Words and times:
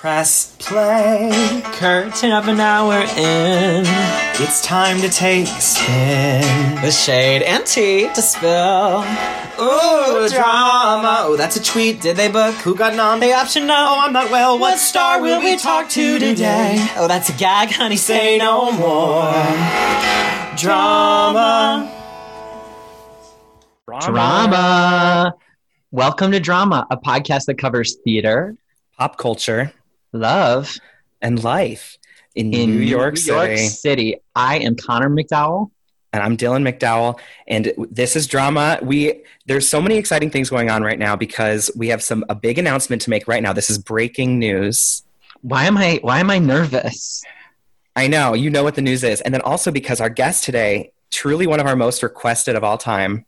Press 0.00 0.54
play. 0.60 1.60
Curtain 1.72 2.30
up 2.30 2.46
an 2.46 2.60
hour 2.60 3.00
in. 3.16 3.82
It's 4.40 4.62
time 4.62 5.00
to 5.00 5.08
take 5.08 5.48
a 5.48 5.60
spin. 5.60 6.80
With 6.82 6.94
shade 6.94 7.42
and 7.42 7.66
tea 7.66 8.08
to 8.14 8.22
spill. 8.22 9.00
Ooh, 9.60 10.28
drama. 10.28 11.22
Oh, 11.22 11.34
that's 11.36 11.56
a 11.56 11.62
tweet. 11.64 12.00
Did 12.00 12.16
they 12.16 12.30
book? 12.30 12.54
Who 12.58 12.76
got 12.76 12.94
nom? 12.94 13.18
The 13.18 13.32
option 13.32 13.66
no. 13.66 13.74
Oh, 13.74 13.98
I'm 13.98 14.12
not 14.12 14.30
well. 14.30 14.56
What 14.56 14.78
star 14.78 15.20
will 15.20 15.40
we 15.40 15.56
talk 15.56 15.88
to 15.88 16.20
today? 16.20 16.76
Oh, 16.94 17.08
that's 17.08 17.30
a 17.30 17.32
gag, 17.36 17.72
honey. 17.72 17.96
Say 17.96 18.38
no 18.38 18.70
more. 18.70 19.32
Drama. 20.56 21.92
Drama. 24.00 25.34
Welcome 25.90 26.30
to 26.30 26.38
Drama, 26.38 26.86
a 26.88 26.96
podcast 26.96 27.46
that 27.46 27.58
covers 27.58 27.96
theater, 28.04 28.54
Pop 28.96 29.16
culture 29.16 29.72
love, 30.12 30.76
and 31.20 31.42
life 31.42 31.98
in, 32.34 32.52
in 32.54 32.70
New 32.70 32.80
York 32.80 33.14
New 33.14 33.20
City. 33.20 33.36
York 33.36 33.58
City. 33.70 34.16
I 34.34 34.58
am 34.58 34.76
Connor 34.76 35.10
McDowell. 35.10 35.70
and 36.12 36.22
I'm 36.22 36.36
Dylan 36.36 36.66
McDowell, 36.66 37.18
and 37.46 37.72
this 37.90 38.16
is 38.16 38.26
drama. 38.26 38.78
We 38.82 39.22
there's 39.46 39.68
so 39.68 39.80
many 39.80 39.96
exciting 39.96 40.30
things 40.30 40.48
going 40.50 40.70
on 40.70 40.82
right 40.82 40.98
now 40.98 41.16
because 41.16 41.70
we 41.76 41.88
have 41.88 42.02
some 42.02 42.24
a 42.28 42.34
big 42.34 42.58
announcement 42.58 43.02
to 43.02 43.10
make 43.10 43.28
right 43.28 43.42
now. 43.42 43.52
This 43.52 43.70
is 43.70 43.78
breaking 43.78 44.38
news. 44.38 45.02
Why 45.42 45.64
am 45.64 45.76
I 45.76 45.98
why 46.02 46.20
am 46.20 46.30
I 46.30 46.38
nervous? 46.38 47.22
I 47.94 48.06
know 48.06 48.34
you 48.34 48.48
know 48.50 48.62
what 48.62 48.74
the 48.74 48.82
news 48.82 49.04
is, 49.04 49.20
and 49.20 49.34
then 49.34 49.42
also 49.42 49.70
because 49.70 50.00
our 50.00 50.08
guest 50.08 50.44
today, 50.44 50.92
truly 51.10 51.46
one 51.46 51.60
of 51.60 51.66
our 51.66 51.76
most 51.76 52.02
requested 52.02 52.56
of 52.56 52.64
all 52.64 52.78
time. 52.78 53.24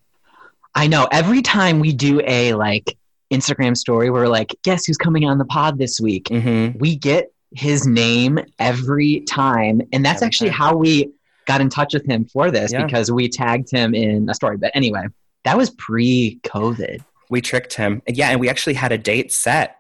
I 0.75 0.87
know 0.87 1.09
every 1.11 1.43
time 1.43 1.81
we 1.81 1.93
do 1.93 2.21
a 2.25 2.55
like 2.55 2.97
Instagram 3.33 3.77
story 3.77 4.11
where 4.11 4.23
we're 4.23 4.29
like, 4.29 4.55
guess 4.63 4.85
who's 4.87 4.97
coming 4.97 5.25
on 5.25 5.39
the 5.39 5.45
pod 5.45 5.79
this 5.79 6.01
week? 6.01 6.25
Mm-hmm. 6.25 6.79
We 6.79 6.97
get 6.97 7.33
his 7.53 7.87
name 7.87 8.39
every 8.59 9.21
time. 9.23 9.83
And 9.93 10.05
that's 10.05 10.19
Every 10.19 10.27
actually 10.27 10.51
time. 10.51 10.59
how 10.59 10.77
we 10.77 11.13
got 11.47 11.61
in 11.61 11.69
touch 11.69 11.95
with 11.95 12.07
him 12.07 12.25
for 12.27 12.51
this 12.51 12.73
Yeah. 12.73 12.85
because 12.85 13.11
we 13.11 13.29
tagged 13.29 13.71
him 13.71 13.95
in 13.95 14.29
a 14.29 14.35
story. 14.35 14.57
But 14.57 14.71
anyway, 14.75 15.07
that 15.45 15.57
was 15.57 15.71
pre 15.71 16.39
COVID. 16.45 17.03
We 17.31 17.41
tricked 17.41 17.75
him, 17.75 18.03
yeah, 18.09 18.31
and 18.31 18.41
we 18.41 18.49
actually 18.49 18.75
had 18.75 18.91
a 18.91 18.99
date 18.99 19.33
set. 19.33 19.77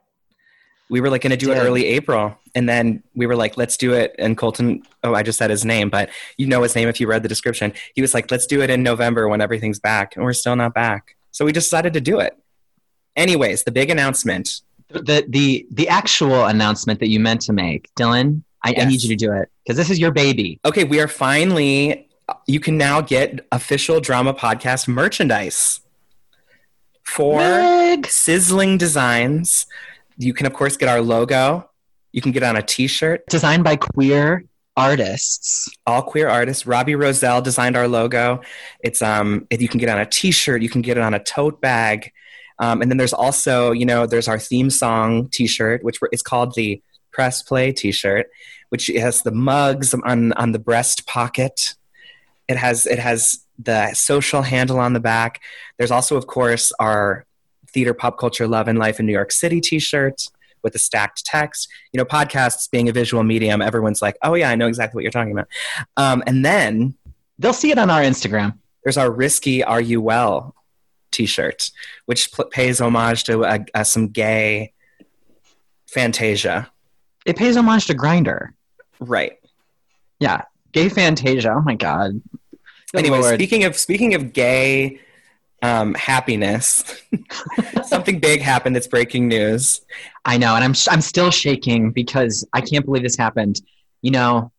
We 0.89 1.01
were 1.01 1.11
like 1.11 1.23
going 1.23 1.31
to 1.33 1.37
do 1.37 1.53
it 1.53 1.57
early 1.57 1.85
April, 1.87 2.37
and 2.55 2.69
then 2.69 3.03
we 3.15 3.27
were 3.27 3.37
like, 3.37 3.57
"Let's 3.57 3.77
do 3.77 3.93
it." 3.93 4.15
And 4.19 4.37
Colton, 4.37 4.83
oh, 5.05 5.15
I 5.15 5.23
just 5.25 5.39
said 5.39 5.51
his 5.51 5.65
name, 5.65 5.91
but 5.91 6.11
you 6.37 6.47
know 6.47 6.63
his 6.63 6.75
name 6.77 6.89
if 6.89 7.01
you 7.01 7.07
read 7.09 7.23
the 7.25 7.29
description. 7.29 7.73
He 7.95 8.03
was 8.03 8.15
like, 8.15 8.31
"Let's 8.31 8.47
do 8.47 8.63
it 8.63 8.71
in 8.71 8.83
November 8.85 9.29
when 9.29 9.41
everything's 9.41 9.79
back," 9.81 10.15
and 10.17 10.25
we're 10.25 10.33
still 10.33 10.55
not 10.57 10.75
back. 10.75 11.17
So 11.33 11.45
we 11.45 11.53
decided 11.53 11.93
to 11.93 12.01
do 12.01 12.19
it. 12.21 12.37
Anyways, 13.17 13.65
the 13.65 13.73
big 13.73 13.91
announcement. 13.91 14.63
The 14.89 15.25
the 15.29 15.67
the 15.71 15.89
actual 15.89 16.47
announcement 16.47 16.99
that 17.01 17.09
you 17.09 17.21
meant 17.21 17.43
to 17.43 17.53
make, 17.53 17.89
Dylan, 17.95 18.43
I, 18.65 18.75
I 18.77 18.85
need 18.85 19.03
you 19.03 19.09
to 19.11 19.17
do 19.17 19.33
it 19.33 19.49
because 19.65 19.77
this 19.77 19.89
is 19.89 19.99
your 19.99 20.11
baby. 20.11 20.59
Okay, 20.65 20.85
we 20.85 21.01
are 21.01 21.09
finally. 21.09 22.09
You 22.47 22.61
can 22.61 22.77
now 22.77 23.01
get 23.01 23.47
official 23.51 24.01
drama 24.01 24.35
podcast 24.35 24.89
merchandise 24.89 25.81
for 27.05 27.39
Meg. 27.39 28.07
sizzling 28.07 28.79
designs. 28.79 29.67
You 30.17 30.33
can, 30.35 30.47
of 30.47 30.53
course, 30.53 30.77
get 30.77 30.89
our 30.89 31.01
logo. 31.01 31.69
You 32.13 32.21
can 32.21 32.33
get 32.33 32.43
on 32.43 32.57
a 32.57 32.63
T-shirt. 32.63 33.27
Designed 33.29 33.65
by 33.65 33.77
queer 33.77 34.45
artists. 34.77 35.69
All 35.87 36.03
queer 36.03 36.29
artists. 36.29 36.67
Robbie 36.67 36.95
Roselle 36.95 37.43
designed 37.43 37.77
our 37.77 37.89
logo. 37.89 38.41
It's 38.81 39.03
um, 39.03 39.47
if 39.51 39.61
you 39.63 39.69
can 39.69 39.79
get 39.79 39.89
on 39.89 39.99
a 39.99 40.07
T-shirt. 40.07 40.63
You 40.63 40.69
can 40.69 40.83
get 40.83 40.97
it 40.97 41.03
on 41.03 41.15
a 41.15 41.23
tote 41.23 41.61
bag. 41.61 42.13
Um, 42.61 42.83
and 42.83 42.91
then 42.91 42.99
there's 42.99 43.13
also, 43.13 43.73
you 43.73 43.85
know, 43.87 44.07
there's 44.07 44.29
our 44.29 44.39
theme 44.39 44.71
song 44.71 45.29
T-shirt, 45.31 45.83
which 45.83 45.99
it's 46.13 46.23
called 46.23 46.55
the 46.55 46.81
Press 47.13 47.43
Play 47.43 47.73
T-shirt, 47.73 48.27
which 48.69 48.87
has 48.89 49.23
the 49.23 49.33
mugs 49.33 49.93
on 49.95 50.33
on 50.35 50.53
the 50.53 50.59
breast 50.59 51.07
pocket. 51.07 51.75
It 52.49 52.57
has 52.57 52.87
it 52.87 52.99
has 52.99 53.45
the 53.59 53.93
social 53.95 54.43
handle 54.43 54.79
on 54.79 54.93
the 54.93 55.01
back. 55.01 55.41
There's 55.79 55.91
also, 55.91 56.17
of 56.17 56.27
course, 56.27 56.73
our 56.79 57.25
theater, 57.73 57.95
pop 57.95 58.19
culture, 58.19 58.47
love, 58.47 58.69
and 58.69 58.79
life 58.79 59.01
in 59.01 59.07
New 59.07 59.13
York 59.13 59.33
City 59.33 59.61
T-shirt 59.61 60.29
with 60.63 60.73
the 60.75 60.79
stacked 60.79 61.25
text. 61.25 61.69
You 61.93 61.99
know, 61.99 62.05
podcasts 62.05 62.71
being 62.71 62.89
a 62.89 62.93
visual 62.93 63.23
medium, 63.25 63.63
everyone's 63.63 64.03
like, 64.03 64.17
"Oh 64.23 64.35
yeah, 64.35 64.51
I 64.51 64.55
know 64.55 64.69
exactly 64.69 64.99
what 64.99 65.03
you're 65.03 65.13
talking 65.13 65.33
about." 65.33 65.49
Um, 65.97 66.23
and 66.27 66.45
then 66.45 66.95
They'll 67.41 67.55
see 67.55 67.71
it 67.71 67.79
on 67.79 67.89
our 67.89 68.03
Instagram. 68.03 68.59
there's 68.85 68.99
our 68.99 69.11
risky 69.11 69.65
"Are 69.65 69.81
You 69.81 70.03
Well" 70.03 70.55
T-shirt, 71.11 71.71
which 72.07 72.33
pl- 72.33 72.47
pays 72.47 72.81
homage 72.81 73.25
to 73.25 73.45
uh, 73.45 73.59
uh, 73.75 73.85
some 73.85 74.09
gay 74.09 74.73
Fantasia. 75.89 76.71
It 77.27 77.37
pays 77.37 77.57
homage 77.57 77.87
to 77.87 77.95
Grindr. 77.95 78.51
Right. 79.01 79.39
Yeah. 80.19 80.43
Gay 80.73 80.89
Fantasia. 80.89 81.53
Oh 81.57 81.63
my 81.63 81.75
god. 81.75 82.21
Good 82.93 82.99
Anyway, 83.01 83.21
Lord. 83.21 83.35
speaking 83.35 83.65
of 83.65 83.77
speaking 83.77 84.15
of 84.15 84.33
gay 84.33 85.01
um, 85.63 85.95
happiness, 85.95 87.03
something 87.85 88.19
big 88.19 88.41
happened. 88.41 88.75
That's 88.75 88.87
breaking 88.87 89.29
news. 89.29 89.81
I 90.25 90.39
know, 90.39 90.55
and 90.55 90.65
I'm 90.65 90.75
I'm 90.91 91.01
still 91.01 91.31
shaking 91.31 91.91
because 91.93 92.47
I 92.53 92.61
can't 92.61 92.85
believe 92.85 93.03
this 93.03 93.17
happened. 93.17 93.61
You 94.03 94.11
know, 94.13 94.53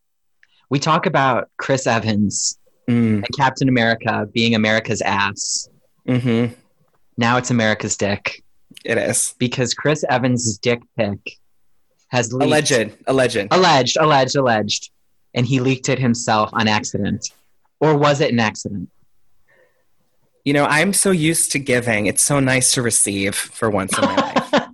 we 0.70 0.80
talk 0.80 1.06
about 1.06 1.50
Chris 1.58 1.88
Evans 1.88 2.58
Mm, 2.90 3.18
and 3.18 3.28
Captain 3.38 3.70
America 3.70 4.28
being 4.34 4.56
America's 4.56 5.02
ass. 5.04 5.70
Hmm 6.06 6.46
Now 7.18 7.38
it's 7.38 7.52
America's 7.52 7.98
dick 7.98 8.44
It 8.86 8.98
is 8.98 9.36
because 9.38 9.74
Chris 9.74 10.04
Evans' 10.10 10.58
dick 10.58 10.82
pic 10.98 11.38
has 12.10 12.34
leaked. 12.34 12.44
alleged. 12.46 12.98
Alleged. 13.08 13.48
alleged, 13.52 13.98
alleged, 13.98 14.36
alleged, 14.36 14.92
and 15.34 15.46
he 15.46 15.60
leaked 15.60 15.88
it 15.90 15.98
himself 16.00 16.50
on 16.54 16.68
accident, 16.68 17.30
or 17.80 17.96
was 17.98 18.20
it 18.22 18.32
an 18.34 18.40
accident? 18.40 18.90
You 20.44 20.54
know, 20.54 20.66
I'm 20.66 20.92
so 20.94 21.12
used 21.12 21.52
to 21.52 21.60
giving. 21.60 22.08
It's 22.08 22.24
so 22.24 22.40
nice 22.40 22.72
to 22.74 22.82
receive 22.82 23.36
for 23.36 23.70
once 23.70 23.96
in 23.98 24.04
my 24.04 24.16
life. 24.52 24.68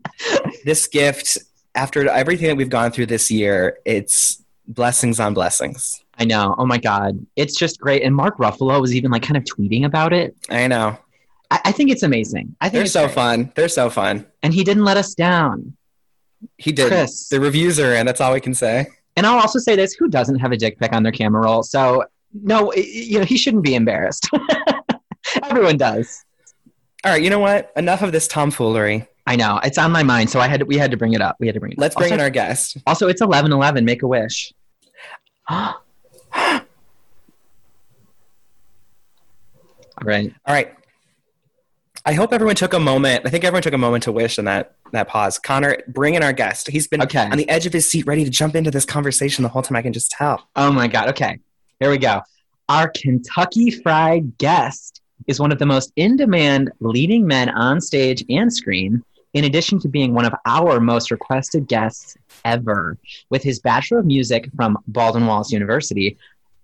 This 0.64 0.88
gift, 0.88 1.38
after 1.76 2.10
everything 2.10 2.48
that 2.48 2.56
we've 2.56 2.70
gone 2.70 2.92
through 2.92 3.08
this 3.08 3.30
year, 3.30 3.78
it's 3.86 4.42
blessings 4.68 5.20
on 5.20 5.34
blessings. 5.34 6.04
I 6.18 6.26
know. 6.26 6.56
Oh 6.58 6.66
my 6.66 6.78
god, 6.80 7.24
it's 7.36 7.56
just 7.56 7.80
great. 7.80 8.02
And 8.02 8.16
Mark 8.16 8.38
Ruffalo 8.38 8.82
was 8.82 8.96
even 8.96 9.12
like 9.12 9.22
kind 9.24 9.38
of 9.38 9.44
tweeting 9.44 9.86
about 9.86 10.14
it. 10.14 10.36
I 10.50 10.68
know. 10.68 10.98
I, 11.50 11.60
I 11.66 11.72
think 11.72 11.90
it's 11.92 12.04
amazing. 12.04 12.56
I 12.62 12.66
think 12.66 12.74
They're 12.74 12.84
it's 12.84 12.94
so 12.94 13.06
great. 13.06 13.16
fun. 13.16 13.52
They're 13.56 13.70
so 13.70 13.90
fun. 13.90 14.26
and 14.44 14.54
he 14.54 14.64
didn't 14.64 14.84
let 14.86 14.98
us 14.98 15.14
down. 15.16 15.76
He 16.58 16.72
did. 16.72 16.88
Chris. 16.90 17.30
The 17.30 17.40
reviews 17.40 17.80
are 17.80 17.94
in. 17.94 18.06
That's 18.06 18.22
all 18.22 18.34
we 18.34 18.40
can 18.42 18.54
say. 18.54 18.88
And 19.16 19.26
I'll 19.26 19.40
also 19.40 19.60
say 19.60 19.76
this: 19.76 19.94
who 19.94 20.08
doesn't 20.08 20.38
have 20.40 20.52
a 20.52 20.58
dick 20.58 20.80
pic 20.80 20.94
on 20.94 21.04
their 21.04 21.12
camera 21.12 21.42
roll? 21.44 21.64
So 21.64 22.04
no, 22.34 22.72
you 22.74 23.20
know 23.20 23.26
he 23.26 23.38
shouldn't 23.38 23.64
be 23.64 23.74
embarrassed. 23.76 24.30
Everyone 25.44 25.78
does. 25.78 26.24
All 27.04 27.12
right. 27.12 27.22
You 27.24 27.30
know 27.30 27.40
what? 27.40 27.72
Enough 27.76 28.02
of 28.04 28.12
this 28.12 28.28
tomfoolery. 28.28 29.08
I 29.26 29.36
know 29.36 29.60
it's 29.64 29.78
on 29.78 29.92
my 29.92 30.04
mind, 30.04 30.30
so 30.30 30.40
I 30.40 30.48
had 30.48 30.62
to, 30.62 30.66
we 30.66 30.78
had 30.78 30.92
to 30.92 30.98
bring 30.98 31.14
it 31.14 31.22
up. 31.22 31.36
We 31.40 31.48
had 31.48 31.54
to 31.56 31.60
bring 31.60 31.74
it. 31.74 31.78
Let's 31.80 31.96
up. 31.96 32.00
bring 32.00 32.14
also, 32.14 32.16
in 32.16 32.22
our 32.22 32.30
guest. 32.30 32.78
Also, 32.86 33.08
it's 33.08 33.22
eleven 33.22 33.52
eleven. 33.52 33.84
Make 33.84 34.04
a 34.04 34.08
wish. 34.08 34.54
All 35.50 35.82
right. 40.04 40.34
All 40.46 40.54
right. 40.54 40.77
I 42.08 42.14
hope 42.14 42.32
everyone 42.32 42.56
took 42.56 42.74
a 42.74 42.80
moment. 42.80 43.26
I 43.26 43.30
think 43.30 43.44
everyone 43.44 43.62
took 43.64 43.74
a 43.74 43.78
moment 43.78 44.04
to 44.06 44.14
wish 44.14 44.40
in 44.40 44.46
that 44.46 44.76
that 44.94 45.10
pause. 45.10 45.38
Connor, 45.38 45.78
bring 45.90 46.16
in 46.16 46.24
our 46.24 46.32
guest. 46.32 46.70
He's 46.70 46.88
been 46.88 47.02
Okay. 47.02 47.26
on 47.30 47.38
the 47.38 47.48
edge 47.50 47.66
of 47.66 47.74
his 47.74 47.92
seat, 47.92 48.08
ready 48.08 48.24
to 48.24 48.30
jump 48.30 48.56
into 48.56 48.72
this 48.72 48.86
conversation 48.86 49.44
the 49.44 49.50
whole 49.50 49.62
time. 49.62 49.76
I 49.76 49.82
can 49.82 49.92
just 49.92 50.10
tell. 50.12 50.48
Oh 50.56 50.72
my 50.72 50.88
God. 50.88 51.10
Okay. 51.10 51.40
Here 51.82 51.90
we 51.92 51.98
go. 51.98 52.22
Our 52.70 52.88
Kentucky 52.88 53.70
Fried 53.72 54.38
guest 54.38 55.02
is 55.28 55.42
one 55.42 55.52
of 55.52 55.60
the 55.60 55.66
most 55.66 55.92
in 55.98 56.16
demand 56.16 56.72
leading 56.80 57.28
men 57.28 57.50
on 57.50 57.82
stage 57.82 58.24
and 58.30 58.52
screen, 58.54 59.04
in 59.34 59.44
addition 59.44 59.78
to 59.82 59.90
being 59.90 60.14
one 60.14 60.24
of 60.24 60.34
our 60.46 60.80
most 60.80 61.12
requested 61.12 61.68
guests 61.68 62.16
ever. 62.46 62.98
With 63.30 63.44
his 63.44 63.60
Bachelor 63.60 64.00
of 64.00 64.06
Music 64.06 64.50
from 64.56 64.78
Baldwin 64.88 65.28
Wallace 65.28 65.52
University, 65.52 66.16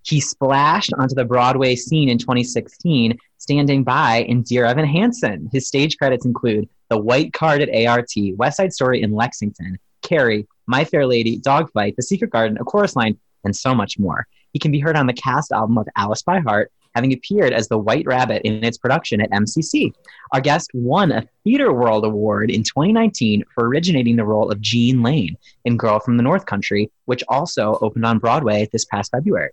he 0.02 0.20
splashed 0.20 0.92
onto 0.98 1.14
the 1.14 1.24
Broadway 1.26 1.76
scene 1.76 2.08
in 2.08 2.16
2016, 2.16 3.18
standing 3.44 3.84
by 3.84 4.24
in 4.26 4.40
Dear 4.40 4.64
Evan 4.64 4.86
Hansen. 4.86 5.50
His 5.52 5.68
stage 5.68 5.98
credits 5.98 6.24
include 6.24 6.66
The 6.88 6.96
White 6.96 7.34
Card 7.34 7.60
at 7.60 7.86
ART, 7.86 8.08
West 8.36 8.56
Side 8.56 8.72
Story 8.72 9.02
in 9.02 9.12
Lexington, 9.12 9.78
Carrie, 10.00 10.48
My 10.66 10.82
Fair 10.82 11.06
Lady, 11.06 11.36
Dogfight, 11.36 11.94
The 11.96 12.02
Secret 12.02 12.30
Garden, 12.30 12.56
A 12.58 12.64
Chorus 12.64 12.96
Line, 12.96 13.18
and 13.44 13.54
so 13.54 13.74
much 13.74 13.98
more. 13.98 14.26
He 14.54 14.58
can 14.58 14.72
be 14.72 14.80
heard 14.80 14.96
on 14.96 15.06
the 15.06 15.12
cast 15.12 15.52
album 15.52 15.76
of 15.76 15.86
Alice 15.94 16.22
by 16.22 16.40
Heart, 16.40 16.72
having 16.94 17.12
appeared 17.12 17.52
as 17.52 17.68
the 17.68 17.76
White 17.76 18.06
Rabbit 18.06 18.40
in 18.46 18.64
its 18.64 18.78
production 18.78 19.20
at 19.20 19.30
MCC. 19.30 19.92
Our 20.32 20.40
guest 20.40 20.70
won 20.72 21.12
a 21.12 21.28
Theater 21.44 21.70
World 21.70 22.06
Award 22.06 22.50
in 22.50 22.62
2019 22.62 23.44
for 23.54 23.68
originating 23.68 24.16
the 24.16 24.24
role 24.24 24.50
of 24.50 24.62
Gene 24.62 25.02
Laine 25.02 25.36
in 25.66 25.76
Girl 25.76 26.00
from 26.00 26.16
the 26.16 26.22
North 26.22 26.46
Country, 26.46 26.90
which 27.04 27.22
also 27.28 27.76
opened 27.82 28.06
on 28.06 28.18
Broadway 28.18 28.70
this 28.72 28.86
past 28.86 29.10
February. 29.10 29.50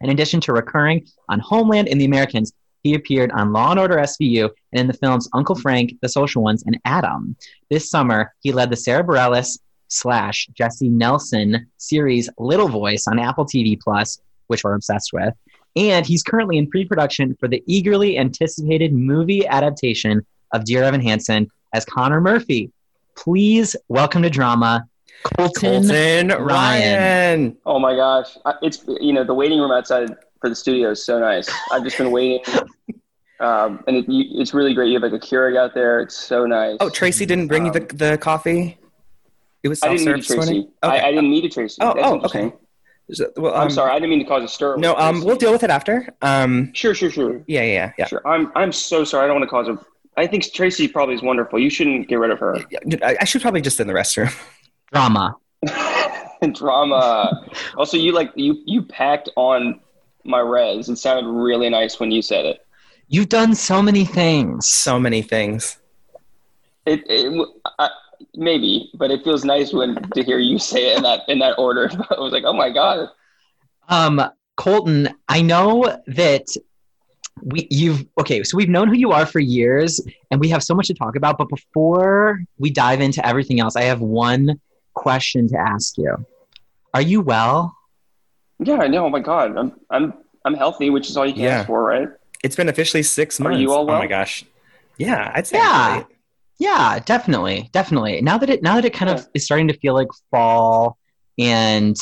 In 0.00 0.10
addition 0.10 0.40
to 0.40 0.52
recurring 0.52 1.06
on 1.28 1.38
Homeland 1.38 1.86
and 1.86 2.00
The 2.00 2.06
Americans, 2.06 2.52
he 2.82 2.94
appeared 2.94 3.30
on 3.32 3.52
Law 3.52 3.70
and 3.70 3.80
Order 3.80 3.96
SVU 3.96 4.50
and 4.72 4.80
in 4.80 4.86
the 4.86 4.92
films 4.92 5.28
Uncle 5.34 5.54
Frank, 5.54 5.94
The 6.00 6.08
Social 6.08 6.42
Ones, 6.42 6.64
and 6.66 6.78
Adam. 6.84 7.36
This 7.70 7.88
summer, 7.88 8.34
he 8.40 8.52
led 8.52 8.70
the 8.70 8.76
Sara 8.76 9.04
Bareilles 9.04 9.58
slash 9.88 10.48
Jessie 10.54 10.88
Nelson 10.88 11.66
series 11.76 12.28
Little 12.38 12.68
Voice 12.68 13.06
on 13.06 13.18
Apple 13.18 13.44
TV 13.44 13.78
Plus, 13.78 14.20
which 14.48 14.64
we're 14.64 14.74
obsessed 14.74 15.12
with. 15.12 15.34
And 15.76 16.04
he's 16.04 16.22
currently 16.22 16.58
in 16.58 16.68
pre-production 16.68 17.36
for 17.38 17.48
the 17.48 17.62
eagerly 17.66 18.18
anticipated 18.18 18.92
movie 18.92 19.46
adaptation 19.46 20.26
of 20.52 20.64
Dear 20.64 20.82
Evan 20.82 21.00
Hansen 21.00 21.50
as 21.72 21.84
Connor 21.84 22.20
Murphy. 22.20 22.70
Please 23.14 23.76
welcome 23.88 24.22
to 24.22 24.30
drama, 24.30 24.86
Colton, 25.36 25.82
Colton 25.86 26.28
Ryan. 26.28 26.46
Ryan. 26.46 27.56
Oh 27.64 27.78
my 27.78 27.94
gosh, 27.94 28.36
it's 28.60 28.84
you 29.00 29.12
know 29.12 29.24
the 29.24 29.34
waiting 29.34 29.60
room 29.60 29.70
outside 29.70 30.10
for 30.42 30.50
the 30.50 30.56
studio 30.56 30.90
is 30.90 31.06
so 31.06 31.18
nice. 31.18 31.48
I've 31.70 31.84
just 31.84 31.96
been 31.96 32.10
waiting, 32.10 32.44
um, 33.40 33.82
and 33.86 33.96
it, 33.96 34.08
you, 34.08 34.40
it's 34.40 34.52
really 34.52 34.74
great. 34.74 34.88
You 34.88 35.00
have 35.00 35.10
like 35.10 35.22
a 35.22 35.24
Keurig 35.24 35.56
out 35.56 35.72
there. 35.72 36.00
It's 36.00 36.16
so 36.16 36.44
nice. 36.44 36.76
Oh, 36.80 36.90
Tracy 36.90 37.24
didn't 37.24 37.46
bring 37.46 37.64
you 37.64 37.72
the, 37.72 37.80
the 37.80 38.18
coffee? 38.18 38.76
It 39.62 39.68
was 39.68 39.82
I 39.82 39.88
didn't 39.88 40.04
self-serve 40.04 40.16
meet 40.16 40.24
a 40.24 40.28
this 40.28 40.36
morning? 40.36 40.62
Tracy. 40.82 41.02
I, 41.02 41.08
I 41.08 41.10
didn't 41.12 41.30
need 41.30 41.44
a 41.44 41.48
Tracy. 41.48 41.78
Oh, 41.80 41.94
That's 41.94 42.06
oh, 42.06 42.20
okay. 42.26 42.52
Is 43.08 43.20
it- 43.20 43.32
well, 43.36 43.54
I'm 43.54 43.62
um, 43.62 43.70
sorry. 43.70 43.92
I 43.92 43.94
didn't 43.94 44.10
mean 44.10 44.18
to 44.18 44.24
cause 44.24 44.42
a 44.42 44.48
stir. 44.48 44.76
No, 44.76 44.96
um, 44.96 45.24
we'll 45.24 45.36
deal 45.36 45.52
with 45.52 45.62
it 45.62 45.70
after. 45.70 46.08
Um, 46.22 46.72
Sure, 46.74 46.94
sure, 46.94 47.10
sure, 47.10 47.42
yeah, 47.46 47.62
yeah, 47.62 47.92
yeah. 47.98 48.06
sure. 48.06 48.26
I'm 48.26 48.50
I'm 48.56 48.72
so 48.72 49.04
sorry. 49.04 49.24
I 49.24 49.26
don't 49.28 49.40
want 49.40 49.48
to 49.48 49.50
cause 49.50 49.68
a. 49.68 50.20
I 50.20 50.26
think 50.26 50.52
Tracy 50.52 50.88
probably 50.88 51.14
is 51.14 51.22
wonderful. 51.22 51.58
You 51.58 51.70
shouldn't 51.70 52.08
get 52.08 52.16
rid 52.16 52.30
of 52.30 52.38
her. 52.40 52.56
I, 53.02 53.16
I 53.20 53.24
should 53.24 53.42
probably 53.42 53.60
just 53.60 53.78
in 53.80 53.86
the 53.86 53.92
restroom. 53.92 54.34
Drama. 54.92 55.36
Drama. 56.52 57.48
also, 57.76 57.96
you 57.96 58.12
like 58.12 58.32
you 58.34 58.62
you 58.66 58.82
packed 58.82 59.30
on 59.36 59.80
my 60.24 60.40
res. 60.40 60.88
It 60.88 60.96
sounded 60.96 61.30
really 61.30 61.68
nice 61.68 61.98
when 62.00 62.10
you 62.10 62.22
said 62.22 62.44
it. 62.44 62.66
You've 63.08 63.28
done 63.28 63.54
so 63.54 63.82
many 63.82 64.04
things. 64.04 64.68
So 64.68 64.98
many 64.98 65.22
things. 65.22 65.78
It, 66.86 67.02
it 67.06 67.48
I, 67.78 67.90
maybe, 68.34 68.90
but 68.94 69.10
it 69.10 69.22
feels 69.24 69.44
nice 69.44 69.72
when 69.72 69.96
to 70.14 70.22
hear 70.22 70.38
you 70.38 70.58
say 70.58 70.92
it 70.92 70.96
in 70.96 71.02
that 71.02 71.20
in 71.28 71.38
that 71.40 71.58
order. 71.58 71.90
I 72.10 72.20
was 72.20 72.32
like, 72.32 72.44
oh 72.44 72.52
my 72.52 72.70
god. 72.70 73.08
Um, 73.88 74.22
Colton, 74.56 75.08
I 75.28 75.42
know 75.42 75.98
that 76.06 76.46
we 77.42 77.66
you've 77.70 78.06
okay, 78.18 78.42
so 78.42 78.56
we've 78.56 78.68
known 78.68 78.88
who 78.88 78.94
you 78.94 79.12
are 79.12 79.26
for 79.26 79.40
years 79.40 80.00
and 80.30 80.40
we 80.40 80.48
have 80.48 80.62
so 80.62 80.74
much 80.74 80.86
to 80.88 80.94
talk 80.94 81.16
about, 81.16 81.38
but 81.38 81.48
before 81.48 82.40
we 82.58 82.70
dive 82.70 83.00
into 83.00 83.26
everything 83.26 83.60
else, 83.60 83.76
I 83.76 83.82
have 83.82 84.00
one 84.00 84.60
question 84.94 85.48
to 85.48 85.58
ask 85.58 85.96
you. 85.98 86.14
Are 86.94 87.02
you 87.02 87.20
well? 87.20 87.76
Yeah, 88.64 88.78
I 88.78 88.88
know. 88.88 89.06
Oh 89.06 89.10
my 89.10 89.20
god. 89.20 89.56
I'm 89.56 89.72
I'm 89.90 90.14
I'm 90.44 90.54
healthy, 90.54 90.90
which 90.90 91.08
is 91.10 91.16
all 91.16 91.26
you 91.26 91.32
can 91.34 91.42
Yeah. 91.42 91.58
ask 91.58 91.66
for, 91.66 91.82
right? 91.84 92.08
It's 92.42 92.56
been 92.56 92.68
officially 92.68 93.02
six 93.02 93.38
months. 93.38 93.48
Are 93.48 93.52
months. 93.52 93.62
you 93.62 93.72
all 93.72 93.86
well? 93.86 93.96
Oh 93.96 93.98
my 94.00 94.06
gosh. 94.06 94.44
Yeah, 94.98 95.32
I'd 95.34 95.46
say 95.46 95.58
Yeah. 95.58 96.04
Yeah, 96.58 96.98
definitely, 97.04 97.68
definitely. 97.72 98.20
Now 98.20 98.38
that 98.38 98.48
it 98.50 98.62
now 98.62 98.76
that 98.76 98.84
it 98.84 98.92
kind 98.94 99.10
Yeah. 99.10 99.16
of 99.16 99.28
is 99.34 99.44
starting 99.44 99.68
to 99.68 99.78
feel 99.78 99.94
like 99.94 100.08
fall, 100.30 100.96
and 101.38 101.96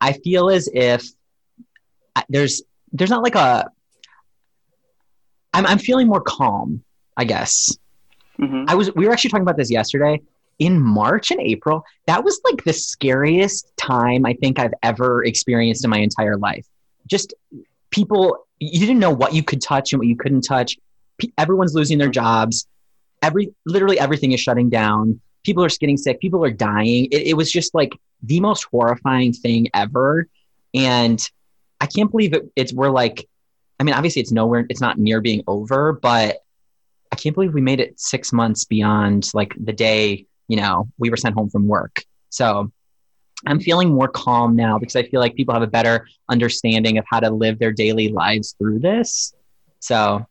I 0.00 0.12
feel 0.12 0.50
as 0.50 0.68
if 0.74 1.04
there's 2.28 2.62
there's 2.92 3.10
not 3.10 3.22
like 3.22 3.34
a 3.36 3.70
I'm 5.54 5.66
I'm 5.66 5.78
feeling 5.78 6.08
more 6.08 6.20
calm, 6.20 6.82
I 7.16 7.24
guess. 7.24 7.76
hmm 8.38 8.64
I 8.68 8.74
was 8.74 8.92
we 8.94 9.06
were 9.06 9.12
actually 9.12 9.30
talking 9.30 9.42
about 9.42 9.56
this 9.56 9.70
yesterday. 9.70 10.20
In 10.58 10.80
March 10.80 11.30
and 11.30 11.40
April, 11.40 11.84
that 12.06 12.24
was 12.24 12.40
like 12.44 12.62
the 12.64 12.72
scariest 12.72 13.66
time 13.76 14.24
I 14.26 14.34
think 14.34 14.58
I've 14.58 14.74
ever 14.82 15.24
experienced 15.24 15.84
in 15.84 15.90
my 15.90 15.98
entire 15.98 16.36
life. 16.36 16.66
Just 17.06 17.34
people 17.90 18.46
you 18.58 18.78
didn't 18.78 19.00
know 19.00 19.10
what 19.10 19.34
you 19.34 19.42
could 19.42 19.60
touch 19.60 19.92
and 19.92 19.98
what 19.98 20.06
you 20.06 20.16
couldn't 20.16 20.42
touch. 20.42 20.78
Pe- 21.18 21.28
Everyone's 21.36 21.74
losing 21.74 21.98
their 21.98 22.10
jobs. 22.10 22.68
Every 23.20 23.52
literally 23.66 23.98
everything 23.98 24.32
is 24.32 24.40
shutting 24.40 24.70
down. 24.70 25.20
People 25.44 25.64
are 25.64 25.68
getting 25.68 25.96
sick. 25.96 26.20
People 26.20 26.44
are 26.44 26.50
dying. 26.50 27.06
It, 27.06 27.28
it 27.28 27.36
was 27.36 27.50
just 27.50 27.74
like 27.74 27.92
the 28.22 28.40
most 28.40 28.64
horrifying 28.70 29.32
thing 29.32 29.68
ever. 29.74 30.28
And 30.74 31.20
I 31.80 31.86
can't 31.86 32.10
believe 32.10 32.32
it, 32.32 32.50
it's 32.54 32.72
we're 32.72 32.90
like, 32.90 33.28
I 33.80 33.84
mean, 33.84 33.94
obviously 33.94 34.22
it's 34.22 34.30
nowhere, 34.30 34.64
it's 34.68 34.80
not 34.80 34.98
near 34.98 35.20
being 35.20 35.42
over, 35.48 35.92
but 35.92 36.38
I 37.10 37.16
can't 37.16 37.34
believe 37.34 37.52
we 37.52 37.60
made 37.60 37.80
it 37.80 37.98
six 37.98 38.32
months 38.32 38.64
beyond 38.64 39.28
like 39.34 39.54
the 39.62 39.72
day, 39.72 40.26
you 40.52 40.58
know, 40.60 40.86
we 40.98 41.08
were 41.08 41.16
sent 41.16 41.34
home 41.34 41.48
from 41.48 41.66
work. 41.66 42.04
So 42.28 42.70
I'm 43.46 43.58
feeling 43.58 43.88
more 43.88 44.06
calm 44.06 44.54
now 44.54 44.78
because 44.78 44.96
I 44.96 45.02
feel 45.02 45.18
like 45.18 45.34
people 45.34 45.54
have 45.54 45.62
a 45.62 45.66
better 45.66 46.06
understanding 46.28 46.98
of 46.98 47.06
how 47.10 47.20
to 47.20 47.30
live 47.30 47.58
their 47.58 47.72
daily 47.72 48.08
lives 48.08 48.54
through 48.58 48.80
this. 48.80 49.32
So 49.80 50.26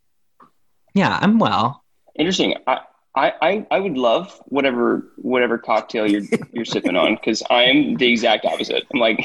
yeah, 0.93 1.17
I'm 1.19 1.39
well. 1.39 1.83
Interesting. 2.13 2.53
I, 2.67 2.81
I, 3.15 3.33
I, 3.41 3.67
I 3.71 3.79
would 3.79 3.97
love 3.97 4.39
whatever 4.45 5.11
whatever 5.17 5.57
cocktail 5.57 6.05
you're 6.05 6.21
you're 6.53 6.65
sipping 6.65 6.95
on 6.95 7.15
because 7.15 7.41
I'm 7.49 7.95
the 7.95 8.07
exact 8.07 8.45
opposite. 8.45 8.83
I'm 8.93 8.99
like, 8.99 9.19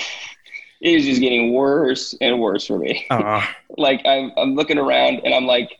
it 0.80 0.94
is 0.94 1.04
just 1.04 1.20
getting 1.20 1.52
worse 1.52 2.14
and 2.22 2.40
worse 2.40 2.66
for 2.66 2.78
me. 2.78 3.04
Aw. 3.10 3.54
like 3.76 4.00
I'm 4.06 4.32
I'm 4.38 4.54
looking 4.54 4.78
around 4.78 5.20
and 5.26 5.34
I'm 5.34 5.44
like, 5.44 5.78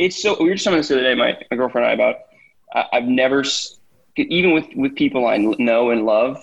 it's 0.00 0.20
so. 0.20 0.36
We 0.40 0.48
were 0.48 0.54
just 0.54 0.64
talking 0.64 0.78
this 0.78 0.88
the 0.88 0.96
other 0.96 1.04
day, 1.04 1.14
my, 1.14 1.38
my 1.52 1.56
girlfriend 1.56 1.88
and 1.88 1.92
I 1.92 1.94
about. 1.94 2.16
I, 2.74 2.96
I've 2.96 3.04
never, 3.04 3.40
s- 3.40 3.78
even 4.16 4.52
with 4.52 4.66
with 4.74 4.94
people 4.94 5.26
I 5.26 5.38
know 5.38 5.90
and 5.90 6.04
love, 6.06 6.38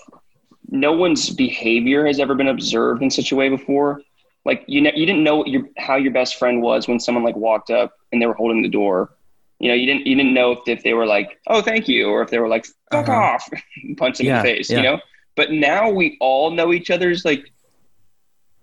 no 0.69 0.93
one's 0.93 1.29
behavior 1.29 2.05
has 2.05 2.19
ever 2.19 2.35
been 2.35 2.47
observed 2.47 3.01
in 3.01 3.09
such 3.09 3.31
a 3.31 3.35
way 3.35 3.49
before. 3.49 4.01
Like 4.45 4.63
you, 4.67 4.81
ne- 4.81 4.93
you 4.95 5.05
didn't 5.05 5.23
know 5.23 5.37
what 5.37 5.47
your 5.47 5.63
how 5.77 5.95
your 5.95 6.11
best 6.13 6.37
friend 6.37 6.61
was 6.61 6.87
when 6.87 6.99
someone 6.99 7.23
like 7.23 7.35
walked 7.35 7.69
up 7.69 7.93
and 8.11 8.21
they 8.21 8.25
were 8.25 8.33
holding 8.33 8.61
the 8.61 8.69
door. 8.69 9.13
You 9.59 9.69
know, 9.69 9.75
you 9.75 9.85
didn't 9.85 10.07
you 10.07 10.15
didn't 10.15 10.33
know 10.33 10.51
if, 10.53 10.59
if 10.67 10.83
they 10.83 10.93
were 10.93 11.05
like, 11.05 11.39
"Oh, 11.47 11.61
thank 11.61 11.87
you," 11.87 12.07
or 12.07 12.21
if 12.21 12.29
they 12.29 12.39
were 12.39 12.47
like, 12.47 12.65
"Fuck 12.91 13.09
Uh-huh. 13.09 13.11
off," 13.11 13.49
punch 13.97 14.17
them 14.17 14.27
Yeah, 14.27 14.37
in 14.37 14.41
the 14.41 14.41
face. 14.41 14.71
yeah. 14.71 14.77
You 14.77 14.83
know. 14.83 14.99
But 15.35 15.51
now 15.51 15.89
we 15.89 16.17
all 16.19 16.51
know 16.51 16.73
each 16.73 16.89
other's 16.89 17.23
like 17.25 17.51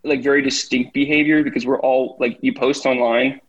like 0.04 0.22
very 0.22 0.42
distinct 0.42 0.92
behavior 0.94 1.42
because 1.42 1.66
we're 1.66 1.80
all 1.80 2.16
like 2.20 2.38
you 2.40 2.52
post 2.52 2.86
online 2.86 3.40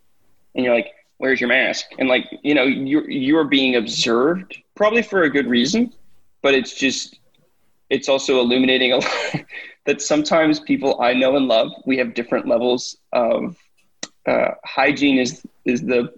and 0.56 0.66
you're 0.66 0.74
like 0.76 0.92
where's 1.20 1.40
your 1.40 1.50
mask 1.50 1.86
and 2.00 2.10
like 2.10 2.26
you 2.44 2.54
know 2.56 2.64
you're 2.64 3.10
you're 3.10 3.44
being 3.46 3.76
observed 3.76 4.58
probably 4.76 5.02
for 5.02 5.24
a 5.24 5.30
good 5.30 5.48
reason 5.48 5.94
but 6.42 6.54
it's 6.54 6.74
just 6.74 7.20
it's 7.90 8.10
also 8.10 8.40
illuminating 8.40 8.92
a 8.94 8.98
lot 8.98 9.36
that 9.86 10.02
sometimes 10.02 10.60
people 10.62 11.00
i 11.02 11.14
know 11.14 11.36
and 11.36 11.48
love 11.48 11.70
we 11.86 11.98
have 11.98 12.14
different 12.14 12.48
levels 12.48 12.98
of 13.14 13.56
uh, 14.28 14.52
hygiene 14.66 15.18
is 15.20 15.46
is 15.66 15.82
the 15.82 16.12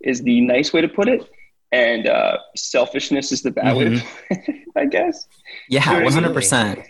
is 0.00 0.22
the 0.22 0.40
nice 0.40 0.72
way 0.72 0.80
to 0.80 0.88
put 0.88 1.08
it 1.08 1.30
and 1.72 2.06
uh, 2.06 2.36
selfishness 2.56 3.32
is 3.32 3.42
the 3.42 3.50
bad 3.50 3.76
way 3.76 3.84
to 3.84 4.02
put 4.28 4.38
it, 4.48 4.56
i 4.76 4.84
guess 4.86 5.26
Yeah, 5.68 6.02
one 6.02 6.12
hundred 6.12 6.34
percent. 6.34 6.80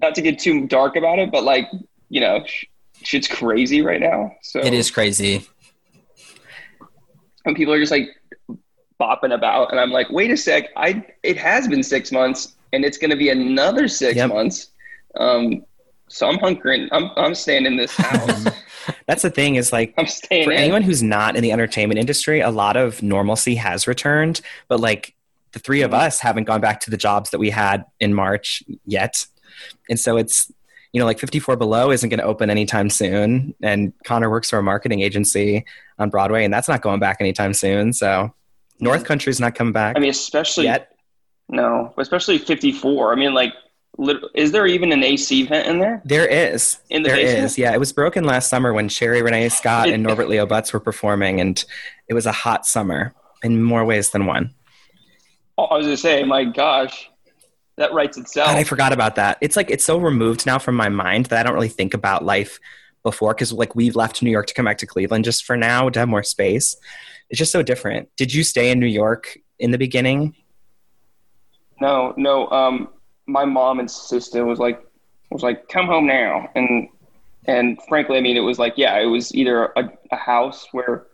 not 0.00 0.14
to 0.16 0.22
get 0.22 0.38
too 0.38 0.66
dark 0.66 0.94
about 0.96 1.18
it, 1.18 1.30
but 1.32 1.42
like, 1.44 1.66
you 2.10 2.20
know, 2.20 2.44
sh- 2.44 2.64
shit's 3.02 3.28
crazy 3.28 3.80
right 3.82 4.00
now. 4.00 4.32
So 4.42 4.60
It 4.60 4.74
is 4.74 4.90
crazy. 4.90 5.46
And 7.46 7.56
people 7.56 7.72
are 7.72 7.80
just 7.80 7.92
like 7.92 8.08
bopping 9.00 9.34
about, 9.34 9.70
and 9.70 9.80
I'm 9.80 9.90
like, 9.90 10.10
wait 10.10 10.30
a 10.30 10.36
sec, 10.36 10.68
I 10.76 11.04
it 11.22 11.36
has 11.38 11.68
been 11.68 11.82
six 11.82 12.12
months, 12.12 12.54
and 12.72 12.84
it's 12.84 12.98
going 12.98 13.10
to 13.10 13.16
be 13.16 13.30
another 13.30 13.88
six 13.88 14.16
Yep. 14.16 14.28
months. 14.30 14.70
Um, 15.18 15.64
so 16.08 16.28
I'm 16.28 16.38
hunkering. 16.38 16.88
I'm 16.92 17.10
I'm 17.16 17.34
staying 17.34 17.66
in 17.66 17.76
this 17.76 17.94
house. 17.96 18.44
That's 19.06 19.22
the 19.22 19.30
thing 19.30 19.56
is 19.56 19.72
like 19.72 19.94
I'm 19.98 20.06
staying 20.06 20.44
for 20.44 20.52
in. 20.52 20.58
anyone 20.58 20.82
who's 20.82 21.02
not 21.02 21.34
in 21.36 21.42
the 21.42 21.52
entertainment 21.52 21.98
industry, 21.98 22.40
a 22.40 22.50
lot 22.50 22.76
of 22.76 23.02
normalcy 23.02 23.56
has 23.56 23.86
returned, 23.88 24.40
but 24.68 24.78
like 24.80 25.14
the 25.52 25.58
three 25.58 25.82
of 25.82 25.92
us 25.94 26.20
haven't 26.20 26.44
gone 26.44 26.60
back 26.60 26.80
to 26.80 26.90
the 26.90 26.96
jobs 26.96 27.30
that 27.30 27.38
we 27.38 27.50
had 27.50 27.84
in 27.98 28.12
March 28.14 28.62
yet. 28.84 29.24
And 29.88 29.98
so 29.98 30.16
it's, 30.18 30.52
you 30.92 31.00
know, 31.00 31.06
like 31.06 31.18
54 31.18 31.56
Below 31.56 31.90
isn't 31.92 32.08
going 32.10 32.20
to 32.20 32.26
open 32.26 32.50
anytime 32.50 32.90
soon. 32.90 33.54
And 33.62 33.92
Connor 34.04 34.28
works 34.28 34.50
for 34.50 34.58
a 34.58 34.62
marketing 34.62 35.00
agency 35.00 35.64
on 35.98 36.10
Broadway, 36.10 36.44
and 36.44 36.52
that's 36.52 36.68
not 36.68 36.82
going 36.82 37.00
back 37.00 37.18
anytime 37.20 37.54
soon. 37.54 37.92
So 37.92 38.34
North 38.80 39.04
Country's 39.04 39.40
not 39.40 39.54
coming 39.54 39.72
back 39.72 39.96
I 39.96 40.00
mean, 40.00 40.10
especially 40.10 40.64
yet. 40.64 40.92
no, 41.48 41.94
especially 41.98 42.38
54. 42.38 43.12
I 43.12 43.16
mean, 43.16 43.32
like, 43.34 43.52
is 44.34 44.52
there 44.52 44.66
even 44.66 44.92
an 44.92 45.02
AC 45.02 45.44
vent 45.44 45.66
in 45.66 45.78
there? 45.78 46.02
There 46.04 46.26
is. 46.26 46.78
In 46.90 47.02
the 47.02 47.08
There 47.08 47.16
basement? 47.16 47.44
is. 47.44 47.56
Yeah, 47.58 47.72
it 47.72 47.80
was 47.80 47.92
broken 47.94 48.24
last 48.24 48.50
summer 48.50 48.74
when 48.74 48.88
Sherie 48.90 49.22
Rene 49.22 49.48
Scott 49.48 49.88
and 49.88 50.02
Norbert 50.02 50.28
Leo 50.28 50.44
Butz 50.46 50.72
were 50.72 50.80
performing, 50.80 51.40
and 51.40 51.64
it 52.08 52.12
was 52.14 52.26
a 52.26 52.32
hot 52.32 52.66
summer 52.66 53.14
in 53.42 53.62
more 53.62 53.84
ways 53.86 54.10
than 54.10 54.26
one. 54.26 54.52
Oh, 55.56 55.64
I 55.64 55.78
was 55.78 55.86
gonna 55.86 55.96
say, 55.96 56.22
my 56.24 56.44
gosh, 56.44 57.08
that 57.78 57.94
writes 57.94 58.18
itself. 58.18 58.48
God, 58.48 58.56
I 58.58 58.64
forgot 58.64 58.92
about 58.92 59.14
that. 59.14 59.38
It's 59.40 59.56
like 59.56 59.70
it's 59.70 59.84
so 59.84 59.96
removed 59.98 60.44
now 60.44 60.58
from 60.58 60.74
my 60.74 60.90
mind 60.90 61.26
that 61.26 61.38
I 61.38 61.42
don't 61.42 61.54
really 61.54 61.68
think 61.68 61.94
about 61.94 62.22
life 62.22 62.60
before 63.06 63.32
because 63.34 63.52
like 63.52 63.74
we 63.76 63.90
left 63.92 64.20
New 64.20 64.30
York 64.30 64.48
to 64.48 64.54
come 64.54 64.64
back 64.64 64.78
to 64.78 64.86
Cleveland 64.86 65.24
just 65.24 65.44
for 65.44 65.56
now 65.56 65.88
to 65.88 65.98
have 66.00 66.08
more 66.08 66.24
space. 66.24 66.76
It's 67.30 67.38
just 67.38 67.52
so 67.52 67.62
different. 67.62 68.08
Did 68.16 68.34
you 68.34 68.42
stay 68.42 68.70
in 68.70 68.80
New 68.80 68.86
York 68.86 69.38
in 69.60 69.70
the 69.70 69.78
beginning? 69.78 70.34
No, 71.80 72.12
no. 72.16 72.48
Um, 72.50 72.88
my 73.26 73.44
mom 73.44 73.78
insisted 73.80 74.42
was 74.42 74.58
like, 74.58 74.82
was 75.30 75.42
like, 75.42 75.68
come 75.68 75.86
home 75.86 76.06
now, 76.06 76.48
and 76.54 76.88
and 77.46 77.78
frankly, 77.88 78.16
I 78.16 78.20
mean, 78.20 78.36
it 78.36 78.40
was 78.40 78.58
like, 78.58 78.74
yeah, 78.76 78.98
it 78.98 79.06
was 79.06 79.32
either 79.34 79.66
a, 79.76 79.88
a 80.10 80.16
house 80.16 80.66
where 80.72 81.06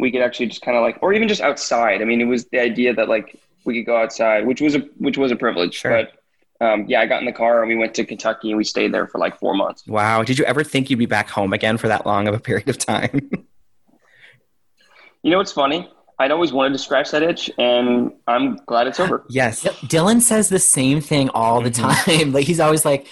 we 0.00 0.10
could 0.10 0.20
actually 0.22 0.46
just 0.46 0.62
kind 0.62 0.76
of 0.76 0.82
like, 0.82 0.98
or 1.00 1.12
even 1.12 1.28
just 1.28 1.40
outside. 1.40 2.02
I 2.02 2.04
mean, 2.04 2.20
it 2.20 2.24
was 2.24 2.44
the 2.46 2.58
idea 2.60 2.92
that 2.94 3.08
like 3.08 3.38
we 3.64 3.74
could 3.76 3.86
go 3.86 3.96
outside, 3.96 4.46
which 4.46 4.60
was 4.60 4.74
a 4.74 4.80
which 4.98 5.16
was 5.18 5.30
a 5.30 5.36
privilege, 5.36 5.74
Sure. 5.74 5.92
but 5.92 6.12
um, 6.60 6.86
yeah, 6.88 7.00
I 7.00 7.06
got 7.06 7.20
in 7.20 7.26
the 7.26 7.32
car 7.32 7.62
and 7.62 7.68
we 7.68 7.76
went 7.76 7.94
to 7.94 8.04
Kentucky 8.04 8.50
and 8.50 8.56
we 8.56 8.64
stayed 8.64 8.92
there 8.92 9.06
for 9.06 9.18
like 9.18 9.38
four 9.38 9.54
months. 9.54 9.86
Wow. 9.86 10.22
Did 10.22 10.38
you 10.38 10.44
ever 10.46 10.64
think 10.64 10.88
you'd 10.90 10.98
be 10.98 11.06
back 11.06 11.28
home 11.28 11.52
again 11.52 11.76
for 11.76 11.88
that 11.88 12.06
long 12.06 12.28
of 12.28 12.34
a 12.34 12.40
period 12.40 12.68
of 12.68 12.78
time? 12.78 13.30
you 15.22 15.30
know 15.30 15.38
what's 15.38 15.52
funny? 15.52 15.90
I'd 16.18 16.30
always 16.30 16.50
wanted 16.52 16.72
to 16.72 16.78
scratch 16.78 17.10
that 17.10 17.22
itch, 17.22 17.50
and 17.58 18.10
I'm 18.26 18.56
glad 18.64 18.86
it's 18.86 18.98
over. 18.98 19.24
yes. 19.28 19.64
Dylan 19.84 20.22
says 20.22 20.48
the 20.48 20.58
same 20.58 21.02
thing 21.02 21.28
all 21.30 21.60
the 21.60 21.70
Mhm. 21.70 22.04
time. 22.06 22.32
like 22.32 22.46
he's 22.46 22.58
always 22.60 22.86
like, 22.86 23.06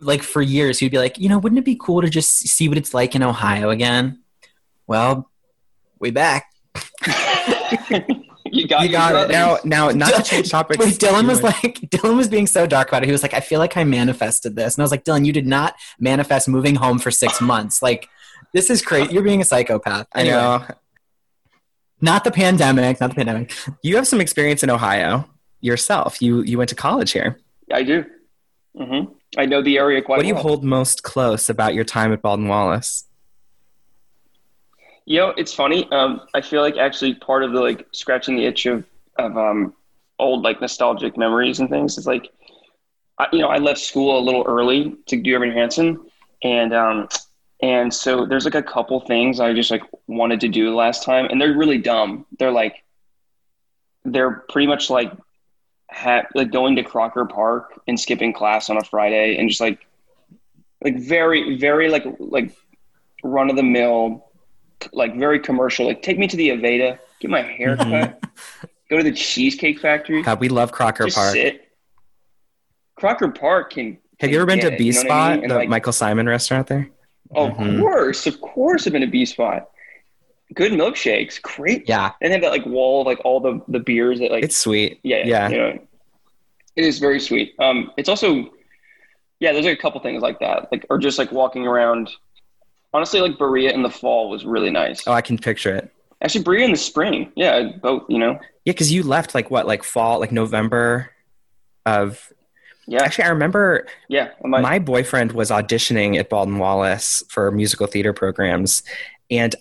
like 0.00 0.22
for 0.24 0.42
years 0.42 0.80
he'd 0.80 0.90
be 0.90 0.98
like, 0.98 1.18
you 1.18 1.28
know, 1.28 1.38
wouldn't 1.38 1.58
it 1.60 1.64
be 1.64 1.76
cool 1.80 2.02
to 2.02 2.08
just 2.10 2.30
see 2.48 2.68
what 2.68 2.76
it's 2.78 2.92
like 2.94 3.14
in 3.14 3.22
Ohio 3.22 3.70
again? 3.70 4.20
Well, 4.88 5.30
we 6.00 6.10
back. 6.10 6.46
you 8.52 8.66
got, 8.68 8.82
You 8.82 8.90
got 8.90 9.14
it. 9.14 9.32
Now, 9.32 9.58
now, 9.64 9.90
not 9.90 10.14
to 10.14 10.22
change 10.22 10.50
topics. 10.50 10.84
Wait, 10.84 10.94
Dylan 10.94 11.26
was 11.26 11.42
like, 11.42 11.62
Dylan 11.90 12.16
was 12.16 12.28
being 12.28 12.46
so 12.46 12.66
dark 12.66 12.88
about 12.88 13.02
it. 13.02 13.06
He 13.06 13.12
was 13.12 13.22
like, 13.22 13.34
I 13.34 13.40
feel 13.40 13.58
like 13.58 13.76
I 13.76 13.84
manifested 13.84 14.56
this, 14.56 14.74
and 14.74 14.82
I 14.82 14.84
was 14.84 14.90
like, 14.90 15.04
Dylan, 15.04 15.26
you 15.26 15.32
did 15.32 15.46
not 15.46 15.74
manifest 15.98 16.48
moving 16.48 16.76
home 16.76 16.98
for 16.98 17.10
six 17.10 17.40
months. 17.40 17.82
Like, 17.82 18.08
this 18.52 18.70
is 18.70 18.82
crazy. 18.82 19.12
You're 19.12 19.22
being 19.22 19.40
a 19.40 19.44
psychopath. 19.44 20.06
I 20.14 20.20
Anyway, 20.20 20.36
know. 20.36 20.66
Not 22.00 22.24
the 22.24 22.30
pandemic. 22.30 23.00
Not 23.00 23.10
the 23.10 23.16
pandemic. 23.16 23.52
You 23.82 23.96
have 23.96 24.06
some 24.06 24.20
experience 24.20 24.62
in 24.62 24.70
Ohio 24.70 25.28
yourself. 25.60 26.22
You 26.22 26.42
you 26.42 26.56
went 26.56 26.70
to 26.70 26.76
college 26.76 27.12
here. 27.12 27.40
I 27.72 27.82
do. 27.82 28.04
Mm-hmm. 28.76 29.12
I 29.36 29.46
know 29.46 29.62
the 29.62 29.78
area 29.78 30.00
quite 30.00 30.16
What 30.18 30.22
do 30.22 30.28
you 30.28 30.36
hold 30.36 30.64
most 30.64 31.02
close 31.02 31.48
about 31.48 31.74
your 31.74 31.84
time 31.84 32.12
at 32.12 32.22
Baldwin 32.22 32.48
Wallace? 32.48 33.04
You 35.08 35.16
know, 35.20 35.28
it's 35.38 35.54
funny. 35.54 35.90
Um, 35.90 36.20
I 36.34 36.42
feel 36.42 36.60
like 36.60 36.76
actually 36.76 37.14
part 37.14 37.42
of 37.42 37.52
the 37.52 37.60
like 37.60 37.86
scratching 37.92 38.36
the 38.36 38.44
itch 38.44 38.66
of 38.66 38.84
of 39.16 39.38
um, 39.38 39.72
old 40.18 40.42
like 40.42 40.60
nostalgic 40.60 41.16
memories 41.16 41.60
and 41.60 41.70
things 41.70 41.96
is 41.96 42.06
like, 42.06 42.30
I, 43.18 43.26
you 43.32 43.38
know, 43.38 43.48
I 43.48 43.56
left 43.56 43.80
school 43.80 44.18
a 44.18 44.20
little 44.20 44.44
early 44.46 44.96
to 45.06 45.16
do 45.16 45.34
Evan 45.34 45.50
Hansen, 45.50 45.98
and 46.44 46.74
um, 46.74 47.08
and 47.62 47.92
so 47.92 48.26
there's 48.26 48.44
like 48.44 48.54
a 48.54 48.62
couple 48.62 49.00
things 49.00 49.40
I 49.40 49.54
just 49.54 49.70
like 49.70 49.82
wanted 50.08 50.40
to 50.40 50.48
do 50.48 50.76
last 50.76 51.04
time, 51.04 51.24
and 51.30 51.40
they're 51.40 51.56
really 51.56 51.78
dumb. 51.78 52.26
They're 52.38 52.52
like, 52.52 52.84
they're 54.04 54.44
pretty 54.50 54.66
much 54.66 54.90
like, 54.90 55.10
ha- 55.90 56.26
like 56.34 56.50
going 56.50 56.76
to 56.76 56.82
Crocker 56.82 57.24
Park 57.24 57.80
and 57.88 57.98
skipping 57.98 58.34
class 58.34 58.68
on 58.68 58.76
a 58.76 58.84
Friday, 58.84 59.38
and 59.38 59.48
just 59.48 59.62
like, 59.62 59.86
like 60.84 60.98
very 60.98 61.56
very 61.56 61.88
like 61.88 62.04
like 62.18 62.54
run 63.24 63.48
of 63.48 63.56
the 63.56 63.62
mill 63.62 64.27
like 64.92 65.16
very 65.16 65.40
commercial. 65.40 65.86
Like 65.86 66.02
take 66.02 66.18
me 66.18 66.26
to 66.26 66.36
the 66.36 66.50
Aveda, 66.50 66.98
get 67.20 67.30
my 67.30 67.42
hair 67.42 67.76
cut, 67.76 67.86
Mm-hmm. 67.86 68.66
go 68.90 68.96
to 68.98 69.02
the 69.02 69.12
Cheesecake 69.12 69.80
Factory, 69.80 70.22
God, 70.22 70.40
we 70.40 70.48
love 70.48 70.72
Crocker 70.72 71.04
just 71.06 71.16
Park. 71.16 71.32
sit. 71.32 71.68
Crocker 72.96 73.28
Park 73.30 73.72
can. 73.72 73.98
Have 74.20 74.30
you 74.30 74.36
ever 74.38 74.46
been 74.46 74.60
to 74.60 74.76
B 74.76 74.90
Spot, 74.92 75.32
I 75.32 75.36
mean? 75.36 75.48
The 75.48 75.54
like, 75.54 75.68
Michael 75.68 75.92
Symon 75.92 76.26
restaurant 76.26 76.66
there? 76.66 76.88
Of 77.34 77.50
Mhm. 77.52 77.80
course, 77.80 78.26
of 78.26 78.40
course, 78.40 78.86
I've 78.86 78.92
been 78.92 79.02
to 79.02 79.06
B 79.06 79.24
Spot. 79.24 79.68
Good 80.54 80.72
milkshakes, 80.72 81.40
great. 81.42 81.86
Yeah. 81.88 82.12
And 82.22 82.30
they 82.30 82.34
have 82.34 82.42
that 82.42 82.50
like 82.50 82.64
wall 82.66 83.02
of 83.02 83.06
like 83.06 83.20
all 83.24 83.38
the 83.40 83.60
the 83.68 83.78
beers 83.80 84.18
that 84.20 84.30
like 84.32 84.42
It's 84.44 84.56
sweet. 84.56 84.98
yeah 85.02 85.22
yeah. 85.26 85.48
you 85.48 85.56
know, 85.58 85.78
it 86.76 86.84
is 86.84 86.98
very 86.98 87.20
sweet. 87.20 87.54
Um, 87.58 87.92
it's 87.96 88.08
also 88.08 88.50
yeah, 89.40 89.52
there's 89.52 89.66
like 89.66 89.78
a 89.78 89.80
couple 89.80 90.00
things 90.00 90.20
like 90.22 90.40
that, 90.40 90.68
like 90.72 90.84
or 90.90 90.98
just 90.98 91.18
like 91.18 91.30
walking 91.30 91.66
around. 91.66 92.10
Honestly, 92.94 93.20
like 93.20 93.38
Berea 93.38 93.72
in 93.72 93.82
the 93.82 93.90
fall 93.90 94.30
was 94.30 94.44
really 94.44 94.70
nice. 94.70 95.06
Oh, 95.06 95.12
I 95.12 95.20
can 95.20 95.36
picture 95.38 95.74
it. 95.74 95.92
Actually, 96.22 96.44
Berea 96.44 96.64
in 96.64 96.70
the 96.72 96.76
spring, 96.78 97.30
yeah, 97.36 97.70
both. 97.82 98.04
You 98.08 98.18
know, 98.18 98.32
Yeah, 98.64 98.72
because 98.72 98.90
you 98.92 99.02
left 99.02 99.34
like 99.34 99.50
what, 99.50 99.66
like 99.66 99.84
fall, 99.84 100.18
like 100.20 100.32
November 100.32 101.10
of. 101.86 102.32
yeah, 102.86 103.02
Actually, 103.02 103.24
I 103.24 103.28
remember 103.28 103.86
yeah. 104.08 104.30
Might- 104.42 104.62
my 104.62 104.78
boyfriend 104.78 105.32
was 105.32 105.50
auditioning 105.50 106.18
at 106.18 106.28
Baldwin 106.30 106.58
Wallace 106.58 107.22
for 107.28 107.50
musical 107.52 107.86
theater 107.86 108.12
programs, 108.12 108.82
and 109.30 109.54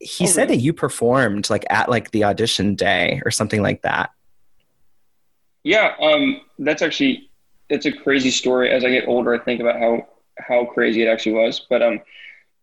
he 0.00 0.24
Oh, 0.24 0.26
said 0.26 0.42
really? 0.48 0.56
that 0.56 0.62
you 0.62 0.72
performed 0.72 1.48
like 1.48 1.64
at 1.70 1.88
like 1.88 2.10
the 2.10 2.24
audition 2.24 2.74
day 2.74 3.22
or 3.24 3.30
something 3.30 3.62
like 3.62 3.82
that. 3.82 4.10
Yeah, 5.64 5.94
um, 6.00 6.40
that's 6.58 6.82
actually 6.82 7.30
it's 7.70 7.86
a 7.86 7.92
crazy 7.92 8.30
story. 8.30 8.70
As 8.70 8.84
I 8.84 8.90
get 8.90 9.06
older, 9.08 9.32
I 9.32 9.38
think 9.38 9.60
about 9.60 9.78
how 9.78 10.08
how 10.38 10.64
crazy 10.66 11.02
it 11.02 11.06
actually 11.08 11.32
was. 11.32 11.64
But 11.70 11.82
um, 11.82 12.00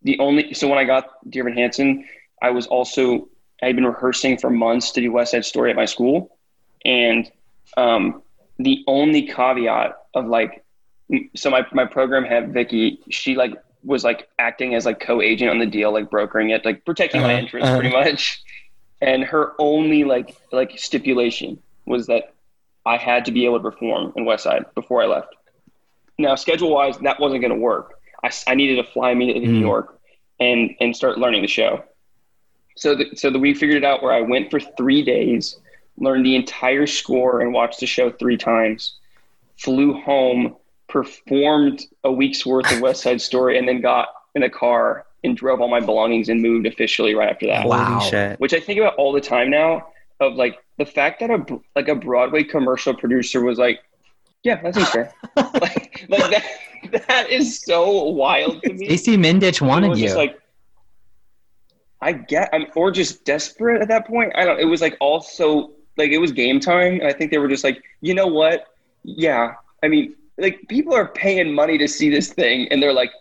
the 0.03 0.17
only 0.19 0.53
so 0.53 0.67
when 0.67 0.77
I 0.77 0.83
got 0.85 1.09
Dear 1.29 1.43
Evan 1.43 1.53
Hansen, 1.53 2.05
I 2.41 2.51
was 2.51 2.67
also 2.67 3.27
I 3.61 3.67
had 3.67 3.75
been 3.75 3.85
rehearsing 3.85 4.37
for 4.37 4.49
months 4.49 4.91
to 4.91 5.01
do 5.01 5.11
West 5.11 5.31
Side 5.31 5.45
Story 5.45 5.69
at 5.69 5.75
my 5.75 5.85
school, 5.85 6.37
and 6.85 7.29
um, 7.77 8.21
the 8.57 8.83
only 8.87 9.27
caveat 9.27 9.97
of 10.13 10.27
like, 10.27 10.63
so 11.35 11.49
my 11.49 11.65
my 11.73 11.85
program 11.85 12.23
had 12.23 12.53
Vicky. 12.53 12.99
She 13.09 13.35
like 13.35 13.53
was 13.83 14.03
like 14.03 14.29
acting 14.39 14.75
as 14.75 14.85
like 14.85 14.99
co-agent 14.99 15.49
on 15.49 15.59
the 15.59 15.65
deal, 15.65 15.93
like 15.93 16.09
brokering 16.09 16.49
it, 16.49 16.65
like 16.65 16.85
protecting 16.85 17.21
my 17.21 17.33
Uh-huh, 17.33 17.39
interests 17.39 17.69
uh-huh. 17.69 17.79
pretty 17.79 17.95
much. 17.95 18.41
And 19.01 19.23
her 19.23 19.53
only 19.59 20.03
like 20.03 20.35
like 20.51 20.77
stipulation 20.77 21.61
was 21.85 22.07
that 22.07 22.33
I 22.85 22.97
had 22.97 23.25
to 23.25 23.31
be 23.31 23.45
able 23.45 23.57
to 23.59 23.71
perform 23.71 24.13
in 24.15 24.25
West 24.25 24.43
Side 24.43 24.65
before 24.75 25.01
I 25.01 25.05
left. 25.05 25.35
Now, 26.17 26.35
schedule 26.35 26.71
wise, 26.71 26.97
that 26.99 27.19
wasn't 27.19 27.41
going 27.41 27.53
to 27.53 27.59
work. 27.59 27.98
I, 28.23 28.27
s- 28.27 28.43
I 28.47 28.55
needed 28.55 28.75
to 28.77 28.83
fly 28.91 29.11
immediately 29.11 29.45
to 29.45 29.51
New 29.51 29.59
Mm. 29.59 29.61
York 29.61 29.99
and 30.39 30.75
and 30.79 30.95
start 30.95 31.17
learning 31.17 31.41
the 31.41 31.47
show. 31.47 31.83
So 32.75 32.95
the, 32.95 33.05
so 33.15 33.29
the, 33.29 33.39
we 33.39 33.53
figured 33.53 33.77
it 33.77 33.83
out 33.83 34.01
where 34.01 34.13
I 34.13 34.21
went 34.21 34.49
for 34.51 34.59
three 34.59 35.03
days, 35.03 35.57
learned 35.97 36.25
the 36.25 36.35
entire 36.35 36.87
score 36.87 37.41
and 37.41 37.51
watched 37.53 37.79
the 37.81 37.85
show 37.85 38.09
three 38.09 38.37
times, 38.37 38.93
flew 39.57 39.93
home, 39.93 40.55
performed 40.87 41.85
a 42.03 42.11
week's 42.11 42.45
worth 42.45 42.71
of 42.71 42.81
West 42.81 43.03
Side 43.03 43.21
Story, 43.21 43.57
and 43.57 43.67
then 43.67 43.81
got 43.81 44.09
in 44.35 44.43
a 44.43 44.49
car 44.49 45.05
and 45.23 45.35
drove 45.35 45.59
all 45.59 45.67
my 45.67 45.81
belongings 45.81 46.29
and 46.29 46.41
moved 46.41 46.65
officially 46.65 47.13
right 47.15 47.29
after 47.29 47.47
that 47.47 47.67
Wow. 47.67 47.99
Shit! 47.99 48.39
which 48.39 48.53
I 48.53 48.59
think 48.59 48.79
about 48.79 48.95
all 48.95 49.11
the 49.11 49.21
time 49.21 49.49
now. 49.49 49.87
Of 50.21 50.33
like 50.33 50.57
the 50.77 50.85
fact 50.85 51.21
that 51.21 51.29
a 51.29 51.45
like 51.77 51.87
a 51.87 51.95
Broadway 51.95 52.43
commercial 52.43 52.93
producer 52.93 53.41
was 53.41 53.57
like, 53.57 53.79
"Yeah, 54.43 54.61
that 54.61 54.75
seems 54.75 54.89
fair." 54.89 55.13
like, 55.37 56.05
like 56.09 56.29
that 56.31 56.43
that 57.07 57.29
is 57.29 57.59
so 57.61 58.03
wild 58.03 58.61
to 58.63 58.73
me. 58.73 58.85
Stacey 58.85 59.17
Mindich 59.17 59.61
wanted 59.61 59.97
you. 59.97 60.13
like, 60.15 60.39
I 62.01 62.13
get, 62.13 62.49
I'm, 62.53 62.67
or 62.75 62.91
just 62.91 63.25
desperate 63.25 63.81
at 63.81 63.87
that 63.89 64.07
point. 64.07 64.31
I 64.35 64.45
don't. 64.45 64.59
It 64.59 64.65
was 64.65 64.81
like 64.81 64.95
also 64.99 65.71
like 65.97 66.11
it 66.11 66.17
was 66.17 66.31
game 66.31 66.59
time, 66.59 66.93
and 66.93 67.03
I 67.03 67.13
think 67.13 67.29
they 67.29 67.37
were 67.37 67.49
just 67.49 67.63
like, 67.63 67.83
you 68.01 68.13
know 68.13 68.27
what? 68.27 68.67
Yeah, 69.03 69.53
I 69.83 69.87
mean, 69.89 70.15
like 70.37 70.61
people 70.69 70.93
are 70.95 71.09
paying 71.09 71.53
money 71.53 71.77
to 71.77 71.87
see 71.87 72.09
this 72.09 72.31
thing, 72.31 72.67
and 72.69 72.81
they're 72.81 72.93
like, 72.93 73.11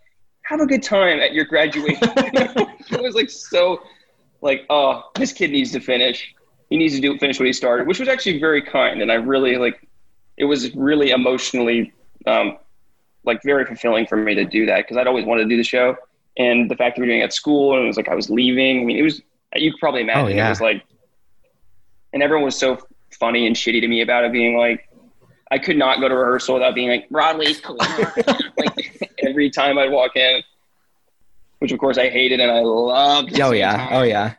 have 0.43 0.61
a 0.61 0.67
good 0.67 0.83
time 0.83 1.19
at 1.21 1.35
your 1.35 1.45
graduation. 1.45 1.99
it 2.01 3.03
was 3.03 3.15
like 3.15 3.29
so, 3.29 3.83
like, 4.41 4.65
oh, 4.71 5.11
this 5.17 5.33
kid 5.33 5.51
needs 5.51 5.73
to 5.73 5.81
finish. 5.81 6.35
He 6.71 6.77
needs 6.77 6.95
to 6.95 7.01
do 7.01 7.19
finish 7.19 7.39
what 7.39 7.47
he 7.47 7.53
started, 7.53 7.87
which 7.87 7.99
was 7.99 8.09
actually 8.09 8.39
very 8.39 8.63
kind, 8.63 9.03
and 9.03 9.11
I 9.13 9.17
really 9.17 9.57
like. 9.57 9.87
It 10.37 10.45
was 10.45 10.73
really 10.77 11.11
emotionally, 11.11 11.93
um, 12.25 12.59
like 13.25 13.41
very 13.45 13.65
fulfilling 13.65 14.07
for 14.07 14.17
me 14.17 14.35
to 14.35 14.45
do 14.45 14.67
that 14.67 14.79
because 14.79 14.97
I'd 14.97 15.07
always 15.07 15.25
wanted 15.25 15.45
to 15.45 15.49
do 15.49 15.57
the 15.57 15.65
show, 15.65 15.97
and 16.37 16.71
the 16.71 16.77
fact 16.77 16.97
that 16.97 17.03
we 17.03 17.07
were 17.07 17.13
doing 17.13 17.21
it 17.21 17.25
at 17.25 17.33
school 17.33 17.75
and 17.75 17.85
it 17.85 17.87
was 17.87 17.97
like 17.97 18.09
I 18.09 18.15
was 18.15 18.31
leaving. 18.31 18.81
I 18.81 18.85
mean, 18.85 18.97
it 18.99 19.03
was 19.03 19.21
you 19.57 19.73
could 19.73 19.81
probably 19.81 20.03
imagine 20.03 20.25
Oh, 20.25 20.29
yeah. 20.29 20.47
it 20.47 20.51
was 20.51 20.61
like, 20.61 20.85
and 22.13 22.23
everyone 22.23 22.45
was 22.45 22.57
so 22.57 22.79
funny 23.19 23.47
and 23.47 23.57
shitty 23.57 23.81
to 23.81 23.89
me 23.89 24.03
about 24.03 24.25
it, 24.25 24.33
being 24.33 24.57
like, 24.57 24.89
I 25.51 25.59
could 25.59 25.77
not 25.79 26.01
go 26.01 26.09
to 26.09 26.15
rehearsal 26.15 26.55
without 26.55 26.75
being 26.75 26.89
like 26.91 27.09
Broadway's 27.09 27.61
cool. 27.61 27.77
like 28.59 29.11
every 29.21 29.51
time 29.51 29.79
I'd 29.79 29.91
walk 29.91 30.15
in, 30.17 30.43
which 31.61 31.73
of 31.73 31.79
course 31.79 31.97
I 31.99 32.09
hated 32.11 32.41
and 32.41 32.51
I 32.51 32.61
loved. 32.61 33.41
Oh 33.41 33.53
yeah, 33.53 33.77
time. 33.77 33.89
oh 33.93 34.03
yeah. 34.03 34.35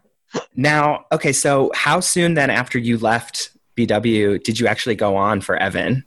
Now, 0.55 1.05
okay, 1.11 1.33
so 1.33 1.71
how 1.73 1.99
soon 1.99 2.35
then 2.35 2.49
after 2.51 2.77
you 2.77 2.97
left 2.99 3.49
BW 3.75 4.43
did 4.43 4.59
you 4.59 4.67
actually 4.67 4.93
go 4.95 5.15
on 5.15 5.41
for 5.41 5.55
Evan? 5.57 6.05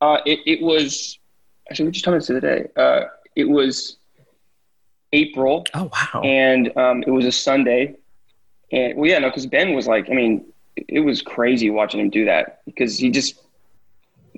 Uh, 0.00 0.18
it, 0.26 0.40
it 0.46 0.62
was 0.62 1.18
actually 1.70 1.86
we 1.86 1.92
just 1.92 2.04
told 2.04 2.16
us 2.16 2.26
the 2.26 2.36
other 2.36 2.40
day. 2.40 2.68
Uh, 2.76 3.04
it 3.34 3.48
was 3.48 3.96
April, 5.12 5.64
Oh 5.74 5.90
wow! 5.92 6.20
and 6.22 6.76
um, 6.76 7.02
it 7.06 7.10
was 7.10 7.24
a 7.24 7.32
Sunday. 7.32 7.96
And 8.72 8.96
well, 8.96 9.08
yeah, 9.08 9.18
no, 9.18 9.28
because 9.28 9.46
Ben 9.46 9.74
was 9.74 9.86
like, 9.86 10.10
I 10.10 10.14
mean, 10.14 10.44
it, 10.76 11.00
was 11.00 11.22
crazy 11.22 11.70
watching 11.70 12.00
him 12.00 12.10
do 12.10 12.24
that 12.24 12.60
because 12.64 12.98
he 12.98 13.10
just 13.10 13.40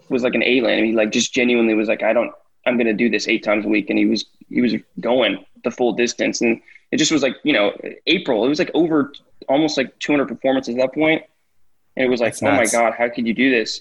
was 0.09 0.23
like 0.23 0.35
an 0.35 0.43
alien. 0.43 0.79
I 0.79 0.83
mean, 0.83 0.95
like 0.95 1.11
just 1.11 1.33
genuinely 1.33 1.75
was 1.75 1.88
like, 1.88 2.03
I 2.03 2.12
don't, 2.12 2.33
I'm 2.67 2.77
going 2.77 2.87
to 2.87 2.93
do 2.93 3.09
this 3.09 3.27
eight 3.27 3.43
times 3.43 3.65
a 3.65 3.69
week, 3.69 3.88
and 3.88 3.99
he 3.99 4.07
was 4.07 4.27
he 4.49 4.61
was 4.61 4.75
going 5.00 5.45
the 5.65 5.71
full 5.71 5.93
distance, 5.93 6.41
and 6.41 6.61
it 6.93 6.99
just 6.99 7.11
was 7.11 7.23
like, 7.23 7.37
you 7.43 7.53
know, 7.53 7.73
April. 8.07 8.45
It 8.45 8.49
was 8.49 8.59
like 8.59 8.71
over 8.75 9.12
almost 9.49 9.77
like 9.77 9.99
200 9.99 10.29
performances 10.29 10.75
at 10.75 10.81
that 10.81 10.95
point, 10.95 11.23
and 11.97 12.05
it 12.05 12.09
was 12.09 12.21
like, 12.21 12.38
That's 12.38 12.43
oh 12.43 12.53
my 12.53 12.67
god, 12.67 12.95
how 12.97 13.09
could 13.09 13.27
you 13.27 13.35
do 13.35 13.50
this? 13.50 13.81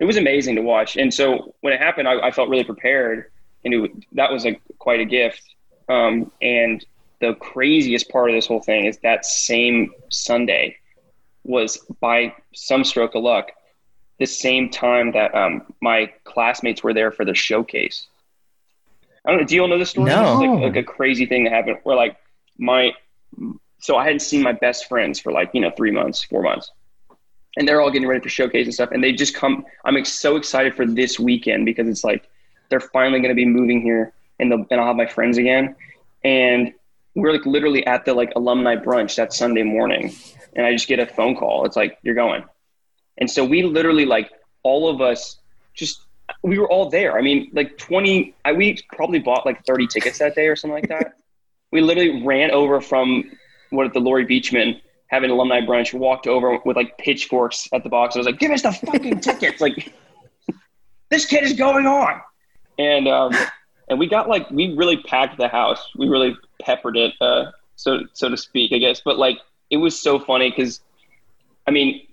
It 0.00 0.04
was 0.04 0.16
amazing 0.16 0.56
to 0.56 0.62
watch, 0.62 0.96
and 0.96 1.12
so 1.12 1.54
when 1.60 1.72
it 1.72 1.78
happened, 1.80 2.08
I, 2.08 2.28
I 2.28 2.30
felt 2.30 2.48
really 2.48 2.64
prepared, 2.64 3.30
and 3.64 3.74
it, 3.74 3.90
that 4.12 4.32
was 4.32 4.44
like 4.44 4.60
quite 4.78 5.00
a 5.00 5.04
gift. 5.04 5.42
Um, 5.88 6.32
and 6.40 6.84
the 7.20 7.34
craziest 7.34 8.08
part 8.08 8.30
of 8.30 8.34
this 8.34 8.46
whole 8.46 8.62
thing 8.62 8.86
is 8.86 8.98
that 8.98 9.26
same 9.26 9.92
Sunday 10.08 10.78
was 11.44 11.78
by 12.00 12.34
some 12.54 12.82
stroke 12.84 13.14
of 13.14 13.22
luck 13.22 13.50
the 14.18 14.26
same 14.26 14.68
time 14.70 15.12
that 15.12 15.34
um, 15.34 15.72
my 15.80 16.12
classmates 16.24 16.82
were 16.82 16.94
there 16.94 17.10
for 17.10 17.24
the 17.24 17.34
showcase. 17.34 18.06
I 19.24 19.30
don't 19.30 19.40
know. 19.40 19.46
Do 19.46 19.54
you 19.54 19.62
all 19.62 19.68
know 19.68 19.78
this 19.78 19.90
story? 19.90 20.10
No. 20.10 20.34
Like, 20.34 20.74
like 20.74 20.76
a 20.76 20.82
crazy 20.82 21.26
thing 21.26 21.44
that 21.44 21.52
happened 21.52 21.78
where 21.82 21.96
like 21.96 22.16
my 22.58 22.92
so 23.78 23.96
I 23.96 24.04
hadn't 24.04 24.20
seen 24.20 24.42
my 24.42 24.52
best 24.52 24.88
friends 24.88 25.20
for 25.20 25.32
like 25.32 25.50
you 25.52 25.60
know 25.60 25.70
three 25.76 25.90
months, 25.90 26.22
four 26.22 26.42
months, 26.42 26.70
and 27.60 27.68
they're 27.68 27.82
all 27.82 27.90
getting 27.90 28.08
ready 28.08 28.22
for 28.22 28.30
showcase 28.30 28.66
and 28.66 28.72
stuff. 28.72 28.90
And 28.90 29.04
they 29.04 29.12
just 29.12 29.34
come. 29.34 29.66
I'm 29.84 30.02
so 30.06 30.36
excited 30.36 30.74
for 30.74 30.86
this 30.86 31.20
weekend 31.20 31.66
because 31.66 31.86
it's 31.86 32.02
like 32.02 32.26
they're 32.70 32.80
finally 32.80 33.20
going 33.20 33.28
to 33.28 33.34
be 33.34 33.44
moving 33.44 33.82
here, 33.82 34.14
and 34.38 34.50
they'll, 34.50 34.64
and 34.70 34.80
I'll 34.80 34.86
have 34.86 34.96
my 34.96 35.06
friends 35.06 35.36
again. 35.36 35.76
And 36.24 36.72
we're 37.14 37.32
like 37.32 37.44
literally 37.44 37.86
at 37.86 38.06
the 38.06 38.14
like 38.14 38.32
alumni 38.34 38.76
brunch 38.76 39.16
that 39.16 39.34
Sunday 39.34 39.62
morning, 39.62 40.14
and 40.56 40.64
I 40.64 40.72
just 40.72 40.88
get 40.88 41.00
a 41.00 41.06
phone 41.06 41.36
call. 41.36 41.66
It's 41.66 41.76
like 41.76 41.98
you're 42.02 42.14
going, 42.14 42.44
and 43.18 43.30
so 43.30 43.44
we 43.44 43.62
literally 43.62 44.06
like 44.06 44.30
all 44.62 44.88
of 44.88 45.02
us 45.02 45.36
just 45.74 46.00
we 46.42 46.58
were 46.58 46.68
all 46.70 46.88
there. 46.88 47.18
I 47.18 47.20
mean, 47.20 47.50
like 47.52 47.76
20, 47.76 48.34
I, 48.46 48.52
we 48.52 48.78
probably 48.94 49.18
bought 49.18 49.44
like 49.44 49.66
30 49.66 49.86
tickets 49.88 50.18
that 50.20 50.34
day 50.34 50.46
or 50.46 50.56
something 50.56 50.80
like 50.80 50.88
that. 50.88 51.14
we 51.72 51.82
literally 51.82 52.24
ran 52.24 52.52
over 52.52 52.80
from 52.80 53.32
what 53.68 53.92
the 53.92 54.00
Laurie 54.00 54.24
Beechman 54.24 54.80
having 55.10 55.30
alumni 55.30 55.60
brunch, 55.60 55.92
walked 55.92 56.26
over 56.28 56.58
with 56.64 56.76
like 56.76 56.96
pitchforks 56.98 57.68
at 57.72 57.82
the 57.82 57.88
box. 57.88 58.14
I 58.14 58.20
was 58.20 58.26
like, 58.26 58.38
give 58.38 58.52
us 58.52 58.62
the 58.62 58.70
fucking 58.72 59.20
tickets. 59.28 59.60
Like, 59.60 59.92
this 61.10 61.26
kid 61.26 61.42
is 61.42 61.52
going 61.54 61.86
on. 61.86 62.20
And, 62.78 63.08
um, 63.08 63.34
and 63.88 63.98
we 63.98 64.06
got 64.06 64.28
like, 64.28 64.48
we 64.50 64.74
really 64.76 64.96
packed 65.02 65.36
the 65.36 65.48
house. 65.48 65.82
We 65.96 66.08
really 66.08 66.36
peppered 66.62 66.96
it, 66.96 67.12
uh, 67.20 67.50
so, 67.74 68.00
so 68.12 68.28
to 68.28 68.36
speak, 68.36 68.72
I 68.72 68.78
guess. 68.78 69.00
But 69.04 69.18
like, 69.18 69.38
it 69.70 69.78
was 69.78 70.00
so 70.00 70.18
funny 70.20 70.50
because, 70.50 70.80
I 71.66 71.72
mean, 71.72 72.06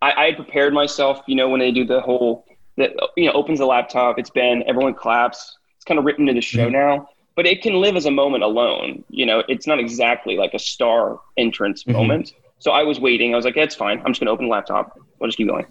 I, 0.00 0.12
I 0.12 0.24
had 0.26 0.36
prepared 0.36 0.74
myself, 0.74 1.22
you 1.28 1.36
know, 1.36 1.48
when 1.48 1.60
they 1.60 1.70
do 1.70 1.84
the 1.84 2.00
whole, 2.00 2.44
that 2.76 2.92
you 3.16 3.26
know 3.26 3.32
opens 3.32 3.58
the 3.60 3.66
laptop. 3.66 4.18
It's 4.18 4.30
been 4.30 4.64
everyone 4.66 4.94
claps. 4.94 5.58
It's 5.76 5.84
kind 5.84 5.98
of 5.98 6.04
written 6.06 6.28
in 6.28 6.34
the 6.34 6.40
show 6.40 6.68
Mhm. 6.68 6.72
now, 6.72 7.08
but 7.34 7.46
it 7.46 7.62
can 7.62 7.74
live 7.80 7.96
as 7.96 8.06
a 8.06 8.10
moment 8.10 8.44
alone. 8.44 9.04
You 9.08 9.26
know, 9.26 9.42
it's 9.48 9.66
not 9.66 9.78
exactly 9.78 10.36
like 10.36 10.54
a 10.54 10.58
star 10.58 11.20
entrance 11.36 11.84
Mhm. 11.84 11.92
moment. 11.92 12.32
So 12.58 12.70
I 12.72 12.82
was 12.82 13.00
waiting. 13.00 13.32
I 13.32 13.36
was 13.36 13.44
like, 13.44 13.54
"That's 13.54 13.74
fine. 13.74 14.00
I'm 14.04 14.12
just 14.12 14.20
gonna 14.20 14.30
open 14.30 14.46
the 14.46 14.50
laptop. 14.52 14.98
We'll 15.18 15.28
just 15.28 15.38
keep 15.38 15.48
going." 15.48 15.66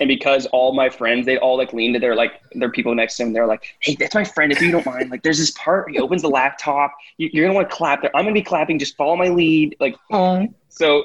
And 0.00 0.08
because 0.08 0.46
all 0.46 0.72
my 0.74 0.88
friends, 0.88 1.26
they 1.26 1.38
all 1.38 1.56
like 1.56 1.72
lean 1.72 1.92
to 1.92 1.98
their 1.98 2.14
like 2.16 2.32
their 2.52 2.70
people 2.70 2.94
next 2.94 3.16
to 3.16 3.24
them. 3.24 3.32
They're 3.32 3.46
like, 3.46 3.62
"Hey, 3.80 3.94
that's 3.94 4.14
my 4.14 4.24
friend. 4.24 4.50
If 4.52 4.60
you 4.60 4.70
don't 4.72 4.84
mind, 4.86 5.10
like, 5.10 5.22
there's 5.22 5.38
this 5.38 5.52
part. 5.52 5.90
He 5.90 5.98
opens 5.98 6.22
the 6.22 6.28
laptop. 6.28 6.92
You, 7.18 7.28
you're 7.32 7.44
gonna 7.46 7.54
want 7.54 7.70
to 7.70 7.76
clap 7.76 8.02
there. 8.02 8.10
I'm 8.16 8.24
gonna 8.24 8.34
be 8.34 8.42
clapping. 8.42 8.78
Just 8.78 8.96
follow 8.96 9.16
my 9.16 9.28
lead. 9.28 9.76
Like, 9.80 9.96
so 10.68 11.04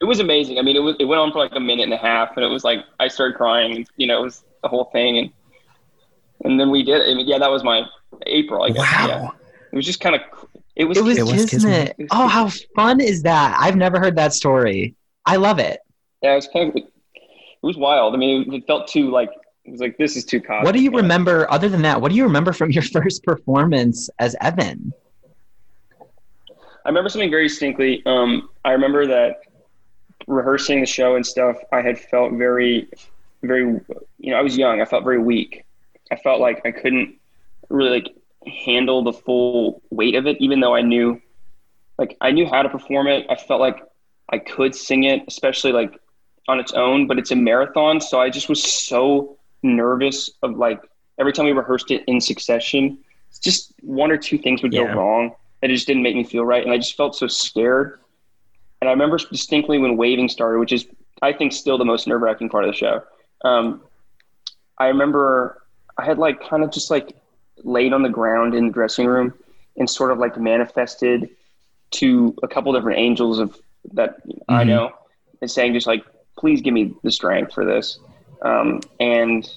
it 0.00 0.04
was 0.06 0.20
amazing. 0.20 0.58
I 0.58 0.62
mean, 0.62 0.76
it 0.76 0.80
was 0.80 0.96
it 1.00 1.04
went 1.06 1.20
on 1.20 1.32
for 1.32 1.38
like 1.38 1.52
a 1.54 1.60
minute 1.60 1.84
and 1.84 1.92
a 1.94 1.98
half, 1.98 2.36
and 2.36 2.44
it 2.44 2.48
was 2.48 2.64
like 2.64 2.80
I 3.00 3.08
started 3.08 3.36
crying. 3.36 3.74
And, 3.76 3.86
you 3.96 4.06
know, 4.06 4.18
it 4.20 4.22
was 4.22 4.44
the 4.62 4.68
whole 4.68 4.84
thing, 4.92 5.18
and 5.18 5.30
and 6.44 6.60
then 6.60 6.70
we 6.70 6.82
did. 6.82 7.00
it. 7.00 7.10
I 7.10 7.14
mean, 7.14 7.26
yeah, 7.26 7.38
that 7.38 7.50
was 7.50 7.62
my 7.64 7.82
April. 8.26 8.62
I 8.62 8.70
guess. 8.70 8.78
wow. 8.78 9.06
Yeah. 9.08 9.28
It 9.72 9.76
was 9.76 9.86
just 9.86 10.00
kind 10.00 10.14
of. 10.14 10.22
It 10.76 10.84
was. 10.84 10.98
It 10.98 11.04
was, 11.04 11.18
It 11.18 11.22
was 11.22 11.46
Kismet. 11.46 11.96
Kismet. 11.96 12.08
Oh, 12.10 12.28
how 12.28 12.50
fun 12.74 13.00
is 13.00 13.22
that? 13.22 13.56
I've 13.58 13.76
never 13.76 13.98
heard 13.98 14.16
that 14.16 14.34
story. 14.34 14.94
I 15.26 15.36
love 15.36 15.58
it. 15.58 15.80
Yeah, 16.22 16.32
it 16.32 16.36
was 16.36 16.48
kind 16.52 16.70
of. 16.70 16.76
It 16.76 16.86
was 17.62 17.76
wild. 17.76 18.14
I 18.14 18.18
mean, 18.18 18.52
it 18.52 18.66
felt 18.66 18.88
too 18.88 19.10
like. 19.10 19.30
It 19.64 19.70
was 19.70 19.80
like 19.80 19.96
this 19.96 20.14
is 20.14 20.26
too 20.26 20.42
cosmic. 20.42 20.66
What 20.66 20.74
do 20.74 20.82
you 20.82 20.90
remember, 20.90 21.50
other 21.50 21.70
than 21.70 21.80
that, 21.82 21.98
what 21.98 22.10
do 22.10 22.16
you 22.16 22.24
remember 22.24 22.52
from 22.52 22.70
your 22.70 22.82
first 22.92 23.24
performance 23.24 24.10
as 24.18 24.36
Evan? 24.42 24.92
I 26.84 26.90
remember 26.90 27.08
something 27.08 27.30
very 27.30 27.48
distinctly. 27.48 28.02
Um, 28.04 28.50
I 28.66 28.72
remember 28.72 29.06
that 29.06 29.40
rehearsing 30.26 30.80
the 30.80 30.86
show 30.86 31.16
and 31.16 31.26
stuff, 31.26 31.56
I 31.72 31.80
had 31.80 31.98
felt 31.98 32.32
very, 32.34 32.88
very, 33.42 33.62
you 34.18 34.30
know, 34.30 34.36
I 34.36 34.42
was 34.42 34.58
young. 34.58 34.82
I 34.82 34.84
felt 34.84 35.02
very 35.02 35.18
weak. 35.18 35.64
I 36.12 36.16
felt 36.16 36.40
like 36.40 36.60
I 36.66 36.70
couldn't 36.70 37.16
really 37.74 37.90
like 37.90 38.14
handle 38.46 39.02
the 39.02 39.12
full 39.12 39.82
weight 39.90 40.14
of 40.14 40.26
it, 40.26 40.36
even 40.40 40.60
though 40.60 40.74
I 40.74 40.82
knew, 40.82 41.20
like, 41.98 42.16
I 42.20 42.30
knew 42.30 42.46
how 42.46 42.62
to 42.62 42.68
perform 42.68 43.06
it. 43.08 43.26
I 43.28 43.36
felt 43.36 43.60
like 43.60 43.82
I 44.30 44.38
could 44.38 44.74
sing 44.74 45.04
it, 45.04 45.22
especially 45.28 45.72
like 45.72 45.98
on 46.48 46.58
its 46.60 46.72
own, 46.72 47.06
but 47.06 47.18
it's 47.18 47.30
a 47.30 47.36
marathon. 47.36 48.00
So 48.00 48.20
I 48.20 48.30
just 48.30 48.48
was 48.48 48.62
so 48.62 49.38
nervous 49.62 50.30
of 50.42 50.56
like 50.56 50.80
every 51.18 51.32
time 51.32 51.46
we 51.46 51.52
rehearsed 51.52 51.90
it 51.90 52.04
in 52.06 52.20
succession, 52.20 52.98
just 53.42 53.72
one 53.80 54.10
or 54.10 54.16
two 54.16 54.38
things 54.38 54.62
would 54.62 54.72
Yeah. 54.72 54.86
go 54.86 54.98
wrong 54.98 55.34
that 55.60 55.70
it 55.70 55.74
just 55.74 55.86
didn't 55.86 56.02
make 56.02 56.14
me 56.16 56.24
feel 56.24 56.44
right. 56.44 56.62
And 56.62 56.72
I 56.72 56.76
just 56.76 56.96
felt 56.96 57.16
so 57.16 57.26
scared. 57.26 57.98
And 58.80 58.88
I 58.88 58.92
remember 58.92 59.16
distinctly 59.18 59.78
when 59.78 59.96
waving 59.96 60.28
started, 60.28 60.58
which 60.58 60.72
is, 60.72 60.86
I 61.22 61.32
think, 61.32 61.52
still 61.52 61.78
the 61.78 61.84
most 61.84 62.06
nerve 62.06 62.20
wracking 62.20 62.50
part 62.50 62.64
of 62.64 62.70
the 62.72 62.76
show. 62.76 63.02
Um, 63.44 63.82
I 64.78 64.88
remember 64.88 65.62
I 65.96 66.04
had 66.04 66.18
like 66.18 66.46
kind 66.46 66.62
of 66.62 66.70
just 66.70 66.90
like 66.90 67.16
laid 67.64 67.92
on 67.92 68.02
the 68.02 68.08
ground 68.08 68.54
in 68.54 68.66
the 68.68 68.72
dressing 68.72 69.06
room 69.06 69.34
and 69.76 69.88
sort 69.88 70.12
of 70.12 70.18
like 70.18 70.38
manifested 70.38 71.30
to 71.92 72.34
a 72.42 72.48
couple 72.48 72.72
different 72.72 72.98
angels 72.98 73.38
of 73.38 73.58
that 73.92 74.16
I 74.48 74.64
Mhm. 74.64 74.68
know 74.68 74.92
and 75.40 75.50
saying 75.50 75.74
just 75.74 75.86
like, 75.86 76.04
please 76.38 76.60
give 76.60 76.74
me 76.74 76.94
the 77.02 77.10
strength 77.10 77.52
for 77.52 77.64
this. 77.64 77.98
Um, 78.42 78.80
and 79.00 79.48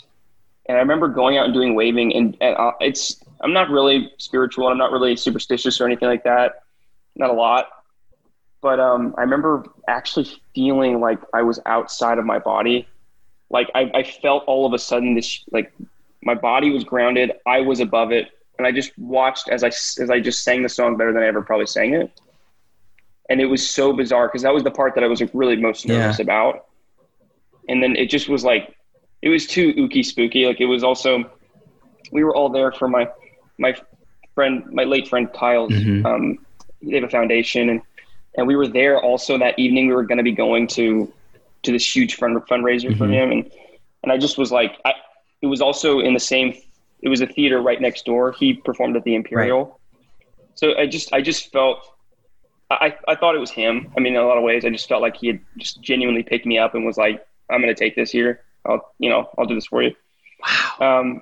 and 0.69 0.77
I 0.77 0.81
remember 0.81 1.07
going 1.07 1.37
out 1.37 1.45
and 1.45 1.53
doing 1.53 1.75
waving, 1.75 2.13
and, 2.13 2.35
and 2.41 2.57
uh, 2.57 2.73
it's 2.81 3.23
I'm 3.41 3.53
not 3.53 3.69
really 3.69 4.11
spiritual, 4.17 4.67
I'm 4.67 4.77
not 4.77 4.91
really 4.91 5.15
superstitious 5.15 5.79
or 5.79 5.85
anything 5.85 6.09
like 6.09 6.23
that, 6.23 6.63
not 7.15 7.29
a 7.29 7.33
lot. 7.33 7.69
But 8.61 8.79
um, 8.79 9.15
I 9.17 9.21
remember 9.21 9.65
actually 9.87 10.27
feeling 10.53 10.99
like 10.99 11.19
I 11.33 11.43
was 11.43 11.59
outside 11.65 12.17
of 12.17 12.25
my 12.25 12.39
body, 12.39 12.87
like 13.49 13.69
I, 13.75 13.91
I 13.93 14.03
felt 14.03 14.43
all 14.45 14.65
of 14.65 14.73
a 14.73 14.79
sudden 14.79 15.13
this 15.15 15.43
like 15.51 15.71
my 16.27 16.35
body 16.35 16.69
was 16.69 16.83
grounded, 16.83 17.31
I 17.45 17.61
was 17.61 17.79
above 17.79 18.11
it, 18.11 18.25
and 18.57 18.67
I 18.67 18.71
just 18.79 18.91
watched 18.97 19.47
as 19.49 19.63
I 19.63 19.67
as 20.03 20.09
I 20.15 20.19
just 20.19 20.43
sang 20.43 20.61
the 20.61 20.69
song 20.69 20.97
better 20.97 21.13
than 21.13 21.23
I 21.23 21.27
ever 21.27 21.41
probably 21.41 21.67
sang 21.67 21.93
it, 21.93 22.11
and 23.29 23.39
it 23.39 23.45
was 23.45 23.67
so 23.67 23.93
bizarre 23.93 24.27
because 24.27 24.43
that 24.43 24.53
was 24.53 24.63
the 24.63 24.71
part 24.79 24.95
that 24.95 25.03
I 25.03 25.07
was 25.07 25.21
really 25.33 25.55
most 25.55 25.87
nervous 25.87 26.19
about, 26.19 26.65
and 27.69 27.81
then 27.81 27.95
it 27.95 28.09
just 28.09 28.27
was 28.29 28.43
like 28.43 28.75
it 29.21 29.29
was 29.29 29.47
too 29.47 29.73
ooky 29.75 30.03
spooky. 30.05 30.45
Like 30.45 30.59
it 30.59 30.65
was 30.65 30.83
also, 30.83 31.31
we 32.11 32.23
were 32.23 32.35
all 32.35 32.49
there 32.49 32.71
for 32.71 32.87
my 32.87 33.07
my 33.57 33.73
friend, 34.35 34.65
my 34.71 34.83
late 34.83 35.07
friend 35.07 35.31
Kyle's. 35.33 35.71
Mhm. 35.71 36.05
Um, 36.05 36.45
they 36.81 36.95
have 36.95 37.03
a 37.05 37.09
foundation, 37.09 37.69
and 37.69 37.81
and 38.37 38.45
we 38.47 38.55
were 38.55 38.67
there 38.67 38.99
also 39.01 39.37
that 39.37 39.57
evening. 39.57 39.87
We 39.87 39.95
were 39.95 40.03
going 40.03 40.19
to 40.19 40.23
be 40.23 40.33
going 40.45 40.67
to 40.79 41.11
to 41.63 41.71
this 41.71 41.95
huge 41.95 42.15
fund, 42.15 42.37
fundraiser 42.51 42.95
for 42.97 43.07
Mhm. 43.07 43.13
him, 43.13 43.31
and 43.31 43.51
and 44.03 44.11
I 44.11 44.17
just 44.17 44.37
was 44.37 44.51
like, 44.51 44.73
I, 44.85 44.93
it 45.41 45.47
was 45.47 45.61
also 45.61 45.99
in 45.99 46.13
the 46.13 46.19
same. 46.19 46.55
It 47.01 47.09
was 47.09 47.21
a 47.21 47.27
theater 47.27 47.61
right 47.61 47.79
next 47.79 48.05
door. 48.05 48.31
He 48.31 48.53
performed 48.53 48.95
at 48.95 49.03
the 49.03 49.15
Imperial, 49.15 49.65
right. 49.65 50.39
so 50.55 50.75
I 50.77 50.87
just 50.87 51.13
I 51.13 51.21
just 51.21 51.51
felt. 51.51 51.79
I, 52.69 52.97
I 53.07 53.15
thought 53.15 53.33
it 53.33 53.39
was 53.39 53.49
him. 53.49 53.93
I 53.95 54.01
mean, 54.01 54.15
in 54.15 54.19
a 54.19 54.27
lot 54.27 54.37
of 54.37 54.43
ways, 54.43 54.65
I 54.65 54.69
just 54.69 54.89
felt 54.89 55.01
like 55.01 55.15
he 55.15 55.27
had 55.27 55.39
just 55.57 55.81
genuinely 55.81 56.21
picked 56.21 56.45
me 56.45 56.57
up 56.57 56.75
and 56.75 56.85
was 56.85 56.97
like, 56.97 57.25
"I'm 57.49 57.61
going 57.61 57.73
to 57.73 57.79
take 57.79 57.95
this 57.95 58.11
here. 58.11 58.41
I'll, 58.65 58.93
you 58.99 59.09
know, 59.09 59.29
I'll 59.37 59.45
do 59.45 59.55
this 59.55 59.67
for 59.67 59.81
you." 59.81 59.95
Wow. 60.45 60.99
Um, 60.99 61.21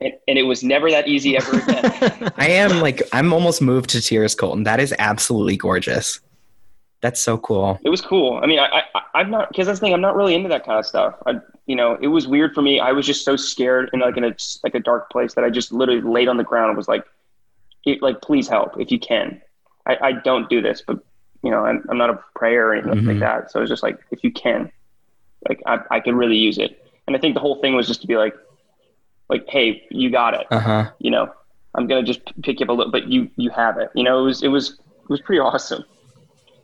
and, 0.00 0.14
and 0.26 0.38
it 0.38 0.44
was 0.44 0.64
never 0.64 0.90
that 0.90 1.06
easy 1.06 1.36
ever 1.36 1.58
again. 1.58 2.32
I 2.36 2.48
am 2.48 2.80
like 2.80 3.02
I'm 3.12 3.32
almost 3.32 3.60
moved 3.60 3.90
to 3.90 4.00
tears, 4.00 4.34
Colton. 4.34 4.64
That 4.64 4.80
is 4.80 4.94
absolutely 4.98 5.56
gorgeous. 5.56 6.20
That's 7.00 7.20
so 7.20 7.38
cool. 7.38 7.78
it 7.82 7.88
was 7.88 8.00
cool. 8.02 8.38
I 8.42 8.46
mean, 8.46 8.58
I, 8.58 8.82
I 8.94 9.00
I'm 9.14 9.30
not 9.30 9.48
because 9.48 9.66
that's 9.66 9.80
the 9.80 9.86
thing. 9.86 9.94
I'm 9.94 10.00
not 10.02 10.16
really 10.16 10.34
into 10.34 10.48
that 10.50 10.64
kind 10.66 10.78
of 10.78 10.84
stuff. 10.84 11.14
I, 11.26 11.34
you 11.66 11.74
know, 11.74 11.96
it 12.00 12.08
was 12.08 12.26
weird 12.28 12.54
for 12.54 12.60
me. 12.62 12.78
I 12.78 12.92
was 12.92 13.06
just 13.06 13.24
so 13.24 13.36
scared 13.36 13.88
and 13.92 14.02
like 14.02 14.16
in 14.18 14.24
a 14.24 14.34
like 14.64 14.74
a 14.74 14.80
dark 14.80 15.10
place 15.10 15.34
that 15.34 15.44
I 15.44 15.50
just 15.50 15.72
literally 15.72 16.02
laid 16.02 16.28
on 16.28 16.36
the 16.36 16.44
ground 16.44 16.68
and 16.68 16.76
was 16.76 16.88
like, 16.88 17.04
it, 17.86 18.02
like, 18.02 18.20
please 18.20 18.48
help 18.48 18.78
if 18.78 18.90
you 18.92 18.98
can. 18.98 19.40
I, 19.86 19.96
I 20.02 20.12
don't 20.12 20.48
do 20.50 20.60
this, 20.60 20.82
but 20.86 20.98
you 21.42 21.50
know, 21.50 21.64
I'm, 21.64 21.82
I'm 21.88 21.96
not 21.96 22.10
a 22.10 22.18
prayer 22.36 22.68
or 22.68 22.74
anything 22.74 23.06
like 23.06 23.16
Mhm. 23.16 23.20
that. 23.20 23.50
So 23.50 23.62
it's 23.62 23.70
just 23.70 23.82
like, 23.82 23.98
if 24.10 24.22
you 24.22 24.30
can, 24.30 24.70
like, 25.48 25.62
I, 25.64 25.78
I 25.90 26.00
could 26.00 26.14
really 26.14 26.36
use 26.36 26.58
it. 26.58 26.84
And 27.06 27.16
I 27.16 27.18
think 27.18 27.32
the 27.32 27.40
whole 27.40 27.62
thing 27.62 27.74
was 27.74 27.86
just 27.88 28.02
to 28.02 28.06
be 28.06 28.18
like, 28.18 28.34
like, 29.30 29.48
hey, 29.48 29.86
you 29.90 30.10
got 30.10 30.34
it. 30.34 30.46
Uh 30.50 30.60
huh. 30.60 30.90
You 30.98 31.10
know, 31.10 31.32
I'm 31.74 31.86
gonna 31.86 32.02
just 32.02 32.20
pick 32.42 32.60
you 32.60 32.64
up 32.66 32.70
a 32.70 32.72
little, 32.74 32.92
but 32.92 33.06
you 33.08 33.30
you 33.36 33.48
have 33.50 33.78
it. 33.78 33.88
You 33.94 34.02
know, 34.04 34.20
it 34.20 34.24
was 34.24 34.42
it 34.42 34.48
was 34.48 34.72
it 34.72 35.08
was 35.08 35.20
pretty 35.22 35.40
awesome. 35.40 35.82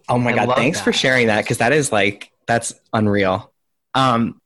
Oh 0.09 0.19
my 0.19 0.33
I 0.33 0.35
god! 0.37 0.49
love 0.49 0.57
Thanks 0.59 0.81
for 0.81 0.93
sharing 0.93 1.27
that 1.29 1.43
because 1.45 1.59
that 1.59 1.73
is 1.73 1.91
like 1.93 2.31
that's 2.47 2.75
unreal. 2.93 3.53
Um, 3.95 4.41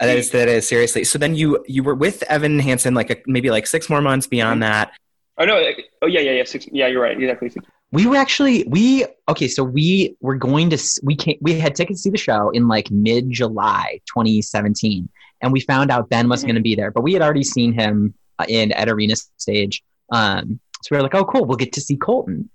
that 0.00 0.08
is 0.16 0.30
that 0.30 0.48
is 0.48 0.66
seriously. 0.66 1.04
So 1.04 1.18
then 1.18 1.34
you 1.34 1.62
you 1.68 1.82
were 1.82 1.94
with 1.94 2.22
Evan 2.24 2.58
Hansen 2.58 2.94
like 2.94 3.10
a, 3.10 3.16
maybe 3.26 3.50
like 3.50 3.66
six 3.66 3.90
more 3.90 4.00
months 4.00 4.26
beyond 4.26 4.62
that. 4.62 4.92
Oh 5.36 5.44
no! 5.44 5.62
Oh 6.00 6.06
yeah, 6.06 6.20
yeah, 6.20 6.30
yeah. 6.32 6.44
Six, 6.44 6.66
yeah, 6.72 6.86
you're 6.86 7.02
right. 7.02 7.20
Exactly. 7.20 7.50
We 7.92 8.06
were 8.06 8.16
actually 8.16 8.64
we 8.68 9.04
okay, 9.28 9.46
so 9.48 9.62
we 9.62 10.16
were 10.20 10.36
going 10.36 10.70
to 10.70 10.74
s- 10.76 10.98
we 11.02 11.14
came 11.16 11.36
we 11.42 11.58
had 11.58 11.74
tickets 11.74 12.00
to 12.00 12.02
see 12.04 12.10
the 12.10 12.16
show 12.18 12.50
in 12.50 12.66
like 12.66 12.90
mid 12.90 13.30
July 13.30 14.00
2017, 14.06 15.08
and 15.42 15.52
we 15.52 15.60
found 15.60 15.90
out 15.90 16.08
Ben 16.08 16.28
was 16.28 16.42
Mhm. 16.42 16.46
going 16.46 16.54
to 16.56 16.62
be 16.62 16.74
there, 16.74 16.90
but 16.90 17.02
we 17.02 17.12
had 17.12 17.20
already 17.22 17.44
seen 17.44 17.72
him 17.72 18.14
uh, 18.38 18.46
in 18.48 18.72
at 18.72 18.88
arena 18.88 19.14
stage. 19.36 19.82
Um, 20.10 20.60
so 20.82 20.88
we 20.90 20.96
were 20.96 21.02
like, 21.02 21.14
oh 21.14 21.24
cool, 21.24 21.44
we'll 21.44 21.56
get 21.56 21.72
to 21.74 21.80
see 21.80 21.96
Colton, 21.96 22.48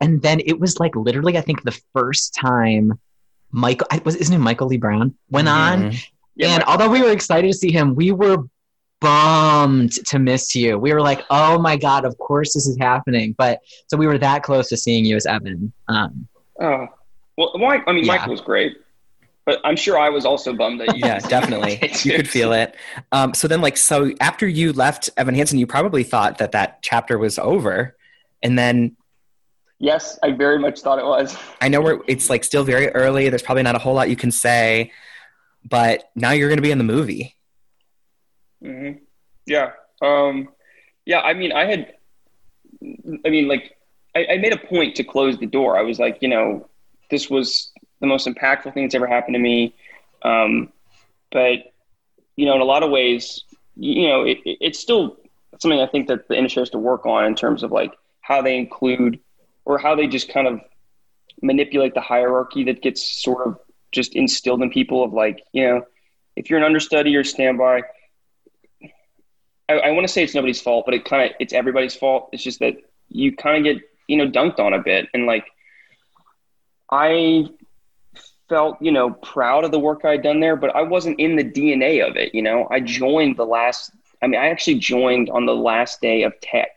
and 0.00 0.22
then 0.22 0.40
it 0.46 0.58
was 0.60 0.78
like 0.80 0.94
literally 0.96 1.36
I 1.36 1.40
think 1.40 1.62
the 1.64 1.78
first 1.94 2.34
time 2.34 2.98
Michael 3.50 3.86
I, 3.90 4.00
was 4.04 4.16
isn't 4.16 4.34
it 4.34 4.38
Michael 4.38 4.66
Lee 4.68 4.76
Brown 4.76 5.14
went 5.30 5.48
on 5.48 5.90
Mhm. 5.90 6.04
Yeah, 6.34 6.48
and 6.48 6.58
Michael- 6.58 6.72
although 6.72 6.90
we 6.90 7.00
were 7.02 7.10
excited 7.12 7.46
to 7.50 7.54
see 7.56 7.72
him, 7.72 7.94
we 7.94 8.12
were 8.12 8.38
bummed 9.00 9.92
to 10.06 10.18
miss 10.18 10.54
you. 10.54 10.78
We 10.78 10.92
were 10.92 11.00
like, 11.00 11.22
"Oh 11.30 11.58
my 11.58 11.76
god, 11.76 12.04
of 12.04 12.16
course 12.18 12.54
this 12.54 12.66
is 12.66 12.76
happening!" 12.78 13.34
But 13.36 13.60
so 13.88 13.96
we 13.96 14.06
were 14.06 14.18
that 14.18 14.42
close 14.42 14.68
to 14.70 14.76
seeing 14.76 15.04
you 15.04 15.16
as 15.16 15.26
Evan. 15.26 15.72
Um, 15.88 16.28
Oh, 16.60 16.86
well, 17.36 17.52
Mike, 17.58 17.84
I 17.86 17.92
mean, 17.92 18.04
Yeah. 18.04 18.12
Michael 18.16 18.30
was 18.32 18.40
great, 18.40 18.78
but 19.44 19.60
I'm 19.64 19.76
sure 19.76 19.98
I 19.98 20.08
was 20.08 20.24
also 20.24 20.54
bummed 20.54 20.80
that 20.80 20.96
you. 20.96 21.02
yeah, 21.04 21.18
definitely. 21.36 21.78
you 22.02 22.14
could 22.16 22.28
feel 22.28 22.52
it. 22.54 22.74
Um, 23.12 23.34
so 23.34 23.46
then, 23.46 23.60
like, 23.60 23.76
so 23.76 24.12
after 24.20 24.46
you 24.48 24.72
left 24.72 25.10
Evan 25.18 25.34
Hansen, 25.34 25.58
you 25.58 25.66
probably 25.66 26.02
thought 26.02 26.38
that 26.38 26.52
that 26.52 26.80
chapter 26.82 27.18
was 27.18 27.38
over, 27.38 27.94
and 28.42 28.58
then 28.58 28.96
Yes, 29.78 30.18
I 30.22 30.32
very 30.32 30.58
much 30.58 30.80
thought 30.80 30.98
it 30.98 31.04
was. 31.04 31.36
I 31.60 31.68
know 31.68 31.80
we're 31.80 32.00
it's 32.06 32.30
like 32.30 32.44
still 32.44 32.64
very 32.64 32.88
early. 32.88 33.28
There's 33.28 33.42
probably 33.42 33.62
not 33.62 33.74
a 33.74 33.78
whole 33.78 33.94
lot 33.94 34.08
you 34.08 34.16
can 34.16 34.30
say, 34.30 34.92
but 35.68 36.10
now 36.14 36.30
you're 36.30 36.48
going 36.48 36.58
to 36.58 36.62
be 36.62 36.70
in 36.70 36.78
the 36.78 36.84
movie. 36.84 37.36
hmm 38.62 38.92
Yeah. 39.46 39.72
Um, 40.00 40.48
yeah. 41.04 41.20
I 41.20 41.34
mean, 41.34 41.52
I 41.52 41.66
had. 41.66 41.92
I 43.24 43.30
mean, 43.30 43.48
like, 43.48 43.76
I, 44.14 44.26
I 44.32 44.36
made 44.38 44.52
a 44.52 44.58
point 44.58 44.96
to 44.96 45.04
close 45.04 45.38
the 45.38 45.46
door. 45.46 45.78
I 45.78 45.82
was 45.82 45.98
like, 45.98 46.18
you 46.20 46.28
know, 46.28 46.68
this 47.10 47.30
was 47.30 47.72
the 48.00 48.06
most 48.06 48.26
impactful 48.26 48.74
thing 48.74 48.84
that's 48.84 48.94
ever 48.94 49.06
happened 49.06 49.34
to 49.34 49.40
me. 49.40 49.74
Um, 50.22 50.72
but 51.32 51.72
you 52.36 52.46
know, 52.46 52.54
in 52.54 52.60
a 52.60 52.64
lot 52.64 52.82
of 52.82 52.90
ways, 52.90 53.44
you 53.76 54.08
know, 54.08 54.22
it, 54.22 54.38
it, 54.44 54.58
it's 54.60 54.78
still 54.78 55.16
something 55.60 55.80
I 55.80 55.86
think 55.86 56.08
that 56.08 56.28
the 56.28 56.36
industry 56.36 56.60
has 56.60 56.70
to 56.70 56.78
work 56.78 57.06
on 57.06 57.24
in 57.24 57.34
terms 57.34 57.62
of 57.62 57.72
like 57.72 57.92
how 58.20 58.42
they 58.42 58.56
include 58.56 59.20
or 59.66 59.76
how 59.76 59.94
they 59.94 60.06
just 60.06 60.30
kind 60.30 60.46
of 60.46 60.60
manipulate 61.42 61.92
the 61.92 62.00
hierarchy 62.00 62.64
that 62.64 62.80
gets 62.80 63.22
sort 63.22 63.46
of 63.46 63.58
just 63.92 64.14
instilled 64.14 64.62
in 64.62 64.70
people 64.70 65.04
of 65.04 65.12
like, 65.12 65.42
you 65.52 65.66
know, 65.66 65.82
if 66.36 66.48
you're 66.48 66.58
an 66.58 66.64
understudy 66.64 67.14
or 67.16 67.24
standby, 67.24 67.82
I, 69.68 69.74
I 69.74 69.90
want 69.90 70.06
to 70.06 70.12
say 70.12 70.22
it's 70.22 70.34
nobody's 70.34 70.60
fault, 70.60 70.84
but 70.86 70.94
it 70.94 71.04
kind 71.04 71.30
of 71.30 71.36
it's 71.40 71.52
everybody's 71.52 71.96
fault. 71.96 72.30
It's 72.32 72.42
just 72.42 72.60
that 72.60 72.76
you 73.08 73.34
kind 73.34 73.58
of 73.58 73.74
get 73.74 73.82
you 74.06 74.16
know 74.16 74.30
dunked 74.30 74.60
on 74.60 74.72
a 74.72 74.82
bit, 74.82 75.08
and 75.12 75.26
like 75.26 75.46
I 76.90 77.48
felt 78.48 78.80
you 78.80 78.92
know 78.92 79.10
proud 79.10 79.64
of 79.64 79.72
the 79.72 79.78
work 79.78 80.04
I'd 80.04 80.22
done 80.22 80.40
there, 80.40 80.56
but 80.56 80.74
I 80.76 80.82
wasn't 80.82 81.18
in 81.18 81.36
the 81.36 81.44
DNA 81.44 82.06
of 82.06 82.16
it. 82.16 82.34
You 82.34 82.42
know, 82.42 82.68
I 82.70 82.80
joined 82.80 83.36
the 83.36 83.46
last. 83.46 83.90
I 84.22 84.28
mean, 84.28 84.40
I 84.40 84.48
actually 84.48 84.78
joined 84.78 85.30
on 85.30 85.46
the 85.46 85.54
last 85.54 86.00
day 86.00 86.22
of 86.22 86.38
Tech 86.40 86.75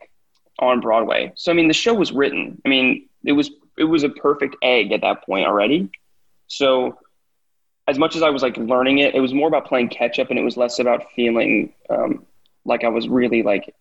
on 0.60 0.80
Broadway. 0.82 1.32
So 1.36 1.52
I 1.52 1.56
mean, 1.56 1.68
the 1.68 1.74
show 1.74 1.94
was 1.94 2.12
written. 2.12 2.62
I 2.66 2.70
mean, 2.70 3.08
it 3.24 3.32
was 3.34 3.52
it 3.78 3.86
was 3.86 4.04
a 4.04 4.10
perfect 4.10 4.56
egg 4.62 4.92
at 4.92 5.02
that 5.02 5.24
point 5.26 5.48
already. 5.48 5.90
So 6.48 6.98
as 7.88 7.98
much 7.98 8.16
as 8.16 8.22
I 8.22 8.30
was 8.30 8.42
like 8.44 8.58
learning 8.58 9.00
it, 9.00 9.16
it 9.16 9.20
was 9.20 9.34
more 9.34 9.48
about 9.48 9.66
playing 9.68 9.90
catch 9.90 10.20
up, 10.20 10.30
and 10.30 10.38
it 10.38 10.44
was 10.44 10.58
less 10.58 10.80
about 10.80 11.06
feeling 11.16 11.74
um, 11.90 12.26
like 12.66 12.84
I 12.84 12.90
was 12.90 13.08
really 13.08 13.42
like 13.44 13.74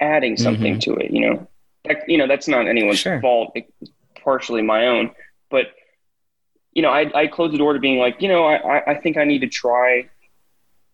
adding 0.00 0.36
something 0.36 0.78
to 0.80 0.94
it. 0.96 1.10
You 1.10 1.20
know, 1.30 1.48
that, 1.84 2.08
you 2.08 2.18
know 2.18 2.26
that's 2.28 2.46
not 2.48 2.68
anyone's 2.68 2.98
Sure. 2.98 3.20
fault. 3.20 3.52
It's 3.54 3.90
partially 4.22 4.62
my 4.62 4.86
own, 4.86 5.10
but 5.50 5.66
you 6.72 6.82
know, 6.82 6.90
I, 6.90 7.10
I 7.22 7.26
closed 7.26 7.52
the 7.54 7.58
door 7.58 7.72
to 7.72 7.80
being 7.80 7.98
like, 7.98 8.20
you 8.22 8.28
know, 8.28 8.44
I, 8.44 8.56
I- 8.78 8.90
I 8.92 8.94
think 9.00 9.16
I 9.16 9.24
need 9.24 9.40
to 9.40 9.48
try. 9.48 10.08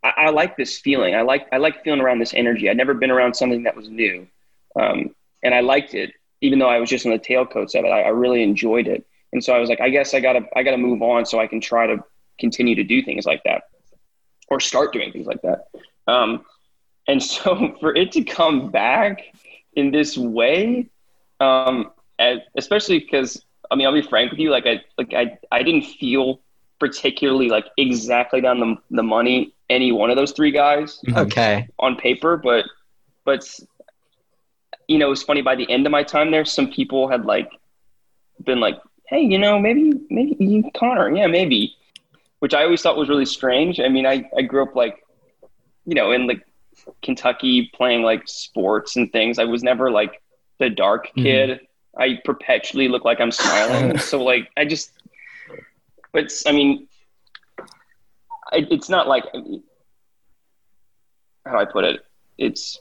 I, 0.02 0.12
I 0.16 0.30
like 0.30 0.56
this 0.56 0.78
feeling. 0.78 1.14
I 1.14 1.22
like 1.22 1.46
I 1.52 1.58
like 1.58 1.82
feeling 1.84 2.00
around 2.00 2.20
this 2.20 2.32
energy. 2.34 2.70
I'd 2.70 2.76
never 2.76 2.94
been 2.94 3.10
around 3.10 3.34
something 3.34 3.64
that 3.64 3.76
was 3.76 3.88
new, 3.90 4.26
um, 4.80 5.13
and 5.44 5.54
I 5.54 5.60
liked 5.60 5.94
it, 5.94 6.12
even 6.40 6.58
though 6.58 6.68
I 6.68 6.78
was 6.80 6.90
just 6.90 7.06
on 7.06 7.12
the 7.12 7.18
tailcoats 7.18 7.78
of 7.78 7.84
it. 7.84 7.88
I, 7.88 8.02
I 8.02 8.08
really 8.08 8.42
enjoyed 8.42 8.88
it, 8.88 9.06
and 9.32 9.44
so 9.44 9.52
I 9.52 9.60
was 9.60 9.68
like, 9.68 9.80
I 9.80 9.90
guess 9.90 10.14
I 10.14 10.20
gotta 10.20 10.46
I 10.56 10.62
gotta 10.62 10.78
move 10.78 11.02
on 11.02 11.26
so 11.26 11.38
I 11.38 11.46
can 11.46 11.60
try 11.60 11.86
to 11.86 12.02
continue 12.38 12.74
to 12.74 12.84
do 12.84 13.02
things 13.02 13.26
like 13.26 13.42
that, 13.44 13.64
or 14.48 14.58
start 14.58 14.92
doing 14.92 15.12
things 15.12 15.26
like 15.26 15.42
that. 15.42 15.68
Um, 16.06 16.44
and 17.06 17.22
so 17.32 17.76
for 17.80 17.94
it 17.94 18.12
to 18.12 18.24
come 18.24 18.70
back 18.70 19.22
in 19.74 19.90
this 19.90 20.16
way, 20.16 20.88
um, 21.40 21.92
especially 22.56 22.98
because 22.98 23.44
I 23.70 23.76
mean 23.76 23.86
I'll 23.86 23.92
be 23.92 24.02
frank 24.02 24.30
with 24.30 24.40
you, 24.40 24.50
like 24.50 24.66
I 24.66 24.82
like 24.98 25.12
I 25.14 25.38
I 25.52 25.62
didn't 25.62 25.84
feel 25.84 26.40
particularly 26.80 27.48
like 27.48 27.66
exactly 27.76 28.40
down 28.40 28.58
the 28.58 28.76
the 28.90 29.02
money 29.02 29.54
any 29.70 29.92
one 29.92 30.10
of 30.10 30.16
those 30.16 30.32
three 30.32 30.50
guys 30.50 31.00
okay, 31.16 31.68
on 31.78 31.96
paper, 31.96 32.36
but 32.36 32.66
but 33.24 33.48
you 34.88 34.98
know, 34.98 35.06
it 35.06 35.10
was 35.10 35.22
funny. 35.22 35.42
By 35.42 35.54
the 35.56 35.70
end 35.70 35.86
of 35.86 35.92
my 35.92 36.02
time 36.02 36.30
there, 36.30 36.44
some 36.44 36.70
people 36.70 37.08
had 37.08 37.24
like 37.24 37.50
been 38.42 38.60
like, 38.60 38.78
"Hey, 39.08 39.20
you 39.20 39.38
know, 39.38 39.58
maybe 39.58 39.92
maybe 40.10 40.44
you 40.44 40.70
Connor, 40.74 41.14
yeah, 41.14 41.26
maybe," 41.26 41.76
which 42.40 42.54
I 42.54 42.64
always 42.64 42.82
thought 42.82 42.96
was 42.96 43.08
really 43.08 43.24
strange. 43.26 43.80
I 43.80 43.88
mean, 43.88 44.06
I 44.06 44.28
I 44.36 44.42
grew 44.42 44.62
up 44.62 44.74
like, 44.74 45.02
you 45.86 45.94
know, 45.94 46.12
in 46.12 46.26
like 46.26 46.44
Kentucky 47.02 47.70
playing 47.74 48.02
like 48.02 48.22
sports 48.26 48.96
and 48.96 49.10
things. 49.12 49.38
I 49.38 49.44
was 49.44 49.62
never 49.62 49.90
like 49.90 50.20
the 50.58 50.70
dark 50.70 51.08
Mhm. 51.16 51.22
kid. 51.22 51.60
I 51.96 52.20
perpetually 52.24 52.88
look 52.88 53.04
like 53.04 53.20
I'm 53.20 53.30
smiling. 53.30 53.98
so 54.10 54.22
like, 54.22 54.50
I 54.56 54.64
just, 54.64 54.90
but 56.12 56.32
I 56.46 56.52
mean, 56.52 56.88
it, 58.52 58.68
it's 58.70 58.88
not 58.88 59.06
like 59.08 59.24
how 61.46 61.52
do 61.52 61.56
I 61.58 61.64
put 61.64 61.84
it? 61.84 62.00
It's 62.38 62.80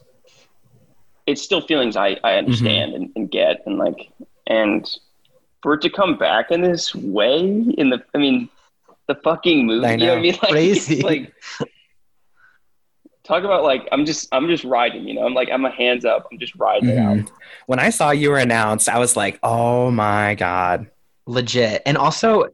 it's 1.26 1.42
still 1.42 1.62
feelings 1.62 1.96
I, 1.96 2.18
I 2.24 2.36
understand 2.36 2.94
and, 2.94 3.12
and 3.16 3.32
get 3.32 3.64
and 3.66 3.78
like 3.78 4.12
and 4.48 4.90
for 5.62 5.76
it 5.76 5.82
to 5.82 5.90
come 5.90 6.18
back 6.18 6.52
in 6.52 6.62
this 6.62 6.94
way 6.94 7.40
in 7.40 7.90
the 7.90 8.04
I 8.14 8.18
mean 8.18 8.50
the 9.08 9.16
fucking 9.16 9.66
movie 9.66 9.86
I 9.86 9.92
you 9.92 9.98
know 9.98 10.08
what 10.10 10.18
I 10.18 10.22
mean 10.22 10.34
like, 10.42 10.52
Crazy. 10.52 11.02
like 11.02 11.34
talk 13.24 13.44
about 13.44 13.64
like 13.64 13.88
I'm 13.92 14.06
just 14.06 14.28
I'm 14.32 14.48
just 14.48 14.64
riding 14.64 15.08
you 15.08 15.14
know 15.14 15.26
I'm 15.26 15.34
like 15.34 15.50
I'm 15.52 15.64
a 15.66 15.72
hands 15.72 16.06
up 16.06 16.28
I'm 16.32 16.40
just 16.40 16.56
riding 16.56 16.90
it 16.90 16.98
out 16.98 17.18
Mhm. 17.18 17.32
When 17.68 17.80
I 17.80 17.90
saw 17.90 18.12
you 18.12 18.30
were 18.30 18.38
announced, 18.40 18.90
I 18.90 19.00
was 19.00 19.16
like, 19.16 19.40
"Oh 19.42 19.90
my 19.90 20.36
god!" 20.36 20.88
legit, 21.26 21.82
and 21.86 21.98
also 21.98 22.50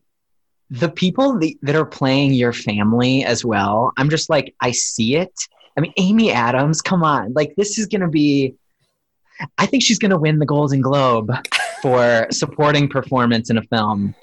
the 0.69 0.89
people 0.89 1.39
the, 1.39 1.57
that 1.63 1.75
are 1.75 1.85
playing 1.85 2.33
your 2.33 2.53
family 2.53 3.23
as 3.25 3.43
well. 3.43 3.91
I'm 3.97 4.09
just 4.09 4.29
like, 4.29 4.53
I 4.61 4.69
see 4.69 5.15
it. 5.15 5.33
I 5.75 5.81
mean, 5.81 5.93
Amy 5.97 6.31
Adams, 6.31 6.79
come 6.81 7.03
on, 7.03 7.33
like 7.33 7.55
this 7.55 7.79
is 7.79 7.87
gonna 7.87 8.07
be. 8.09 8.53
I 9.57 9.65
think 9.65 9.83
she's 9.83 9.99
gonna 9.99 10.17
win 10.19 10.39
the 10.39 10.45
Golden 10.45 10.81
Globe 10.81 11.31
for 11.81 12.27
supporting 12.31 12.89
performance 12.89 13.49
in 13.49 13.57
a 13.57 13.63
film. 13.63 14.13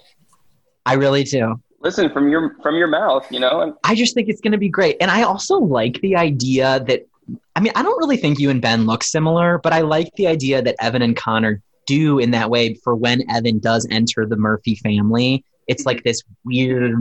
I 0.84 0.94
really 0.94 1.24
do. 1.24 1.60
listen 1.82 2.10
from 2.10 2.28
your 2.28 2.56
from 2.62 2.74
your 2.76 2.88
mouth 2.88 3.30
you 3.30 3.38
know 3.38 3.60
and 3.60 3.74
I 3.84 3.94
just 3.94 4.14
think 4.14 4.28
it's 4.28 4.40
going 4.40 4.52
to 4.52 4.58
be 4.58 4.68
great. 4.68 4.96
And 5.00 5.10
I 5.10 5.22
also 5.22 5.56
like 5.58 6.00
the 6.00 6.16
idea 6.16 6.82
that, 6.88 7.06
I 7.54 7.60
mean, 7.60 7.72
I 7.76 7.82
don't 7.82 7.98
really 7.98 8.16
think 8.16 8.38
you 8.40 8.50
and 8.50 8.60
Ben 8.62 8.86
look 8.86 9.04
similar, 9.04 9.58
but 9.62 9.72
I 9.72 9.82
like 9.82 10.10
the 10.16 10.26
idea 10.26 10.62
that 10.62 10.74
Evan 10.80 11.02
and 11.02 11.16
Connor 11.16 11.60
do 11.86 12.18
in 12.18 12.30
that 12.32 12.50
way 12.50 12.74
for 12.82 12.94
when 12.96 13.22
Evan 13.30 13.58
does 13.60 13.86
enter 13.90 14.26
the 14.26 14.36
Murphy 14.36 14.74
family. 14.76 15.44
It's 15.68 15.86
like 15.86 16.02
this 16.02 16.22
weird 16.44 16.94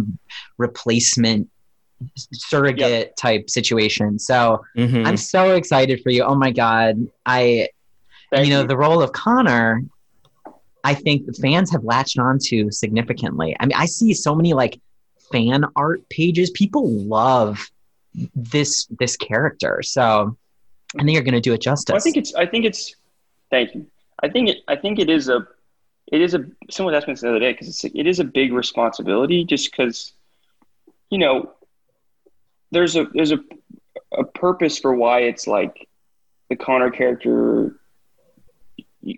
replacement 0.58 1.50
surrogate 2.34 3.16
type 3.18 3.50
situation. 3.50 4.20
So 4.20 4.64
Mhm. 4.78 5.06
I'm 5.08 5.18
so 5.18 5.56
excited 5.56 6.02
for 6.04 6.10
you. 6.12 6.24
Oh 6.24 6.36
my 6.36 6.52
God. 6.52 7.08
I, 7.26 7.70
thank 8.36 8.48
you 8.48 8.54
know, 8.54 8.62
you. 8.62 8.68
the 8.68 8.78
role 8.78 9.02
of 9.02 9.12
Connor, 9.12 9.84
I 10.84 10.94
think 10.94 11.26
the 11.26 11.34
fans 11.34 11.72
have 11.72 11.84
latched 11.84 12.20
onto 12.20 12.72
significantly. 12.72 13.56
I 13.60 13.66
mean, 13.66 13.76
I 13.76 13.86
see 13.86 14.14
so 14.14 14.36
many 14.36 14.54
like 14.54 14.80
fan 15.32 15.66
art 15.76 16.08
pages. 16.10 16.52
People 16.52 16.90
love 16.90 17.70
this 18.36 18.88
this 19.00 19.18
character. 19.18 19.82
So 19.84 20.38
I 20.98 21.04
think 21.04 21.14
you're 21.14 21.24
going 21.24 21.34
to 21.34 21.42
do 21.42 21.54
it 21.54 21.62
justice. 21.62 21.94
Well, 21.94 22.00
I 22.00 22.04
think 22.04 22.18
it's. 22.18 22.36
I 22.36 22.46
think 22.46 22.66
it's. 22.66 22.96
Thank 23.50 23.76
you. 23.76 23.88
I 24.22 24.30
think 24.30 24.50
it. 24.50 24.58
I 24.68 24.76
think 24.76 25.00
it 25.00 25.10
is 25.10 25.30
a. 25.30 25.48
It 26.12 26.22
is 26.22 26.34
a. 26.34 26.46
Someone 26.70 26.94
asked 26.94 27.08
me 27.08 27.14
this 27.14 27.22
the 27.22 27.30
other 27.30 27.40
day 27.40 27.52
because 27.52 27.68
it's. 27.68 27.84
It 27.84 28.08
is 28.08 28.20
a 28.20 28.24
big 28.24 28.54
responsibility, 28.54 29.44
just 29.46 29.72
because. 29.72 30.14
You 31.10 31.20
know. 31.20 31.52
There's 32.72 32.96
a 32.96 33.06
there's 33.14 33.32
a 33.32 33.40
a 34.18 34.24
purpose 34.24 34.80
for 34.80 34.94
why 34.94 35.22
it's 35.22 35.48
like 35.48 35.88
the 36.50 36.56
Connor 36.56 36.92
character. 36.92 37.80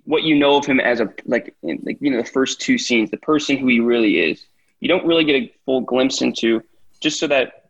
What 0.05 0.23
you 0.23 0.35
know 0.35 0.57
of 0.57 0.65
him 0.65 0.79
as 0.79 0.99
a 0.99 1.13
like 1.25 1.55
in, 1.63 1.81
like 1.83 1.97
you 2.01 2.11
know 2.11 2.17
the 2.17 2.29
first 2.29 2.59
two 2.59 2.77
scenes, 2.77 3.09
the 3.09 3.17
person 3.17 3.57
who 3.57 3.67
he 3.67 3.79
really 3.79 4.19
is. 4.19 4.45
You 4.79 4.87
don't 4.87 5.05
really 5.05 5.23
get 5.23 5.35
a 5.35 5.53
full 5.65 5.81
glimpse 5.81 6.21
into 6.21 6.61
just 6.99 7.19
so 7.19 7.27
that 7.27 7.69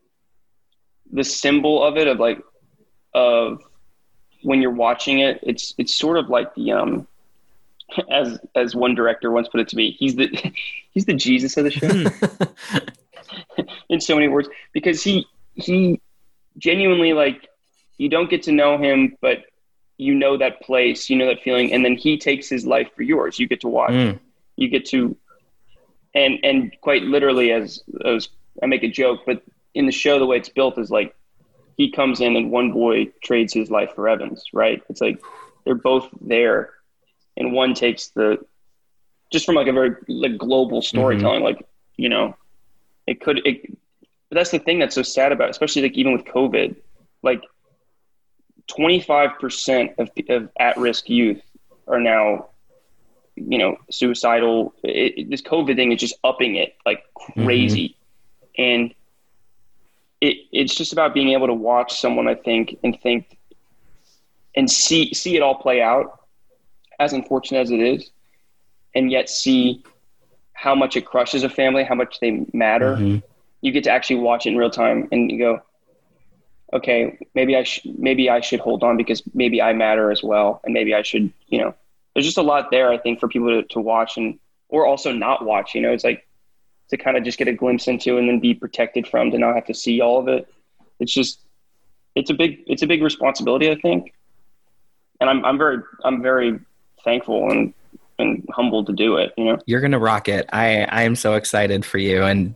the 1.12 1.24
symbol 1.24 1.84
of 1.84 1.98
it 1.98 2.08
of 2.08 2.20
like 2.20 2.42
of 3.14 3.62
when 4.44 4.62
you're 4.62 4.72
watching 4.72 5.20
it, 5.20 5.40
it's 5.44 5.74
it's 5.78 5.96
sort 5.96 6.18
of 6.18 6.30
like 6.30 6.54
the 6.56 6.72
um 6.72 7.08
as 8.12 8.40
as 8.56 8.76
one 8.76 8.96
director 8.96 9.32
once 9.32 9.48
put 9.48 9.62
it 9.62 9.68
to 9.70 9.76
me, 9.76 9.92
he's 9.92 10.16
the 10.16 10.54
he's 10.92 11.06
the 11.06 11.14
Jesus 11.14 11.56
of 11.58 11.66
the 11.66 11.72
show 11.72 13.66
in 13.90 14.02
so 14.02 14.16
many 14.16 14.28
words 14.28 14.50
because 14.74 15.04
he 15.04 15.28
he 15.54 16.02
genuinely 16.58 17.14
like 17.14 17.48
you 17.98 18.10
don't 18.10 18.30
get 18.30 18.44
to 18.44 18.52
know 18.52 18.78
him, 18.78 19.18
but 19.22 19.46
you 19.98 20.14
know 20.14 20.38
that 20.38 20.62
place, 20.62 21.10
you 21.10 21.16
know 21.16 21.28
that 21.28 21.42
feeling, 21.42 21.74
and 21.74 21.84
then 21.84 21.96
he 21.96 22.18
takes 22.18 22.48
his 22.48 22.66
life 22.66 22.90
for 22.96 23.02
yours. 23.02 23.40
You 23.40 23.48
get 23.48 23.62
to 23.62 23.68
watch. 23.68 23.92
Mm. 23.92 24.20
You 24.56 24.70
get 24.70 24.86
to, 24.88 25.18
and 26.14 26.40
and 26.44 26.76
quite 26.82 27.04
literally, 27.04 27.52
as 27.52 27.82
as 28.06 28.30
I 28.62 28.68
make 28.68 28.84
a 28.84 28.90
joke, 28.90 29.22
but 29.26 29.42
in 29.74 29.86
the 29.86 29.92
show, 29.92 30.20
the 30.20 30.26
way 30.26 30.38
it's 30.38 30.50
built 30.50 30.78
is 30.78 30.90
like 30.90 31.16
he 31.78 31.92
comes 31.92 32.22
in 32.22 32.36
and 32.36 32.52
one 32.52 32.72
boy 32.72 33.06
trades 33.24 33.54
his 33.54 33.70
life 33.70 33.94
for 33.94 34.08
Evans, 34.10 34.44
right? 34.54 34.82
It's 34.90 35.02
like 35.02 35.22
they're 35.64 35.76
both 35.76 36.08
there, 36.22 36.74
and 37.36 37.54
one 37.54 37.74
takes 37.74 38.10
the 38.10 38.44
just 39.32 39.46
from 39.46 39.56
like 39.56 39.68
a 39.68 39.74
very 39.74 39.96
like 40.08 40.38
global 40.38 40.82
storytelling, 40.82 41.44
like 41.44 41.68
you 41.98 42.10
know, 42.10 42.36
it 43.06 43.22
could 43.22 43.46
it. 43.46 43.78
But 44.30 44.36
that's 44.36 44.52
the 44.52 44.60
thing 44.60 44.80
that's 44.80 44.96
so 44.96 45.04
sad 45.04 45.32
about, 45.32 45.48
it, 45.48 45.52
especially 45.52 45.84
like 45.84 45.94
even 45.94 46.12
with 46.12 46.26
COVID, 46.26 46.76
like 47.24 47.42
twenty 48.68 49.00
five 49.02 49.32
percent 49.40 49.92
of 49.98 50.10
of 50.30 50.50
at 50.60 50.78
risk 50.78 51.10
youth 51.10 51.42
are 51.88 52.00
now 52.00 52.48
you 53.36 53.58
know 53.58 53.78
suicidal. 53.90 54.74
It, 54.84 55.14
it- 55.18 55.30
this 55.30 55.42
covid 55.42 55.76
thing 55.76 55.92
is 55.92 56.00
just 56.00 56.16
upping 56.24 56.56
it 56.56 56.76
like 56.86 57.04
crazy. 57.16 57.96
And 58.58 58.94
it, 60.20 60.38
it's 60.52 60.74
just 60.74 60.94
about 60.94 61.14
being 61.14 61.30
able 61.30 61.46
to 61.48 61.54
watch 61.54 62.00
someone 62.00 62.28
i 62.28 62.34
think 62.34 62.76
and 62.84 63.00
think 63.02 63.38
and 64.56 64.70
see 64.70 65.14
see 65.14 65.36
it 65.36 65.42
all 65.44 65.54
play 65.56 65.80
out 65.82 66.22
as 67.00 67.14
unfortunate 67.14 67.60
as 67.60 67.70
it 67.70 67.80
is 67.80 68.10
and 68.96 69.12
yet 69.12 69.30
see 69.30 69.84
how 70.54 70.74
much 70.74 70.96
it 70.98 71.06
crushes 71.06 71.44
a 71.44 71.50
family 71.50 71.84
how 71.84 71.94
much 71.94 72.20
they 72.20 72.44
matter. 72.52 72.96
Mhm. 72.96 73.22
you 73.62 73.72
get 73.72 73.84
to 73.84 73.92
actually 73.92 74.16
watch 74.16 74.48
it 74.48 74.50
in 74.50 74.58
real 74.58 74.72
time 74.72 75.08
and 75.12 75.32
you 75.32 75.38
go 75.38 75.62
okay 76.74 77.18
maybe 77.34 77.56
i 77.56 77.64
should 77.64 77.98
maybe 77.98 78.30
i 78.30 78.42
should 78.42 78.60
hold 78.60 78.84
on 78.84 78.98
because 78.98 79.22
maybe 79.34 79.62
i 79.62 79.74
matter 79.74 80.12
as 80.12 80.22
well 80.22 80.62
and 80.64 80.74
maybe 80.74 80.94
i 80.94 81.02
should 81.02 81.32
you 81.48 81.60
know 81.60 81.74
there's 82.14 82.26
just 82.26 82.38
a 82.38 82.42
lot 82.42 82.72
there 82.72 82.90
i 82.92 82.98
think 82.98 83.20
for 83.20 83.28
people 83.28 83.48
to, 83.48 83.64
to 83.68 83.80
watch 83.80 84.18
and 84.18 84.38
or 84.70 84.86
also 84.86 85.12
not 85.12 85.46
watch 85.46 85.76
you 85.76 85.82
know 85.82 85.92
it's 85.92 86.04
like 86.04 86.28
to 86.90 86.98
kind 86.98 87.18
of 87.18 87.24
just 87.24 87.38
get 87.38 87.48
a 87.48 87.54
glimpse 87.54 87.88
into 87.88 88.18
and 88.18 88.28
then 88.28 88.40
be 88.40 88.54
protected 88.54 89.08
from 89.08 89.32
to 89.32 89.38
not 89.38 89.56
have 89.56 89.66
to 89.66 89.74
see 89.74 90.02
all 90.02 90.20
of 90.20 90.28
it 90.28 90.48
it's 91.00 91.14
just 91.14 91.40
it's 92.16 92.30
a 92.30 92.34
big 92.34 92.60
it's 92.68 92.82
a 92.82 92.88
big 92.88 93.02
responsibility 93.02 93.70
i 93.70 93.76
think 93.76 94.14
and 95.22 95.30
i'm, 95.30 95.44
I'm 95.46 95.58
very 95.58 95.78
i'm 96.04 96.22
very 96.22 96.60
thankful 97.04 97.50
and 97.50 97.74
and 98.20 98.44
humbled 98.52 98.88
to 98.88 98.94
do 98.94 99.18
it 99.18 99.34
you 99.38 99.46
know 99.46 99.60
You're 99.66 99.82
gonna 99.82 100.00
rock 100.00 100.28
it. 100.28 100.50
I 100.52 100.84
I 100.86 101.04
am 101.04 101.16
so 101.16 101.36
excited 101.36 101.86
for 101.86 101.98
you, 101.98 102.24
and 102.24 102.56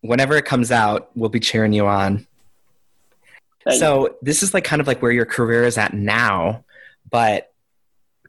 whenever 0.00 0.36
it 0.36 0.44
comes 0.44 0.72
out, 0.72 1.10
we'll 1.14 1.30
be 1.30 1.40
cheering 1.40 1.72
you 1.72 1.86
on. 1.86 2.26
Thank 3.64 3.74
you. 3.74 3.80
So 3.80 4.16
this 4.22 4.42
is 4.42 4.54
like 4.54 4.64
kind 4.64 4.80
of 4.80 4.86
like 4.86 5.02
where 5.02 5.12
your 5.12 5.26
career 5.26 5.64
is 5.64 5.76
at 5.78 5.92
now, 5.94 6.64
but 7.10 7.46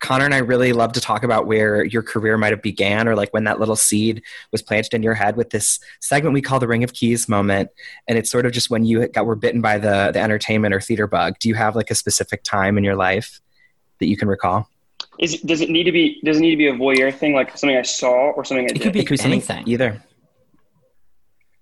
Connor 0.01 0.25
and 0.25 0.33
I 0.33 0.39
really 0.39 0.73
love 0.73 0.93
to 0.93 0.99
talk 0.99 1.23
about 1.23 1.45
where 1.45 1.85
your 1.85 2.01
career 2.01 2.35
might 2.35 2.51
have 2.51 2.63
began 2.63 3.07
or 3.07 3.15
like 3.15 3.31
when 3.33 3.43
that 3.43 3.59
little 3.59 3.75
seed 3.75 4.23
was 4.51 4.63
planted 4.63 4.95
in 4.95 5.03
your 5.03 5.13
head 5.13 5.35
with 5.37 5.51
this 5.51 5.79
segment 5.99 6.33
we 6.33 6.41
call 6.41 6.59
the 6.59 6.67
Ring 6.67 6.83
of 6.83 6.91
Keys 6.93 7.29
moment. 7.29 7.69
And 8.07 8.17
it's 8.17 8.31
sort 8.31 8.47
of 8.47 8.51
just 8.51 8.71
when 8.71 8.83
you 8.83 9.07
got 9.09 9.27
were 9.27 9.35
bitten 9.35 9.61
by 9.61 9.77
the 9.77 10.09
the 10.11 10.19
entertainment 10.19 10.73
or 10.73 10.81
theater 10.81 11.05
bug. 11.05 11.35
Do 11.39 11.49
you 11.49 11.55
have 11.55 11.75
like 11.75 11.91
a 11.91 11.95
specific 11.95 12.41
time 12.43 12.77
in 12.79 12.83
your 12.83 12.95
life 12.95 13.39
that 13.99 14.07
you 14.07 14.17
can 14.17 14.27
recall? 14.27 14.67
is 15.19 15.35
it, 15.35 15.45
does 15.45 15.61
it 15.61 15.69
need 15.69 15.83
to 15.83 15.91
be 15.91 16.19
does 16.23 16.37
it 16.37 16.41
need 16.41 16.51
to 16.51 16.57
be 16.57 16.67
a 16.67 16.73
voyeur 16.73 17.13
thing 17.13 17.33
like 17.33 17.55
something 17.57 17.77
i 17.77 17.81
saw 17.81 18.31
or 18.31 18.45
something 18.45 18.65
i 18.65 18.69
It 18.69 18.73
did 18.73 18.81
could 18.81 18.93
be 18.93 18.99
It 19.01 19.07
could 19.07 19.13
be 19.13 19.17
something 19.17 19.33
anything. 19.33 19.67
either. 19.67 20.01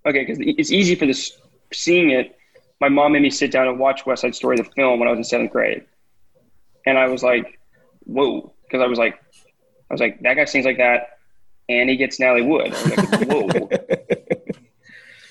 Okay, 0.06 0.20
because 0.24 0.38
it's 0.40 0.70
easy 0.72 0.94
for 0.94 1.04
this 1.06 1.38
seeing 1.72 2.10
it. 2.10 2.36
My 2.80 2.88
mom 2.88 3.12
made 3.12 3.22
me 3.22 3.30
sit 3.30 3.52
down 3.52 3.68
and 3.68 3.78
watch 3.78 4.06
West 4.06 4.22
Side 4.22 4.34
Story, 4.34 4.56
the 4.56 4.64
film, 4.64 4.98
when 4.98 5.08
I 5.08 5.12
was 5.12 5.18
in 5.18 5.24
seventh 5.24 5.52
grade, 5.52 5.84
and 6.86 6.98
I 6.98 7.08
was 7.08 7.22
like, 7.22 7.58
"Whoa!" 8.04 8.52
Because 8.62 8.82
I 8.82 8.86
was 8.86 8.98
like, 8.98 9.20
I 9.90 9.94
was 9.94 10.00
like, 10.00 10.20
that 10.20 10.34
guy 10.34 10.44
sings 10.44 10.64
like 10.64 10.78
that, 10.78 11.18
and 11.68 11.90
he 11.90 11.96
gets 11.96 12.18
Natalie 12.18 12.42
Wood. 12.42 12.74
I 12.74 12.84
was 12.84 12.96
like, 12.96 13.28
"Whoa!" 13.28 13.68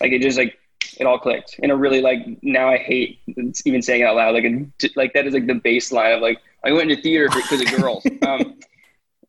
like 0.01 0.11
it 0.11 0.21
just 0.21 0.37
like 0.37 0.57
it 0.99 1.07
all 1.07 1.17
clicked 1.17 1.55
in 1.59 1.71
a 1.71 1.75
really 1.75 2.01
like 2.01 2.19
now 2.43 2.69
I 2.69 2.77
hate 2.77 3.19
even 3.65 3.81
saying 3.81 4.01
it 4.01 4.05
out 4.05 4.15
loud. 4.15 4.35
Like 4.35 4.45
a, 4.45 4.89
like 4.95 5.13
that 5.13 5.25
is 5.25 5.33
like 5.33 5.47
the 5.47 5.53
baseline 5.53 6.15
of 6.15 6.21
like 6.21 6.39
I 6.63 6.71
went 6.71 6.91
into 6.91 7.01
theater 7.01 7.29
because 7.29 7.61
of 7.61 7.71
girls. 7.79 8.05
Um, 8.27 8.59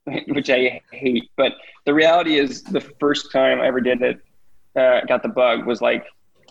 which 0.28 0.50
I 0.50 0.80
hate, 0.92 1.30
but 1.36 1.54
the 1.84 1.94
reality 1.94 2.38
is 2.38 2.62
the 2.62 2.80
first 2.80 3.30
time 3.32 3.60
I 3.60 3.66
ever 3.66 3.80
did 3.80 4.02
it, 4.02 4.20
uh, 4.76 5.04
got 5.06 5.22
the 5.22 5.28
bug 5.28 5.66
was 5.66 5.80
like 5.80 6.06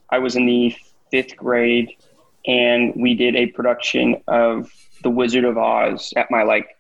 I 0.09 0.19
was 0.19 0.35
in 0.35 0.45
the 0.45 0.75
fifth 1.11 1.35
grade 1.35 1.95
and 2.47 2.93
we 2.95 3.13
did 3.13 3.35
a 3.35 3.47
production 3.47 4.21
of 4.27 4.71
The 5.03 5.09
Wizard 5.09 5.45
of 5.45 5.57
Oz 5.57 6.13
at 6.15 6.31
my 6.31 6.43
like 6.43 6.77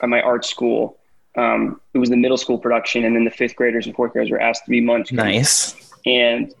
at 0.00 0.08
my 0.08 0.20
art 0.20 0.44
school. 0.44 0.98
Um, 1.36 1.80
it 1.94 1.98
was 1.98 2.10
the 2.10 2.16
middle 2.16 2.36
school 2.36 2.58
production, 2.58 3.04
and 3.04 3.14
then 3.14 3.24
the 3.24 3.30
fifth 3.30 3.56
graders 3.56 3.86
and 3.86 3.94
fourth 3.94 4.12
graders 4.12 4.30
were 4.30 4.40
asked 4.40 4.64
to 4.64 4.70
be 4.70 4.80
munchkins. 4.80 5.16
Nice. 5.16 5.92
And 6.06 6.52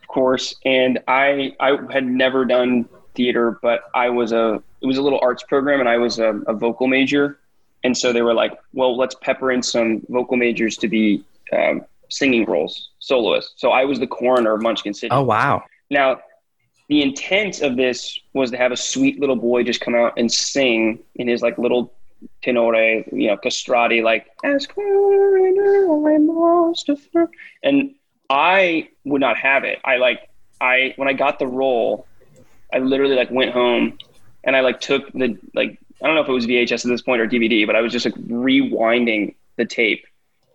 of 0.00 0.08
course, 0.08 0.54
and 0.64 1.00
I 1.08 1.54
I 1.60 1.78
had 1.90 2.06
never 2.06 2.44
done 2.44 2.88
theater, 3.14 3.58
but 3.62 3.84
I 3.94 4.10
was 4.10 4.32
a 4.32 4.62
it 4.80 4.86
was 4.86 4.98
a 4.98 5.02
little 5.02 5.20
arts 5.22 5.42
program, 5.42 5.80
and 5.80 5.88
I 5.88 5.98
was 5.98 6.18
a, 6.18 6.34
a 6.46 6.54
vocal 6.54 6.86
major, 6.86 7.38
and 7.84 7.96
so 7.96 8.12
they 8.12 8.22
were 8.22 8.34
like, 8.34 8.58
well, 8.72 8.96
let's 8.96 9.14
pepper 9.16 9.52
in 9.52 9.62
some 9.62 10.02
vocal 10.08 10.36
majors 10.36 10.76
to 10.78 10.88
be 10.88 11.24
um, 11.52 11.82
singing 12.08 12.44
roles, 12.46 12.90
soloists. 12.98 13.54
So 13.56 13.70
I 13.70 13.84
was 13.84 13.98
the 14.00 14.06
coroner 14.06 14.54
of 14.54 14.62
Munchkin 14.62 14.94
City. 14.94 15.10
Oh 15.10 15.22
wow. 15.22 15.64
Now, 15.90 16.20
the 16.90 17.02
intent 17.02 17.62
of 17.62 17.76
this 17.76 18.18
was 18.32 18.50
to 18.50 18.56
have 18.56 18.72
a 18.72 18.76
sweet 18.76 19.20
little 19.20 19.36
boy 19.36 19.62
just 19.62 19.80
come 19.80 19.94
out 19.94 20.12
and 20.16 20.30
sing 20.30 20.98
in 21.14 21.28
his 21.28 21.40
like 21.40 21.56
little 21.56 21.94
tenore, 22.42 22.74
you 22.74 23.28
know, 23.28 23.36
castrati, 23.36 24.02
like 24.02 24.26
as 24.42 24.66
coroner 24.66 26.12
I 26.12 26.18
must 26.18 26.88
affirm. 26.88 27.28
And 27.62 27.94
I 28.28 28.88
would 29.04 29.20
not 29.20 29.36
have 29.36 29.62
it. 29.62 29.78
I 29.84 29.98
like 29.98 30.28
I 30.60 30.94
when 30.96 31.06
I 31.06 31.12
got 31.12 31.38
the 31.38 31.46
role, 31.46 32.08
I 32.72 32.78
literally 32.78 33.14
like 33.14 33.30
went 33.30 33.52
home 33.52 33.96
and 34.42 34.56
I 34.56 34.60
like 34.60 34.80
took 34.80 35.12
the 35.12 35.38
like 35.54 35.78
I 36.02 36.08
don't 36.08 36.16
know 36.16 36.22
if 36.22 36.28
it 36.28 36.32
was 36.32 36.46
VHS 36.48 36.84
at 36.84 36.88
this 36.88 37.02
point 37.02 37.20
or 37.20 37.28
DVD, 37.28 37.68
but 37.68 37.76
I 37.76 37.82
was 37.82 37.92
just 37.92 38.04
like 38.04 38.14
rewinding 38.14 39.36
the 39.54 39.64
tape 39.64 40.04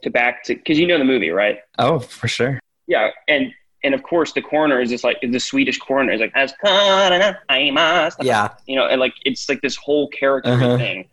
to 0.04 0.10
back 0.10 0.44
to 0.44 0.56
because 0.56 0.78
you 0.78 0.86
know 0.86 0.98
the 0.98 1.06
movie, 1.06 1.30
right? 1.30 1.60
Oh, 1.80 2.00
for 2.00 2.28
sure. 2.28 2.60
Yeah, 2.88 3.12
and 3.30 3.54
and 3.86 3.94
of 3.94 4.04
course 4.04 4.34
the 4.34 4.42
coroner 4.42 4.82
is 4.82 4.90
just 4.90 5.04
like 5.04 5.18
the 5.22 5.40
Swedish 5.40 5.78
coroner 5.78 6.12
is 6.12 6.20
like 6.20 6.32
as 6.36 6.54
coroner 6.64 7.40
I 7.48 7.72
must, 7.72 8.22
Yeah. 8.24 8.50
you 8.68 8.76
know, 8.76 8.88
and 8.88 9.00
like 9.00 9.14
it's 9.24 9.48
like 9.48 9.62
this 9.62 9.76
whole 9.78 10.08
character 10.10 10.52
Uh-huh. 10.52 10.78
thing. 10.78 11.08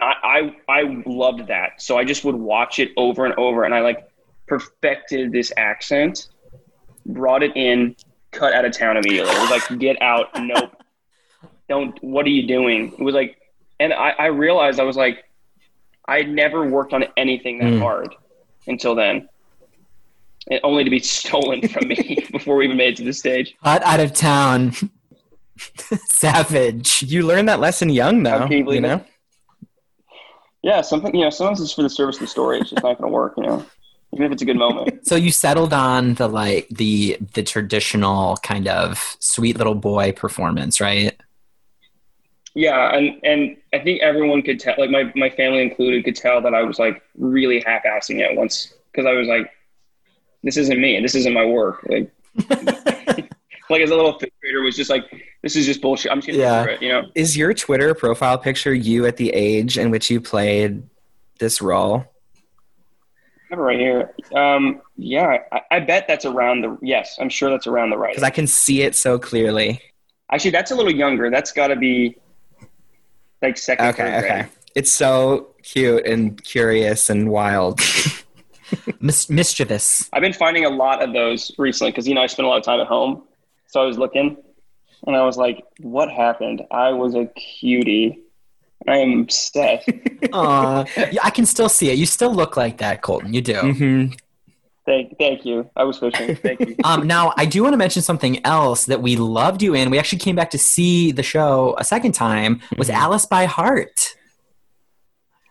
I, 0.00 0.14
I 0.68 0.78
I 0.80 1.02
loved 1.04 1.46
that, 1.48 1.82
so 1.82 1.98
I 1.98 2.04
just 2.04 2.24
would 2.24 2.34
watch 2.36 2.78
it 2.78 2.90
over 2.96 3.26
and 3.26 3.34
over, 3.34 3.64
and 3.64 3.74
I 3.74 3.80
like 3.80 3.98
perfected 4.46 5.30
this 5.30 5.52
accent, 5.58 6.28
brought 7.04 7.42
it 7.42 7.54
in, 7.54 7.94
cut 8.32 8.54
out 8.54 8.64
of 8.64 8.72
town 8.72 8.96
immediately. 8.96 9.30
It 9.30 9.40
was 9.42 9.50
like 9.50 9.78
get 9.78 10.00
out, 10.00 10.28
nope, 10.40 10.72
don't. 11.68 12.02
What 12.02 12.24
are 12.24 12.30
you 12.30 12.46
doing? 12.46 12.94
It 12.98 13.02
was 13.02 13.14
like, 13.14 13.36
and 13.78 13.92
I, 13.92 14.10
I 14.18 14.26
realized 14.26 14.80
I 14.80 14.84
was 14.84 14.96
like, 14.96 15.24
I 16.08 16.16
had 16.18 16.30
never 16.30 16.66
worked 16.66 16.94
on 16.94 17.04
anything 17.18 17.58
that 17.58 17.74
Mm. 17.74 17.80
hard 17.80 18.14
until 18.66 18.94
then, 18.94 19.28
only 20.62 20.84
to 20.84 20.90
be 20.90 20.98
stolen 20.98 21.66
from 21.68 21.88
me 21.88 22.26
before 22.32 22.56
we 22.56 22.64
even 22.64 22.76
made 22.76 22.94
it 22.94 22.96
to 22.96 23.04
the 23.04 23.12
stage. 23.12 23.54
Hot 23.62 23.82
out 23.82 24.00
of 24.00 24.12
town. 24.12 24.72
Savage. 26.08 27.02
You 27.02 27.26
learned 27.26 27.48
that 27.48 27.60
lesson 27.60 27.90
young 27.90 28.22
though. 28.22 28.46
You 28.46 28.72
you 28.72 28.80
know? 28.80 29.04
Yeah, 30.62 30.80
something 30.80 31.14
you 31.14 31.24
know. 31.24 31.30
Sometimes 31.30 31.60
it's 31.60 31.72
for 31.72 31.82
the 31.82 31.90
service 31.90 32.16
of 32.16 32.22
the 32.22 32.26
story. 32.26 32.60
It's 32.60 32.70
just 32.70 32.82
not 32.82 32.98
going 32.98 33.10
to 33.10 33.14
work, 33.14 33.34
you 33.36 33.44
know. 33.44 33.64
Even 34.12 34.26
if 34.26 34.32
it's 34.32 34.42
a 34.42 34.44
good 34.44 34.56
moment. 34.56 35.00
So 35.06 35.14
you 35.16 35.30
settled 35.30 35.72
on 35.72 36.14
the 36.14 36.28
like 36.28 36.68
the 36.68 37.16
the 37.34 37.42
traditional 37.42 38.36
kind 38.38 38.68
of 38.68 39.16
sweet 39.20 39.56
little 39.56 39.74
boy 39.74 40.12
performance, 40.12 40.80
right? 40.80 41.14
Yeah, 42.54 42.94
and 42.94 43.20
and 43.22 43.56
I 43.72 43.78
think 43.78 44.02
everyone 44.02 44.42
could 44.42 44.58
tell, 44.58 44.74
like 44.78 44.90
my 44.90 45.12
my 45.14 45.30
family 45.30 45.62
included, 45.62 46.04
could 46.04 46.16
tell 46.16 46.42
that 46.42 46.54
I 46.54 46.62
was 46.62 46.78
like 46.78 47.02
really 47.16 47.62
half-assing 47.64 48.18
it 48.18 48.36
once 48.36 48.74
because 48.90 49.06
I 49.06 49.12
was 49.12 49.28
like, 49.28 49.50
this 50.42 50.56
isn't 50.56 50.80
me. 50.80 50.96
and 50.96 51.04
This 51.04 51.14
isn't 51.14 51.32
my 51.32 51.44
work. 51.44 51.86
Like, 51.88 52.10
like 53.70 53.80
as 53.82 53.90
a 53.90 53.94
little 53.96 54.18
fifth 54.18 54.30
grader, 54.40 54.62
was 54.62 54.76
just 54.76 54.90
like, 54.90 55.04
this 55.42 55.56
is 55.56 55.66
just 55.66 55.80
bullshit. 55.80 56.10
I'm 56.12 56.18
just 56.20 56.28
gonna 56.28 56.38
Yeah. 56.40 56.64
it, 56.64 56.82
you 56.82 56.88
know. 56.88 57.02
Is 57.14 57.36
your 57.36 57.54
Twitter 57.54 57.94
profile 57.94 58.38
picture 58.38 58.74
you 58.74 59.06
at 59.06 59.16
the 59.16 59.30
age 59.30 59.78
in 59.78 59.90
which 59.90 60.10
you 60.10 60.20
played 60.20 60.82
this 61.38 61.60
role? 61.62 62.04
I 63.50 63.54
have 63.54 63.58
it 63.58 63.62
right 63.62 63.78
here. 63.80 64.14
Um, 64.34 64.80
yeah, 64.96 65.38
I, 65.50 65.60
I 65.72 65.80
bet 65.80 66.06
that's 66.06 66.24
around 66.24 66.60
the. 66.62 66.78
Yes, 66.82 67.16
I'm 67.20 67.28
sure 67.28 67.50
that's 67.50 67.66
around 67.66 67.90
the 67.90 67.98
right. 67.98 68.12
Because 68.12 68.22
I 68.22 68.30
can 68.30 68.46
see 68.46 68.82
it 68.82 68.94
so 68.94 69.18
clearly. 69.18 69.80
Actually, 70.30 70.52
that's 70.52 70.70
a 70.70 70.74
little 70.76 70.94
younger. 70.94 71.30
That's 71.30 71.50
got 71.50 71.68
to 71.68 71.76
be 71.76 72.16
like 73.42 73.58
second, 73.58 73.86
Okay, 73.86 74.02
third 74.04 74.20
grade. 74.20 74.32
okay. 74.42 74.48
It's 74.76 74.92
so 74.92 75.48
cute 75.64 76.06
and 76.06 76.40
curious 76.44 77.10
and 77.10 77.28
wild. 77.30 77.80
Mis- 79.00 79.28
mischievous. 79.30 80.08
I've 80.12 80.22
been 80.22 80.32
finding 80.32 80.64
a 80.64 80.70
lot 80.70 81.02
of 81.02 81.12
those 81.12 81.50
recently 81.58 81.90
because 81.92 82.06
you 82.08 82.14
know 82.14 82.22
I 82.22 82.26
spend 82.26 82.46
a 82.46 82.48
lot 82.48 82.58
of 82.58 82.64
time 82.64 82.80
at 82.80 82.86
home, 82.86 83.22
so 83.66 83.80
I 83.82 83.84
was 83.86 83.98
looking, 83.98 84.36
and 85.06 85.16
I 85.16 85.24
was 85.24 85.36
like, 85.36 85.64
"What 85.80 86.10
happened? 86.10 86.62
I 86.70 86.90
was 86.92 87.14
a 87.14 87.26
cutie. 87.26 88.20
I 88.88 88.96
am 88.98 89.20
obsessed." 89.20 89.88
Aw. 90.32 90.84
yeah, 91.12 91.20
I 91.22 91.30
can 91.30 91.46
still 91.46 91.68
see 91.68 91.90
it. 91.90 91.98
You 91.98 92.06
still 92.06 92.34
look 92.34 92.56
like 92.56 92.78
that, 92.78 93.02
Colton. 93.02 93.32
You 93.34 93.42
do. 93.42 93.54
hmm 93.60 94.06
Thank, 94.86 95.18
thank 95.18 95.44
you. 95.44 95.70
I 95.76 95.84
was 95.84 95.98
fishing. 95.98 96.34
Thank 96.36 96.60
you. 96.60 96.74
Um, 96.84 97.06
now, 97.06 97.32
I 97.36 97.44
do 97.44 97.62
want 97.62 97.74
to 97.74 97.76
mention 97.76 98.02
something 98.02 98.44
else 98.44 98.86
that 98.86 99.00
we 99.00 99.14
loved 99.14 99.62
you 99.62 99.74
in. 99.74 99.88
We 99.90 99.98
actually 99.98 100.18
came 100.18 100.34
back 100.34 100.50
to 100.50 100.58
see 100.58 101.12
the 101.12 101.22
show 101.22 101.76
a 101.78 101.84
second 101.84 102.12
time. 102.12 102.60
Was 102.76 102.88
Mhm. 102.88 102.94
Alice 102.94 103.26
by 103.26 103.44
Heart? 103.44 104.16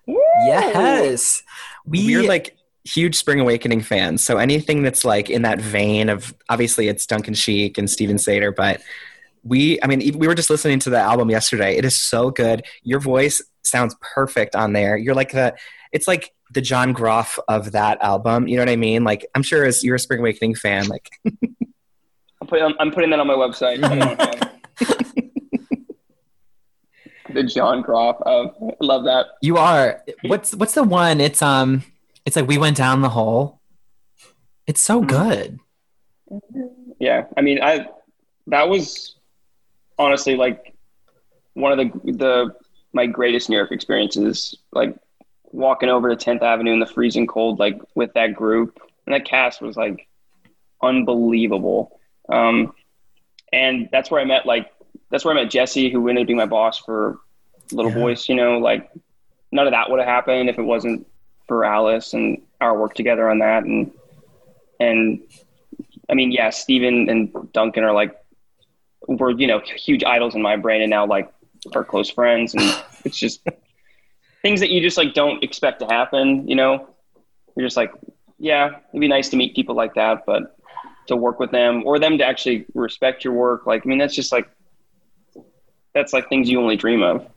Woo! 0.07 0.19
Yes, 0.45 1.43
we 1.85 2.05
We're 2.17 2.27
like 2.27 2.57
huge 2.89 3.15
Spring 3.15 3.39
Awakening 3.39 3.81
fans. 3.81 4.23
So 4.23 4.37
anything 4.37 4.83
that's 4.83 5.05
like 5.05 5.29
in 5.29 5.43
that 5.43 5.59
vein 5.59 6.09
of 6.09 6.33
obviously 6.49 6.87
it's 6.87 7.05
Duncan 7.05 7.33
Sheik 7.33 7.77
and 7.77 7.89
Steven 7.89 8.17
Sater, 8.17 8.55
but 8.55 8.81
we, 9.43 9.79
I 9.81 9.87
mean, 9.87 10.17
we 10.17 10.27
were 10.27 10.35
just 10.35 10.49
listening 10.49 10.79
to 10.79 10.89
the 10.89 10.99
album 10.99 11.29
yesterday. 11.29 11.77
It 11.77 11.85
is 11.85 11.99
so 11.99 12.29
good. 12.29 12.65
Your 12.83 12.99
voice 12.99 13.41
sounds 13.63 13.95
perfect 14.01 14.55
on 14.55 14.73
there. 14.73 14.97
You're 14.97 15.15
like 15.15 15.31
the, 15.31 15.55
it's 15.91 16.07
like 16.07 16.33
the 16.51 16.61
John 16.61 16.93
Groff 16.93 17.39
of 17.47 17.71
that 17.71 18.01
album. 18.01 18.47
You 18.47 18.57
know 18.57 18.63
what 18.63 18.69
I 18.69 18.75
mean? 18.75 19.03
Like, 19.03 19.25
I'm 19.35 19.43
sure 19.43 19.65
as 19.65 19.83
you're 19.83 19.95
a 19.95 19.99
Spring 19.99 20.19
Awakening 20.19 20.55
fan, 20.55 20.87
like, 20.87 21.09
I'm, 21.25 22.47
put, 22.47 22.61
I'm, 22.61 22.73
I'm 22.79 22.91
putting 22.91 23.11
that 23.11 23.19
on 23.19 23.27
my 23.27 23.33
website. 23.33 23.83
I 23.83 23.95
don't 23.95 24.19
have- 24.19 24.49
the 27.33 27.43
John 27.43 27.81
Groff. 27.81 28.17
Of, 28.23 28.55
I 28.61 28.73
love 28.81 29.03
that. 29.05 29.27
you 29.41 29.57
are. 29.57 30.03
What's 30.23 30.55
what's 30.55 30.73
the 30.73 30.83
one? 30.83 31.21
It's 31.21 31.41
um, 31.41 31.83
it's 32.29 32.35
like 32.35 32.47
we 32.47 32.59
went 32.59 32.77
down 32.77 33.01
the 33.01 33.09
hole. 33.09 33.59
It's 34.67 34.81
so 34.81 34.99
Hmm. 35.01 35.07
good. 35.07 35.59
Yeah, 36.99 37.25
I 37.35 37.41
mean, 37.41 37.59
I 37.59 37.87
that 38.47 38.69
was 38.69 39.15
honestly 39.97 40.35
like 40.35 40.75
one 41.55 41.71
of 41.71 41.79
the 41.79 42.11
the 42.11 42.55
my 42.93 43.07
greatest 43.07 43.49
New 43.49 43.55
York 43.55 43.71
experiences. 43.71 44.55
Like 44.71 44.95
walking 45.45 45.89
over 45.89 46.07
to 46.09 46.15
Tenth 46.15 46.43
Avenue 46.43 46.71
in 46.73 46.79
the 46.79 46.85
freezing 46.85 47.25
cold, 47.25 47.57
like 47.57 47.79
with 47.95 48.13
that 48.13 48.35
group 48.35 48.79
and 49.07 49.15
that 49.15 49.25
cast 49.25 49.59
was 49.59 49.75
like 49.75 50.07
unbelievable. 50.83 51.99
Um, 52.31 52.73
and 53.51 53.89
that's 53.91 54.11
where 54.11 54.21
I 54.21 54.25
met 54.25 54.45
like 54.45 54.71
that's 55.09 55.25
where 55.25 55.35
I 55.35 55.41
met 55.41 55.49
Jessie, 55.49 55.89
who 55.89 56.07
ended 56.09 56.23
up 56.23 56.27
being 56.27 56.37
my 56.37 56.45
boss 56.45 56.77
for 56.77 57.17
Little 57.71 57.91
Yeah. 57.91 57.97
Voice. 57.97 58.29
You 58.29 58.35
know, 58.35 58.59
like 58.59 58.87
none 59.51 59.65
of 59.65 59.73
that 59.73 59.89
would 59.89 59.99
have 59.99 60.07
happened 60.07 60.47
if 60.47 60.59
it 60.59 60.63
wasn't 60.63 61.07
for 61.49 61.65
Alice 61.65 62.13
and 62.13 62.41
our 62.61 62.77
work 62.77 62.93
together 62.93 63.29
on 63.29 63.39
that. 63.39 63.63
And 63.63 63.91
and 64.79 65.19
I 66.09 66.13
mean, 66.13 66.31
yeah, 66.31 66.49
Steven 66.51 67.09
and 67.09 67.51
Duncan 67.51 67.83
are 67.83 67.93
like 67.93 68.15
were 69.07 69.31
you 69.31 69.47
know 69.47 69.59
huge 69.59 70.05
idols 70.05 70.35
in 70.35 70.41
my 70.41 70.55
brain, 70.55 70.81
and 70.81 70.89
now 70.89 71.05
like 71.05 71.29
are 71.75 71.83
close 71.83 72.09
friends, 72.09 72.53
and 72.53 72.63
it's 73.03 73.19
just 73.19 73.45
things 74.41 74.61
that 74.61 74.69
you 74.69 74.79
just 74.79 74.97
like 74.97 75.13
don't 75.13 75.43
expect 75.43 75.81
to 75.81 75.85
happen. 75.87 76.47
You 76.47 76.55
know, 76.55 76.87
you're 77.57 77.65
just 77.65 77.75
like, 77.75 77.91
yeah, 78.37 78.77
it'd 78.91 79.01
be 79.01 79.09
nice 79.09 79.27
to 79.29 79.35
meet 79.35 79.55
people 79.55 79.75
like 79.75 79.95
that, 79.95 80.25
but 80.25 80.55
to 81.07 81.17
work 81.17 81.39
with 81.39 81.51
them 81.51 81.83
or 81.85 81.99
them 81.99 82.19
to 82.19 82.23
actually 82.23 82.65
respect 82.75 83.25
your 83.25 83.33
work, 83.33 83.65
like 83.65 83.85
I 83.85 83.89
mean, 83.89 83.97
that's 83.97 84.15
just 84.15 84.31
like 84.31 84.47
that's 85.93 86.13
like 86.13 86.29
things 86.29 86.49
you 86.49 86.61
only 86.61 86.77
dream 86.77 87.03
of. 87.03 87.27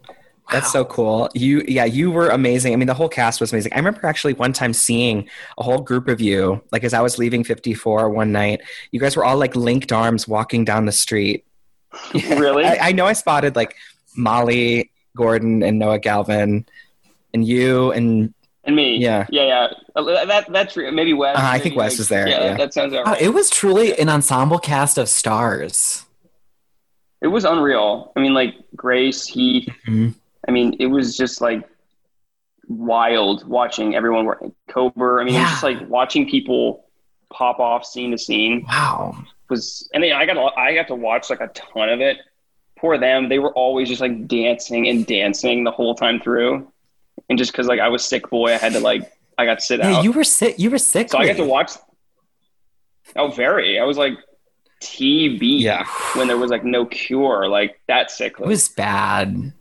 That's 0.52 0.70
so 0.70 0.84
cool. 0.84 1.28
You, 1.34 1.62
yeah, 1.66 1.84
you 1.84 2.10
were 2.10 2.28
amazing. 2.28 2.72
I 2.72 2.76
mean, 2.76 2.86
the 2.86 2.94
whole 2.94 3.08
cast 3.08 3.40
was 3.40 3.52
amazing. 3.52 3.72
I 3.72 3.76
remember 3.76 4.06
actually 4.06 4.34
one 4.34 4.52
time 4.52 4.72
seeing 4.72 5.28
a 5.58 5.62
whole 5.62 5.80
group 5.80 6.08
of 6.08 6.20
you, 6.20 6.62
like 6.72 6.84
as 6.84 6.92
I 6.94 7.00
was 7.00 7.18
leaving 7.18 7.42
54 7.44 8.10
one 8.10 8.32
night, 8.32 8.60
you 8.90 9.00
guys 9.00 9.16
were 9.16 9.24
all 9.24 9.36
like 9.38 9.56
linked 9.56 9.92
arms 9.92 10.28
walking 10.28 10.64
down 10.64 10.84
the 10.86 10.92
street. 10.92 11.44
Really? 12.14 12.64
I, 12.64 12.88
I 12.88 12.92
know 12.92 13.06
I 13.06 13.12
spotted 13.14 13.56
like 13.56 13.76
Molly 14.16 14.90
Gordon 15.16 15.62
and 15.62 15.78
Noah 15.78 15.98
Galvin 15.98 16.66
and 17.34 17.46
you 17.46 17.92
and 17.92 18.32
And 18.64 18.76
me, 18.76 18.96
Yeah. 18.98 19.26
yeah, 19.30 19.44
yeah. 19.46 19.68
Uh, 19.96 20.24
That 20.26 20.50
that's 20.52 20.76
re- 20.76 20.90
maybe 20.90 21.12
Wes. 21.12 21.36
Uh, 21.36 21.40
I 21.42 21.58
think 21.58 21.74
maybe, 21.74 21.78
Wes 21.78 21.92
like- 21.92 22.00
is 22.00 22.08
there, 22.08 22.28
Yeah, 22.28 22.40
yeah. 22.40 22.48
That, 22.50 22.58
that 22.58 22.74
sounds 22.74 22.92
about 22.92 23.06
Wow, 23.06 23.12
right. 23.12 23.22
it 23.22 23.30
was 23.34 23.50
truly 23.50 23.98
an 23.98 24.08
ensemble 24.08 24.58
cast 24.58 24.96
of 24.98 25.08
stars. 25.08 26.04
It 27.20 27.28
was 27.28 27.44
unreal. 27.44 28.10
I 28.16 28.20
mean, 28.20 28.34
like 28.34 28.54
Grace, 28.74 29.26
Heath. 29.26 29.68
Mhm. 29.86 30.14
I 30.48 30.50
mean, 30.50 30.76
it 30.80 30.86
was 30.86 31.16
just 31.16 31.40
like 31.40 31.62
wild 32.68 33.46
watching 33.46 33.94
everyone 33.94 34.24
work. 34.24 34.42
Kober. 34.68 35.20
I 35.20 35.24
mean, 35.24 35.34
it 35.34 35.40
was 35.40 35.50
just 35.50 35.62
like 35.62 35.88
watching 35.88 36.28
people 36.28 36.84
pop 37.32 37.58
off 37.60 37.84
scene 37.84 38.10
to 38.10 38.18
scene 38.18 38.64
Wow. 38.68 39.16
was. 39.48 39.88
And 39.94 40.02
then 40.04 40.12
I 40.12 40.26
got 40.26 40.36
I 40.58 40.74
got 40.74 40.88
to 40.88 40.94
watch 40.94 41.30
like 41.30 41.40
a 41.40 41.48
ton 41.48 41.88
of 41.88 42.00
it. 42.00 42.18
Poor 42.78 42.98
them. 42.98 43.28
They 43.28 43.38
were 43.38 43.52
always 43.52 43.88
just 43.88 44.00
like 44.00 44.26
dancing 44.26 44.88
and 44.88 45.06
dancing 45.06 45.64
the 45.64 45.70
whole 45.70 45.94
time 45.94 46.20
through. 46.20 46.70
And 47.28 47.38
just 47.38 47.52
because 47.52 47.66
like 47.68 47.80
I 47.80 47.88
was 47.88 48.04
sick 48.04 48.28
boy, 48.30 48.52
I 48.52 48.58
had 48.58 48.72
to 48.72 48.80
like 48.80 49.12
I 49.38 49.46
got 49.46 49.60
to 49.60 49.64
sit 49.64 49.78
Yeah, 49.80 49.96
out. 49.98 50.04
you 50.04 50.12
were 50.12 50.24
sick. 50.24 50.58
You 50.58 50.70
were 50.70 50.78
sick. 50.78 51.10
so 51.10 51.18
I 51.18 51.26
got 51.26 51.36
to 51.36 51.44
watch. 51.44 51.72
Oh, 53.16 53.28
very. 53.28 53.78
I 53.78 53.84
was 53.84 53.96
like 53.96 54.14
TB. 54.82 55.60
Yeah. 55.60 55.86
When 56.16 56.26
there 56.28 56.36
was 56.38 56.50
like 56.50 56.64
no 56.64 56.84
cure, 56.86 57.48
like 57.48 57.80
that 57.88 58.10
sick. 58.10 58.34
It 58.40 58.46
was 58.46 58.68
bad. 58.68 59.52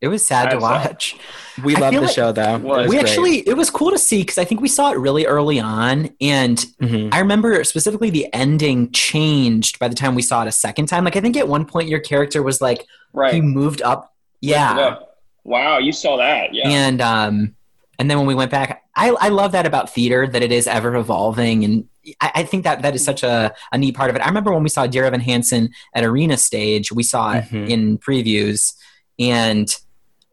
It 0.00 0.08
was 0.08 0.24
sad 0.24 0.48
I 0.48 0.50
to 0.54 0.60
saw- 0.60 0.70
watch. 0.70 1.16
we 1.62 1.76
I 1.76 1.80
loved 1.80 1.96
the 1.96 2.00
like- 2.02 2.10
show 2.10 2.32
though. 2.32 2.56
Was 2.58 2.62
was 2.62 2.88
we 2.88 2.96
great. 2.96 3.06
actually, 3.08 3.36
it 3.48 3.56
was 3.56 3.70
cool 3.70 3.90
to 3.90 3.98
see 3.98 4.22
because 4.22 4.38
I 4.38 4.44
think 4.44 4.60
we 4.62 4.68
saw 4.68 4.90
it 4.92 4.98
really 4.98 5.26
early 5.26 5.60
on, 5.60 6.08
and 6.20 6.56
Mhm. 6.80 7.12
I 7.12 7.18
remember 7.18 7.62
specifically 7.64 8.08
the 8.10 8.26
ending 8.32 8.90
changed 8.92 9.78
by 9.78 9.88
the 9.88 9.94
time 9.94 10.14
we 10.14 10.22
saw 10.22 10.42
it 10.42 10.48
a 10.48 10.52
second 10.52 10.86
time. 10.86 11.04
Like 11.04 11.16
I 11.16 11.20
think 11.20 11.36
at 11.36 11.48
one 11.48 11.66
point 11.66 11.88
your 11.88 12.00
character 12.00 12.42
was 12.42 12.60
like 12.62 12.86
right. 13.12 13.34
he 13.34 13.40
moved 13.42 13.82
up, 13.82 14.14
yeah, 14.40 14.76
Yeah. 14.76 14.96
Wow, 15.44 15.78
you 15.78 15.92
saw 15.92 16.16
that. 16.16 16.54
Yeah. 16.54 16.68
and 16.68 17.00
um, 17.02 17.54
and 17.98 18.10
then 18.10 18.16
when 18.18 18.26
we 18.26 18.34
went 18.34 18.50
back, 18.50 18.82
I 18.96 19.10
I 19.10 19.28
love 19.28 19.52
that 19.52 19.66
about 19.66 19.90
theater 19.92 20.26
that 20.26 20.42
it 20.42 20.50
is 20.52 20.66
ever 20.66 20.96
evolving, 20.96 21.64
and 21.64 21.84
I, 22.22 22.30
I 22.36 22.42
think 22.44 22.64
that 22.64 22.80
that 22.82 22.94
is 22.94 23.04
such 23.04 23.22
a 23.22 23.52
a 23.72 23.76
neat 23.76 23.94
part 23.96 24.08
of 24.08 24.16
it. 24.16 24.22
I 24.22 24.26
remember 24.28 24.52
when 24.54 24.62
we 24.62 24.70
saw 24.70 24.86
Dear 24.86 25.04
Evan 25.04 25.20
Hansen 25.20 25.70
at 25.94 26.04
Arena 26.04 26.38
Stage, 26.38 26.90
we 26.90 27.02
saw 27.02 27.32
it 27.34 27.44
Mhm. 27.50 27.68
in 27.68 27.98
previews, 27.98 28.72
and 29.18 29.74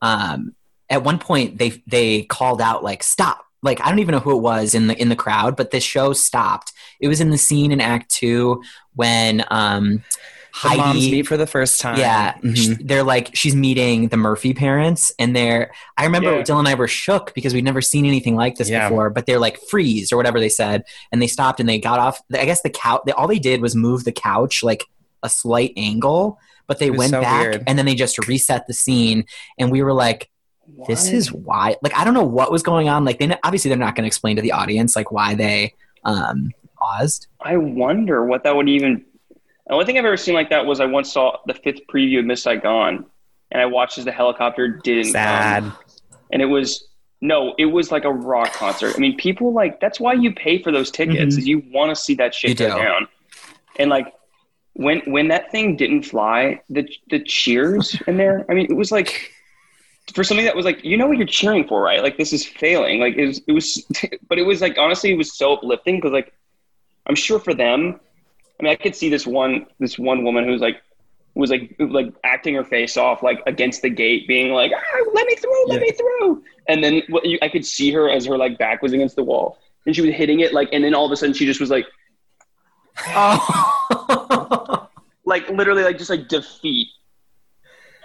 um, 0.01 0.55
at 0.89 1.03
one 1.03 1.19
point 1.19 1.57
they 1.57 1.81
they 1.87 2.23
called 2.23 2.61
out 2.61 2.83
like 2.83 3.03
stop. 3.03 3.43
Like 3.63 3.81
I 3.81 3.89
don't 3.89 3.99
even 3.99 4.13
know 4.13 4.19
who 4.19 4.35
it 4.37 4.41
was 4.41 4.75
in 4.75 4.87
the 4.87 4.95
in 4.99 5.09
the 5.09 5.15
crowd, 5.15 5.55
but 5.55 5.71
the 5.71 5.79
show 5.79 6.13
stopped. 6.13 6.71
It 6.99 7.07
was 7.07 7.19
in 7.21 7.29
the 7.31 7.37
scene 7.37 7.71
in 7.71 7.81
Act 7.81 8.09
Two 8.13 8.61
when 8.95 9.43
um, 9.49 10.03
The 10.63 10.69
moms 10.69 10.79
Heidi 10.81 11.11
meet 11.11 11.27
for 11.27 11.37
the 11.37 11.47
first 11.47 11.81
time. 11.81 11.97
yeah, 11.99 12.33
Mhm. 12.35 12.55
sh- 12.79 12.81
they're 12.85 13.03
like 13.03 13.31
she's 13.35 13.55
meeting 13.55 14.07
the 14.09 14.17
Murphy 14.17 14.53
parents, 14.53 15.11
and 15.19 15.35
they're. 15.35 15.71
I 15.97 16.05
remember 16.05 16.37
Yeah. 16.37 16.43
Dylan 16.43 16.59
and 16.59 16.67
I 16.67 16.75
were 16.75 16.87
shook 16.87 17.33
because 17.33 17.53
we'd 17.53 17.63
never 17.65 17.81
seen 17.81 18.05
anything 18.05 18.35
like 18.35 18.55
this 18.55 18.69
Yeah. 18.69 18.87
before. 18.89 19.09
But 19.09 19.25
they're 19.25 19.39
like 19.39 19.59
freeze 19.69 20.11
or 20.11 20.17
whatever 20.17 20.39
they 20.39 20.49
said, 20.49 20.83
and 21.11 21.21
they 21.21 21.27
stopped 21.27 21.59
and 21.59 21.67
they 21.67 21.79
got 21.79 21.99
off. 21.99 22.21
I 22.33 22.45
guess 22.45 22.61
the 22.61 22.69
couch. 22.69 23.01
All 23.17 23.27
they 23.27 23.39
did 23.39 23.61
was 23.61 23.75
move 23.75 24.03
the 24.03 24.11
couch 24.11 24.61
like 24.63 24.85
a 25.23 25.29
slight 25.29 25.73
angle, 25.77 26.39
but 26.67 26.79
they 26.79 26.89
went 26.91 27.11
so 27.11 27.21
back 27.21 27.41
weird. 27.43 27.63
and 27.67 27.77
then 27.77 27.85
they 27.85 27.95
just 27.95 28.17
reset 28.27 28.67
the 28.67 28.73
scene, 28.73 29.25
and 29.57 29.71
we 29.71 29.81
were 29.81 29.93
like, 29.93 30.29
"This 30.87 31.05
What? 31.05 31.13
is 31.13 31.31
why." 31.33 31.75
Like 31.81 31.95
I 31.97 32.03
don't 32.03 32.13
know 32.13 32.23
what 32.25 32.51
was 32.51 32.63
going 32.63 32.89
on. 32.89 33.05
Like 33.05 33.19
they 33.19 33.35
obviously 33.43 33.69
they're 33.69 33.77
not 33.77 33.95
going 33.95 34.03
to 34.03 34.07
explain 34.07 34.35
to 34.35 34.41
the 34.41 34.51
audience 34.51 34.95
like 34.95 35.11
why 35.11 35.35
they 35.35 35.73
um 36.03 36.51
paused. 36.77 37.27
I 37.41 37.57
wonder 37.57 38.25
what 38.25 38.43
that 38.43 38.55
would 38.55 38.69
even. 38.69 39.05
The 39.67 39.73
only 39.73 39.85
thing 39.85 39.97
I've 39.97 40.05
ever 40.05 40.15
seen 40.17 40.33
like 40.33 40.49
that 40.51 40.65
was 40.65 40.79
I 40.79 40.85
once 40.85 41.11
saw 41.11 41.37
the 41.45 41.53
fifth 41.53 41.81
preview 41.93 42.19
of 42.19 42.25
Miss 42.25 42.43
Saigon, 42.43 43.05
and 43.51 43.61
I 43.61 43.65
watched 43.65 43.97
as 43.97 44.05
the 44.05 44.11
helicopter 44.13 44.67
didn't 44.69 45.11
Sad. 45.11 45.63
come, 45.63 45.75
and 46.31 46.41
it 46.41 46.45
was 46.45 46.87
no, 47.19 47.55
it 47.57 47.65
was 47.65 47.91
like 47.91 48.05
a 48.05 48.11
rock 48.11 48.53
concert. 48.53 48.93
I 48.95 48.99
mean, 48.99 49.17
people 49.17 49.51
like 49.51 49.79
that's 49.81 49.99
why 49.99 50.13
you 50.13 50.31
pay 50.33 50.61
for 50.61 50.71
those 50.71 50.91
tickets 50.91 51.35
Mhm. 51.35 51.39
is 51.39 51.47
you 51.47 51.63
want 51.73 51.89
to 51.89 51.95
see 51.95 52.13
that 52.15 52.33
shit 52.35 52.57
go 52.59 52.77
down, 52.77 53.07
and 53.79 53.89
like 53.89 54.13
when 54.77 54.99
when 55.05 55.27
that 55.29 55.51
thing 55.51 55.75
didn't 55.75 56.03
fly, 56.03 56.61
the 56.69 56.87
the 57.09 57.19
cheers 57.19 57.99
in 58.07 58.17
there. 58.17 58.45
I 58.49 58.53
mean, 58.53 58.67
it 58.69 58.75
was 58.75 58.91
like 58.91 59.31
for 60.13 60.23
something 60.23 60.45
that 60.45 60.55
was 60.55 60.65
like 60.65 60.83
you 60.85 60.97
know 60.97 61.07
what 61.07 61.17
you're 61.17 61.27
cheering 61.27 61.67
for, 61.67 61.81
right? 61.81 62.01
Like 62.01 62.17
this 62.17 62.31
is 62.31 62.45
failing. 62.45 62.99
Like 62.99 63.15
it 63.15 63.25
was, 63.27 63.41
it 63.47 63.51
was 63.51 63.85
but 64.29 64.37
it 64.37 64.43
was 64.43 64.61
like 64.61 64.77
honestly, 64.77 65.11
it 65.11 65.17
was 65.17 65.35
so 65.35 65.53
uplifting 65.53 65.95
because 65.97 66.11
like 66.11 66.31
I'm 67.07 67.15
sure 67.15 67.39
for 67.39 67.53
them, 67.53 67.99
I 68.59 68.63
mean, 68.63 68.71
I 68.71 68.75
could 68.75 68.95
see 68.95 69.09
this 69.09 69.25
one 69.25 69.65
this 69.79 69.97
one 69.97 70.23
woman 70.23 70.45
who's 70.45 70.61
like 70.61 70.77
was 71.33 71.49
like 71.49 71.75
like 71.79 72.13
acting 72.23 72.53
her 72.55 72.63
face 72.63 72.97
off 72.97 73.23
like 73.23 73.41
against 73.47 73.81
the 73.81 73.89
gate, 73.89 74.27
being 74.27 74.51
like, 74.53 74.71
ah, 74.75 74.99
"Let 75.13 75.25
me 75.27 75.35
through, 75.35 75.65
let 75.67 75.81
Yeah. 75.81 75.87
me 75.87 75.91
through," 75.91 76.43
and 76.69 76.83
then 76.83 77.01
what 77.09 77.25
you, 77.25 77.39
I 77.41 77.49
could 77.49 77.65
see 77.65 77.91
her 77.91 78.09
as 78.09 78.25
her 78.25 78.37
like 78.37 78.57
back 78.59 78.81
was 78.83 78.93
against 78.93 79.15
the 79.15 79.23
wall, 79.23 79.57
and 79.85 79.95
she 79.95 80.01
was 80.01 80.13
hitting 80.13 80.39
it 80.41 80.53
like, 80.53 80.69
and 80.71 80.83
then 80.83 80.93
all 80.93 81.05
of 81.05 81.11
a 81.11 81.15
sudden 81.15 81.33
she 81.33 81.45
just 81.45 81.59
was 81.59 81.69
like, 81.71 81.85
Oh. 83.07 84.53
Like 85.27 85.49
literally 85.49 85.83
like 85.83 85.97
just 85.97 86.09
like 86.09 86.27
defeat. 86.29 86.87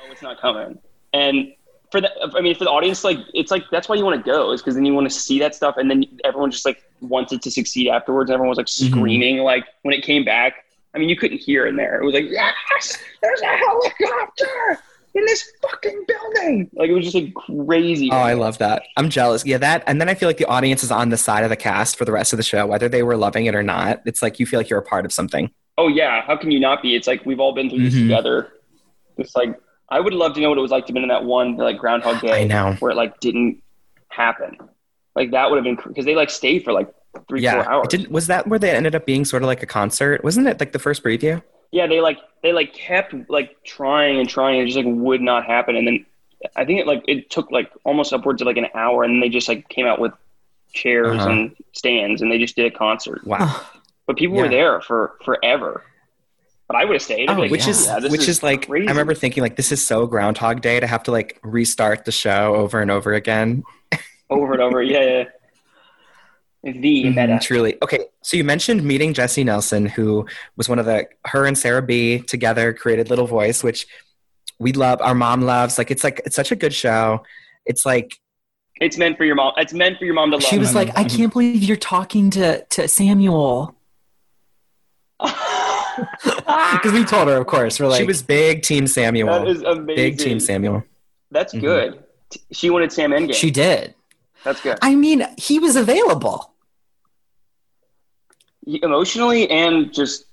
Oh, 0.03 0.11
it's 0.13 0.23
not 0.23 0.41
coming, 0.41 0.79
and 1.15 1.53
for 1.91 2.01
the 2.01 2.11
I 2.37 2.41
mean 2.41 2.55
for 2.55 2.65
the 2.65 2.71
audience 2.71 3.05
like 3.05 3.19
it's 3.35 3.51
like 3.51 3.65
that's 3.71 3.89
why 3.89 3.95
you 3.97 4.05
want 4.05 4.23
to 4.23 4.31
go 4.31 4.53
is 4.53 4.61
because 4.61 4.75
then 4.75 4.85
you 4.85 4.95
want 4.95 5.07
to 5.11 5.15
see 5.15 5.39
that 5.39 5.55
stuff 5.55 5.77
and 5.77 5.91
then 5.91 6.05
everyone 6.25 6.51
just 6.51 6.65
like 6.65 6.83
wanted 7.01 7.43
to 7.43 7.51
succeed 7.51 7.89
afterwards. 7.89 8.31
Everyone 8.31 8.49
was 8.49 8.57
like 8.59 8.67
Mhm. 8.67 8.91
screaming 8.91 9.39
like 9.39 9.65
when 9.83 9.95
it 9.95 10.03
came 10.03 10.25
back. 10.25 10.65
I 10.95 10.99
mean 10.99 11.09
you 11.09 11.17
couldn't 11.17 11.39
hear 11.39 11.67
in 11.67 11.77
there. 11.77 12.01
It 12.01 12.05
was 12.05 12.15
like 12.15 12.25
yes, 12.29 12.99
there's 13.23 13.41
a 13.43 13.47
helicopter 13.47 14.79
in 15.15 15.25
this 15.27 15.45
fucking 15.61 15.93
fucking 15.93 16.05
building. 16.09 16.71
Like 16.73 16.89
it 16.89 16.95
was 16.95 17.05
just 17.05 17.15
like 17.15 17.35
crazy. 17.35 18.09
Oh, 18.11 18.17
I 18.17 18.33
love 18.33 18.57
that. 18.59 18.83
I'm 18.97 19.11
jealous. 19.11 19.45
Yeah, 19.45 19.59
that. 19.59 19.85
And 19.87 20.01
then 20.01 20.09
I 20.09 20.15
feel 20.15 20.29
like 20.29 20.39
the 20.39 20.47
audience 20.47 20.83
is 20.83 20.91
on 20.91 21.11
the 21.11 21.19
side 21.19 21.45
of 21.45 21.51
the 21.51 21.57
cast 21.57 21.97
for 21.99 22.05
the 22.07 22.13
rest 22.13 22.33
of 22.33 22.39
the 22.39 22.43
show, 22.43 22.67
whether 22.67 22.89
they 22.89 23.03
were 23.03 23.17
loving 23.19 23.45
it 23.47 23.55
or 23.55 23.63
not. 23.63 24.01
It's 24.07 24.23
like 24.23 24.41
you 24.41 24.47
feel 24.47 24.59
like 24.59 24.71
you're 24.71 24.79
a 24.79 24.83
part 24.85 25.05
of 25.05 25.13
something. 25.13 25.51
Oh 25.79 25.89
yeah, 25.89 26.23
how 26.23 26.37
can 26.37 26.51
you 26.51 26.61
not 26.61 26.83
be? 26.83 26.95
It's 26.95 27.07
like 27.07 27.25
we've 27.25 27.41
all 27.41 27.53
been 27.53 27.71
through 27.71 27.83
this 27.85 27.95
Mhm. 27.95 28.03
together. 28.03 28.53
It's 29.19 29.35
like 29.37 29.59
I 29.89 30.01
would 30.01 30.15
love 30.15 30.35
to 30.35 30.41
know 30.41 30.49
what 30.49 30.59
it 30.59 30.63
was 30.63 30.71
like 30.71 30.87
to 30.87 30.93
be 30.93 31.03
in 31.03 31.09
that 31.09 31.25
one 31.25 31.57
like 31.57 31.79
Groundhog 31.79 32.21
Day 32.21 32.43
I 32.43 32.45
know. 32.45 32.73
where 32.81 32.91
it 32.93 32.97
like 32.97 33.19
didn't 33.21 33.63
happen. 34.09 34.57
Like 35.15 35.31
that 35.33 35.51
would 35.51 35.57
have 35.57 35.65
been 35.65 35.77
because 35.87 36.05
they 36.05 36.15
like 36.15 36.31
stayed 36.31 36.65
for 36.65 36.73
like 36.73 36.93
three 37.29 37.41
yeah. 37.43 37.63
four 37.63 37.71
hours. 37.73 37.85
It 37.87 37.91
didn't, 37.91 38.11
was 38.13 38.27
that 38.29 38.47
where 38.47 38.59
they 38.59 38.71
ended 38.71 38.95
up 38.95 39.05
being 39.07 39.25
sort 39.25 39.43
of 39.43 39.47
like 39.47 39.63
a 39.63 39.67
concert? 39.67 40.25
Wasn't 40.25 40.47
it 40.47 40.59
like 40.61 40.73
the 40.73 40.79
first 40.79 41.03
preview? 41.03 41.43
yeah, 41.73 41.87
they 41.87 42.01
like 42.03 42.19
they 42.43 42.53
like 42.53 42.75
kept 42.75 43.15
like 43.31 43.57
trying 43.65 44.19
and 44.19 44.29
trying 44.29 44.59
and 44.61 44.65
it 44.69 44.73
just 44.73 44.77
like 44.85 44.95
would 44.95 45.21
not 45.23 45.45
happen. 45.47 45.75
And 45.77 45.87
then 45.87 46.05
I 46.57 46.65
think 46.67 46.81
it 46.81 46.87
like 46.87 47.03
it 47.09 47.31
took 47.31 47.51
like 47.51 47.71
almost 47.85 48.13
upwards 48.13 48.43
of 48.43 48.47
like 48.47 48.57
an 48.59 48.69
hour, 48.75 49.05
and 49.05 49.23
they 49.23 49.29
just 49.31 49.49
like 49.49 49.69
came 49.69 49.87
out 49.87 49.99
with 50.01 50.13
chairs 50.73 51.19
Uh-huh. 51.21 51.31
and 51.31 51.57
stands, 51.73 52.21
and 52.23 52.31
they 52.33 52.39
just 52.39 52.57
did 52.57 52.67
a 52.67 52.71
concert. 52.77 53.27
Wow. 53.27 53.61
But 54.13 54.19
people 54.19 54.37
were 54.37 54.49
there 54.49 54.81
for 54.83 55.17
forever. 55.25 55.83
But 56.69 56.77
I 56.77 56.85
would 56.85 56.95
have 56.95 57.03
stayed. 57.03 57.31
Oh, 57.31 57.35
like, 57.35 57.51
which 57.51 57.65
yeah. 57.65 57.71
is 57.71 57.87
yeah, 57.87 58.09
which 58.09 58.29
is, 58.29 58.43
like 58.43 58.67
crazy. 58.67 58.87
I 58.87 58.91
remember 58.91 59.15
thinking 59.15 59.43
like 59.43 59.57
this 59.57 59.73
is 59.73 59.85
so 59.87 60.07
Groundhog 60.07 60.61
Day 60.61 60.81
to 60.81 60.87
have 60.87 61.03
to 61.05 61.11
like 61.11 61.41
restart 61.43 62.05
the 62.05 62.13
show 62.13 62.55
over 62.55 62.81
and 62.81 62.91
over 62.91 63.15
again. 63.15 63.65
over 64.31 64.53
and 64.53 64.63
over. 64.63 64.83
Yeah, 64.83 65.01
yeah. 65.01 65.25
The 66.65 67.05
Mhm, 67.05 67.17
meta. 67.17 67.39
truly. 67.43 67.77
Okay, 67.83 68.05
so 68.23 68.37
you 68.37 68.45
mentioned 68.45 68.85
meeting 68.85 69.15
Jessie 69.15 69.45
Nelson, 69.45 69.87
who 69.87 70.27
was 70.57 70.69
one 70.69 70.79
of 70.79 70.87
the 70.87 71.07
her 71.27 71.45
and 71.47 71.59
Sara 71.59 71.83
B 71.83 72.21
together 72.21 72.73
created 72.73 73.11
Little 73.11 73.27
Voice, 73.27 73.65
which 73.65 73.87
we 74.61 74.73
love. 74.73 75.01
Our 75.01 75.15
mom 75.15 75.41
loves. 75.41 75.77
Like 75.79 75.91
it's 75.91 76.05
like 76.05 76.21
it's 76.25 76.37
such 76.37 76.53
a 76.53 76.57
good 76.57 76.73
show. 76.73 77.23
It's 77.67 77.85
like 77.85 78.19
It's 78.81 78.97
meant 78.97 79.17
for 79.17 79.25
your 79.25 79.35
mom. 79.35 79.55
It's 79.57 79.73
meant 79.75 79.99
for 79.99 80.05
your 80.05 80.15
mom 80.15 80.31
to 80.31 80.37
love. 80.37 80.45
She 80.45 80.59
was 80.59 80.75
like, 80.75 80.97
I 80.97 81.05
can't 81.05 81.33
believe 81.33 81.63
you're 81.63 81.77
talking 81.77 82.31
to, 82.31 82.65
to 82.65 82.89
Samuel. 82.89 83.75
Because 85.23 86.93
we 86.93 87.05
told 87.05 87.29
her, 87.29 87.37
of 87.37 87.47
course. 87.47 87.79
We're 87.79 87.87
like, 87.89 88.01
she 88.01 88.07
was 88.07 88.23
big 88.23 88.63
Team 88.63 88.85
that 88.85 88.91
Samuel. 88.91 89.47
is 89.47 89.63
amazing. 89.63 89.87
Big 89.97 90.19
Team 90.19 90.41
Samuel. 90.41 90.83
That's 91.31 91.55
Mhm. 91.55 91.61
good. 91.61 92.05
T- 92.31 92.41
She 92.53 92.71
wanted 92.71 92.93
Sam 92.93 93.11
Endgame. 93.13 93.35
she 93.35 93.51
did. 93.51 93.95
That's 94.45 94.61
good. 94.61 94.79
I 94.83 94.95
mean, 94.95 95.27
he 95.39 95.59
was 95.59 95.77
available. 95.77 96.51
Emotionally 98.67 99.51
and 99.51 99.93
just, 99.93 100.27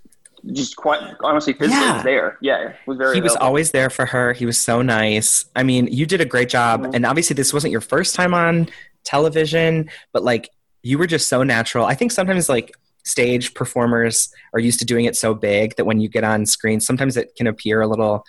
just 0.53 0.75
quite 0.75 1.01
honestly, 1.21 1.53
physically 1.53 1.79
Yeah. 1.81 1.93
was 1.95 2.03
there. 2.03 2.37
Yeah, 2.41 2.73
was 2.85 2.97
very. 2.97 3.15
He 3.15 3.21
was 3.21 3.35
always 3.35 3.71
there 3.71 3.89
for 3.89 4.05
her. 4.05 4.33
He 4.33 4.45
was 4.45 4.59
so 4.59 4.81
nice. 4.81 5.45
I 5.55 5.63
mean, 5.63 5.87
you 5.87 6.05
did 6.05 6.21
a 6.21 6.25
great 6.25 6.47
job. 6.49 6.85
Mhm. 6.85 6.95
And 6.95 7.05
obviously, 7.05 7.33
this 7.33 7.53
wasn't 7.53 7.71
your 7.71 7.81
first 7.81 8.13
time 8.15 8.33
on 8.33 8.69
television, 9.03 9.89
but 10.13 10.23
like 10.23 10.49
you 10.83 10.97
were 10.97 11.07
just 11.07 11.27
so 11.27 11.41
natural. 11.43 11.85
I 11.85 11.95
think 11.95 12.11
sometimes 12.11 12.47
like 12.49 12.71
stage 13.09 13.53
performers 13.53 14.33
are 14.53 14.59
used 14.59 14.79
to 14.79 14.85
doing 14.85 15.05
it 15.05 15.15
so 15.15 15.33
big 15.33 15.75
that 15.77 15.85
when 15.85 15.99
you 15.99 16.07
get 16.09 16.23
on 16.23 16.45
screen, 16.45 16.79
sometimes 16.79 17.17
it 17.17 17.35
can 17.35 17.47
appear 17.47 17.81
a 17.81 17.87
little, 17.87 18.23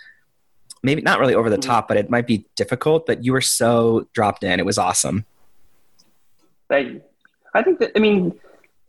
maybe 0.82 1.02
not 1.02 1.20
really 1.20 1.34
over 1.34 1.50
the 1.50 1.56
Mhm. 1.58 1.62
top, 1.62 1.88
but 1.88 1.96
it 1.96 2.10
might 2.10 2.26
be 2.26 2.46
difficult. 2.56 3.06
But 3.06 3.24
you 3.24 3.32
were 3.32 3.40
so 3.40 4.08
dropped 4.12 4.42
in. 4.44 4.58
It 4.58 4.66
was 4.66 4.78
awesome. 4.78 5.24
Thank 6.68 6.88
you. 6.94 7.02
I 7.54 7.62
think 7.62 7.78
that 7.80 7.92
I 7.96 7.98
mean, 7.98 8.38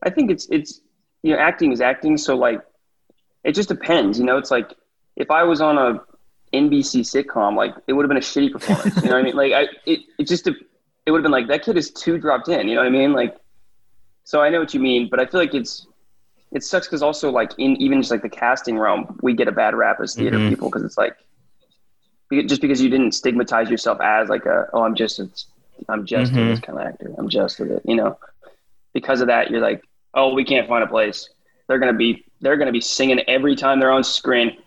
I 0.03 0.09
think 0.09 0.29
it's 0.31 0.47
it's 0.49 0.81
you 1.23 1.33
know 1.33 1.39
acting 1.39 1.71
is 1.71 1.81
acting. 1.81 2.17
So 2.17 2.35
like, 2.35 2.61
it 3.43 3.53
just 3.53 3.69
depends. 3.69 4.19
You 4.19 4.25
know, 4.25 4.37
it's 4.37 4.51
like 4.51 4.73
if 5.15 5.31
I 5.31 5.43
was 5.43 5.61
on 5.61 5.77
a 5.77 6.01
NBC 6.53 7.01
sitcom, 7.01 7.55
like 7.55 7.73
it 7.87 7.93
would 7.93 8.03
have 8.03 8.09
been 8.09 8.17
a 8.17 8.21
shitty 8.21 8.51
performance. 8.51 8.95
you 8.97 9.09
know 9.09 9.15
what 9.15 9.19
I 9.19 9.23
mean? 9.23 9.35
Like 9.35 9.53
I 9.53 9.67
it 9.85 9.99
it 10.19 10.27
just 10.27 10.47
it 10.47 10.55
would 11.09 11.17
have 11.17 11.23
been 11.23 11.31
like 11.31 11.47
that 11.47 11.63
kid 11.63 11.77
is 11.77 11.89
too 11.91 12.17
dropped 12.19 12.47
in. 12.49 12.67
You 12.67 12.75
know 12.75 12.81
what 12.81 12.87
I 12.87 12.91
mean? 12.91 13.13
Like, 13.13 13.35
so 14.23 14.41
I 14.41 14.49
know 14.49 14.59
what 14.59 14.73
you 14.73 14.79
mean, 14.79 15.07
but 15.09 15.19
I 15.19 15.25
feel 15.25 15.39
like 15.39 15.53
it's 15.53 15.87
it 16.51 16.63
sucks 16.63 16.87
because 16.87 17.01
also 17.01 17.31
like 17.31 17.51
in 17.57 17.75
even 17.81 18.01
just 18.01 18.11
like 18.11 18.21
the 18.21 18.29
casting 18.29 18.77
realm, 18.77 19.17
we 19.21 19.33
get 19.33 19.47
a 19.47 19.51
bad 19.51 19.73
rap 19.75 19.99
as 20.01 20.15
theater 20.15 20.37
Mhm. 20.37 20.49
people 20.49 20.69
because 20.69 20.83
it's 20.83 20.97
like 20.97 21.15
just 22.47 22.61
because 22.61 22.81
you 22.81 22.89
didn't 22.89 23.11
stigmatize 23.13 23.69
yourself 23.69 23.99
as 24.01 24.29
like 24.29 24.45
a 24.45 24.67
oh 24.73 24.83
I'm 24.83 24.95
just 24.95 25.19
a, 25.19 25.29
I'm 25.89 26.05
just 26.05 26.31
Mhm. 26.33 26.49
this 26.49 26.59
kind 26.59 26.79
of 26.79 26.85
actor. 26.85 27.13
I'm 27.17 27.29
just 27.29 27.59
with 27.59 27.71
it. 27.71 27.81
You 27.85 27.95
know, 27.95 28.17
because 28.93 29.21
of 29.21 29.27
that, 29.27 29.49
you're 29.51 29.61
like 29.61 29.83
oh 30.13 30.33
we 30.33 30.43
can't 30.43 30.67
find 30.67 30.83
a 30.83 30.87
place. 30.87 31.29
They're 31.67 31.79
gonna 31.79 31.93
be 31.93 32.25
they're 32.41 32.57
gonna 32.57 32.71
be 32.71 32.81
singing 32.81 33.19
every 33.27 33.55
time 33.55 33.79
they're 33.79 33.91
on 33.91 34.03
screen. 34.03 34.57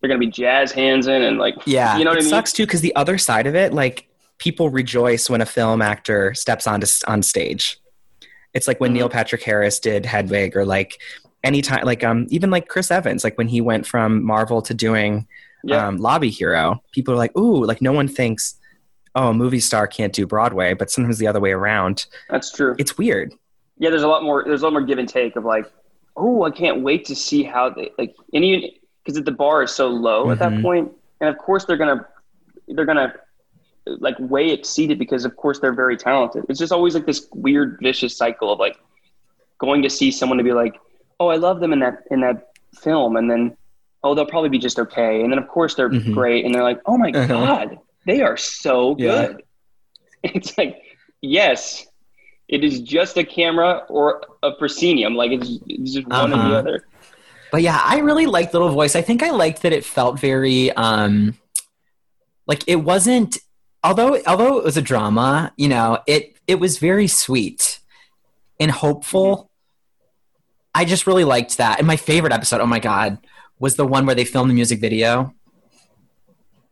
They're 0.00 0.08
gonna 0.08 0.18
be 0.20 0.26
jazz 0.28 0.70
hands 0.72 1.06
in 1.08 1.22
and 1.22 1.38
like 1.38 1.54
Yeah. 1.66 1.98
you 1.98 2.04
know 2.04 2.10
what 2.10 2.18
it 2.18 2.22
I 2.22 2.24
mean. 2.24 2.30
sucks 2.30 2.52
too 2.52 2.66
because 2.66 2.80
the 2.82 2.94
other 2.96 3.18
side 3.18 3.46
of 3.46 3.54
it, 3.54 3.72
like 3.72 4.08
people 4.38 4.70
rejoice 4.70 5.30
when 5.30 5.40
a 5.40 5.46
film 5.46 5.80
actor 5.82 6.34
steps 6.34 6.66
onto 6.66 6.86
on 7.06 7.22
stage. 7.22 7.78
It's 8.54 8.68
like 8.68 8.80
when 8.80 8.90
Mhm. 8.90 8.94
Neil 8.94 9.08
Patrick 9.08 9.42
Harris 9.42 9.78
did 9.80 10.04
Hedwig, 10.06 10.56
or 10.56 10.64
like 10.64 10.98
anytime, 11.44 11.84
like 11.84 12.04
um, 12.04 12.26
even 12.30 12.50
like 12.50 12.68
Chris 12.68 12.90
Evans, 12.90 13.24
like 13.24 13.36
when 13.38 13.48
he 13.48 13.60
went 13.60 13.86
from 13.86 14.22
Marvel 14.24 14.62
to 14.62 14.74
doing 14.74 15.26
Yeah. 15.64 15.86
um, 15.88 15.96
Lobby 15.98 16.30
Hero. 16.30 16.82
People 16.92 17.14
are 17.14 17.16
like, 17.16 17.36
ooh, 17.36 17.64
like 17.64 17.80
no 17.80 17.92
one 17.92 18.08
thinks, 18.08 18.56
oh, 19.14 19.28
a 19.28 19.34
movie 19.34 19.60
star 19.60 19.86
can't 19.86 20.12
do 20.12 20.26
Broadway, 20.26 20.74
but 20.74 20.90
sometimes 20.90 21.18
the 21.18 21.26
other 21.26 21.40
way 21.40 21.52
around. 21.52 22.06
That's 22.30 22.50
true. 22.50 22.74
It's 22.78 22.96
weird. 22.98 23.32
yeah, 23.78 23.90
there's 23.90 24.02
a 24.04 24.08
lot 24.08 24.22
more. 24.22 24.44
There's 24.46 24.62
a 24.62 24.64
lot 24.64 24.72
more 24.74 24.82
give 24.82 24.98
and 24.98 25.08
take 25.08 25.34
of 25.36 25.44
like, 25.44 25.66
oh, 26.16 26.44
I 26.44 26.50
can't 26.50 26.82
wait 26.82 27.04
to 27.06 27.16
see 27.16 27.42
how 27.42 27.70
they 27.70 27.90
like, 27.98 28.14
any 28.32 28.80
because 29.04 29.20
the 29.24 29.32
bar 29.32 29.62
is 29.64 29.72
so 29.72 29.88
low 29.88 30.30
at 30.30 30.38
that 30.38 30.52
Mhm. 30.52 30.62
point, 30.62 30.92
and 31.20 31.28
of 31.28 31.36
course 31.38 31.64
they're 31.64 31.76
gonna 31.78 32.06
they're 32.68 32.84
gonna 32.84 33.12
like 33.86 34.16
way 34.18 34.50
exceeded 34.50 34.98
because 34.98 35.24
of 35.24 35.36
course 35.36 35.58
they're 35.60 35.72
very 35.74 35.96
talented. 35.96 36.44
It's 36.48 36.58
just 36.58 36.72
always 36.72 36.94
like 36.94 37.06
this 37.06 37.26
weird 37.34 37.78
vicious 37.82 38.16
cycle 38.16 38.52
of 38.52 38.58
like 38.58 38.76
going 39.58 39.82
to 39.82 39.90
see 39.90 40.10
someone 40.10 40.38
to 40.38 40.44
be 40.44 40.52
like, 40.52 40.74
oh, 41.20 41.28
I 41.28 41.36
love 41.36 41.60
them 41.60 41.72
in 41.72 41.80
that 41.80 41.98
in 42.10 42.20
that 42.20 42.48
film, 42.80 43.16
and 43.16 43.30
then 43.30 43.56
oh, 44.04 44.14
they'll 44.14 44.26
probably 44.26 44.48
be 44.48 44.58
just 44.58 44.78
okay, 44.78 45.22
and 45.22 45.30
then 45.32 45.38
of 45.38 45.46
course 45.48 45.74
they're 45.74 45.90
Mhm. 45.90 46.12
great, 46.14 46.44
and 46.44 46.54
they're 46.54 46.62
like, 46.62 46.80
oh 46.86 46.96
my 46.96 47.10
Uh-huh. 47.12 47.26
god, 47.26 47.78
they 48.06 48.20
are 48.22 48.36
so 48.36 48.96
Yeah. 48.98 49.26
good. 49.28 49.42
It's 50.24 50.56
like 50.56 50.80
yes, 51.20 51.86
it 52.48 52.62
is 52.62 52.80
just 52.80 53.16
a 53.16 53.24
camera 53.24 53.82
or 53.88 54.22
a 54.44 54.52
proscenium. 54.52 55.14
Like 55.16 55.32
it's, 55.32 55.58
it's 55.66 55.94
just 55.94 56.06
one 56.06 56.32
or 56.32 56.36
Uh-huh. 56.36 56.48
the 56.48 56.58
other. 56.58 56.84
But 57.50 57.62
yeah, 57.62 57.80
I 57.82 57.98
really 57.98 58.26
liked 58.26 58.52
Little 58.54 58.70
Voice. 58.70 58.94
I 58.96 59.02
think 59.02 59.22
I 59.22 59.30
liked 59.30 59.62
that 59.62 59.72
it 59.72 59.84
felt 59.84 60.18
very 60.20 60.70
um 60.72 61.34
like 62.46 62.62
it 62.66 62.76
wasn't 62.76 63.38
although 63.84 64.20
although 64.26 64.58
it 64.58 64.64
was 64.64 64.76
a 64.76 64.82
drama, 64.82 65.52
you 65.56 65.68
know, 65.68 65.98
it 66.06 66.36
it 66.46 66.56
was 66.60 66.78
very 66.78 67.06
sweet 67.08 67.80
and 68.60 68.70
hopeful. 68.70 69.50
I 70.74 70.84
just 70.86 71.06
really 71.06 71.24
liked 71.24 71.58
that. 71.58 71.78
And 71.78 71.86
my 71.86 71.96
favorite 71.96 72.32
episode, 72.32 72.60
oh 72.60 72.66
my 72.66 72.78
god, 72.78 73.18
was 73.58 73.76
the 73.76 73.86
one 73.86 74.06
where 74.06 74.14
they 74.14 74.24
filmed 74.24 74.48
the 74.50 74.54
music 74.54 74.80
video. 74.80 75.34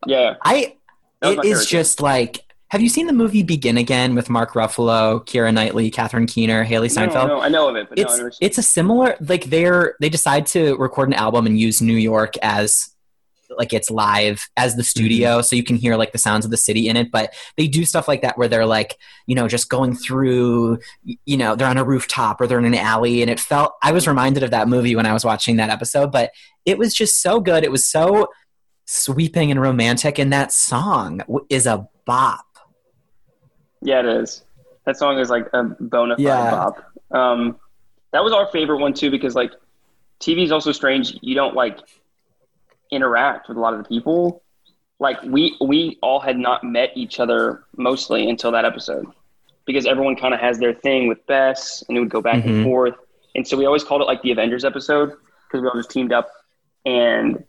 Yeah. 0.07 0.37
I 0.43 0.77
it 1.23 1.27
is 1.27 1.29
was 1.29 1.33
it 1.33 1.37
my 1.37 1.43
is 1.43 1.49
favorite, 1.49 1.61
too. 1.67 1.67
just 1.77 2.01
like 2.01 2.45
have 2.71 2.81
you 2.81 2.89
seen 2.89 3.07
the 3.09 3.13
movie 3.13 3.43
Begin 3.43 3.77
Again 3.77 4.15
with 4.15 4.31
Mark 4.31 4.53
Ruffalo, 4.53 5.27
Keira 5.27 5.53
Knightley, 5.53 5.91
Catherine 5.91 6.27
Keener, 6.27 6.65
Hailee 6.65 6.83
No, 6.83 6.89
Steinfeld? 6.89 7.29
no, 7.29 7.41
I 7.41 7.49
know 7.49 7.69
of 7.69 7.75
it, 7.77 7.89
but 7.89 7.99
no, 7.99 8.05
it's 8.05 8.17
seen 8.17 8.31
it's 8.41 8.59
a 8.59 8.63
similar 8.63 9.17
like 9.21 9.45
they're 9.45 9.97
they 10.01 10.09
decide 10.09 10.47
to 10.47 10.77
record 10.77 11.09
an 11.09 11.15
album 11.15 11.47
and 11.47 11.59
use 11.59 11.83
New 11.83 11.97
York 11.97 12.35
as 12.43 12.95
like 13.59 13.73
it's 13.73 13.91
live 13.91 14.49
as 14.57 14.77
the 14.77 14.83
studio 14.85 15.39
Mm-hmm. 15.39 15.43
so 15.43 15.57
you 15.57 15.63
can 15.65 15.77
hear 15.77 15.97
like 15.97 16.13
the 16.13 16.19
sounds 16.19 16.45
of 16.45 16.51
the 16.51 16.57
city 16.57 16.89
in 16.89 16.97
it 16.97 17.11
but 17.11 17.33
they 17.57 17.67
do 17.67 17.85
stuff 17.85 18.07
like 18.09 18.23
that 18.23 18.39
where 18.39 18.49
they're 18.49 18.67
like 18.67 18.97
you 19.27 19.35
know 19.35 19.49
just 19.49 19.69
going 19.69 19.95
through 19.95 20.79
you 21.05 21.37
know 21.37 21.55
they're 21.57 21.69
on 21.69 21.77
a 21.79 21.85
rooftop 21.85 22.41
or 22.41 22.47
they're 22.47 22.59
in 22.59 22.65
an 22.65 22.75
alley 22.75 23.23
and 23.23 23.31
it 23.31 23.41
felt 23.41 23.73
I 23.83 23.93
was 23.93 24.07
reminded 24.07 24.43
of 24.43 24.51
that 24.53 24.69
movie 24.69 24.95
when 24.97 25.07
I 25.07 25.13
was 25.13 25.25
watching 25.25 25.57
that 25.57 25.71
episode 25.71 26.13
but 26.13 26.31
it 26.65 26.79
was 26.79 26.95
just 26.95 27.21
so 27.23 27.41
good 27.41 27.65
it 27.65 27.71
was 27.71 27.85
so 27.85 28.29
sweeping 28.87 29.51
and 29.51 29.61
romantic 29.61 30.19
and 30.19 30.33
that 30.33 30.53
song 30.53 31.21
is 31.49 31.67
a 31.67 31.89
bop 32.07 32.45
Yeah, 33.83 34.01
it 34.01 34.07
is. 34.07 34.45
That 34.87 34.97
song 34.97 35.19
is 35.19 35.31
like 35.31 35.47
a 35.53 35.65
bona 35.65 36.17
fide 36.17 36.23
Yeah. 36.25 36.51
bop. 36.51 36.93
Um, 37.11 37.57
that 38.13 38.23
was 38.25 38.33
our 38.33 38.47
favorite 38.49 38.79
one 38.79 38.93
too 38.95 39.11
because 39.11 39.35
like 39.35 39.53
TV 40.21 40.43
is 40.45 40.51
also 40.53 40.73
strange. 40.73 41.17
You 41.23 41.35
don't 41.35 41.55
like 41.55 41.79
interact 42.91 43.49
with 43.49 43.57
a 43.57 43.61
lot 43.61 43.73
of 43.75 43.83
the 43.83 43.89
people. 43.89 44.43
Like 44.99 45.23
we 45.23 45.57
we 45.61 45.99
all 46.03 46.21
had 46.21 46.39
not 46.39 46.63
met 46.65 46.91
each 46.95 47.21
other 47.21 47.65
mostly 47.77 48.29
until 48.29 48.53
that 48.53 48.65
episode 48.65 49.07
because 49.67 49.87
everyone 49.87 50.17
kind 50.17 50.35
of 50.35 50.41
has 50.41 50.59
their 50.59 50.75
thing 50.75 51.09
with 51.09 51.25
Bess 51.27 51.83
and 51.89 51.97
it 51.97 52.01
would 52.01 52.11
go 52.11 52.21
back 52.21 52.45
and 52.45 52.57
Mhm. 52.57 52.65
forth. 52.65 52.95
And 53.35 53.47
so 53.47 53.57
we 53.57 53.65
always 53.65 53.85
called 53.85 54.03
it 54.03 54.07
like 54.07 54.21
the 54.23 54.33
Avengers 54.33 54.65
episode 54.65 55.13
because 55.47 55.63
we 55.63 55.69
all 55.69 55.75
just 55.77 55.91
teamed 55.91 56.13
up. 56.13 56.29
And 56.85 57.45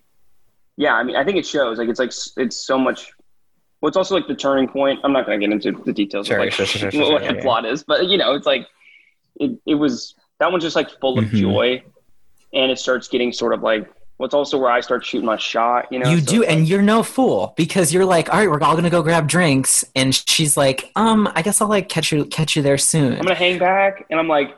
yeah, 0.77 0.93
I 0.93 1.03
mean, 1.03 1.15
I 1.15 1.23
think 1.25 1.37
it 1.37 1.45
shows. 1.45 1.77
Like 1.77 1.89
it's 1.89 1.99
like 1.99 2.11
it's 2.37 2.55
so 2.57 2.77
much. 2.77 3.11
Well, 3.81 3.87
it's 3.87 3.97
also 3.97 4.15
like 4.15 4.27
the 4.27 4.35
turning 4.35 4.67
point. 4.67 4.99
I'm 5.03 5.11
not 5.11 5.25
going 5.25 5.39
to 5.39 5.47
get 5.47 5.51
into 5.53 5.83
the 5.83 5.91
details 5.91 6.27
Sure, 6.27 6.37
of 6.37 6.45
like 6.45 6.53
sure, 6.53 6.65
sure, 6.67 6.85
what 7.11 7.21
the 7.21 7.25
yeah, 7.25 7.33
yeah. 7.33 7.41
plot 7.41 7.65
is, 7.65 7.83
but 7.83 8.05
you 8.07 8.17
know, 8.17 8.33
it's 8.35 8.45
like 8.45 8.67
it, 9.37 9.57
it 9.65 9.75
was 9.75 10.13
that 10.39 10.51
one's 10.51 10.63
just 10.63 10.75
like 10.75 10.89
full 11.01 11.17
of 11.17 11.25
Mhm. 11.25 11.31
joy, 11.39 11.83
and 12.53 12.71
it 12.71 12.77
starts 12.79 13.07
getting 13.07 13.33
sort 13.33 13.53
of 13.53 13.63
like 13.63 13.91
well, 14.21 14.27
it's 14.27 14.35
also 14.35 14.59
where 14.59 14.69
I 14.69 14.81
start 14.81 15.03
shooting 15.03 15.25
my 15.25 15.35
shot. 15.37 15.87
You 15.91 15.97
know, 15.97 16.11
you 16.11 16.19
so 16.19 16.25
do, 16.25 16.41
it's 16.43 16.51
and 16.51 16.59
like- 16.61 16.69
you're 16.69 16.83
no 16.83 17.01
fool 17.01 17.55
because 17.57 17.91
you're 17.91 18.05
like, 18.05 18.29
all 18.31 18.37
right, 18.39 18.47
we're 18.47 18.61
all 18.61 18.75
gonna 18.75 18.91
go 18.91 19.01
grab 19.01 19.27
drinks, 19.27 19.83
and 19.95 20.13
she's 20.13 20.55
like, 20.55 20.91
um, 20.95 21.27
I 21.33 21.41
guess 21.41 21.59
I'll 21.59 21.67
like 21.67 21.89
catch 21.89 22.11
you 22.11 22.25
catch 22.25 22.55
you 22.55 22.61
there 22.61 22.77
soon. 22.77 23.13
I'm 23.13 23.23
gonna 23.23 23.33
hang 23.33 23.57
back, 23.57 24.05
and 24.11 24.19
I'm 24.19 24.27
like, 24.27 24.55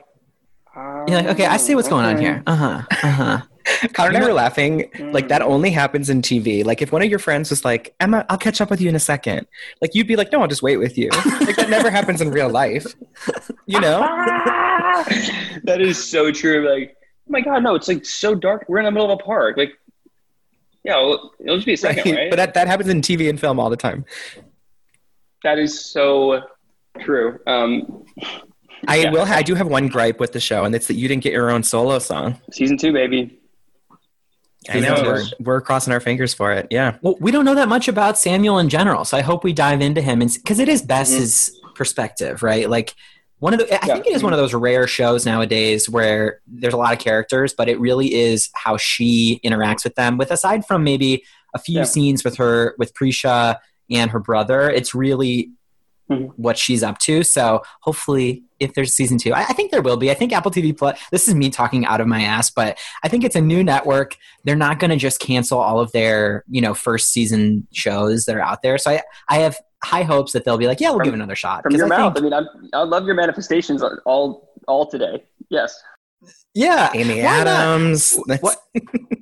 You're 0.76 1.05
like, 1.07 1.28
okay, 1.28 1.45
I 1.45 1.55
see 1.55 1.76
what's 1.76 1.88
going 1.88 2.05
on 2.05 2.18
here. 2.18 2.43
Uh 2.45 2.55
huh. 2.57 2.82
Uh 2.91 3.11
huh. 3.11 3.41
Connor 3.93 4.09
and 4.09 4.18
I 4.18 4.20
You 4.20 4.28
were 4.28 4.34
laughing. 4.34 4.89
Like 4.99 5.30
that 5.30 5.41
only 5.41 5.72
happens 5.72 6.09
in 6.09 6.22
TV. 6.22 6.66
Like 6.66 6.82
if 6.82 6.91
one 6.91 7.01
of 7.01 7.09
your 7.09 7.20
friends 7.20 7.49
was 7.49 7.64
like, 7.64 7.95
"Emma, 8.01 8.26
I'll 8.28 8.38
catch 8.38 8.59
up 8.59 8.70
with 8.70 8.82
you 8.82 8.89
in 8.89 8.95
a 8.95 8.99
second. 8.99 9.47
like 9.82 9.95
you'd 9.95 10.07
be 10.07 10.18
like, 10.18 10.30
"No, 10.34 10.41
I'll 10.41 10.49
just 10.49 10.61
wait 10.61 10.76
with 10.76 10.97
you." 10.97 11.09
like 11.39 11.55
that 11.55 11.70
never 11.70 11.89
happens 11.89 12.20
in 12.20 12.32
real 12.32 12.49
life. 12.49 12.86
You 13.66 13.80
know? 13.80 13.99
that 15.64 15.78
is 15.80 16.03
so 16.03 16.32
true. 16.34 16.70
Like, 16.70 16.97
oh 17.28 17.32
my 17.32 17.41
god, 17.41 17.63
no, 17.63 17.76
it's 17.76 17.88
like 17.88 18.05
so 18.05 18.36
dark. 18.36 18.65
We're 18.67 18.80
in 18.80 18.86
the 18.86 18.91
middle 18.91 19.11
of 19.11 19.19
a 19.19 19.24
park. 19.24 19.57
Like, 19.57 19.74
yeah, 20.84 20.97
well, 20.97 21.32
it'll 21.39 21.55
just 21.57 21.65
be 21.65 21.74
a 21.74 21.78
second, 21.78 22.13
right? 22.15 22.30
But 22.30 22.36
that, 22.38 22.53
that 22.55 22.67
happens 22.67 22.89
in 22.89 23.01
TV 23.01 23.30
and 23.30 23.39
film 23.39 23.59
all 23.59 23.69
the 23.69 23.78
time. 23.78 24.05
that 25.43 25.57
is 25.59 25.86
so 25.86 26.41
true. 26.99 27.39
Um, 27.47 28.05
I 28.88 28.97
Yeah. 28.97 29.11
will. 29.11 29.21
I 29.24 29.41
do 29.43 29.55
have 29.55 29.67
one 29.67 29.88
gripe 29.88 30.19
with 30.19 30.34
the 30.34 30.39
show, 30.39 30.65
and 30.65 30.76
it's 30.76 30.88
that 30.88 30.95
you 30.95 31.07
didn't 31.07 31.24
get 31.24 31.34
your 31.34 31.49
own 31.49 31.63
solo 31.63 31.99
song. 31.99 32.39
season 32.51 32.78
two, 32.78 32.91
baby. 32.93 33.39
I 34.69 34.80
know 34.80 35.01
we're, 35.03 35.24
we're 35.41 35.61
crossing 35.61 35.91
our 35.91 35.99
fingers 35.99 36.34
for 36.34 36.53
it. 36.53 36.67
Yeah. 36.69 36.95
Well, 37.01 37.17
we 37.19 37.32
don't 37.32 37.43
know 37.43 37.55
that 37.55 37.67
much 37.67 37.89
about 37.89 38.17
Samuel 38.17 38.59
in 38.59 38.69
general, 38.69 39.03
so 39.03 39.17
I 39.17 39.21
hope 39.21 39.43
we 39.43 39.51
dive 39.51 39.82
into 39.82 40.01
him, 40.01 40.21
and 40.21 40.32
because 40.34 40.59
it 40.59 40.69
is 40.69 40.82
Bess's 40.82 41.59
perspective, 41.76 42.43
right? 42.43 42.69
Like 42.69 42.93
one 43.44 43.54
of 43.54 43.60
the, 43.60 43.66
I 43.74 43.78
Mm-hmm. 43.78 43.88
Yeah. 43.88 43.94
think 43.96 44.08
it 44.08 44.14
is 44.16 44.24
one 44.24 44.32
of 44.34 44.39
those 44.39 44.54
rare 44.54 44.88
shows 44.88 45.26
nowadays 45.26 45.89
where 45.89 46.39
there's 46.48 46.74
a 46.74 46.78
lot 46.78 46.94
of 46.94 47.00
characters, 47.00 47.54
but 47.54 47.68
it 47.68 47.78
really 47.80 48.14
is 48.14 48.50
how 48.54 48.78
she 48.78 49.41
interacts 49.44 49.84
with 49.84 49.96
them. 49.96 50.18
With 50.18 50.32
aside 50.32 50.66
from 50.66 50.84
maybe 50.84 51.24
a 51.54 51.60
few 51.60 51.80
Yeah. 51.80 51.84
scenes 51.84 52.24
with 52.24 52.38
her, 52.38 52.74
with 52.80 52.94
Prisha 52.94 53.58
and 53.91 54.10
her 54.12 54.20
brother, 54.20 54.70
it's 54.70 54.96
really 54.96 55.52
Mhm. 56.10 56.32
what 56.38 56.58
she's 56.58 56.84
up 56.84 56.98
to. 57.00 57.24
So 57.24 57.64
hopefully, 57.82 58.44
if 58.60 58.74
there's 58.74 58.94
season 58.94 59.18
two, 59.18 59.34
I, 59.34 59.41
I 59.41 59.54
think 59.54 59.72
there 59.72 59.82
will 59.82 59.98
be. 59.98 60.10
I 60.12 60.14
think 60.14 60.32
Apple 60.34 60.52
TV 60.52 60.72
Plus. 60.78 60.98
This 61.12 61.28
is 61.28 61.36
me 61.36 61.50
talking 61.50 61.86
out 61.86 62.02
of 62.02 62.08
my 62.08 62.22
ass, 62.24 62.50
but 62.50 62.78
I 63.04 63.08
think 63.10 63.24
it's 63.24 63.36
a 63.36 63.41
new 63.41 63.64
network. 63.64 64.16
They're 64.46 64.56
not 64.56 64.80
going 64.80 64.91
to 64.91 64.98
just 64.98 65.20
cancel 65.20 65.60
all 65.60 65.80
of 65.80 65.91
their 65.91 66.44
you 66.50 66.62
know 66.62 66.74
first 66.74 67.12
season 67.12 67.68
shows 67.74 68.26
that 68.26 68.36
are 68.36 68.41
out 68.41 68.62
there. 68.64 68.78
So 68.78 68.91
I 68.91 69.02
I 69.30 69.38
have 69.39 69.58
high 69.84 70.04
hopes 70.04 70.32
that 70.34 70.46
they'll 70.46 70.58
be 70.58 70.68
like, 70.68 70.80
yeah, 70.80 70.90
we'll 70.90 71.00
From- 71.00 71.06
give 71.06 71.14
it 71.14 71.18
another 71.18 71.36
shot. 71.36 71.64
From 71.64 71.76
your 71.76 71.86
I 71.86 71.90
mouth. 71.90 72.14
think- 72.16 72.34
I 72.34 72.40
mean, 72.40 72.48
I'm, 72.64 72.70
I 72.74 72.84
love 72.84 73.06
your 73.06 73.16
manifestations 73.16 73.84
all 74.06 74.50
all 74.68 74.86
today. 74.90 75.24
Yes. 75.50 75.76
yeah, 76.54 76.90
Amy 76.94 77.16
Why? 77.22 77.28
Adams. 77.28 78.18
What? 78.40 78.58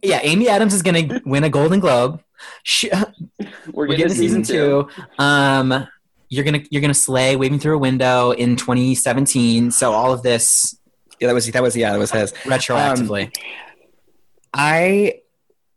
yeah, 0.04 0.20
Amy 0.24 0.48
Adams 0.48 0.74
is 0.74 0.82
going 0.84 1.10
to 1.10 1.22
win 1.26 1.44
a 1.44 1.50
Golden 1.50 1.80
Globe. 1.80 2.22
She, 2.64 2.90
We're, 3.74 3.88
we're 3.88 3.88
getting 3.88 4.10
to 4.10 4.16
season 4.16 4.44
two. 4.44 4.88
Um, 5.20 5.88
you're 6.30 6.44
gonna 6.46 6.62
you're 6.72 6.82
gonna 6.82 6.94
slay 6.94 7.36
waving 7.36 7.60
through 7.60 7.76
a 7.76 7.80
window 7.80 8.32
in 8.32 8.56
2017. 8.56 9.70
So 9.72 9.92
all 9.92 10.14
of 10.14 10.24
this 10.24 10.78
Yeah, 11.20 11.28
that 11.28 11.34
was 11.34 11.46
that 11.52 11.62
was 11.62 11.76
yeah, 11.76 11.92
that 11.92 12.00
was 12.00 12.10
his. 12.12 12.32
retroactively. 12.46 13.32
I 14.54 15.22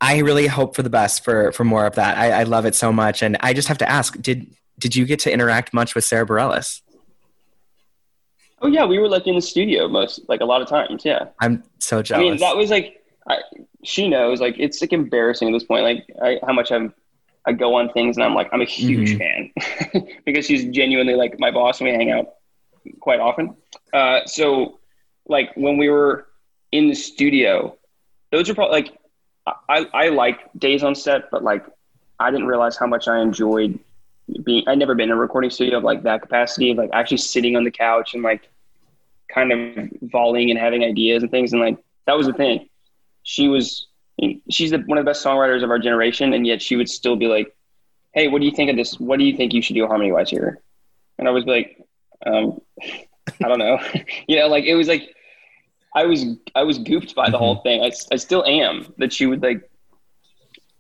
I 0.01 0.18
really 0.18 0.47
hope 0.47 0.76
for 0.76 0.82
the 0.82 0.91
best 0.91 1.24
for 1.24 1.53
for 1.53 1.64
more 1.64 1.87
of 1.87 1.95
that. 1.97 2.16
I, 2.18 2.41
I 2.41 2.43
love 2.45 2.66
it 2.66 2.74
so 2.74 2.93
much, 2.93 3.22
and 3.22 3.37
I 3.41 3.53
just 3.53 3.68
have 3.68 3.78
to 3.78 3.89
ask 3.91 4.20
did 4.20 4.55
did 4.78 4.96
you 4.96 5.04
get 5.04 5.20
to 5.20 5.32
interact 5.32 5.72
much 5.72 5.94
with 5.94 6.04
Sara 6.04 6.26
Bareilles? 6.26 6.82
Oh 8.60 8.68
yeah, 8.68 8.84
we 8.84 8.98
were 8.98 9.08
like 9.08 9.26
in 9.26 9.34
the 9.34 9.42
studio 9.42 9.88
most 9.88 10.20
like 10.28 10.40
a 10.40 10.44
lot 10.44 10.62
of 10.62 10.68
times. 10.68 11.04
Yeah. 11.04 11.26
I'm 11.40 11.62
so 11.78 12.02
jealous. 12.02 12.20
I 12.20 12.30
mean, 12.30 12.38
that 12.38 12.56
was 12.56 12.70
like, 12.70 13.04
I, 13.28 13.38
she 13.82 14.08
knows, 14.08 14.40
like, 14.40 14.56
it's 14.58 14.80
like 14.80 14.92
embarrassing 14.92 15.48
at 15.48 15.52
this 15.52 15.64
point, 15.64 15.82
like, 15.82 16.06
I, 16.22 16.38
how 16.46 16.52
much 16.52 16.72
I'm, 16.72 16.94
I 17.46 17.52
go 17.52 17.74
on 17.74 17.90
things 17.90 18.16
and 18.16 18.24
I'm 18.24 18.34
like, 18.34 18.48
I'm 18.52 18.60
a 18.60 18.66
huge 18.66 19.18
fan 19.18 19.50
because 20.24 20.46
she's 20.46 20.64
genuinely 20.66 21.14
like 21.14 21.38
my 21.38 21.50
boss 21.50 21.80
and 21.80 21.88
we 21.88 21.94
hang 21.94 22.10
out 22.10 22.34
quite 23.00 23.20
often. 23.20 23.56
Uh, 23.92 24.20
so, 24.26 24.78
like, 25.26 25.54
when 25.54 25.76
we 25.76 25.88
were 25.88 26.26
in 26.72 26.88
the 26.88 26.94
studio, 26.94 27.76
those 28.30 28.48
are 28.48 28.54
probably 28.54 28.82
like, 28.82 28.98
I, 29.68 29.86
I 29.92 30.08
like 30.08 30.40
days 30.58 30.82
on 30.82 30.94
set, 30.94 31.30
but 31.30 31.44
like, 31.44 31.64
I 32.18 32.30
didn't 32.30 32.46
realize 32.46 32.76
how 32.76 32.86
much 32.86 33.08
I 33.08 33.20
enjoyed 33.20 33.78
being, 34.44 34.64
I'd 34.66 34.78
never 34.78 34.94
been 34.94 35.10
in 35.10 35.16
a 35.16 35.16
recording 35.16 35.50
studio 35.50 35.78
of 35.78 35.84
like 35.84 36.02
that 36.02 36.22
capacity 36.22 36.70
of 36.70 36.78
like 36.78 36.90
actually 36.92 37.18
sitting 37.18 37.56
on 37.56 37.64
the 37.64 37.70
couch 37.70 38.14
and 38.14 38.22
like 38.22 38.48
kind 39.28 39.52
of 39.52 39.88
volleying 40.02 40.50
and 40.50 40.58
having 40.58 40.84
ideas 40.84 41.22
and 41.22 41.30
things. 41.30 41.52
And 41.52 41.60
like, 41.60 41.78
that 42.06 42.16
was 42.16 42.26
the 42.26 42.32
thing. 42.32 42.68
She 43.22 43.48
was, 43.48 43.86
she's 44.50 44.70
the, 44.70 44.78
one 44.78 44.98
of 44.98 45.04
the 45.04 45.08
best 45.08 45.24
songwriters 45.24 45.62
of 45.62 45.70
our 45.70 45.78
generation. 45.78 46.32
And 46.32 46.46
yet 46.46 46.62
she 46.62 46.76
would 46.76 46.88
still 46.88 47.16
be 47.16 47.26
like, 47.26 47.54
Hey, 48.12 48.28
what 48.28 48.40
do 48.40 48.46
you 48.46 48.52
think 48.52 48.70
of 48.70 48.76
this? 48.76 48.98
What 49.00 49.18
do 49.18 49.24
you 49.24 49.36
think 49.36 49.52
you 49.52 49.60
should 49.60 49.74
do 49.74 49.86
harmony 49.86 50.12
wise 50.12 50.30
here? 50.30 50.60
And 51.18 51.26
I 51.26 51.32
was 51.32 51.44
like, 51.46 51.84
um, 52.24 52.60
I 52.80 53.48
don't 53.48 53.58
know. 53.58 53.78
you 54.28 54.36
know, 54.36 54.46
like 54.46 54.64
it 54.64 54.74
was 54.74 54.88
like, 54.88 55.14
I 55.96 56.04
was, 56.04 56.24
I 56.54 56.62
was 56.62 56.78
gooped 56.78 57.14
by 57.14 57.30
the 57.30 57.38
whole 57.38 57.56
thing. 57.56 57.82
I, 57.82 57.92
I 58.12 58.16
still 58.16 58.44
am 58.44 58.92
that 58.98 59.12
she 59.12 59.26
would 59.26 59.42
like, 59.42 59.68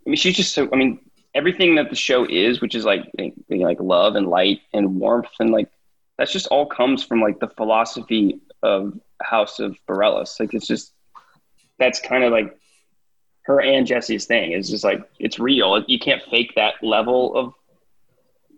I 0.06 0.10
mean, 0.10 0.16
she's 0.16 0.36
just 0.36 0.54
so, 0.54 0.68
I 0.72 0.76
mean, 0.76 1.00
everything 1.34 1.74
that 1.76 1.90
the 1.90 1.96
show 1.96 2.26
is, 2.28 2.60
which 2.60 2.74
is 2.74 2.84
like, 2.84 3.10
like 3.48 3.80
love 3.80 4.16
and 4.16 4.28
light 4.28 4.60
and 4.72 4.96
warmth 4.96 5.28
and 5.40 5.50
like, 5.50 5.68
that's 6.16 6.32
just 6.32 6.46
all 6.48 6.66
comes 6.66 7.02
from 7.02 7.20
like 7.20 7.40
the 7.40 7.48
philosophy 7.48 8.40
of 8.62 8.98
House 9.22 9.58
of 9.58 9.76
Bareilles. 9.88 10.38
Like 10.38 10.54
it's 10.54 10.66
just 10.66 10.92
that's 11.78 12.00
kind 12.00 12.24
of 12.24 12.32
like 12.32 12.56
her 13.42 13.60
and 13.60 13.86
Jessie's 13.86 14.26
thing. 14.26 14.52
It's 14.52 14.70
just 14.70 14.84
like 14.84 15.00
it's 15.18 15.38
real. 15.38 15.84
You 15.86 15.98
can't 15.98 16.22
fake 16.30 16.52
that 16.56 16.74
level 16.82 17.34
of 17.36 17.54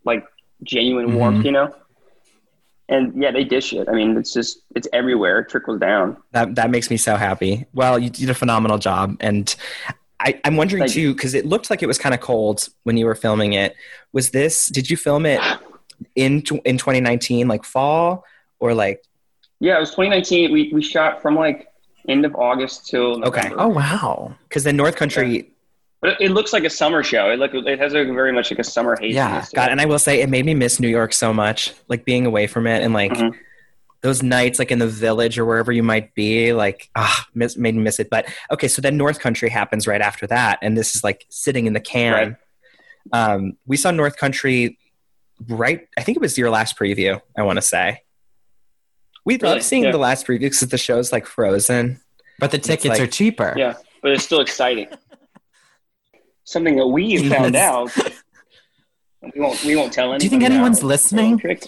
like 0.04 0.24
genuine 0.62 1.14
warmth, 1.14 1.38
mm-hmm. 1.38 1.46
you 1.46 1.52
know. 1.52 1.74
And 2.88 3.20
yeah, 3.20 3.32
they 3.32 3.42
dish 3.42 3.72
it. 3.72 3.88
I 3.88 3.92
mean, 3.92 4.16
it's 4.16 4.32
just 4.32 4.62
it's 4.76 4.86
everywhere. 4.92 5.40
It 5.40 5.48
trickles 5.48 5.80
down. 5.80 6.16
that 6.32 6.54
that 6.54 6.70
makes 6.70 6.88
me 6.88 6.96
so 6.96 7.16
happy. 7.16 7.66
Well, 7.72 7.98
you 7.98 8.10
did 8.10 8.30
a 8.30 8.34
phenomenal 8.34 8.78
job, 8.78 9.16
and 9.20 9.54
I, 10.26 10.40
I'm 10.44 10.56
wondering 10.56 10.82
Thank 10.82 10.92
too 10.92 11.14
because 11.14 11.34
it 11.34 11.46
looked 11.46 11.70
like 11.70 11.84
it 11.84 11.86
was 11.86 11.98
kind 11.98 12.12
of 12.14 12.20
cold 12.20 12.68
when 12.82 12.96
you 12.96 13.06
were 13.06 13.14
filming 13.14 13.52
it. 13.52 13.76
Was 14.12 14.30
this? 14.30 14.66
Did 14.66 14.90
you 14.90 14.96
film 14.96 15.24
it 15.24 15.40
in 16.16 16.42
in 16.64 16.78
2019, 16.78 17.46
like 17.46 17.64
fall, 17.64 18.24
or 18.58 18.74
like? 18.74 19.04
Yeah, 19.60 19.76
it 19.76 19.80
was 19.80 19.90
2019. 19.90 20.52
We 20.52 20.72
we 20.72 20.82
shot 20.82 21.22
from 21.22 21.36
like 21.36 21.68
end 22.08 22.24
of 22.24 22.34
August 22.34 22.88
till 22.88 23.24
Okay. 23.24 23.50
Oh 23.56 23.68
wow. 23.68 24.34
Because 24.48 24.64
then 24.64 24.76
North 24.76 24.96
Country 24.96 25.48
But 26.00 26.10
it, 26.14 26.16
it 26.26 26.30
looks 26.32 26.52
like 26.52 26.64
a 26.64 26.70
summer 26.70 27.04
show. 27.04 27.30
It 27.30 27.38
look 27.38 27.54
it 27.54 27.78
has 27.78 27.94
a 27.94 28.04
very 28.04 28.32
much 28.32 28.50
like 28.50 28.58
a 28.58 28.64
summer 28.64 28.96
haze. 29.00 29.14
Yeah. 29.14 29.44
God, 29.54 29.70
and 29.70 29.80
I 29.80 29.84
will 29.86 30.00
say 30.00 30.20
it 30.22 30.28
made 30.28 30.44
me 30.44 30.54
miss 30.54 30.80
New 30.80 30.88
York 30.88 31.12
so 31.12 31.32
much. 31.32 31.72
Like 31.86 32.04
being 32.04 32.26
away 32.26 32.48
from 32.48 32.66
it 32.66 32.82
and 32.82 32.92
like 32.92 33.12
Mhm. 33.12 33.32
Those 34.06 34.22
nights, 34.22 34.58
like 34.58 34.70
in 34.70 34.78
the 34.78 34.86
village 34.86 35.36
or 35.38 35.44
wherever 35.44 35.72
you 35.72 35.82
might 35.82 36.14
be, 36.14 36.52
like 36.52 36.88
ah, 36.94 37.26
miss, 37.34 37.56
made 37.56 37.74
me 37.74 37.82
miss 37.82 37.98
it. 37.98 38.08
But 38.08 38.26
okay, 38.52 38.68
so 38.68 38.80
then 38.80 38.96
North 38.96 39.18
Country 39.18 39.48
happens 39.48 39.86
right 39.86 40.00
after 40.00 40.26
that, 40.28 40.58
and 40.62 40.78
this 40.78 40.94
is 40.94 41.02
like 41.04 41.26
sitting 41.28 41.66
in 41.66 41.72
the 41.72 41.80
can. 41.80 42.36
Um, 43.12 43.56
we 43.66 43.76
saw 43.76 43.90
North 43.90 44.16
Country 44.16 44.78
right. 45.48 45.86
I 45.98 46.02
think 46.02 46.16
it 46.16 46.20
was 46.20 46.38
your 46.38 46.50
last 46.50 46.78
preview. 46.78 47.20
I 47.36 47.42
want 47.42 47.56
to 47.56 47.62
say. 47.62 48.02
We 49.24 49.34
Really? 49.38 49.54
love 49.56 49.62
seeing 49.64 49.82
Yeah. 49.84 49.90
the 49.92 49.98
last 49.98 50.26
preview 50.26 50.40
because 50.40 50.60
the 50.60 50.78
show's 50.78 51.10
like 51.12 51.26
frozen. 51.26 52.00
But 52.38 52.52
the 52.52 52.58
tickets 52.58 52.86
like- 52.98 53.00
are 53.00 53.06
cheaper. 53.08 53.54
Yeah, 53.56 53.74
but 54.02 54.12
it's 54.12 54.24
still 54.24 54.40
exciting. 54.40 54.86
Something 56.44 56.76
that 56.76 56.86
we 56.86 57.28
found 57.28 57.56
out. 57.56 57.90
We 59.34 59.40
won't. 59.40 59.64
We 59.64 59.74
won't 59.74 59.92
tell 59.92 60.04
anyone. 60.04 60.20
Do 60.20 60.26
you 60.26 60.30
think 60.30 60.44
anyone's 60.44 60.78
It's 60.78 60.84
listening? 60.84 61.40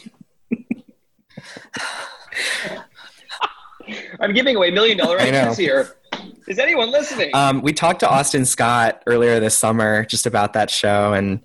little 2.38 2.84
trick. 3.88 4.20
I'm 4.20 4.34
giving 4.34 4.56
away 4.56 4.70
million 4.70 4.98
dollar 4.98 5.18
I 5.18 5.28
ideas 5.28 5.56
here. 5.56 5.96
Is 6.46 6.58
anyone 6.58 6.90
listening? 6.90 7.30
Um, 7.34 7.62
we 7.62 7.72
talked 7.72 8.00
to 8.00 8.08
Austin 8.08 8.44
Scott 8.44 9.02
earlier 9.06 9.40
this 9.40 9.56
summer 9.56 10.04
just 10.04 10.26
about 10.26 10.54
that 10.54 10.70
show, 10.70 11.12
and 11.12 11.40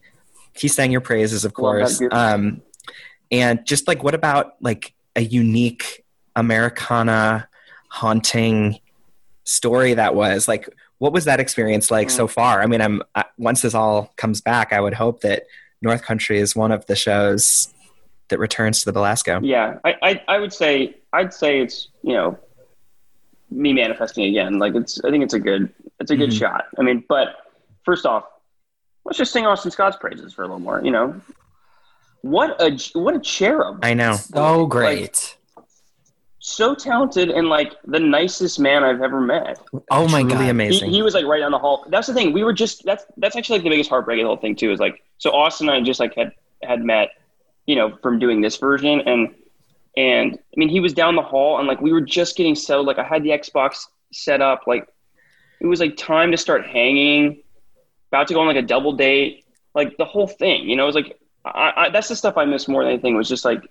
he 0.56 0.68
sang 0.68 0.92
your 0.92 1.02
praises, 1.02 1.46
of 1.46 1.54
course. 1.54 1.98
group. 1.98 2.14
Um, 2.14 2.62
and 3.32 3.66
just 3.66 3.88
like, 3.88 4.04
what 4.04 4.16
about 4.16 4.54
like 4.62 4.94
a 5.16 5.22
unique 5.22 6.04
Americana 6.36 7.48
haunting 7.90 8.80
story 9.44 9.94
that 9.96 10.16
was? 10.16 10.48
Like, 10.48 10.70
what 11.00 11.12
was 11.12 11.26
that 11.26 11.40
experience 11.40 11.92
like 11.92 12.10
so 12.10 12.28
far? 12.28 12.62
I 12.62 12.68
mean, 12.68 12.82
I'm 12.82 13.04
I, 13.16 13.26
once 13.38 13.62
this 13.62 13.74
all 13.74 14.14
comes 14.16 14.42
back, 14.42 14.72
I 14.72 14.80
would 14.80 14.94
hope 14.94 15.22
that 15.22 15.44
North 15.82 16.04
Country 16.04 16.40
is 16.40 16.56
one 16.56 16.72
of 16.72 16.86
the 16.86 16.96
shows 16.96 17.74
that 18.30 18.40
returns 18.40 18.80
to 18.80 18.86
the 18.86 18.94
Belasco. 18.94 19.40
yeah, 19.44 19.78
I, 19.84 19.96
I, 20.02 20.22
I 20.28 20.40
would 20.40 20.54
say, 20.54 20.96
I'd 21.12 21.34
say 21.34 21.60
it's 21.62 21.90
you 22.02 22.14
know, 22.14 22.38
me 23.52 23.74
manifesting 23.74 24.26
again. 24.26 24.60
Like 24.60 24.76
it's, 24.76 25.04
I 25.04 25.12
think 25.12 25.24
it's 25.24 25.34
a 25.34 25.40
good, 25.40 25.72
it's 26.00 26.12
a 26.12 26.16
good 26.16 26.30
Mhm. 26.32 26.40
shot. 26.40 26.66
I 26.80 26.82
mean, 26.82 27.04
but 27.08 27.36
first 27.84 28.06
off, 28.06 28.24
let's 29.06 29.18
just 29.18 29.32
sing 29.32 29.46
Austin 29.46 29.72
Scott's 29.72 29.98
praises 29.98 30.34
for 30.34 30.42
a 30.44 30.46
little 30.46 30.60
more. 30.60 30.82
You 30.84 30.92
know, 30.92 31.22
what 32.22 32.60
a 32.62 32.78
what 32.98 33.16
a 33.16 33.20
cherub. 33.20 33.80
I 33.84 33.94
know. 33.94 34.14
So 34.16 34.66
great. 34.66 35.38
so 36.40 36.74
talented 36.76 37.30
and 37.30 37.48
like 37.48 37.74
the 37.86 38.00
nicest 38.00 38.60
man 38.60 38.84
I've 38.84 39.02
ever 39.02 39.22
met. 39.22 39.60
Oh 39.92 40.08
my 40.10 40.22
Truly 40.22 40.34
god. 40.34 40.44
He, 40.44 40.50
amazing. 40.50 40.90
he 40.92 41.02
was 41.02 41.14
like 41.14 41.26
right 41.26 41.40
down 41.40 41.52
the 41.52 41.60
hall. 41.60 41.86
That's 41.90 42.08
the 42.08 42.14
thing. 42.14 42.34
We 42.34 42.44
were 42.44 42.54
just 42.54 42.84
that's 42.86 43.06
that's 43.18 43.36
actually 43.36 43.60
like 43.60 43.64
the 43.66 43.70
biggest 43.70 43.90
heartbreak 43.90 44.20
of 44.20 44.24
the 44.24 44.28
whole 44.28 44.38
thing 44.38 44.56
too. 44.56 44.72
Is 44.72 44.80
like 44.80 45.04
so 45.20 45.32
Austin 45.32 45.70
and 45.70 45.78
I 45.78 45.82
just 45.82 46.00
like 46.00 46.16
had 46.16 46.32
had 46.64 46.82
met, 46.84 47.10
you 47.66 47.76
know, 47.76 47.98
from 48.02 48.20
doing 48.20 48.42
this 48.42 48.58
version 48.58 49.02
and 49.02 49.34
and 49.96 50.34
I 50.34 50.56
mean 50.58 50.70
he 50.70 50.80
was 50.80 50.94
down 50.94 51.16
the 51.16 51.22
hall 51.22 51.60
and 51.60 51.68
like 51.68 51.82
we 51.82 51.92
were 51.92 52.02
just 52.02 52.36
getting 52.36 52.56
settled. 52.56 52.88
Like 52.88 53.00
I 53.00 53.04
had 53.04 53.24
the 53.24 53.30
Xbox 53.30 53.86
set 54.12 54.42
up. 54.42 54.64
Like 54.68 54.88
it 55.60 55.68
was 55.68 55.80
like 55.80 55.98
time 55.98 56.32
to 56.32 56.38
start 56.38 56.66
hanging. 56.66 57.42
About 58.10 58.28
to 58.28 58.34
go 58.34 58.42
on 58.42 58.48
like 58.48 58.58
a 58.58 58.62
double 58.62 58.94
date. 58.94 59.46
Like 59.74 59.98
the 59.98 60.06
whole 60.06 60.28
thing. 60.28 60.68
You 60.68 60.76
know, 60.76 60.84
it 60.84 60.88
was 60.88 60.96
like 60.96 61.20
I, 61.46 61.74
I 61.76 61.90
that's 61.90 62.10
the 62.10 62.16
stuff 62.16 62.38
I 62.38 62.46
miss 62.46 62.68
more 62.68 62.84
than 62.84 62.94
anything. 62.94 63.16
Was 63.16 63.30
just 63.30 63.46
like 63.46 63.64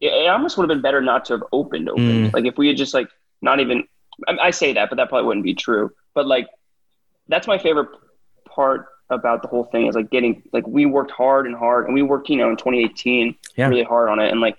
it, 0.00 0.28
almost 0.28 0.56
would 0.56 0.64
have 0.64 0.74
been 0.74 0.82
better 0.82 1.00
not 1.00 1.24
to 1.26 1.34
have 1.34 1.44
opened 1.52 1.88
opened. 1.88 2.30
Mm. 2.30 2.32
Like 2.32 2.44
if 2.44 2.56
we 2.56 2.68
had 2.68 2.76
just 2.76 2.94
like 2.94 3.08
not 3.42 3.60
even 3.60 3.84
I, 4.28 4.36
I 4.38 4.50
say 4.50 4.72
that, 4.74 4.90
but 4.90 4.96
that 4.96 5.08
probably 5.08 5.26
wouldn't 5.26 5.44
be 5.44 5.54
true. 5.54 5.92
But 6.14 6.26
like 6.26 6.48
that's 7.28 7.46
my 7.46 7.58
favorite 7.58 7.88
part 8.46 8.86
about 9.10 9.42
the 9.42 9.48
whole 9.48 9.64
thing 9.64 9.86
is 9.86 9.94
like 9.94 10.10
getting 10.10 10.42
like 10.52 10.66
we 10.66 10.86
worked 10.86 11.10
hard 11.10 11.46
and 11.46 11.56
hard 11.56 11.84
and 11.86 11.94
we 11.94 12.02
worked 12.02 12.28
you 12.28 12.36
know 12.36 12.48
in 12.50 12.56
2018 12.56 13.34
Yeah. 13.56 13.68
really 13.68 13.82
hard 13.82 14.08
on 14.08 14.18
it 14.20 14.30
and 14.30 14.40
like 14.40 14.56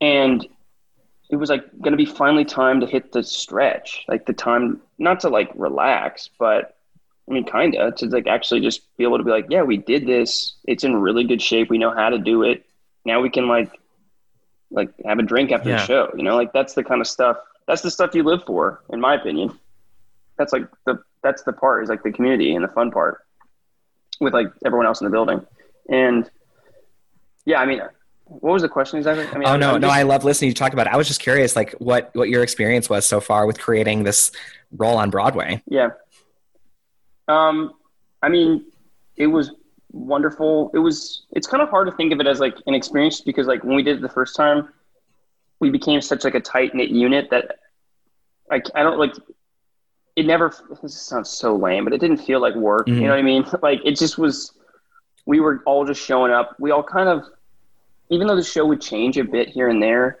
and 0.00 0.46
it 1.30 1.36
was 1.36 1.50
like 1.50 1.64
going 1.80 1.92
to 1.92 1.96
be 1.96 2.04
finally 2.04 2.44
time 2.44 2.80
to 2.80 2.86
hit 2.86 3.12
the 3.12 3.22
stretch 3.22 4.04
like 4.08 4.26
the 4.26 4.32
time 4.32 4.80
not 4.98 5.20
to 5.20 5.28
like 5.28 5.50
relax 5.54 6.30
but 6.38 6.76
i 7.28 7.32
mean 7.32 7.44
kind 7.44 7.74
of 7.76 7.94
to 7.96 8.06
like 8.06 8.26
actually 8.26 8.60
just 8.60 8.82
be 8.96 9.04
able 9.04 9.18
to 9.18 9.24
be 9.24 9.30
like 9.30 9.46
yeah 9.50 9.62
we 9.62 9.76
did 9.76 10.06
this. 10.06 10.54
It's 10.64 10.84
in 10.84 10.94
really 10.96 11.24
good 11.24 11.40
shape. 11.42 11.70
We 11.70 11.78
know 11.78 11.90
how 11.94 12.10
to 12.10 12.18
do 12.18 12.42
it. 12.42 12.64
Now 13.04 13.20
we 13.20 13.30
can 13.30 13.48
like 13.48 13.70
like 14.70 14.90
have 15.04 15.18
a 15.18 15.22
drink 15.22 15.50
after 15.52 15.70
Yeah. 15.70 15.76
the 15.78 15.86
show. 15.86 16.12
You 16.16 16.22
know 16.22 16.36
like 16.36 16.52
that's 16.52 16.74
the 16.74 16.84
kind 16.84 17.00
of 17.00 17.06
stuff 17.06 17.38
that's 17.66 17.80
the 17.82 17.90
stuff 17.90 18.14
you 18.14 18.22
live 18.22 18.44
for 18.44 18.82
in 18.90 19.00
my 19.00 19.14
opinion. 19.14 19.58
That's 20.36 20.52
like 20.52 20.68
the 20.84 21.02
that's 21.24 21.42
the 21.42 21.52
part 21.52 21.82
is 21.82 21.88
like 21.88 22.04
the 22.04 22.12
community 22.12 22.54
and 22.54 22.62
the 22.62 22.68
fun 22.68 22.92
part 22.92 23.22
with 24.20 24.32
like 24.32 24.46
everyone 24.64 24.86
else 24.86 25.00
in 25.00 25.06
the 25.06 25.10
building 25.10 25.44
and 25.90 26.30
yeah 27.44 27.58
i 27.58 27.66
mean 27.66 27.80
what 28.26 28.52
was 28.52 28.62
the 28.62 28.68
question 28.68 28.98
exactly 28.98 29.26
i 29.26 29.38
mean 29.38 29.48
Oh 29.48 29.56
no, 29.56 29.74
I'm 29.74 29.80
no! 29.80 29.88
I 29.88 30.02
love 30.02 30.24
listening 30.24 30.48
to 30.48 30.50
you 30.50 30.54
talk 30.54 30.72
about 30.72 30.86
it. 30.86 30.92
I 30.92 30.96
was 30.96 31.08
just 31.08 31.20
curious, 31.20 31.56
like 31.56 31.72
what 31.72 32.10
what 32.14 32.28
your 32.30 32.42
experience 32.42 32.88
was 32.88 33.04
so 33.04 33.20
far 33.20 33.46
with 33.46 33.58
creating 33.60 34.04
this 34.04 34.30
role 34.76 34.96
on 34.96 35.10
Broadway. 35.10 35.62
Yeah. 35.66 35.90
Um, 37.28 37.72
I 38.22 38.30
mean, 38.30 38.64
it 39.16 39.26
was 39.26 39.52
wonderful. 39.92 40.70
It 40.72 40.78
was. 40.78 41.26
It's 41.32 41.46
kind 41.46 41.62
of 41.62 41.68
hard 41.68 41.86
to 41.88 41.92
think 41.96 42.12
of 42.14 42.20
it 42.20 42.26
as 42.26 42.40
like 42.40 42.54
an 42.66 42.72
experience 42.72 43.20
because 43.20 43.46
like 43.46 43.62
when 43.62 43.76
we 43.76 43.82
did 43.82 43.98
it 43.98 44.00
the 44.00 44.08
first 44.08 44.36
time, 44.36 44.70
we 45.60 45.70
became 45.70 46.00
such 46.00 46.24
like 46.24 46.34
a 46.34 46.40
tight 46.40 46.74
knit 46.74 46.88
unit 46.88 47.28
that 47.30 47.58
like 48.50 48.66
I 48.74 48.82
don't 48.82 48.98
like. 48.98 49.12
It 50.16 50.26
never. 50.26 50.52
This 50.82 51.00
sounds 51.00 51.28
so 51.30 51.56
lame, 51.56 51.84
but 51.84 51.92
it 51.92 51.98
didn't 52.00 52.18
feel 52.18 52.40
like 52.40 52.54
work. 52.54 52.86
Mhm. 52.86 52.96
You 52.96 53.00
know 53.02 53.10
what 53.10 53.18
I 53.18 53.22
mean? 53.22 53.44
Like 53.62 53.80
it 53.84 53.98
just 53.98 54.16
was. 54.18 54.52
We 55.26 55.40
were 55.40 55.62
all 55.66 55.84
just 55.86 56.00
showing 56.04 56.30
up. 56.30 56.54
We 56.60 56.70
all 56.70 56.82
kind 56.82 57.08
of, 57.08 57.24
even 58.10 58.26
though 58.26 58.36
the 58.36 58.42
show 58.44 58.66
would 58.66 58.80
change 58.80 59.16
a 59.16 59.24
bit 59.24 59.48
here 59.48 59.68
and 59.68 59.82
there, 59.82 60.20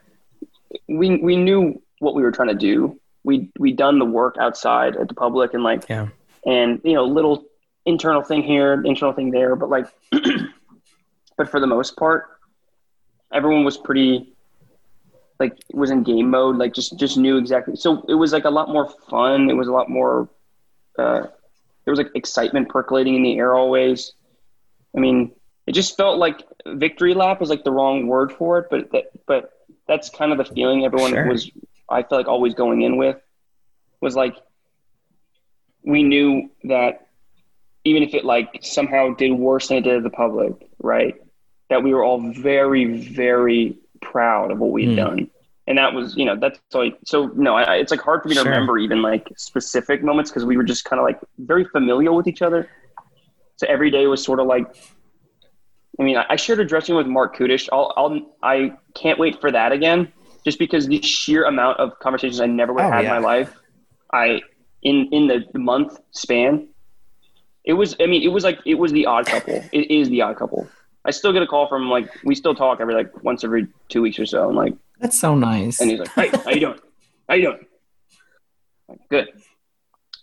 we 0.88 1.16
we 1.18 1.36
knew 1.36 1.80
what 2.00 2.14
we 2.14 2.22
were 2.22 2.32
trying 2.32 2.48
to 2.48 2.54
do. 2.54 2.98
We 3.22 3.50
we 3.58 3.72
done 3.72 3.98
the 3.98 4.04
work 4.04 4.36
outside 4.40 4.96
at 4.96 5.08
the 5.08 5.14
public 5.14 5.54
and 5.54 5.62
like 5.62 5.88
Yeah. 5.88 6.08
and 6.44 6.80
you 6.84 6.94
know 6.94 7.04
little 7.04 7.44
internal 7.86 8.22
thing 8.22 8.42
here 8.42 8.82
internal 8.84 9.12
thing 9.14 9.30
there 9.30 9.56
but 9.56 9.68
like 9.68 9.86
but 11.36 11.48
for 11.50 11.60
the 11.60 11.66
most 11.66 11.96
part 11.96 12.24
everyone 13.32 13.62
was 13.64 13.76
pretty 13.76 14.33
like 15.44 15.56
was 15.72 15.90
in 15.90 16.02
game 16.02 16.28
mode 16.30 16.56
like 16.62 16.72
just 16.80 16.98
just 17.04 17.16
knew 17.24 17.36
exactly 17.42 17.76
so 17.84 17.88
it 18.08 18.14
was 18.22 18.32
like 18.36 18.44
a 18.44 18.54
lot 18.58 18.68
more 18.76 18.86
fun 19.10 19.50
it 19.50 19.56
was 19.62 19.68
a 19.68 19.72
lot 19.78 19.88
more 19.98 20.28
uh 20.98 21.20
there 21.84 21.92
was 21.94 21.98
like 22.02 22.10
excitement 22.14 22.68
percolating 22.68 23.14
in 23.18 23.22
the 23.22 23.36
air 23.38 23.54
always 23.54 24.12
i 24.96 24.98
mean 25.04 25.18
it 25.66 25.72
just 25.80 25.96
felt 25.96 26.18
like 26.18 26.38
victory 26.86 27.14
lap 27.14 27.40
was 27.40 27.50
like 27.50 27.64
the 27.64 27.70
wrong 27.70 28.06
word 28.06 28.32
for 28.32 28.58
it 28.58 28.66
but 28.70 28.90
that 28.92 29.04
but 29.26 29.42
that's 29.88 30.08
kind 30.10 30.30
of 30.32 30.38
the 30.38 30.48
feeling 30.54 30.84
everyone 30.84 31.10
Sure. 31.12 31.28
was 31.28 31.50
i 31.88 32.02
feel 32.02 32.18
like 32.18 32.28
always 32.28 32.54
going 32.54 32.82
in 32.82 32.96
with 32.96 33.18
was 34.00 34.14
like 34.16 34.36
we 35.84 36.02
knew 36.02 36.50
that 36.64 37.06
even 37.84 38.02
if 38.02 38.14
it 38.14 38.24
like 38.24 38.60
somehow 38.62 39.14
did 39.14 39.32
worse 39.32 39.68
than 39.68 39.76
it 39.78 39.82
did 39.82 39.96
to 39.96 40.00
the 40.00 40.10
public, 40.10 40.52
right? 40.82 41.14
That 41.68 41.82
we 41.82 41.92
were 41.92 42.02
all 42.02 42.32
very, 42.32 42.84
very 42.96 43.76
proud 44.00 44.50
of 44.50 44.58
what 44.58 44.70
we 44.70 44.86
had 44.86 44.92
Hmm. 44.92 45.04
done. 45.04 45.30
And 45.66 45.78
that 45.78 45.94
was, 45.94 46.14
you 46.16 46.26
know, 46.26 46.36
that's 46.38 46.58
like, 46.74 46.98
so 47.04 47.26
no, 47.36 47.56
I, 47.56 47.76
it's 47.76 47.90
like 47.90 48.00
hard 48.00 48.22
for 48.22 48.28
me 48.28 48.34
to 48.34 48.42
Sure. 48.42 48.50
remember 48.52 48.76
even 48.78 49.00
like 49.00 49.28
specific 49.36 50.02
moments 50.04 50.30
because 50.30 50.44
we 50.44 50.56
were 50.58 50.62
just 50.64 50.84
kind 50.84 51.00
of 51.00 51.04
like 51.04 51.18
very 51.38 51.64
familial 51.64 52.14
with 52.14 52.26
each 52.26 52.42
other. 52.42 52.68
So 53.56 53.66
every 53.68 53.90
day 53.90 54.06
was 54.06 54.22
sort 54.22 54.40
of 54.40 54.46
like, 54.46 54.66
I 55.98 56.02
mean, 56.02 56.16
I, 56.18 56.26
I 56.30 56.36
shared 56.36 56.60
a 56.60 56.64
dressing 56.64 56.96
with 56.96 57.06
Marc 57.06 57.36
Kudisch. 57.36 57.68
I'll, 57.72 57.94
I'll, 57.96 58.20
I 58.42 58.72
can't 58.94 59.18
wait 59.18 59.40
for 59.40 59.50
that 59.52 59.72
again, 59.72 60.12
just 60.44 60.58
because 60.58 60.86
the 60.86 61.00
sheer 61.00 61.44
amount 61.44 61.78
of 61.80 61.98
conversations 62.00 62.40
I 62.40 62.46
never 62.46 62.72
would 62.74 62.82
oh, 62.82 62.90
have 62.90 62.92
Oh, 62.92 62.96
had 62.96 63.04
yeah. 63.04 63.16
in 63.16 63.22
my 63.22 63.26
life, 63.26 63.54
I 64.12 64.42
in 64.82 65.08
in 65.12 65.26
the 65.28 65.44
month 65.58 65.98
span, 66.10 66.68
it 67.64 67.72
was. 67.72 67.96
I 68.00 68.06
mean, 68.06 68.22
it 68.22 68.28
was 68.28 68.44
like 68.44 68.58
it 68.66 68.74
was 68.74 68.92
the 68.92 69.06
odd 69.06 69.26
couple. 69.26 69.64
It 69.72 69.90
is 69.90 70.08
the 70.10 70.20
odd 70.22 70.36
couple. 70.36 70.68
I 71.04 71.10
still 71.10 71.32
get 71.32 71.42
a 71.42 71.46
call 71.46 71.68
from 71.68 71.88
like 71.88 72.10
we 72.24 72.34
still 72.34 72.54
talk 72.54 72.80
every 72.80 72.94
like 72.94 73.22
once 73.22 73.44
every 73.44 73.68
two 73.88 74.02
weeks 74.02 74.18
or 74.18 74.26
so, 74.26 74.48
and 74.48 74.56
like 74.56 74.74
That's 75.00 75.18
so 75.20 75.34
nice. 75.34 75.80
and 75.80 75.90
he's 75.90 76.00
like, 76.00 76.08
"Hey, 76.10 76.28
how 76.44 76.50
you 76.50 76.60
doing? 76.60 76.78
How 77.28 77.34
you 77.34 77.42
doing?" 77.42 77.66
Like, 78.88 78.98
Good. 79.10 79.28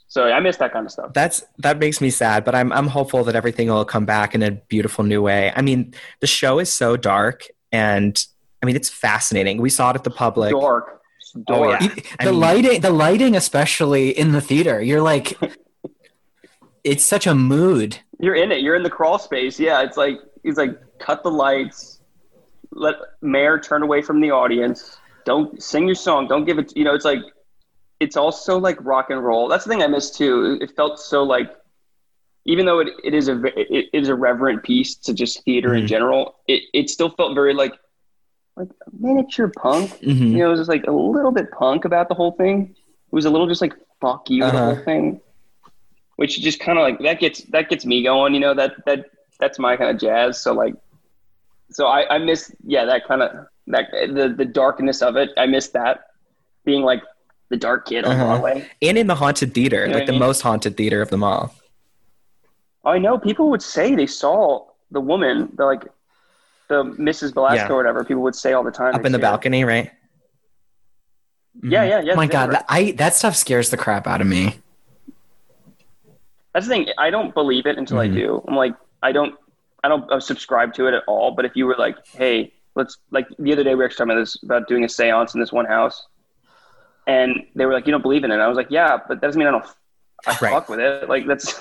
So 0.08 0.26
I 0.26 0.42
miss 0.42 0.58
that 0.58 0.74
kind 0.74 0.86
of 0.86 0.92
stuff. 0.92 1.14
That's 1.14 1.44
that 1.60 1.80
makes 1.80 2.02
me 2.02 2.10
sad, 2.10 2.44
but 2.44 2.54
I'm 2.54 2.72
I'm 2.74 2.88
hopeful 2.88 3.24
that 3.24 3.36
everything 3.36 3.70
will 3.70 3.86
come 3.86 4.06
back 4.06 4.36
in 4.36 4.44
a 4.44 4.52
beautiful 4.52 5.04
new 5.06 5.22
way. 5.22 5.54
I 5.56 5.62
mean, 5.62 5.94
the 6.20 6.28
show 6.28 6.60
is 6.60 6.72
so 6.72 6.98
dark, 6.98 7.46
and 7.72 8.22
I 8.62 8.66
mean 8.66 8.76
it's 8.76 8.90
fascinating. 8.90 9.62
We 9.62 9.70
saw 9.70 9.92
it 9.92 9.96
at 9.96 10.04
the 10.04 10.10
public. 10.12 10.52
Dark. 10.52 11.02
Oh, 11.48 11.64
Dark. 11.64 11.82
yeah. 11.82 11.88
The 12.20 12.32
mean- 12.32 12.40
lighting, 12.42 12.82
the 12.82 12.90
lighting, 12.90 13.36
especially 13.38 14.10
in 14.10 14.34
the 14.34 14.42
theater, 14.42 14.82
you're 14.82 15.02
like, 15.02 15.38
it's 16.84 17.06
such 17.06 17.26
a 17.26 17.34
mood. 17.34 17.98
You're 18.20 18.36
in 18.36 18.52
it. 18.52 18.60
You're 18.60 18.76
in 18.76 18.84
the 18.84 18.90
crawl 18.90 19.18
space. 19.18 19.58
Yeah, 19.62 19.82
it's 19.82 19.96
like 19.96 20.18
he's 20.44 20.58
like 20.58 20.78
cut 21.00 21.24
the 21.24 21.32
lights, 21.32 22.01
let 22.72 22.96
Mayor 23.22 23.60
turn 23.60 23.84
away 23.84 24.02
from 24.02 24.22
the 24.22 24.32
audience. 24.32 24.98
Don't 25.26 25.62
sing 25.62 25.86
your 25.86 25.96
song. 25.96 26.28
Don't 26.28 26.46
give 26.46 26.58
it. 26.58 26.76
You 26.76 26.84
know, 26.84 26.96
it's 26.96 27.06
like 27.06 27.20
it's 28.00 28.18
also 28.18 28.58
like 28.58 28.78
rock 28.82 29.10
and 29.10 29.24
roll. 29.24 29.48
That's 29.48 29.66
the 29.66 29.70
thing 29.70 29.84
I 29.84 29.88
miss 29.88 30.10
too. 30.12 30.58
It 30.62 30.76
felt 30.76 31.00
so 31.00 31.24
like, 31.24 31.52
even 32.46 32.66
though 32.66 32.80
it, 32.80 32.90
it 33.04 33.14
is 33.14 33.28
a 33.30 33.40
it 33.56 33.90
is 33.94 34.08
a 34.10 34.16
reverent 34.16 34.64
piece 34.64 34.96
to 34.96 35.14
just 35.14 35.44
theater 35.44 35.76
in 35.76 35.84
Mhm. 35.84 35.88
general, 35.88 36.36
it 36.48 36.64
it 36.74 36.90
still 36.90 37.10
felt 37.10 37.36
very 37.36 37.54
like 37.54 37.74
like 38.56 38.70
miniature 39.00 39.48
punk. 39.50 39.92
Mhm. 40.02 40.32
You 40.32 40.38
know, 40.40 40.48
it 40.48 40.52
was 40.52 40.60
just 40.62 40.70
like 40.70 40.86
a 40.88 40.92
little 40.92 41.32
bit 41.32 41.52
punk 41.52 41.86
about 41.86 42.10
the 42.10 42.16
whole 42.16 42.32
thing. 42.32 42.76
It 42.76 43.14
was 43.16 43.26
a 43.26 43.30
little 43.30 43.48
just 43.48 43.62
like 43.62 43.74
fuck 44.00 44.30
you 44.30 44.40
the 44.42 44.48
Uh-huh. 44.48 44.58
whole 44.76 44.84
thing, 44.84 45.22
which 46.16 46.40
just 46.42 46.60
kind 46.60 46.80
of 46.80 46.84
like 46.84 47.00
that 47.00 47.20
gets 47.20 47.44
that 47.52 47.70
gets 47.70 47.86
me 47.86 48.02
going. 48.02 48.34
You 48.34 48.40
know 48.40 48.54
that 48.56 48.74
that 48.88 49.12
that's 49.40 49.60
my 49.60 49.78
kind 49.78 49.92
of 49.92 50.00
jazz. 50.00 50.40
So 50.42 50.54
like, 50.54 50.74
so 51.72 51.88
I 51.88 52.16
I 52.16 52.18
miss 52.18 52.54
yeah 52.66 52.86
that 52.86 53.08
kind 53.08 53.22
of 53.22 53.32
that 53.68 53.86
the 53.92 54.34
the 54.38 54.46
darkness 54.46 55.02
of 55.02 55.16
it. 55.16 55.30
I 55.38 55.46
miss 55.46 55.70
that 55.70 56.08
being 56.66 56.84
like 56.84 57.02
the 57.50 57.58
dark 57.58 57.86
kid 57.88 58.06
on 58.06 58.12
Uh-huh. 58.12 58.26
Broadway. 58.40 58.70
and 58.82 58.98
in 58.98 59.08
the 59.08 59.16
haunted 59.16 59.54
theater, 59.54 59.82
You 59.86 59.92
know 59.92 59.98
like 59.98 60.06
the 60.06 60.14
mean? 60.14 60.20
most 60.20 60.42
haunted 60.42 60.78
theater 60.78 61.02
of 61.02 61.10
them 61.10 61.24
all. 61.24 61.54
I 62.86 62.98
know 62.98 63.18
people 63.18 63.50
would 63.52 63.62
say 63.62 63.96
they 63.96 64.08
saw 64.08 64.66
the 64.92 65.02
woman, 65.02 65.52
the 65.56 65.66
like 65.66 65.84
the 66.70 66.84
Mrs. 66.84 67.34
Belasco 67.34 67.68
Yeah. 67.68 67.74
or 67.74 67.76
whatever. 67.78 68.04
People 68.06 68.24
would 68.24 68.36
say 68.36 68.54
all 68.54 68.64
the 68.64 68.72
time 68.72 68.96
Up 68.96 69.06
in 69.06 69.12
the 69.12 69.20
balcony, 69.20 69.64
right? 69.66 69.92
Yeah, 71.62 71.84
Mhm. 71.86 71.90
yeah, 71.90 72.00
yeah. 72.02 72.14
oh 72.14 72.16
my 72.16 72.28
god, 72.28 72.52
that, 72.54 72.66
I 72.70 72.92
that 72.92 73.14
stuff 73.14 73.36
scares 73.36 73.70
the 73.70 73.78
crap 73.78 74.08
out 74.08 74.22
of 74.22 74.28
me. 74.28 74.56
That's 76.54 76.66
the 76.68 76.74
thing. 76.74 76.88
I 76.98 77.10
don't 77.10 77.34
believe 77.34 77.66
it 77.66 77.78
until 77.78 77.98
Mhm. 77.98 78.02
I 78.02 78.08
do. 78.08 78.44
I'm 78.48 78.56
like, 78.56 78.74
I 79.04 79.12
don't, 79.12 79.36
I 79.84 79.88
don't 79.88 80.10
uh, 80.12 80.20
subscribe 80.20 80.74
to 80.76 80.88
it 80.88 80.94
at 80.94 81.04
all. 81.08 81.32
But 81.32 81.46
if 81.46 81.54
you 81.56 81.66
were 81.66 81.76
like, 81.78 81.96
hey, 82.14 82.54
let's 82.76 82.98
like 83.12 83.28
the 83.40 83.52
other 83.52 83.64
day 83.64 83.72
we 83.72 83.76
were 83.78 83.86
actually 83.86 83.98
talking 84.06 84.12
about 84.12 84.20
this 84.22 84.44
about 84.44 84.68
doing 84.68 84.84
a 84.84 84.88
séance 84.88 85.34
in 85.34 85.40
this 85.40 85.52
one 85.52 85.66
house, 85.66 86.06
and 87.08 87.32
they 87.56 87.66
were 87.66 87.74
like, 87.74 87.86
you 87.88 87.92
don't 87.92 88.02
believe 88.04 88.24
in 88.24 88.32
it. 88.32 88.36
And 88.36 88.44
I 88.44 88.48
was 88.48 88.58
like, 88.58 88.68
yeah, 88.70 88.98
but 89.08 89.20
that 89.22 89.28
doesn't 89.28 89.40
mean 89.40 89.48
I 89.48 89.52
don't. 89.52 89.66
I 90.28 90.38
Right. 90.40 90.52
fuck 90.54 90.70
with 90.70 90.80
it. 90.80 91.10
Like 91.10 91.26
that's 91.28 91.60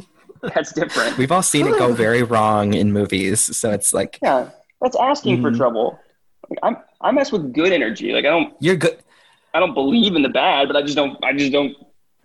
that's 0.54 0.72
different. 0.72 1.16
We've 1.16 1.32
all 1.32 1.42
seen 1.42 1.66
it 1.66 1.78
go 1.78 1.94
very 2.06 2.22
wrong 2.22 2.74
in 2.74 2.92
movies, 2.92 3.56
so 3.56 3.70
it's 3.70 3.94
like 3.94 4.18
Yeah, 4.22 4.50
that's 4.80 4.96
asking 4.96 5.40
for 5.40 5.50
Mhm. 5.50 5.56
trouble. 5.56 5.98
Like, 6.50 6.58
I'm 6.62 6.76
I 7.00 7.10
mess 7.10 7.32
with 7.32 7.52
good 7.54 7.72
energy. 7.72 8.12
Like 8.12 8.26
I 8.26 8.28
don't 8.28 8.54
You're 8.60 8.76
good. 8.76 8.98
I 9.54 9.60
don't 9.60 9.74
believe 9.74 10.14
in 10.14 10.22
the 10.22 10.28
bad, 10.28 10.66
but 10.68 10.76
I 10.76 10.82
just 10.82 10.96
don't 10.96 11.16
I 11.24 11.32
just 11.32 11.52
don't 11.52 11.74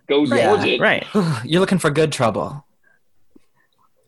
go 0.08 0.24
Yeah, 0.24 0.48
towards 0.48 0.64
it. 0.64 0.78
right. 0.80 1.06
You're 1.44 1.60
looking 1.60 1.78
for 1.78 1.90
good 1.90 2.12
trouble. 2.12 2.64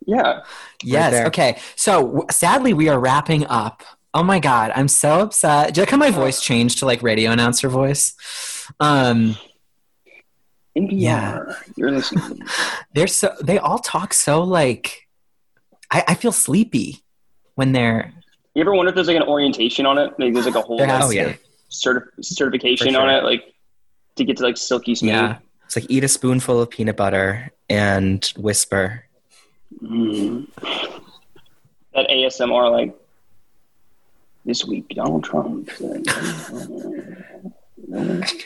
Yeah. 0.06 0.42
Yes. 0.82 1.12
there. 1.12 1.26
okay. 1.26 1.58
So 1.76 2.02
w- 2.06 2.26
sadly, 2.30 2.72
we 2.74 2.88
are 2.88 2.98
wrapping 2.98 3.46
up 3.46 3.82
Oh 4.12 4.24
my 4.24 4.40
god, 4.40 4.72
I'm 4.74 4.88
so 4.88 5.20
upset. 5.20 5.78
Like 5.78 5.88
how 5.90 5.96
my 5.96 6.10
voice 6.10 6.40
changed 6.42 6.78
to 6.80 6.84
like 6.86 7.00
radio 7.00 7.30
announcer 7.30 7.68
voice? 7.68 8.14
Um, 8.80 9.36
Yeah. 10.74 11.44
you're 11.76 11.92
listening. 11.92 12.42
they're 12.94 13.06
so 13.06 13.32
they 13.40 13.58
all 13.58 13.78
talk 13.78 14.12
so 14.12 14.42
like 14.42 15.06
I, 15.92 16.02
I 16.08 16.14
feel 16.14 16.32
sleepy 16.32 16.98
when 17.54 17.70
they're 17.72 18.12
You 18.54 18.62
ever 18.62 18.74
wonder 18.74 18.88
if 18.88 18.94
there's 18.96 19.06
like 19.08 19.16
an 19.16 19.22
orientation 19.22 19.86
on 19.86 19.96
it? 19.98 20.12
Maybe 20.18 20.32
there's 20.34 20.46
like 20.46 20.54
a 20.56 20.60
whole 20.62 20.84
has 20.84 21.04
Oh, 21.04 21.10
yeah. 21.10 21.34
certification 21.68 22.92
sure. 22.94 23.00
on 23.02 23.10
it, 23.10 23.22
like 23.22 23.54
to 24.16 24.24
get 24.24 24.38
to 24.38 24.42
like 24.42 24.56
silky 24.56 24.94
smooth. 24.96 25.12
Yeah. 25.12 25.38
It's 25.66 25.76
like 25.76 25.86
eat 25.88 26.02
a 26.02 26.08
spoonful 26.08 26.60
of 26.60 26.70
peanut 26.70 26.96
butter 26.96 27.52
and 27.68 28.24
whisper. 28.36 29.04
Mm. 29.82 30.46
That 31.94 32.08
ASMR, 32.08 32.70
like 32.70 32.94
this 34.44 34.64
week, 34.64 34.88
Donald 34.90 35.24
Trump. 35.24 35.70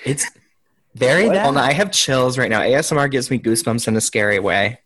It's 0.05 0.27
very 0.95 1.27
What? 1.27 1.35
that. 1.35 1.45
Well, 1.45 1.53
no, 1.55 1.61
I 1.61 1.73
have 1.73 1.91
chills 1.91 2.39
right 2.39 2.51
now. 2.51 2.61
ASMR 2.61 3.11
gives 3.11 3.31
me 3.31 3.39
goosebumps 3.39 3.89
in 3.89 3.97
a 3.97 4.01
scary 4.01 4.39
way. 4.39 4.79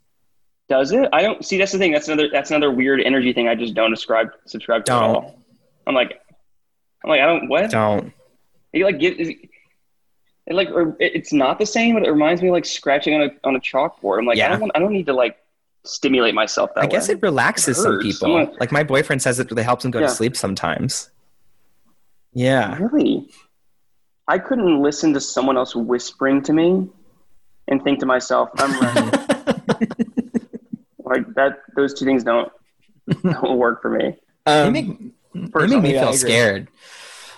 Does 0.68 0.93
it? 0.93 1.09
I 1.12 1.22
don't 1.22 1.45
see. 1.45 1.57
That's 1.59 1.72
the 1.72 1.78
thing. 1.78 1.93
That's 1.93 2.09
another. 2.09 2.28
That's 2.30 2.51
another 2.51 2.70
weird 2.70 3.01
energy 3.01 3.32
thing. 3.32 3.49
I 3.49 3.55
just 3.55 3.74
don't 3.74 3.91
subscribe 3.97 4.28
subscribe 4.47 4.84
to 4.86 4.91
Don't. 4.93 5.03
all. 5.16 5.39
I'm 5.86 5.95
like, 5.95 6.20
I'm 7.05 7.11
like, 7.11 7.20
I 7.20 7.26
don't. 7.26 7.49
What? 7.49 7.70
Don't. 7.70 8.12
You 8.72 8.84
like 8.84 8.99
get. 8.99 9.18
Is, 9.18 9.28
it 9.30 10.55
like 10.55 10.68
or 10.70 10.91
it- 11.01 11.14
it's 11.14 11.32
not 11.32 11.59
the 11.59 11.64
same, 11.66 11.95
but 11.95 12.05
it 12.07 12.11
reminds 12.11 12.43
me 12.43 12.49
of 12.49 12.53
like 12.53 12.66
scratching 12.66 13.14
on 13.14 13.22
a 13.22 13.30
on 13.49 13.57
a 13.57 13.61
chalkboard. 13.61 14.18
I'm 14.18 14.26
like, 14.26 14.36
yeah. 14.36 14.47
I 14.47 14.49
don't 14.51 14.61
want. 14.61 14.72
I 14.74 14.78
don't 14.78 14.93
need 14.93 15.07
to 15.07 15.14
like 15.14 15.39
stimulate 15.85 16.35
myself 16.35 16.70
that 16.74 16.85
I 16.85 16.87
guess 16.87 17.09
it 17.09 17.20
relaxes 17.22 17.79
It 17.79 17.83
some 17.83 17.99
people. 18.01 18.37
I'm 18.37 18.47
like- 18.51 18.61
like 18.61 18.72
my 18.72 18.83
boyfriend 18.85 19.22
says 19.22 19.39
it 19.39 19.51
really 19.51 19.62
helps 19.62 19.85
him 19.85 19.91
go 19.91 20.01
Yeah. 20.01 20.07
to 20.07 20.12
sleep 20.12 20.37
sometimes. 20.37 21.11
Yeah. 22.33 22.76
Really? 22.79 23.31
I 24.29 24.39
couldn't 24.39 24.83
listen 24.83 25.14
to 25.14 25.20
someone 25.20 25.57
else 25.57 25.74
whispering 25.74 26.43
to 26.43 26.53
me 26.53 26.89
and 27.68 27.83
think 27.83 28.01
to 28.01 28.07
myself, 28.07 28.51
I'm 28.59 28.79
right. 28.81 29.12
like 31.05 31.35
that 31.35 31.61
those 31.76 31.95
two 31.99 32.05
things 32.05 32.24
don't 32.24 32.51
don't 33.22 33.57
work 33.59 33.81
for 33.83 33.91
me. 33.91 34.16
they 34.45 34.53
Um, 34.62 34.72
make, 34.72 34.87
they 35.35 35.66
make 35.66 35.83
me 35.83 35.95
yeah, 35.95 36.05
feel 36.05 36.12
scared. 36.12 36.68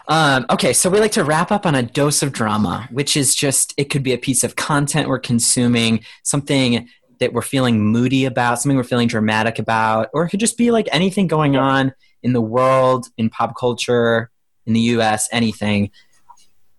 Um, 0.08 0.44
okay, 0.50 0.72
so 0.72 0.90
we 0.90 0.98
like 0.98 1.12
to 1.12 1.22
wrap 1.22 1.52
up 1.52 1.64
on 1.66 1.76
a 1.76 1.82
dose 1.84 2.22
of 2.22 2.32
drama, 2.32 2.88
which 2.90 3.16
is 3.16 3.34
just 3.34 3.72
it 3.76 3.84
could 3.90 4.02
be 4.02 4.12
a 4.12 4.18
piece 4.18 4.42
of 4.42 4.56
content 4.56 5.08
we're 5.08 5.20
consuming, 5.20 6.00
something 6.24 6.88
that 7.20 7.32
we're 7.32 7.42
feeling 7.42 7.80
moody 7.80 8.24
about, 8.24 8.60
something 8.60 8.76
we're 8.76 8.82
feeling 8.82 9.08
dramatic 9.08 9.58
about, 9.58 10.08
or 10.12 10.24
it 10.24 10.30
could 10.30 10.40
just 10.40 10.58
be 10.58 10.70
like 10.70 10.88
anything 10.90 11.26
going 11.26 11.56
on 11.56 11.94
in 12.22 12.32
the 12.32 12.40
world, 12.40 13.06
in 13.16 13.30
pop 13.30 13.54
culture, 13.58 14.30
in 14.66 14.72
the 14.72 14.80
US, 14.80 15.28
anything. 15.30 15.90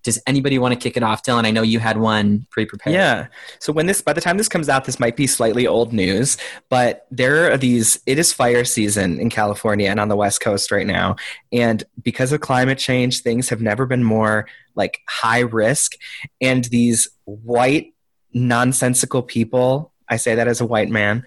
Does 0.03 0.19
anybody 0.25 0.57
want 0.57 0.73
to 0.73 0.79
kick 0.79 0.97
it 0.97 1.03
off, 1.03 1.21
Dylan? 1.21 1.45
I 1.45 1.51
know 1.51 1.61
you 1.61 1.77
had 1.77 1.99
one 1.99 2.47
pre-prepared. 2.49 2.95
Yeah. 2.95 3.27
So 3.59 3.71
when 3.71 3.85
this, 3.85 4.01
by 4.01 4.13
the 4.13 4.21
time 4.21 4.37
this 4.37 4.49
comes 4.49 4.67
out, 4.67 4.85
this 4.85 4.99
might 4.99 5.15
be 5.15 5.27
slightly 5.27 5.67
old 5.67 5.93
news, 5.93 6.37
but 6.69 7.05
there 7.11 7.51
are 7.51 7.57
these, 7.57 7.99
it 8.07 8.17
is 8.17 8.33
fire 8.33 8.65
season 8.65 9.19
in 9.19 9.29
California 9.29 9.89
and 9.89 9.99
on 9.99 10.07
the 10.07 10.15
West 10.15 10.41
Coast 10.41 10.71
right 10.71 10.87
now. 10.87 11.17
And 11.51 11.83
because 12.01 12.31
of 12.31 12.41
climate 12.41 12.79
change, 12.79 13.21
things 13.21 13.49
have 13.49 13.61
never 13.61 13.85
been 13.85 14.03
more 14.03 14.47
like 14.73 15.01
high 15.07 15.41
risk. 15.41 15.91
And 16.39 16.65
these 16.65 17.07
white, 17.25 17.93
nonsensical 18.33 19.21
people, 19.21 19.90
I 20.11 20.17
say 20.17 20.35
that 20.35 20.47
as 20.47 20.61
a 20.61 20.65
white 20.65 20.89
man, 20.89 21.25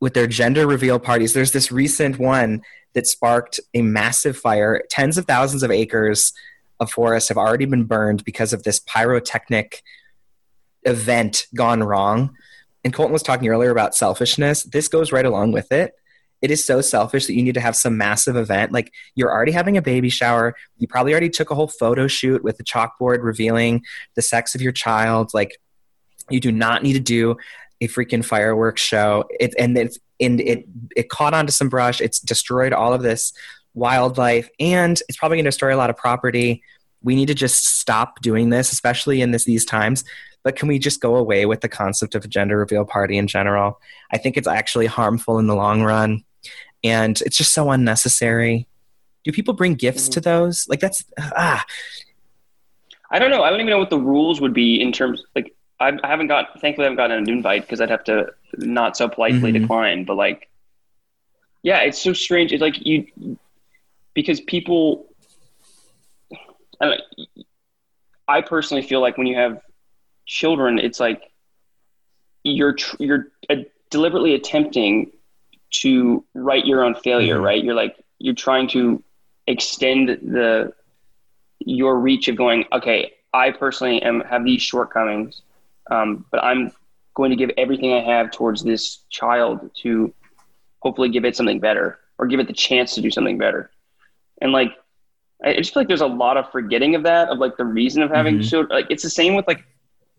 with 0.00 0.14
their 0.14 0.26
gender 0.26 0.66
reveal 0.66 0.98
parties, 0.98 1.34
there's 1.34 1.52
this 1.52 1.70
recent 1.70 2.18
one 2.18 2.62
that 2.94 3.06
sparked 3.06 3.60
a 3.74 3.82
massive 3.82 4.36
fire. 4.36 4.82
Tens 4.90 5.18
of 5.18 5.26
thousands 5.26 5.62
of 5.62 5.70
acres 5.70 6.32
of 6.80 6.90
forest 6.90 7.28
have 7.28 7.36
already 7.36 7.66
been 7.66 7.84
burned 7.84 8.24
because 8.24 8.52
of 8.52 8.62
this 8.62 8.80
pyrotechnic 8.80 9.82
event 10.84 11.46
gone 11.54 11.82
wrong. 11.82 12.34
And 12.84 12.94
Colton 12.94 13.12
was 13.12 13.22
talking 13.22 13.48
earlier 13.48 13.70
about 13.70 13.94
selfishness. 13.94 14.62
This 14.62 14.88
goes 14.88 15.12
right 15.12 15.26
along 15.26 15.52
with 15.52 15.70
it. 15.72 15.92
It 16.40 16.52
is 16.52 16.64
so 16.64 16.80
selfish 16.80 17.26
that 17.26 17.34
you 17.34 17.42
need 17.42 17.54
to 17.54 17.60
have 17.60 17.74
some 17.74 17.98
massive 17.98 18.36
event. 18.36 18.72
Like 18.72 18.92
you're 19.16 19.32
already 19.32 19.52
having 19.52 19.76
a 19.76 19.82
baby 19.82 20.08
shower. 20.08 20.54
You 20.78 20.86
probably 20.86 21.12
already 21.12 21.30
took 21.30 21.50
a 21.50 21.54
whole 21.56 21.68
photo 21.68 22.06
shoot 22.06 22.44
with 22.44 22.60
a 22.60 22.64
chalkboard 22.64 23.22
revealing 23.22 23.84
the 24.14 24.22
sex 24.22 24.54
of 24.54 24.62
your 24.62 24.72
child. 24.72 25.34
Like 25.34 25.58
you 26.30 26.40
do 26.40 26.52
not 26.52 26.82
need 26.82 26.94
to 26.94 27.00
do 27.00 27.36
a 27.80 27.88
freaking 27.88 28.24
fireworks 28.24 28.82
show. 28.82 29.24
It 29.38 29.54
and 29.58 29.76
it's 29.76 29.98
and 30.20 30.40
it 30.40 30.64
it 30.96 31.08
caught 31.08 31.34
onto 31.34 31.52
some 31.52 31.68
brush. 31.68 32.00
It's 32.00 32.20
destroyed 32.20 32.72
all 32.72 32.92
of 32.92 33.02
this 33.02 33.32
wildlife 33.74 34.48
and 34.58 35.00
it's 35.08 35.16
probably 35.16 35.36
going 35.36 35.44
to 35.44 35.48
destroy 35.48 35.74
a 35.74 35.76
lot 35.78 35.90
of 35.90 35.96
property. 35.96 36.62
We 37.02 37.14
need 37.14 37.26
to 37.26 37.34
just 37.34 37.78
stop 37.78 38.20
doing 38.20 38.50
this, 38.50 38.72
especially 38.72 39.20
in 39.20 39.30
this 39.30 39.44
these 39.44 39.64
times. 39.64 40.04
But 40.42 40.56
can 40.56 40.68
we 40.68 40.78
just 40.78 41.00
go 41.00 41.16
away 41.16 41.46
with 41.46 41.60
the 41.60 41.68
concept 41.68 42.14
of 42.14 42.24
a 42.24 42.28
gender 42.28 42.58
reveal 42.58 42.84
party 42.84 43.18
in 43.18 43.26
general? 43.26 43.80
I 44.12 44.18
think 44.18 44.36
it's 44.36 44.48
actually 44.48 44.86
harmful 44.86 45.38
in 45.38 45.46
the 45.46 45.54
long 45.54 45.82
run, 45.82 46.24
and 46.82 47.20
it's 47.22 47.36
just 47.36 47.52
so 47.52 47.70
unnecessary. 47.70 48.66
Do 49.24 49.32
people 49.32 49.54
bring 49.54 49.74
gifts 49.74 50.08
to 50.10 50.20
those? 50.20 50.66
Like 50.68 50.80
that's 50.80 51.04
ah, 51.18 51.64
I 53.10 53.18
don't 53.18 53.30
know. 53.30 53.42
I 53.42 53.50
don't 53.50 53.60
even 53.60 53.70
know 53.70 53.78
what 53.78 53.90
the 53.90 53.98
rules 53.98 54.40
would 54.40 54.54
be 54.54 54.80
in 54.80 54.92
terms 54.92 55.24
like 55.34 55.54
I, 55.80 55.92
I 56.02 56.06
haven't 56.08 56.26
got 56.28 56.60
thankfully 56.60 56.86
I 56.86 56.90
haven't 56.90 56.96
gotten 56.96 57.18
an 57.18 57.28
invite 57.28 57.62
because 57.62 57.80
I'd 57.80 57.90
have 57.90 58.04
to 58.04 58.32
not 58.56 58.96
so 58.96 59.08
politely 59.08 59.52
Mhm. 59.52 59.60
decline. 59.60 60.04
But 60.04 60.16
like, 60.16 60.48
yeah, 61.62 61.78
it's 61.80 62.00
so 62.00 62.12
strange. 62.12 62.52
It's 62.52 62.62
like 62.62 62.84
you 62.84 63.38
because 64.14 64.40
people. 64.40 65.06
I, 66.80 66.84
don't 66.86 67.00
know, 67.18 67.24
I 68.28 68.40
personally 68.40 68.82
feel 68.84 69.00
like 69.00 69.18
when 69.18 69.26
you 69.26 69.34
have 69.36 69.60
children, 70.26 70.78
it's 70.78 71.00
like 71.00 71.22
you're 72.44 72.74
tr- 72.74 72.96
you're 73.00 73.26
uh, 73.50 73.56
deliberately 73.90 74.34
attempting 74.34 75.10
to 75.70 76.24
write 76.34 76.64
your 76.66 76.84
own 76.84 76.94
failure, 76.94 77.38
Mhm. 77.38 77.44
right? 77.44 77.62
You're 77.64 77.74
like 77.74 77.96
you're 78.18 78.34
trying 78.34 78.68
to 78.68 79.02
extend 79.46 80.08
the 80.08 80.72
your 81.60 81.98
reach 81.98 82.28
of 82.28 82.36
going, 82.36 82.64
okay, 82.72 83.12
I 83.34 83.50
personally 83.50 84.00
am 84.02 84.20
have 84.20 84.44
these 84.44 84.62
shortcomings, 84.62 85.42
um, 85.90 86.24
but 86.30 86.42
I'm 86.42 86.72
going 87.14 87.30
to 87.30 87.36
give 87.36 87.50
everything 87.56 87.92
I 87.92 88.00
have 88.00 88.30
towards 88.30 88.62
this 88.62 88.98
child 89.10 89.70
to 89.82 90.12
hopefully 90.80 91.08
give 91.08 91.24
it 91.24 91.36
something 91.36 91.58
better 91.60 91.98
or 92.18 92.26
give 92.26 92.40
it 92.40 92.46
the 92.46 92.52
chance 92.52 92.94
to 92.94 93.00
do 93.00 93.10
something 93.10 93.38
better. 93.38 93.70
And 94.40 94.52
like, 94.52 94.72
I 95.44 95.54
just 95.54 95.72
feel 95.72 95.80
like 95.82 95.88
there's 95.88 96.00
a 96.00 96.06
lot 96.06 96.36
of 96.36 96.50
forgetting 96.50 96.94
of 96.94 97.04
that, 97.04 97.28
of 97.28 97.38
like 97.38 97.56
the 97.56 97.64
reason 97.64 98.02
of 98.02 98.10
having 98.10 98.38
Mhm. 98.38 98.48
children. 98.48 98.76
Like, 98.76 98.90
it's 98.90 99.02
the 99.02 99.10
same 99.10 99.34
with 99.34 99.46
like, 99.46 99.64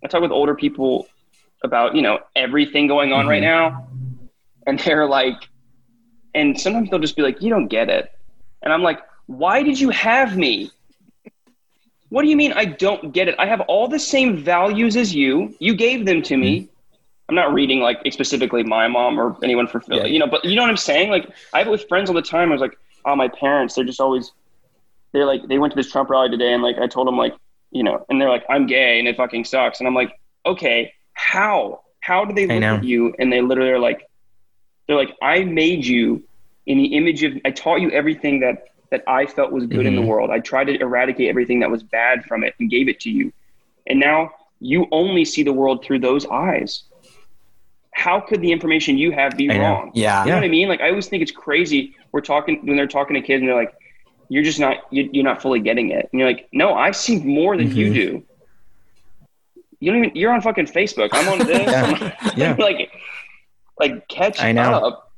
I 0.03 0.07
talk 0.07 0.21
with 0.21 0.31
older 0.31 0.55
people 0.55 1.07
about, 1.63 1.95
you 1.95 2.01
know, 2.01 2.19
everything 2.35 2.87
going 2.87 3.11
on 3.11 3.27
right 3.27 3.41
now. 3.41 3.87
And 4.65 4.79
they're 4.79 5.07
like, 5.07 5.49
and 6.33 6.59
sometimes 6.59 6.89
they'll 6.89 6.99
just 6.99 7.15
be 7.15 7.21
like, 7.21 7.41
you 7.41 7.49
don't 7.49 7.67
get 7.67 7.89
it. 7.89 8.11
And 8.61 8.71
I'm 8.71 8.83
like, 8.83 8.99
why 9.27 9.63
did 9.63 9.79
you 9.79 9.89
have 9.89 10.37
me? 10.37 10.71
What 12.09 12.23
do 12.23 12.27
you 12.27 12.35
mean 12.35 12.53
I 12.53 12.65
don't 12.65 13.13
get 13.13 13.27
it? 13.27 13.35
I 13.37 13.45
have 13.45 13.61
all 13.61 13.87
the 13.87 13.99
same 13.99 14.37
values 14.37 14.97
as 14.97 15.13
you. 15.13 15.55
You 15.59 15.75
gave 15.75 16.05
them 16.05 16.21
to 16.23 16.37
me. 16.37 16.61
Mm-hmm. 16.61 16.73
I'm 17.29 17.35
not 17.35 17.53
reading 17.53 17.79
like 17.79 17.99
specifically 18.11 18.63
my 18.63 18.87
mom 18.87 19.19
or 19.19 19.37
anyone 19.43 19.67
for 19.67 19.81
Yeah. 19.87 20.05
you 20.05 20.17
know, 20.17 20.25
but 20.25 20.43
you 20.43 20.55
know 20.55 20.63
what 20.63 20.71
I'm 20.71 20.77
saying? 20.77 21.11
Like 21.11 21.29
I 21.53 21.59
have 21.59 21.67
it 21.67 21.71
with 21.71 21.87
friends 21.87 22.09
all 22.09 22.15
the 22.15 22.23
time. 22.23 22.49
I 22.49 22.53
was 22.53 22.61
like, 22.61 22.77
oh, 23.05 23.15
my 23.15 23.27
parents, 23.27 23.75
they're 23.75 23.83
just 23.83 24.01
always 24.01 24.31
they're 25.11 25.25
like 25.25 25.47
they 25.47 25.59
went 25.59 25.73
to 25.73 25.77
this 25.77 25.91
Trump 25.91 26.09
rally 26.09 26.29
today 26.29 26.53
and 26.53 26.63
like 26.63 26.77
I 26.79 26.87
told 26.87 27.07
them 27.07 27.17
like, 27.17 27.35
you 27.71 27.83
know, 27.83 28.03
and 28.09 28.19
they're 28.19 28.29
like, 28.29 28.45
I'm 28.49 28.65
gay 28.65 28.97
and 28.97 29.07
it 29.07 29.15
fucking 29.15 29.45
sucks. 29.45 29.79
And 29.79 29.87
I'm 29.87 29.93
like, 29.93 30.19
okay, 30.45 30.93
how? 31.13 31.81
How 32.01 32.25
do 32.25 32.33
they 32.33 32.47
look 32.47 32.63
at 32.63 32.83
you 32.83 33.13
and 33.19 33.31
they 33.31 33.41
literally 33.41 33.69
are 33.71 33.79
like 33.79 34.09
they're 34.87 34.97
like, 34.97 35.15
I 35.21 35.43
made 35.43 35.85
you 35.85 36.23
in 36.65 36.79
the 36.79 36.95
image 36.95 37.23
of 37.23 37.33
I 37.45 37.51
taught 37.51 37.81
you 37.81 37.91
everything 37.91 38.39
that 38.39 38.69
that 38.91 39.03
I 39.07 39.25
felt 39.25 39.51
was 39.51 39.65
good 39.65 39.85
in 39.85 39.95
the 39.95 40.01
Mhm. 40.01 40.07
world. 40.07 40.29
I 40.31 40.39
tried 40.39 40.65
to 40.65 40.79
eradicate 40.79 41.29
everything 41.29 41.59
that 41.59 41.69
was 41.69 41.83
bad 41.83 42.23
from 42.25 42.43
it 42.43 42.55
and 42.59 42.69
gave 42.69 42.87
it 42.89 42.99
to 43.01 43.09
you. 43.09 43.31
And 43.87 43.99
now 43.99 44.31
you 44.59 44.87
only 44.91 45.25
see 45.25 45.43
the 45.43 45.53
world 45.53 45.83
through 45.83 45.99
those 45.99 46.25
eyes. 46.27 46.83
How 47.91 48.19
could 48.19 48.41
the 48.41 48.51
information 48.51 48.97
you 48.97 49.11
have 49.11 49.35
be 49.37 49.49
I 49.49 49.57
know. 49.57 49.63
wrong? 49.63 49.91
Yeah. 49.93 50.23
You 50.23 50.29
know 50.31 50.37
what 50.37 50.43
I 50.43 50.47
mean? 50.49 50.67
Like 50.69 50.81
I 50.81 50.89
always 50.89 51.07
think 51.07 51.21
it's 51.21 51.31
crazy. 51.31 51.95
We're 52.11 52.21
talking 52.21 52.59
when 52.65 52.77
they're 52.77 52.87
talking 52.87 53.13
to 53.15 53.21
kids 53.21 53.41
and 53.41 53.47
they're 53.49 53.55
like, 53.55 53.73
"You're 54.29 54.43
just 54.43 54.59
not 54.59 54.77
you, 54.91 55.09
you're 55.11 55.23
not 55.23 55.41
fully 55.41 55.59
getting 55.59 55.89
it." 55.91 56.07
And 56.11 56.19
you're 56.19 56.27
like, 56.29 56.47
"No, 56.53 56.73
I 56.73 56.91
see 56.91 57.19
more 57.19 57.57
than 57.57 57.75
you 57.75 57.87
Mhm. 57.91 57.93
do." 57.93 58.23
You 59.81 59.91
don't 59.91 60.03
even. 60.05 60.15
You're 60.15 60.31
on 60.31 60.41
fucking 60.41 60.67
Facebook. 60.67 61.09
I'm 61.13 61.27
on 61.29 61.45
this. 61.47 61.59
Yeah. 61.71 62.33
Yeah. 62.35 62.55
like, 62.57 62.91
like 63.79 64.07
catch 64.07 64.41
I 64.41 64.51
know. 64.51 64.71
up. 64.73 65.11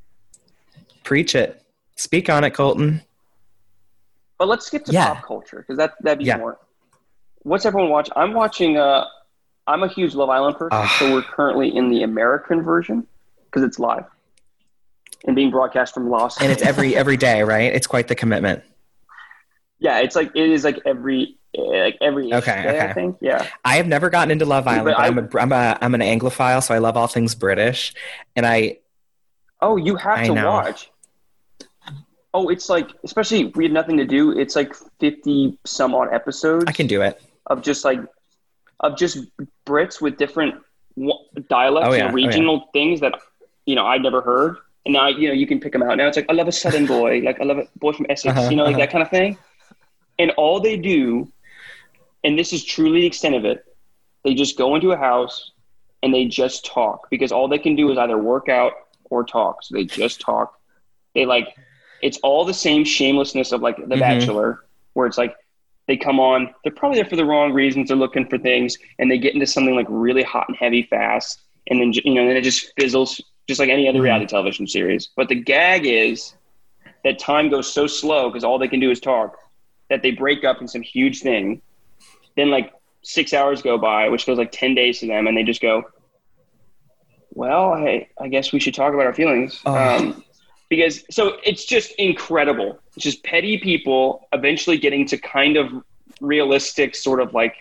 preach 1.04 1.36
it. 1.36 1.62
Speak 1.96 2.30
on 2.30 2.44
it, 2.44 2.52
Colton. 2.52 3.02
But 4.42 4.48
let's 4.48 4.66
skip 4.66 4.86
to 4.86 4.92
Yeah. 4.92 5.14
pop 5.14 5.24
culture 5.24 5.58
because 5.58 5.78
that 5.78 5.94
that'd 6.02 6.18
be 6.18 6.26
Yeah. 6.26 6.38
more. 6.38 6.58
What's 7.44 7.64
everyone 7.64 7.92
watch? 7.92 8.10
I'm 8.16 8.34
watching. 8.34 8.76
Uh, 8.76 9.06
I'm 9.68 9.84
a 9.84 9.88
huge 9.88 10.16
Love 10.16 10.32
Island 10.32 10.56
person, 10.58 10.70
Ah. 10.72 10.96
so 10.98 11.14
we're 11.14 11.22
currently 11.22 11.68
in 11.76 11.90
the 11.92 12.02
American 12.02 12.64
version 12.64 13.06
because 13.46 13.62
it's 13.62 13.78
live 13.78 14.06
and 15.28 15.36
being 15.36 15.52
broadcast 15.52 15.94
from 15.94 16.10
Los. 16.10 16.42
And 16.42 16.52
it's 16.52 16.64
every 16.64 16.96
every 16.96 17.18
day, 17.18 17.44
right? 17.44 17.72
It's 17.72 17.86
quite 17.86 18.08
the 18.08 18.16
commitment. 18.16 18.64
Yeah, 19.78 20.00
it's 20.00 20.16
like 20.16 20.32
it 20.34 20.50
is 20.50 20.64
like 20.64 20.80
every 20.88 21.38
like 21.56 22.00
every 22.02 22.34
Okay, 22.34 22.64
day, 22.64 22.80
I 22.80 22.84
okay. 22.86 22.94
think. 22.94 23.18
Yeah. 23.22 23.46
I 23.64 23.76
have 23.76 23.86
never 23.86 24.10
gotten 24.10 24.32
into 24.32 24.46
Love 24.46 24.68
Island, 24.68 24.86
But 24.86 25.00
I- 25.00 25.06
I'm 25.06 25.20
a 25.20 25.30
I'm 25.40 25.52
a 25.52 25.78
I'm 25.84 25.94
an 25.94 26.02
Anglophile, 26.02 26.64
so 26.64 26.74
I 26.74 26.80
love 26.80 26.98
all 26.98 27.06
things 27.06 27.36
British, 27.36 27.94
and 28.36 28.48
I 28.48 28.80
Oh, 29.62 29.76
you 29.76 29.98
have 29.98 30.18
I 30.18 30.26
to 30.30 30.34
know. 30.34 30.50
watch. 30.50 30.90
Oh, 32.34 32.50
it's 32.50 32.70
like 32.70 32.90
especially 33.04 33.48
if 33.48 33.56
we 33.56 33.66
had 33.66 33.74
nothing 33.74 33.98
to 33.98 34.06
do. 34.06 34.38
It's 34.38 34.56
like 34.56 34.74
fifty 35.00 35.58
some 35.66 35.94
odd 35.94 36.14
episodes. 36.14 36.66
I 36.68 36.72
can 36.72 36.88
do 36.88 37.02
it. 37.02 37.22
of 37.48 37.62
just 37.62 37.84
like 37.84 38.00
of 38.80 38.98
just 38.98 39.20
Brits 39.66 40.02
with 40.02 40.18
different 40.18 40.56
dialects 41.50 41.90
Oh, 41.90 41.94
yeah. 41.94 42.04
Oh, 42.04 42.06
and 42.08 42.14
regional 42.16 42.70
things 42.74 43.00
that 43.02 43.14
you 43.66 43.76
know 43.76 43.86
I'd 43.86 44.02
never 44.02 44.22
heard. 44.22 44.58
And 44.86 44.94
now 44.94 45.08
you 45.08 45.28
know 45.28 45.34
you 45.34 45.46
can 45.46 45.60
pick 45.60 45.74
them 45.74 45.84
out. 45.84 45.98
Now 45.98 46.08
it's 46.08 46.18
like 46.18 46.26
I 46.30 46.34
love 46.34 46.48
a 46.48 46.52
Southern 46.52 46.86
boy, 46.86 47.20
like 47.20 47.40
I 47.40 47.44
love 47.44 47.58
a 47.58 47.68
boy 47.78 47.94
from 47.94 48.06
Essex, 48.10 48.38
Uh-huh, 48.38 48.50
you 48.50 48.56
know, 48.56 48.64
like 48.64 48.76
uh-huh. 48.76 48.86
that 48.86 48.92
kind 48.92 49.04
of 49.04 49.10
thing. 49.10 49.38
And 50.18 50.32
all 50.32 50.60
they 50.60 50.78
do, 50.78 51.32
and 52.24 52.38
this 52.38 52.54
is 52.54 52.64
truly 52.64 53.02
the 53.02 53.08
extent 53.08 53.36
of 53.36 53.46
it, 53.46 53.66
they 54.24 54.34
just 54.34 54.58
go 54.58 54.76
into 54.76 54.92
a 54.92 54.98
house 54.98 55.52
and 56.04 56.14
they 56.14 56.26
just 56.26 56.66
talk 56.66 57.10
because 57.10 57.32
all 57.32 57.48
they 57.48 57.60
can 57.60 57.76
do 57.76 57.92
is 57.92 57.98
either 57.98 58.18
work 58.18 58.50
out 58.50 58.74
or 59.10 59.24
talk. 59.24 59.64
So 59.64 59.76
they 59.76 59.84
just 59.86 60.22
talk. 60.22 60.60
They 61.14 61.26
like 61.26 61.56
it's 62.02 62.18
all 62.24 62.46
the 62.46 62.54
same 62.54 62.84
shamelessness 62.84 63.52
of 63.52 63.62
like 63.62 63.78
The 63.78 63.96
Mhm. 63.96 64.00
Bachelor, 64.00 64.66
where 64.94 65.08
it's 65.08 65.18
like 65.18 65.36
they 65.88 65.98
come 65.98 66.20
on, 66.20 66.54
they're 66.64 66.74
probably 66.74 67.00
there 67.00 67.10
for 67.10 67.16
the 67.16 67.26
wrong 67.26 67.52
reasons. 67.54 67.88
They're 67.90 67.98
looking 67.98 68.28
for 68.28 68.38
things, 68.38 68.78
and 69.00 69.10
they 69.10 69.18
get 69.18 69.34
into 69.34 69.46
something 69.48 69.76
like 69.76 69.88
really 69.90 70.24
hot 70.24 70.48
and 70.48 70.58
heavy 70.58 70.84
fast, 70.84 71.42
and 71.68 71.80
then 71.82 71.92
you 71.94 72.14
know, 72.14 72.26
then 72.28 72.38
it 72.38 72.44
just 72.44 72.72
fizzles, 72.80 73.20
just 73.48 73.60
like 73.60 73.70
any 73.70 73.88
other 73.88 74.00
Mhm. 74.00 74.04
reality 74.04 74.26
television 74.28 74.68
series. 74.68 75.10
But 75.16 75.28
the 75.30 75.36
gag 75.36 75.86
is 75.86 76.36
that 77.04 77.20
time 77.20 77.50
goes 77.50 77.72
so 77.72 77.88
slow 77.88 78.30
because 78.30 78.44
all 78.44 78.58
they 78.60 78.68
can 78.68 78.80
do 78.80 78.92
is 78.92 79.00
talk 79.00 79.38
that 79.90 80.02
they 80.02 80.12
break 80.12 80.44
up 80.44 80.62
in 80.62 80.68
some 80.68 80.82
huge 80.82 81.22
thing. 81.22 81.62
Then 82.38 82.50
like 82.52 82.72
six 83.04 83.34
hours 83.34 83.62
go 83.62 83.78
by, 83.78 84.08
which 84.10 84.24
feels 84.24 84.38
like 84.38 84.52
ten 84.52 84.76
days 84.76 85.00
to 85.00 85.08
them, 85.08 85.28
and 85.28 85.36
they 85.36 85.44
just 85.44 85.62
go, 85.62 85.84
"Well, 87.32 87.74
I, 87.74 88.08
I 88.20 88.28
guess 88.28 88.54
we 88.54 88.60
should 88.60 88.74
talk 88.76 88.94
about 88.94 89.06
our 89.08 89.14
feelings." 89.14 89.60
Oh. 89.66 89.76
Um, 89.76 90.24
because 90.72 91.04
so 91.12 91.38
it's 91.44 91.66
just 91.66 91.92
incredible. 92.00 92.80
It's 92.96 93.04
just 93.04 93.24
petty 93.26 93.58
people 93.58 94.28
eventually 94.32 94.78
getting 94.78 95.06
to 95.08 95.18
kind 95.18 95.58
of 95.58 95.70
realistic, 96.22 96.96
sort 96.96 97.20
of 97.22 97.34
like, 97.34 97.56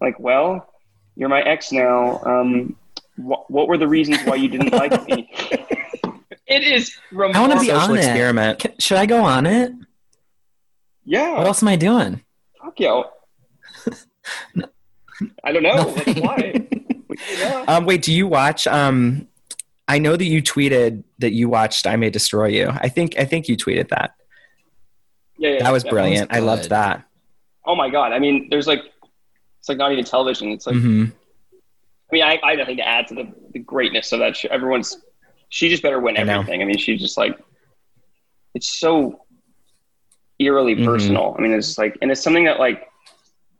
like, 0.00 0.18
well, 0.18 0.66
you're 1.14 1.28
my 1.28 1.42
ex 1.42 1.70
now. 1.72 2.20
Um, 2.24 2.74
wh- 3.16 3.48
what 3.50 3.68
were 3.68 3.76
the 3.76 3.86
reasons 3.86 4.18
why 4.24 4.36
you 4.36 4.48
didn't 4.48 4.72
like 4.72 5.06
me? 5.06 5.30
it 6.46 6.64
is 6.64 6.96
I 7.12 7.16
want 7.38 7.52
to 7.52 7.60
be 7.60 7.66
Social 7.66 7.78
on 7.80 7.90
it. 7.96 7.98
experiment. 7.98 8.58
Ca- 8.60 8.74
Should 8.78 8.96
I 8.96 9.04
go 9.04 9.22
on 9.22 9.44
it? 9.44 9.72
Yeah. 11.04 11.36
What 11.36 11.46
else 11.46 11.62
am 11.62 11.68
I 11.68 11.76
doing? 11.76 12.22
Fuck 12.62 12.80
yeah. 12.80 13.02
I 15.44 15.52
don't 15.52 15.62
know. 15.62 15.94
Like, 16.06 16.16
why? 16.16 16.66
Yeah. 17.38 17.64
Um, 17.68 17.84
wait, 17.84 18.00
do 18.02 18.10
you 18.12 18.26
watch? 18.26 18.66
Um, 18.66 19.28
I 19.92 19.98
know 19.98 20.16
that 20.16 20.24
you 20.24 20.42
tweeted 20.42 21.04
that 21.18 21.32
you 21.32 21.48
watched 21.48 21.86
"I 21.86 21.96
May 21.96 22.10
Destroy 22.10 22.46
You." 22.46 22.68
I 22.86 22.88
think 22.88 23.18
I 23.18 23.24
think 23.26 23.46
you 23.48 23.56
tweeted 23.56 23.88
that. 23.90 24.14
Yeah, 25.36 25.50
yeah, 25.50 25.62
That 25.64 25.72
was 25.72 25.84
yeah. 25.84 25.90
brilliant. 25.90 26.32
I 26.32 26.38
loved 26.38 26.70
that. 26.70 27.04
Oh 27.66 27.76
my 27.76 27.90
god! 27.90 28.12
I 28.12 28.18
mean, 28.18 28.48
there's 28.50 28.66
like, 28.66 28.80
it's 29.60 29.68
like 29.68 29.78
not 29.78 29.92
even 29.92 30.04
television. 30.04 30.48
It's 30.48 30.66
like, 30.66 30.76
hmm 30.76 31.04
I 32.10 32.14
mean, 32.14 32.22
I, 32.22 32.38
I 32.42 32.50
have 32.50 32.58
nothing 32.58 32.76
to 32.76 32.86
add 32.86 33.06
to 33.08 33.14
the, 33.14 33.32
the 33.52 33.58
greatness 33.58 34.12
of 34.12 34.18
that 34.20 34.36
show. 34.36 34.48
Everyone's, 34.50 34.98
she 35.48 35.68
just 35.70 35.82
better 35.82 35.98
win 35.98 36.18
I 36.18 36.22
know. 36.24 36.40
everything. 36.40 36.60
I, 36.60 36.66
mean, 36.66 36.76
she's 36.76 37.00
just 37.00 37.16
like, 37.16 37.38
it's 38.54 38.68
so 38.68 39.24
eerily 40.38 40.76
Mhm. 40.76 40.84
personal. 40.84 41.34
I 41.38 41.40
mean, 41.42 41.52
it's 41.54 41.78
like, 41.78 41.96
and 42.02 42.10
it's 42.10 42.20
something 42.20 42.44
that 42.44 42.58
like, 42.58 42.86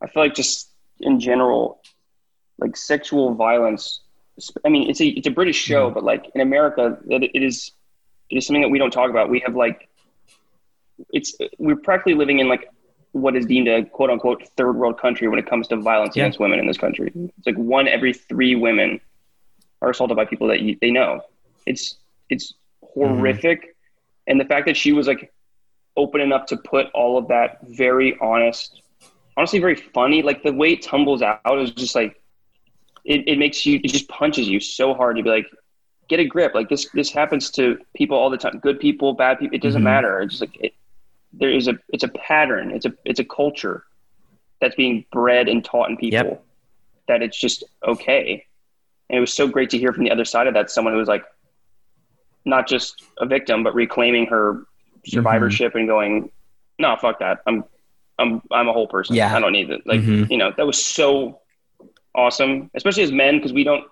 I 0.02 0.06
feel 0.08 0.22
like 0.22 0.34
just 0.34 0.68
in 1.00 1.18
general, 1.18 1.80
like 2.58 2.76
sexual 2.76 3.32
violence. 3.34 4.00
I 4.64 4.68
mean, 4.68 4.88
it's 4.90 5.00
a 5.00 5.06
it's 5.06 5.26
a 5.26 5.30
British 5.30 5.56
show, 5.56 5.86
Mm-hmm. 5.86 5.94
but 5.94 6.04
like 6.04 6.24
in 6.34 6.40
America, 6.40 6.98
that 7.06 7.22
it 7.22 7.42
is 7.42 7.72
it 8.30 8.36
is 8.38 8.46
something 8.46 8.62
that 8.62 8.68
we 8.70 8.78
don't 8.78 8.90
talk 8.92 9.10
about. 9.10 9.28
We 9.30 9.40
have 9.40 9.54
like, 9.54 9.88
it's 11.12 11.36
we're 11.58 11.76
practically 11.76 12.14
living 12.14 12.38
in 12.38 12.48
like 12.48 12.68
what 13.12 13.36
is 13.36 13.44
deemed 13.46 13.68
a 13.68 13.84
quote 13.84 14.10
unquote 14.10 14.42
third 14.56 14.72
world 14.72 14.98
country 14.98 15.28
when 15.28 15.38
it 15.38 15.46
comes 15.46 15.68
to 15.68 15.76
violence 15.76 16.16
Yeah. 16.16 16.24
against 16.24 16.40
women 16.40 16.58
in 16.58 16.66
this 16.66 16.78
country. 16.78 17.12
It's 17.14 17.46
like 17.46 17.56
one 17.56 17.88
every 17.88 18.12
three 18.14 18.54
women 18.54 19.00
are 19.82 19.90
assaulted 19.90 20.16
by 20.16 20.24
people 20.24 20.48
that 20.48 20.60
you, 20.60 20.76
they 20.80 20.90
know. 20.90 21.22
It's 21.66 21.96
it's 22.30 22.54
horrific, 22.94 23.76
and 24.26 24.40
the 24.40 24.44
fact 24.44 24.66
that 24.66 24.76
she 24.76 24.92
was 24.92 25.06
like 25.06 25.32
open 25.96 26.20
enough 26.22 26.46
to 26.46 26.56
put 26.56 26.86
all 26.94 27.18
of 27.18 27.28
that 27.28 27.58
very 27.68 28.16
honest, 28.20 28.80
honestly 29.36 29.58
very 29.58 29.76
funny. 29.76 30.22
Like 30.22 30.42
the 30.42 30.52
way 30.52 30.72
it 30.72 30.82
tumbles 30.82 31.20
out 31.20 31.58
is 31.58 31.70
just 31.72 31.94
like 31.94 32.21
it, 33.04 33.26
it 33.28 33.38
makes 33.38 33.64
you 33.66 33.80
it 33.82 33.88
just 33.88 34.08
punches 34.08 34.48
you 34.48 34.60
so 34.60 34.94
hard 34.94 35.16
to 35.16 35.22
be 35.22 35.28
like 35.30 35.46
get 36.08 36.20
a 36.20 36.24
grip. 36.24 36.54
Like 36.54 36.68
this 36.68 36.88
this 36.94 37.10
happens 37.10 37.50
to 37.52 37.78
people 37.96 38.16
all 38.16 38.30
the 38.30 38.36
time. 38.36 38.58
Good 38.58 38.78
people, 38.80 39.12
bad 39.14 39.38
people. 39.38 39.56
It 39.56 39.62
doesn't 39.62 39.80
Mhm. 39.82 39.84
matter. 39.84 40.20
It's 40.20 40.38
just 40.38 40.40
like 40.42 40.56
it, 40.64 40.74
there 41.32 41.50
is 41.50 41.68
a 41.68 41.78
it's 41.88 42.04
a 42.04 42.08
pattern. 42.08 42.70
It's 42.70 42.86
a 42.86 42.92
it's 43.04 43.20
a 43.20 43.24
culture 43.24 43.84
that's 44.60 44.76
being 44.76 45.04
bred 45.10 45.48
and 45.48 45.64
taught 45.64 45.90
in 45.90 45.96
people 45.96 46.28
Yep. 46.28 46.44
that 47.08 47.22
it's 47.22 47.38
just 47.40 47.64
okay. 47.86 48.44
And 49.10 49.16
it 49.16 49.20
was 49.20 49.32
so 49.34 49.48
great 49.48 49.70
to 49.70 49.78
hear 49.78 49.92
from 49.92 50.04
the 50.04 50.10
other 50.12 50.24
side 50.24 50.46
of 50.46 50.54
that 50.54 50.70
someone 50.70 50.94
who 50.94 50.98
was 51.00 51.08
like 51.08 51.24
not 52.44 52.66
just 52.68 53.02
a 53.18 53.26
victim 53.26 53.62
but 53.62 53.74
reclaiming 53.74 54.26
her 54.26 54.64
survivorship 55.06 55.74
and 55.74 55.88
going, 55.88 56.30
no, 56.78 56.96
fuck 56.96 57.18
that. 57.20 57.40
I'm 57.46 57.64
I'm 58.18 58.42
I'm 58.50 58.68
a 58.68 58.72
whole 58.72 58.86
person. 58.86 59.16
Yeah. 59.16 59.34
I 59.34 59.40
don't 59.40 59.52
need 59.52 59.70
it. 59.70 59.86
Like 59.86 60.00
Mhm. 60.00 60.30
you 60.30 60.36
know 60.38 60.52
that 60.56 60.66
was 60.66 60.82
so 60.82 61.40
awesome, 62.14 62.70
especially 62.74 63.02
as 63.02 63.12
men 63.12 63.36
because 63.38 63.52
we 63.52 63.64
don't 63.64 63.84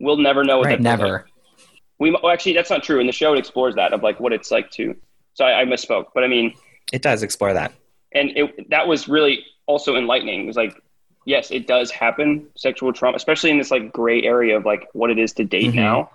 we'll 0.00 0.16
never 0.18 0.44
know 0.44 0.58
what 0.58 0.66
Right, 0.66 0.82
that 0.82 0.98
feels 0.98 1.00
like. 1.00 1.08
Never. 1.08 1.26
We 1.98 2.10
well, 2.10 2.28
actually 2.30 2.52
that's 2.54 2.70
not 2.70 2.82
true. 2.82 3.00
In 3.00 3.06
the 3.06 3.12
show, 3.12 3.32
it 3.34 3.38
explores 3.38 3.74
that 3.76 3.92
of 3.92 4.02
like 4.02 4.20
what 4.20 4.32
it's 4.32 4.50
like 4.50 4.70
to. 4.72 4.94
So 5.34 5.44
I, 5.44 5.62
I 5.62 5.64
misspoke, 5.64 6.06
but 6.14 6.24
I 6.24 6.28
mean, 6.28 6.54
It 6.92 7.02
does 7.02 7.22
explore 7.22 7.52
that. 7.54 7.72
and 8.12 8.30
it 8.36 8.70
that 8.70 8.86
was 8.86 9.08
really 9.08 9.44
also 9.66 9.96
enlightening. 9.96 10.44
It 10.44 10.46
was 10.46 10.56
like, 10.56 10.80
yes, 11.24 11.50
it 11.50 11.66
does 11.66 11.90
happen, 11.90 12.46
sexual 12.56 12.92
trauma, 12.92 13.16
especially 13.16 13.50
in 13.50 13.58
this 13.58 13.70
like 13.70 13.92
gray 13.92 14.22
area 14.22 14.56
of 14.56 14.64
like 14.64 14.88
what 14.92 15.10
it 15.10 15.18
is 15.18 15.32
to 15.34 15.44
date 15.44 15.72
Mhm. 15.72 15.74
now. 15.74 16.10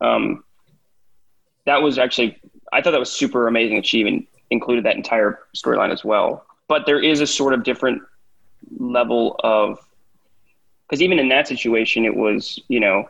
Um, 0.00 0.44
that 1.66 1.82
was 1.82 1.98
actually 1.98 2.38
I 2.72 2.80
thought 2.80 2.92
that 2.92 3.00
was 3.00 3.10
super 3.10 3.48
amazing 3.48 3.76
that 3.76 3.86
she 3.86 3.98
even 3.98 4.26
included 4.50 4.84
that 4.84 4.96
entire 4.96 5.40
storyline 5.56 5.92
as 5.92 6.04
well. 6.04 6.44
But 6.68 6.86
there 6.86 7.00
is 7.00 7.20
a 7.20 7.26
sort 7.26 7.52
of 7.52 7.64
different 7.64 8.02
level 8.78 9.36
of 9.42 9.78
because 10.90 11.02
even 11.02 11.20
in 11.20 11.28
that 11.28 11.46
situation, 11.46 12.04
it 12.04 12.16
was 12.16 12.58
you 12.68 12.80
know. 12.80 13.08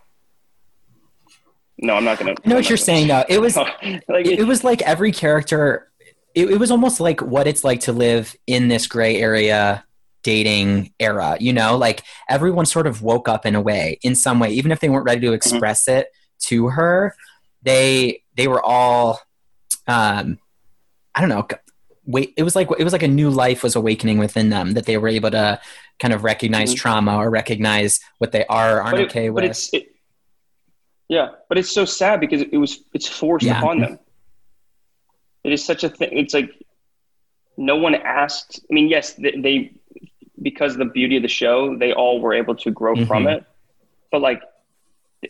No, 1.82 1.94
I'm 1.94 2.04
not 2.04 2.18
gonna. 2.18 2.34
I 2.44 2.48
know 2.48 2.56
what 2.56 2.68
you're 2.68 2.76
saying 2.76 3.08
though. 3.08 3.24
It 3.26 3.40
was 3.40 3.56
like 3.56 3.80
it, 3.82 4.40
it 4.40 4.46
was 4.46 4.62
like 4.62 4.82
every 4.82 5.12
character 5.12 5.90
it, 6.34 6.50
it 6.50 6.58
was 6.58 6.70
almost 6.70 7.00
like 7.00 7.20
what 7.20 7.46
it's 7.46 7.64
like 7.64 7.80
to 7.80 7.92
live 7.92 8.34
in 8.46 8.68
this 8.68 8.86
gray 8.86 9.16
area 9.16 9.84
dating 10.22 10.92
era 10.98 11.36
you 11.40 11.52
know 11.52 11.78
like 11.78 12.02
everyone 12.28 12.66
sort 12.66 12.86
of 12.86 13.00
woke 13.00 13.26
up 13.26 13.46
in 13.46 13.54
a 13.54 13.60
way 13.60 13.98
in 14.02 14.14
some 14.14 14.38
way 14.38 14.50
even 14.50 14.70
if 14.70 14.78
they 14.78 14.90
weren't 14.90 15.06
ready 15.06 15.20
to 15.22 15.32
express 15.32 15.88
it 15.88 16.08
to 16.38 16.68
her 16.68 17.14
they 17.62 18.22
they 18.36 18.46
were 18.46 18.62
all 18.62 19.18
um 19.86 20.38
i 21.14 21.20
don't 21.20 21.30
know 21.30 21.46
wait 22.06 22.32
it 22.36 22.42
was 22.42 22.56
like 22.56 22.68
it 22.78 22.84
was 22.84 22.92
like 22.92 23.02
a 23.02 23.08
new 23.08 23.28
life 23.30 23.62
was 23.62 23.76
awakening 23.76 24.18
within 24.18 24.48
them 24.50 24.72
that 24.72 24.86
they 24.86 24.96
were 24.96 25.08
able 25.08 25.30
to 25.30 25.60
kind 25.98 26.14
of 26.14 26.24
recognize 26.24 26.72
Mhm. 26.74 26.78
trauma 26.78 27.16
or 27.18 27.28
recognize 27.30 28.00
what 28.18 28.32
they 28.32 28.44
are 28.46 28.78
or 28.78 28.82
aren't 28.82 28.92
but 28.96 29.00
it- 29.00 29.10
okay 29.10 29.28
but 29.28 29.34
with 29.34 29.44
it's 29.44 29.72
it, 29.74 29.86
yeah, 31.08 31.30
but 31.48 31.58
it's 31.58 31.72
so 31.72 31.84
sad 31.84 32.20
because 32.20 32.40
it 32.40 32.56
was 32.56 32.84
it's 32.94 33.08
forced 33.08 33.44
Yeah. 33.44 33.58
upon 33.58 33.80
them. 33.80 33.98
It 35.42 35.52
is 35.52 35.64
such 35.64 35.82
a 35.82 35.88
thing. 35.88 36.10
It's 36.16 36.32
like 36.32 36.50
no 37.56 37.74
one 37.76 37.94
asked. 37.96 38.60
I 38.70 38.72
mean, 38.72 38.88
yes, 38.88 39.14
they, 39.14 39.32
they 39.32 39.72
because 40.40 40.74
of 40.74 40.78
the 40.78 40.84
beauty 40.84 41.16
of 41.16 41.22
the 41.22 41.28
show, 41.28 41.76
they 41.76 41.92
all 41.92 42.20
were 42.20 42.32
able 42.32 42.54
to 42.56 42.70
grow 42.70 42.94
from 43.06 43.24
Mhm. 43.24 43.38
it. 43.38 43.44
But 44.12 44.20
like, 44.20 44.40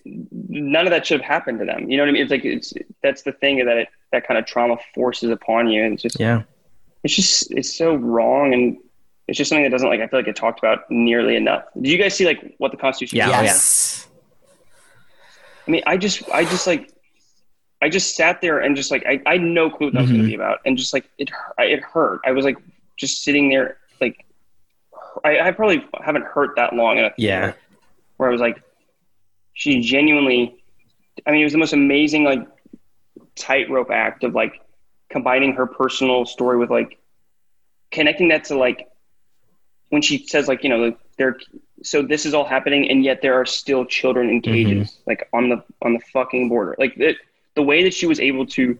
none 0.04 0.86
of 0.86 0.90
that 0.90 1.06
should 1.06 1.20
have 1.22 1.28
happened 1.28 1.58
to 1.60 1.64
them. 1.64 1.90
You 1.90 1.96
know 1.96 2.02
what 2.04 2.10
I 2.10 2.12
mean? 2.12 2.22
It's 2.22 2.30
like 2.30 2.44
it's 2.44 2.74
that's 3.02 3.22
the 3.22 3.32
thing 3.32 3.64
that 3.64 3.76
it 3.78 3.88
that 4.12 4.26
kind 4.26 4.36
of 4.38 4.44
trauma 4.44 4.76
forces 4.94 5.30
upon 5.30 5.68
you, 5.70 5.82
and 5.82 5.94
it's 5.94 6.02
just 6.02 6.20
Yeah. 6.20 6.42
It's 7.04 7.14
just 7.14 7.50
it's 7.52 7.74
so 7.76 7.94
wrong 7.94 8.52
and. 8.54 8.78
It's 9.28 9.36
just 9.38 9.48
something 9.48 9.62
that 9.62 9.70
doesn't 9.70 9.88
like 9.88 10.00
I 10.00 10.08
feel 10.08 10.18
like 10.18 10.26
it 10.26 10.34
talked 10.34 10.58
about 10.58 10.90
nearly 10.90 11.36
enough. 11.36 11.62
Did 11.80 11.86
you 11.86 11.98
guys 11.98 12.16
see 12.16 12.24
like 12.26 12.56
what 12.58 12.72
the 12.72 12.76
Constitution? 12.76 13.16
Yeah, 13.18 13.26
says? 13.26 13.32
yeah. 13.36 13.42
yes 13.44 14.08
I 15.68 15.70
mean, 15.70 15.82
I 15.86 15.96
just, 15.96 16.28
I 16.30 16.42
just 16.44 16.66
like, 16.66 16.90
I 17.80 17.88
just 17.88 18.16
sat 18.16 18.40
there 18.40 18.58
and 18.58 18.74
just 18.74 18.90
like, 18.90 19.06
I, 19.06 19.22
I 19.26 19.32
had 19.34 19.42
no 19.42 19.70
clue 19.70 19.86
what 19.86 19.94
that 19.94 20.00
was 20.00 20.10
going 20.10 20.22
Mhm. 20.22 20.24
to 20.24 20.28
be 20.30 20.34
about, 20.34 20.58
and 20.66 20.76
just 20.76 20.92
like 20.92 21.04
it, 21.16 21.30
it 21.58 21.80
hurt. 21.80 22.22
I 22.26 22.32
was 22.32 22.44
like, 22.44 22.56
just 22.96 23.22
sitting 23.22 23.48
there, 23.50 23.76
like, 24.00 24.26
I, 25.24 25.38
I 25.38 25.50
probably 25.52 25.86
haven't 26.02 26.24
hurt 26.24 26.56
that 26.56 26.72
long 26.74 26.98
in 26.98 27.04
a 27.04 27.12
Yeah. 27.16 27.52
where 28.16 28.28
I 28.28 28.32
was 28.32 28.40
like, 28.40 28.60
she 29.54 29.80
genuinely, 29.80 30.56
I 31.24 31.30
mean, 31.30 31.42
it 31.42 31.44
was 31.44 31.52
the 31.52 31.58
most 31.58 31.72
amazing 31.72 32.24
like 32.24 32.40
tightrope 33.36 33.92
act 33.92 34.24
of 34.24 34.34
like 34.34 34.60
combining 35.10 35.52
her 35.54 35.66
personal 35.66 36.24
story 36.24 36.56
with 36.56 36.70
like 36.70 36.98
connecting 37.90 38.28
that 38.28 38.44
to 38.44 38.56
like 38.56 38.88
when 39.90 40.00
she 40.00 40.26
says 40.26 40.48
like 40.48 40.62
you 40.62 40.70
know 40.70 40.96
there 41.18 41.36
so 41.82 42.02
this 42.02 42.24
is 42.24 42.32
all 42.34 42.44
happening 42.44 42.88
and 42.88 43.04
yet 43.04 43.20
there 43.20 43.34
are 43.34 43.44
still 43.44 43.84
children 43.84 44.30
in 44.30 44.40
cages 44.40 44.98
like 45.06 45.28
on 45.32 45.48
the 45.48 45.62
on 45.82 45.92
the 45.94 46.00
fucking 46.12 46.48
border 46.48 46.74
like 46.78 46.96
it, 46.96 47.16
the 47.54 47.62
way 47.62 47.82
that 47.82 47.92
she 47.92 48.06
was 48.06 48.20
able 48.20 48.46
to 48.46 48.78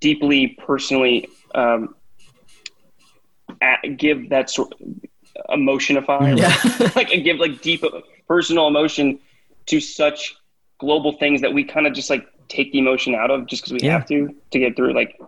deeply 0.00 0.48
personally 0.48 1.28
um, 1.54 1.94
a 3.62 3.88
give 3.88 4.30
that 4.30 4.48
sort 4.50 4.72
of 4.72 4.78
emotionify 5.50 6.36
Yeah. 6.38 6.90
like 6.96 7.12
and 7.12 7.24
give 7.24 7.38
like 7.38 7.60
deep 7.62 7.82
personal 8.28 8.68
emotion 8.68 9.18
to 9.66 9.80
such 9.80 10.36
global 10.78 11.12
things 11.12 11.40
that 11.40 11.52
we 11.52 11.64
kind 11.64 11.86
of 11.86 11.94
just 11.94 12.10
like 12.10 12.26
take 12.48 12.72
the 12.72 12.78
emotion 12.78 13.14
out 13.14 13.30
of 13.30 13.46
just 13.46 13.62
because 13.62 13.72
we 13.74 13.80
Yeah. 13.86 13.92
have 13.92 14.06
to 14.08 14.34
to 14.50 14.58
get 14.58 14.76
through 14.76 14.92
like 14.94 15.18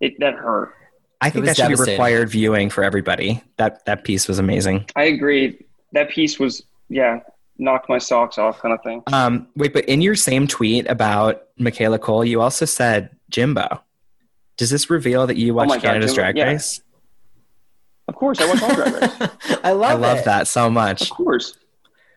it 0.00 0.18
that 0.20 0.34
hurt 0.34 0.74
I 1.20 1.30
think 1.30 1.46
that 1.46 1.56
should 1.56 1.68
be 1.68 1.74
required 1.74 2.28
viewing 2.28 2.68
for 2.68 2.84
everybody. 2.84 3.40
That 3.56 3.84
that 3.86 4.04
piece 4.04 4.28
was 4.28 4.38
amazing. 4.38 4.86
i 4.96 5.04
agree 5.04 5.58
that 5.92 6.10
piece 6.10 6.38
was 6.38 6.62
yeah 6.88 7.20
knocked 7.58 7.88
my 7.88 7.98
socks 7.98 8.36
off 8.36 8.60
kind 8.60 8.74
of 8.74 8.82
thing 8.82 9.02
Um, 9.12 9.46
wait, 9.56 9.72
but 9.72 9.84
in 9.86 10.00
your 10.00 10.16
same 10.16 10.46
tweet 10.48 10.90
about 10.90 11.42
Michaela 11.56 11.98
Coel, 12.00 12.24
you 12.24 12.40
also 12.40 12.64
said 12.64 13.10
Jimbo. 13.30 13.80
Does 14.56 14.70
this 14.70 14.90
reveal 14.90 15.26
that 15.28 15.36
you 15.36 15.54
watch 15.54 15.66
Oh 15.66 15.68
my 15.68 15.76
God, 15.76 15.82
Canada's 15.82 16.14
Drag 16.14 16.36
yeah. 16.36 16.44
Race? 16.46 16.80
of 18.08 18.14
course 18.16 18.38
i 18.40 18.46
watch 18.46 18.62
all 18.62 18.74
drag 18.74 18.92
race 18.94 19.30
I 19.64 19.72
love 19.72 19.90
I 19.92 19.94
love 19.94 20.18
it. 20.18 20.24
that 20.26 20.46
so 20.46 20.68
much. 20.68 21.02
of 21.02 21.10
course 21.10 21.56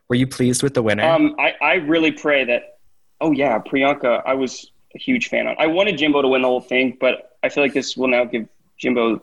Were 0.09 0.15
you 0.17 0.27
pleased 0.27 0.61
with 0.63 0.73
the 0.73 0.81
winner? 0.83 1.03
um 1.03 1.35
i 1.39 1.53
i 1.61 1.73
really 1.75 2.11
pray 2.11 2.43
that 2.45 2.76
oh 3.21 3.31
yeah 3.31 3.57
priyanka 3.59 4.21
i 4.25 4.33
was 4.33 4.71
a 4.95 4.99
huge 4.99 5.27
fan 5.29 5.47
on 5.47 5.55
i 5.59 5.67
wanted 5.67 5.97
jimbo 5.97 6.21
to 6.21 6.27
win 6.27 6.41
the 6.41 6.47
whole 6.47 6.61
thing 6.61 6.97
but 6.99 7.37
i 7.43 7.49
feel 7.49 7.63
like 7.63 7.73
this 7.73 7.95
will 7.97 8.07
now 8.07 8.23
give 8.25 8.47
jimbo 8.77 9.21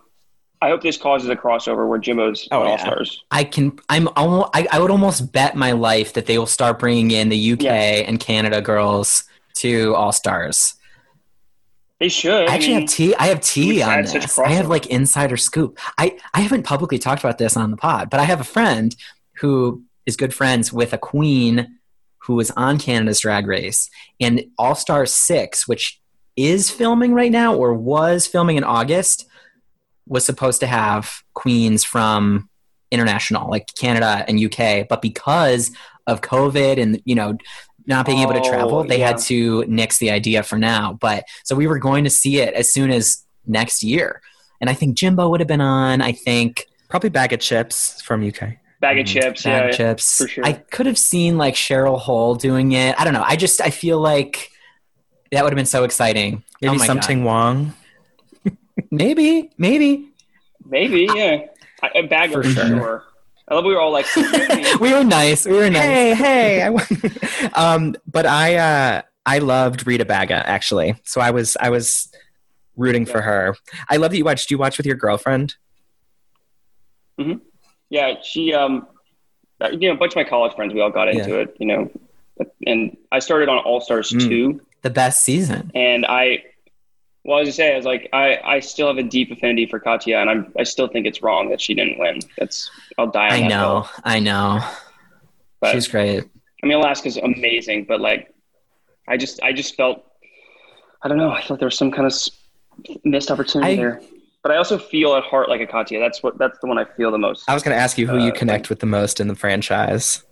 i 0.61 0.69
hope 0.69 0.81
this 0.81 0.97
causes 0.97 1.29
a 1.29 1.35
crossover 1.35 1.87
where 1.87 1.99
jimbo's 1.99 2.47
Oh, 2.51 2.63
all 2.63 2.77
stars 2.77 3.23
I 3.31 3.43
can. 3.43 3.77
I'm 3.89 4.07
almost. 4.15 4.49
I, 4.53 4.67
I 4.71 4.79
would 4.79 4.91
almost 4.91 5.31
bet 5.31 5.55
my 5.55 5.71
life 5.73 6.13
that 6.13 6.25
they 6.25 6.37
will 6.37 6.45
start 6.45 6.79
bringing 6.79 7.11
in 7.11 7.29
the 7.29 7.51
UK 7.53 7.61
Yeah. 7.61 7.73
and 8.07 8.19
Canada 8.19 8.61
girls 8.61 9.25
to 9.55 9.93
All 9.95 10.11
Stars. 10.13 10.75
they 11.99 12.09
should 12.09 12.47
I 12.49 12.53
actually 12.55 12.73
mean, 12.75 12.81
have 12.81 12.89
tea. 12.89 13.15
I 13.15 13.27
have 13.27 13.41
tea 13.41 13.67
We've 13.73 13.83
on 13.87 14.01
this. 14.03 14.39
I 14.39 14.49
have 14.49 14.67
like 14.67 14.87
insider 14.87 15.37
scoop. 15.37 15.77
I 15.97 16.17
I 16.33 16.41
haven't 16.41 16.63
publicly 16.63 16.97
talked 16.99 17.21
about 17.23 17.37
this 17.37 17.57
on 17.57 17.71
the 17.71 17.77
pod, 17.77 18.09
but 18.09 18.19
I 18.19 18.23
have 18.23 18.39
a 18.41 18.45
friend 18.45 18.95
who 19.39 19.83
is 20.05 20.15
good 20.15 20.33
friends 20.33 20.71
with 20.71 20.93
a 20.93 20.97
queen 20.97 21.74
who 22.25 22.35
was 22.35 22.51
on 22.51 22.77
Canada's 22.77 23.19
Drag 23.19 23.47
Race 23.47 23.89
and 24.19 24.43
All 24.57 24.75
Star 24.75 25.05
Six, 25.05 25.67
which 25.67 25.99
is 26.35 26.69
filming 26.69 27.13
right 27.13 27.31
now 27.31 27.55
or 27.55 27.73
was 27.73 28.27
filming 28.27 28.57
in 28.57 28.63
August, 28.63 29.27
was 30.07 30.25
supposed 30.25 30.59
to 30.59 30.67
have 30.67 31.23
queens 31.33 31.83
from 31.83 32.49
international, 32.91 33.49
like 33.49 33.67
Canada 33.75 34.25
and 34.27 34.39
UK, 34.39 34.87
but 34.87 35.01
because 35.01 35.71
of 36.07 36.21
COVID 36.21 36.81
and 36.81 37.01
you 37.05 37.15
know 37.15 37.37
not 37.87 38.05
being 38.05 38.19
able 38.19 38.33
to 38.33 38.39
Oh, 38.39 38.49
travel, 38.49 38.83
they 38.83 38.99
yeah. 38.99 39.07
had 39.09 39.17
to 39.19 39.63
nix 39.67 39.99
the 39.99 40.09
idea 40.09 40.41
for 40.43 40.57
now. 40.57 40.97
But 40.99 41.25
so 41.43 41.55
we 41.55 41.67
were 41.67 41.79
going 41.79 42.03
to 42.03 42.09
see 42.09 42.39
it 42.39 42.53
as 42.53 42.71
soon 42.71 42.91
as 42.91 43.23
next 43.45 43.83
year, 43.83 44.21
and 44.59 44.69
I 44.69 44.73
think 44.73 44.97
Jimbo 44.97 45.29
would 45.29 45.39
have 45.39 45.47
been 45.47 45.61
on. 45.61 46.01
I 46.01 46.11
think 46.11 46.65
Probably 46.89 47.09
Baga 47.09 47.37
Chipz 47.37 48.01
from 48.01 48.27
UK. 48.27 48.57
Bag 48.85 48.99
of 48.99 49.05
chips 49.05 49.43
Bag 49.43 49.63
yeah 49.63 49.69
of 49.69 49.75
chips. 49.75 50.17
for 50.17 50.27
sure. 50.27 50.45
I 50.45 50.53
could 50.53 50.85
have 50.85 50.97
seen 50.97 51.37
like 51.37 51.55
Cheryl 51.55 51.99
Hole 51.99 52.35
doing 52.35 52.71
it. 52.73 52.99
I 52.99 53.03
don't 53.03 53.13
know. 53.13 53.23
I 53.25 53.35
just 53.35 53.61
I 53.61 53.69
feel 53.69 53.99
like 53.99 54.49
that 55.31 55.43
would 55.43 55.51
have 55.51 55.57
been 55.57 55.65
so 55.65 55.83
exciting. 55.83 56.43
Maybe 56.61 56.69
Oh 56.69 56.73
my 56.73 56.77
God. 56.79 56.85
something 56.85 57.23
Wong. 57.23 57.73
Maybe, 58.91 59.49
maybe. 59.57 60.09
maybe 60.65 61.07
yeah 61.15 61.45
A- 61.83 61.99
a 61.99 62.01
bag 62.07 62.31
For 62.31 62.39
of 62.41 62.45
for 62.45 62.51
sure. 62.51 62.67
sure. 62.67 63.03
i 63.47 63.53
love 63.55 63.63
we 63.65 63.73
were 63.73 63.79
all 63.81 63.91
like. 63.91 64.05
We 64.81 64.91
were 64.93 65.03
nice. 65.03 65.45
We 65.45 65.53
were 65.53 65.69
nice. 65.69 65.83
Hey, 65.83 66.13
hey. 66.13 66.61
I 66.63 66.69
wa- 66.69 66.81
um, 67.53 67.95
but 68.05 68.25
I 68.25 68.55
uh, 68.55 69.01
I 69.25 69.37
loved 69.39 69.87
Rita 69.87 70.05
Baga 70.05 70.47
actually. 70.47 70.95
So 71.05 71.21
I 71.21 71.31
was 71.31 71.55
I 71.59 71.69
was 71.69 72.11
rooting 72.75 73.05
for 73.05 73.21
her. 73.21 73.55
I 73.89 73.95
love 73.97 74.11
that 74.11 74.17
you 74.17 74.25
watched. 74.25 74.49
Do 74.49 74.55
you 74.55 74.59
watch 74.59 74.77
with 74.77 74.85
your 74.85 74.97
girlfriend? 74.97 75.55
Yeah 77.95 78.09
she 78.21 78.53
um 78.61 78.73
uh, 79.61 79.69
you 79.79 79.87
know 79.87 79.93
a 79.95 79.97
bunch 80.01 80.11
of 80.13 80.17
my 80.17 80.27
college 80.33 80.53
friends 80.57 80.73
we 80.73 80.81
all 80.81 80.91
got 80.99 81.07
into 81.07 81.33
it 81.41 81.55
you 81.61 81.67
know 81.73 81.81
and 82.67 82.79
i 83.11 83.19
started 83.27 83.47
on 83.53 83.57
all 83.67 83.79
stars 83.87 84.11
Mm. 84.11 84.27
2 84.27 84.61
The 84.81 84.89
best 85.03 85.17
season. 85.23 85.71
and 85.73 86.01
i 86.05 86.43
well 87.23 87.39
as 87.41 87.47
i 87.47 87.51
say 87.59 87.73
i 87.73 87.77
was 87.81 87.85
like 87.93 88.03
i 88.23 88.27
i 88.55 88.57
still 88.59 88.87
have 88.91 88.97
a 89.05 89.07
deep 89.17 89.31
affinity 89.35 89.65
for 89.71 89.79
katya 89.87 90.17
and 90.21 90.29
i'm 90.31 90.41
i 90.61 90.63
still 90.73 90.87
think 90.93 91.03
it's 91.09 91.21
wrong 91.25 91.43
that 91.51 91.59
she 91.65 91.73
didn't 91.79 91.97
win 92.03 92.15
that's 92.37 92.57
i'll 92.97 93.11
die 93.19 93.27
on 93.27 93.31
I 93.33 93.39
that 93.41 93.49
know. 93.55 93.69
hill. 93.81 93.89
I 94.15 94.17
know. 94.29 94.47
but 95.61 95.71
She's 95.73 95.87
great. 95.95 96.23
i 96.61 96.67
mean 96.67 96.77
alaska's 96.81 97.17
amazing 97.31 97.79
but 97.91 97.99
like 98.09 98.21
i 99.07 99.15
just 99.23 99.35
i 99.47 99.51
just 99.61 99.71
felt 99.79 99.97
i 101.03 101.07
don't 101.07 101.17
know 101.23 101.31
i 101.39 101.41
felt 101.47 101.57
there 101.61 101.71
was 101.73 101.77
some 101.83 101.91
kind 101.97 102.07
of 102.11 102.13
missed 103.13 103.29
opportunity 103.31 103.73
I- 103.73 103.81
there 103.83 103.95
but 104.45 104.51
i 104.53 104.57
also 104.57 104.77
feel 104.77 105.15
at 105.15 105.23
heart 105.23 105.49
like 105.49 105.59
a 105.59 105.65
katya 105.65 105.99
that's 105.99 106.21
what 106.21 106.37
that's 106.37 106.59
the 106.59 106.67
one 106.67 106.77
i 106.77 106.85
feel 106.97 107.09
the 107.11 107.17
most 107.17 107.49
I 107.49 107.55
was 107.55 107.63
going 107.63 107.75
to 107.75 107.81
ask 107.81 107.97
you 107.97 108.05
who 108.07 108.19
you 108.19 108.29
Uh, 108.31 108.35
connect 108.41 108.69
with 108.69 108.79
the 108.79 108.85
most 108.85 109.19
in 109.19 109.27
the 109.27 109.33
franchise. 109.35 110.23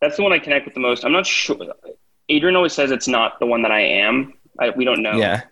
That's 0.00 0.16
the 0.16 0.22
one 0.22 0.32
I 0.32 0.38
connect 0.38 0.64
with 0.64 0.74
the 0.74 0.80
most. 0.80 1.04
I'm 1.04 1.12
not 1.12 1.26
sure. 1.26 1.58
Adrian 2.28 2.56
always 2.56 2.72
says 2.72 2.90
it's 2.90 3.08
not 3.08 3.38
the 3.40 3.46
one 3.46 3.60
that 3.62 3.72
I 3.72 3.80
am. 3.80 4.32
I, 4.58 4.70
we 4.70 4.84
don't 4.84 5.02
know. 5.02 5.16
Yeah. 5.16 5.42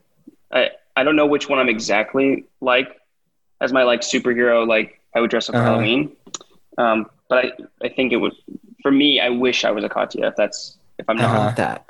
I, 0.53 0.71
I 0.95 1.03
don't 1.05 1.17
know 1.17 1.27
which 1.27 1.49
one 1.49 1.59
I'm 1.59 1.69
exactly 1.69 2.45
like 2.61 2.89
as 3.61 3.73
my 3.73 3.83
like 3.83 4.01
superhero. 4.03 4.67
Like 4.67 5.01
I 5.17 5.21
would 5.21 5.31
dress 5.31 5.49
up 5.49 5.55
for 5.57 5.61
Uh-huh. 5.61 5.71
Halloween. 5.73 6.17
Um, 6.79 7.11
but 7.29 7.45
I, 7.45 7.51
I 7.83 7.89
think 7.89 8.13
it 8.13 8.19
would, 8.19 8.35
for 8.83 8.93
me, 8.93 9.19
I 9.21 9.31
wish 9.31 9.65
I 9.65 9.73
was 9.73 9.83
a 9.85 9.89
Katya 9.89 10.29
if 10.29 10.37
that's, 10.37 10.79
if 10.99 11.07
I'm 11.11 11.17
not. 11.17 11.35
Uh-huh. 11.35 11.51
that. 11.57 11.87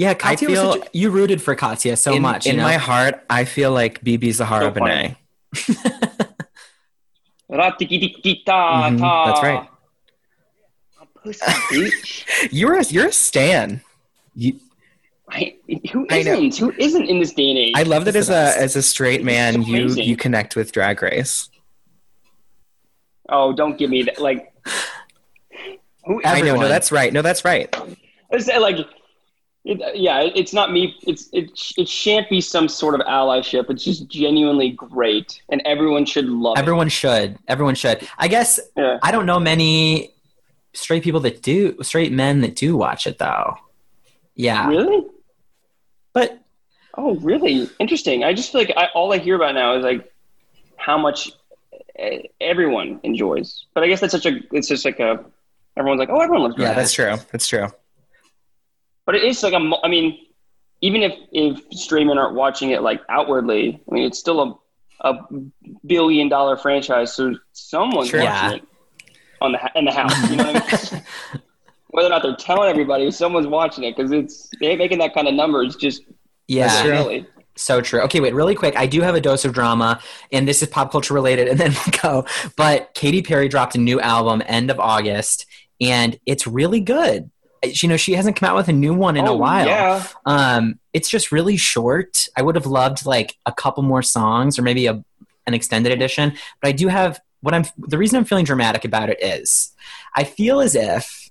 Yeah, 0.00 0.14
Katya 0.14 0.48
feel- 0.48 0.66
was 0.66 0.76
such 0.80 0.86
a, 0.86 0.90
you 0.98 1.10
rooted 1.10 1.42
for 1.42 1.54
Katya 1.54 1.94
so 1.94 2.14
in, 2.14 2.22
much. 2.22 2.46
in 2.46 2.52
you 2.52 2.56
know? 2.56 2.64
my 2.64 2.78
heart, 2.78 3.22
I 3.28 3.44
feel 3.44 3.70
like 3.70 4.02
BeBe 4.02 4.32
Zahara 4.32 4.72
So 4.72 4.80
funny. 4.80 5.14
Benet. 5.76 6.28
Ra-tiki-tiki-ta, 7.50 8.88
Mhm, 8.92 9.26
that's 9.26 9.42
right. 9.42 9.68
You're 12.50 12.76
a 12.78 12.84
you're 12.84 13.08
a 13.08 13.12
stan. 13.12 13.82
You, 14.34 14.58
I, 15.28 15.54
who 15.92 16.06
I 16.10 16.22
know. 16.22 16.32
isn't? 16.32 16.56
Who 16.56 16.72
isn't 16.78 17.04
in 17.04 17.18
this 17.18 17.34
day 17.34 17.50
and 17.50 17.58
age? 17.58 17.74
I 17.76 17.82
love 17.82 18.06
that 18.06 18.16
as 18.16 18.30
a 18.30 18.54
as 18.56 18.74
a 18.76 18.80
straight 18.82 19.22
man, 19.22 19.60
you 19.60 19.88
you 19.88 20.16
connect 20.16 20.56
with 20.56 20.72
Drag 20.72 21.02
Race. 21.02 21.50
oh, 23.28 23.52
don't 23.52 23.76
give 23.76 23.90
me 23.90 24.04
that. 24.04 24.18
Like, 24.18 24.50
who? 26.06 26.22
I 26.24 26.40
know. 26.40 26.56
No, 26.56 26.68
that's 26.68 26.90
right. 26.90 27.12
No, 27.12 27.20
that's 27.20 27.44
right. 27.44 27.68
It's 28.30 28.46
like, 28.46 28.78
it, 29.64 29.96
yeah, 29.96 30.22
it's 30.34 30.52
not 30.52 30.72
me. 30.72 30.96
It's 31.06 31.28
it. 31.32 31.50
It 31.76 31.88
shan't 31.88 32.28
be 32.28 32.40
some 32.40 32.68
sort 32.68 32.94
of 32.94 33.06
allyship. 33.06 33.68
It's 33.70 33.84
just 33.84 34.08
genuinely 34.08 34.70
great, 34.70 35.42
and 35.50 35.60
everyone 35.64 36.06
should 36.06 36.26
love 36.26 36.58
Everyone 36.58 36.88
should. 36.88 37.38
Everyone 37.46 37.74
should. 37.74 38.06
I 38.18 38.28
guess. 38.28 38.58
Yeah. 38.76 38.98
I 39.02 39.12
don't 39.12 39.26
know 39.26 39.38
many 39.38 40.14
straight 40.72 41.02
people 41.02 41.20
that 41.20 41.42
do 41.42 41.76
straight 41.82 42.12
men 42.12 42.40
that 42.40 42.56
do 42.56 42.76
watch 42.76 43.06
it 43.06 43.18
though. 43.18 43.56
Yeah. 44.34 44.68
Really? 44.68 45.06
But 46.12 46.40
Oh, 46.94 47.16
really? 47.16 47.68
Interesting. 47.78 48.24
I 48.24 48.34
just 48.34 48.52
feel 48.52 48.62
like 48.62 48.72
I, 48.76 48.88
all 48.94 49.12
I 49.12 49.18
hear 49.18 49.36
about 49.36 49.54
now 49.54 49.76
is 49.76 49.84
like 49.84 50.12
how 50.76 50.98
much 50.98 51.32
everyone 52.40 53.00
enjoys. 53.02 53.66
But 53.74 53.84
I 53.84 53.88
guess 53.88 54.00
that's 54.00 54.12
such 54.12 54.26
a. 54.26 54.40
It's 54.52 54.68
just 54.68 54.84
like 54.84 55.00
a. 55.00 55.24
Everyone's 55.76 56.00
like, 56.00 56.10
oh, 56.10 56.20
everyone 56.20 56.42
loves. 56.42 56.56
It. 56.56 56.62
Yeah, 56.62 56.74
that's 56.74 56.92
true. 56.92 57.16
That's 57.30 57.46
true. 57.46 57.68
But 59.10 59.16
it 59.16 59.24
is 59.24 59.42
like 59.42 59.54
a. 59.54 59.70
I 59.82 59.88
mean, 59.88 60.18
even 60.82 61.02
if 61.02 61.12
if 61.32 61.58
men 61.90 62.16
aren't 62.16 62.36
watching 62.36 62.70
it 62.70 62.80
like 62.80 63.00
outwardly, 63.08 63.82
I 63.90 63.92
mean, 63.92 64.04
it's 64.04 64.20
still 64.20 64.40
a 65.02 65.08
a 65.08 65.14
billion 65.84 66.28
dollar 66.28 66.56
franchise, 66.56 67.12
so 67.16 67.34
someone's 67.52 68.10
Sure. 68.10 68.20
watching 68.22 68.50
Yeah. 68.50 68.56
it 68.58 68.62
on 69.40 69.50
the 69.50 69.58
ha- 69.58 69.72
in 69.74 69.84
the 69.86 69.90
house. 69.90 70.30
You 70.30 70.36
know 70.36 70.44
what 70.52 70.72
I 70.72 70.94
mean? 70.94 71.02
Whether 71.88 72.06
or 72.06 72.10
not 72.10 72.22
they're 72.22 72.36
telling 72.36 72.70
everybody, 72.70 73.10
someone's 73.10 73.48
watching 73.48 73.82
it 73.82 73.96
because 73.96 74.12
it's 74.12 74.48
they're 74.60 74.76
making 74.76 74.98
that 74.98 75.12
kind 75.12 75.26
of 75.26 75.34
numbers 75.34 75.74
just 75.74 76.02
yeah. 76.46 76.68
Silly. 76.68 77.26
So 77.56 77.80
true. 77.80 78.02
Okay, 78.02 78.20
wait, 78.20 78.32
really 78.32 78.54
quick. 78.54 78.76
I 78.76 78.86
do 78.86 79.00
have 79.00 79.16
a 79.16 79.20
dose 79.20 79.44
of 79.44 79.52
drama, 79.52 80.00
and 80.30 80.46
this 80.46 80.62
is 80.62 80.68
pop 80.68 80.92
culture 80.92 81.14
related, 81.14 81.48
and 81.48 81.58
then 81.58 81.72
we'll 81.72 82.00
go. 82.22 82.26
But 82.56 82.94
Katy 82.94 83.22
Perry 83.22 83.48
dropped 83.48 83.74
a 83.74 83.78
new 83.78 84.00
album 84.00 84.40
end 84.46 84.70
of 84.70 84.78
August, 84.78 85.46
and 85.80 86.16
it's 86.26 86.46
really 86.46 86.78
good. 86.78 87.28
You 87.64 87.88
know, 87.88 87.96
she 87.96 88.14
hasn't 88.14 88.36
come 88.36 88.48
out 88.48 88.56
with 88.56 88.68
a 88.68 88.72
new 88.72 88.94
one 88.94 89.16
in 89.16 89.26
a 89.26 89.32
Oh, 89.32 89.36
while. 89.36 89.66
Yeah, 89.66 90.06
Um, 90.24 90.78
it's 90.94 91.10
just 91.10 91.30
really 91.30 91.56
short. 91.58 92.26
I 92.36 92.42
would 92.42 92.54
have 92.54 92.66
loved 92.66 93.04
like 93.04 93.36
a 93.44 93.52
couple 93.52 93.82
more 93.82 94.02
songs 94.02 94.58
or 94.58 94.62
maybe 94.62 94.86
a 94.86 95.02
an 95.46 95.54
extended 95.54 95.92
edition. 95.92 96.32
But 96.62 96.68
I 96.68 96.72
do 96.72 96.88
have 96.88 97.20
what 97.40 97.54
I'm. 97.54 97.64
The 97.78 97.98
reason 97.98 98.16
I'm 98.18 98.24
feeling 98.24 98.44
dramatic 98.44 98.84
about 98.84 99.10
it 99.10 99.22
is 99.22 99.72
I 100.16 100.24
feel 100.24 100.60
as 100.60 100.74
if 100.74 101.28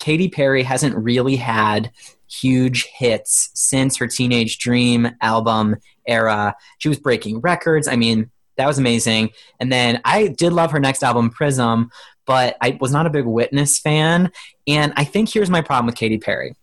Katy 0.00 0.28
Perry 0.28 0.62
hasn't 0.64 0.96
really 0.96 1.36
had 1.36 1.90
huge 2.28 2.84
hits 2.86 3.50
since 3.54 3.96
her 3.96 4.06
Teenage 4.06 4.58
Dream 4.58 5.10
album 5.20 5.76
era. 6.06 6.54
She 6.78 6.88
was 6.88 6.98
breaking 6.98 7.40
records. 7.40 7.86
I 7.88 7.96
mean, 7.96 8.30
that 8.56 8.66
was 8.66 8.78
amazing. 8.78 9.30
And 9.60 9.70
then 9.72 10.00
I 10.04 10.28
did 10.28 10.52
love 10.52 10.70
her 10.72 10.80
next 10.80 11.02
album, 11.02 11.30
Prism, 11.30 11.90
but 12.26 12.56
I 12.60 12.78
was 12.80 12.92
not 12.92 13.06
a 13.06 13.10
big 13.10 13.24
Witness 13.26 13.78
fan. 13.78 14.30
And 14.66 14.92
I 14.96 15.04
think 15.04 15.32
here's 15.32 15.50
my 15.50 15.60
problem 15.60 15.86
with 15.86 15.96
Katy 15.96 16.18
Perry, 16.18 16.54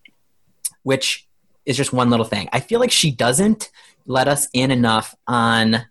which 0.84 1.28
is 1.66 1.78
just 1.78 1.94
one 1.94 2.10
little 2.10 2.26
thing. 2.26 2.50
I 2.52 2.60
feel 2.60 2.80
like 2.80 2.92
she 2.92 3.12
doesn't 3.12 3.70
let 4.06 4.28
us 4.28 4.48
in 4.54 4.72
enough 4.72 5.16
on 5.28 5.86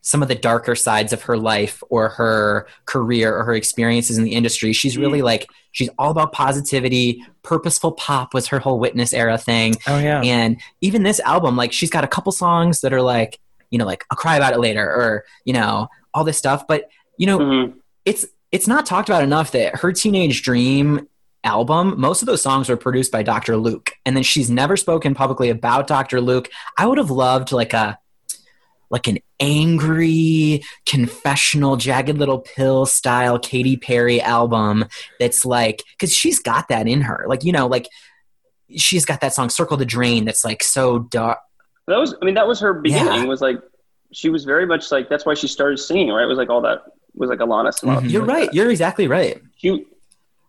some 0.00 0.22
of 0.22 0.28
the 0.28 0.34
darker 0.34 0.74
sides 0.74 1.12
of 1.12 1.22
her 1.22 1.36
life 1.36 1.82
or 1.90 2.08
her 2.10 2.66
career 2.86 3.34
or 3.36 3.44
her 3.44 3.54
experiences 3.54 4.16
in 4.16 4.24
the 4.24 4.32
industry. 4.32 4.72
She's 4.72 4.96
really 4.96 5.22
like 5.22 5.46
she's 5.72 5.90
all 5.98 6.10
about 6.10 6.32
positivity. 6.32 7.22
Purposeful 7.42 7.92
pop 7.92 8.32
was 8.32 8.46
her 8.48 8.58
whole 8.58 8.78
witness 8.78 9.12
era 9.12 9.36
thing. 9.36 9.74
Oh 9.86 9.98
yeah. 9.98 10.22
And 10.22 10.60
even 10.80 11.02
this 11.02 11.20
album, 11.20 11.56
like 11.56 11.72
she's 11.72 11.90
got 11.90 12.04
a 12.04 12.08
couple 12.08 12.32
songs 12.32 12.80
that 12.80 12.92
are 12.92 13.02
like, 13.02 13.38
you 13.70 13.78
know, 13.78 13.84
like 13.84 14.04
I'll 14.10 14.16
cry 14.16 14.36
about 14.36 14.54
it 14.54 14.60
later 14.60 14.82
or, 14.82 15.24
you 15.44 15.52
know, 15.52 15.88
all 16.14 16.24
this 16.24 16.38
stuff. 16.38 16.66
But, 16.66 16.88
you 17.18 17.26
know, 17.26 17.38
Mhm. 17.38 17.74
it's 18.06 18.24
it's 18.52 18.66
not 18.66 18.86
talked 18.86 19.08
about 19.08 19.22
enough 19.22 19.52
that 19.52 19.76
her 19.76 19.92
teenage 19.92 20.42
dream 20.42 21.06
album 21.44 21.94
most 21.98 22.20
of 22.22 22.26
those 22.26 22.42
songs 22.42 22.68
were 22.68 22.76
produced 22.76 23.12
by 23.12 23.22
dr 23.22 23.56
luke 23.56 23.92
and 24.04 24.16
then 24.16 24.24
she's 24.24 24.50
never 24.50 24.76
spoken 24.76 25.14
publicly 25.14 25.50
about 25.50 25.86
dr 25.86 26.20
luke 26.20 26.50
i 26.76 26.84
would 26.84 26.98
have 26.98 27.10
loved 27.10 27.52
like 27.52 27.72
a 27.72 27.98
like 28.90 29.06
an 29.06 29.18
angry 29.38 30.62
confessional 30.86 31.76
jagged 31.76 32.18
little 32.18 32.40
pill 32.40 32.86
style 32.86 33.38
Katy 33.38 33.76
Perry 33.76 34.20
album 34.20 34.84
that's 35.20 35.44
like 35.44 35.84
cuz 36.00 36.12
she's 36.12 36.40
got 36.40 36.68
that 36.68 36.88
in 36.88 37.02
her 37.02 37.24
like 37.28 37.44
you 37.44 37.52
know 37.52 37.66
like 37.66 37.86
she's 38.76 39.04
got 39.04 39.20
that 39.20 39.32
song 39.32 39.48
circle 39.48 39.76
the 39.76 39.84
drain 39.84 40.24
that's 40.24 40.44
like 40.44 40.62
so 40.62 40.98
dark 40.98 41.38
That 41.86 41.98
was, 41.98 42.14
I 42.20 42.24
mean, 42.24 42.34
that 42.34 42.46
was 42.46 42.60
her 42.60 42.74
beginning. 42.74 43.22
Yeah. 43.22 43.24
Was 43.24 43.40
like, 43.40 43.58
she 44.12 44.28
was 44.28 44.44
very 44.44 44.66
much 44.66 44.92
like 44.92 45.08
that's 45.08 45.24
why 45.24 45.32
she 45.34 45.48
started 45.48 45.78
singing. 45.78 46.10
Right? 46.10 46.24
It 46.24 46.26
was 46.26 46.36
like 46.36 46.50
all 46.50 46.60
that 46.62 46.82
was 47.18 47.28
like 47.30 47.40
all 47.40 47.48
that 47.64 47.74
Mhm. 47.82 48.10
you're 48.10 48.24
like 48.24 48.36
right 48.36 48.46
that. 48.46 48.54
you're 48.54 48.70
exactly 48.70 49.06
right 49.08 49.40
She, 49.56 49.84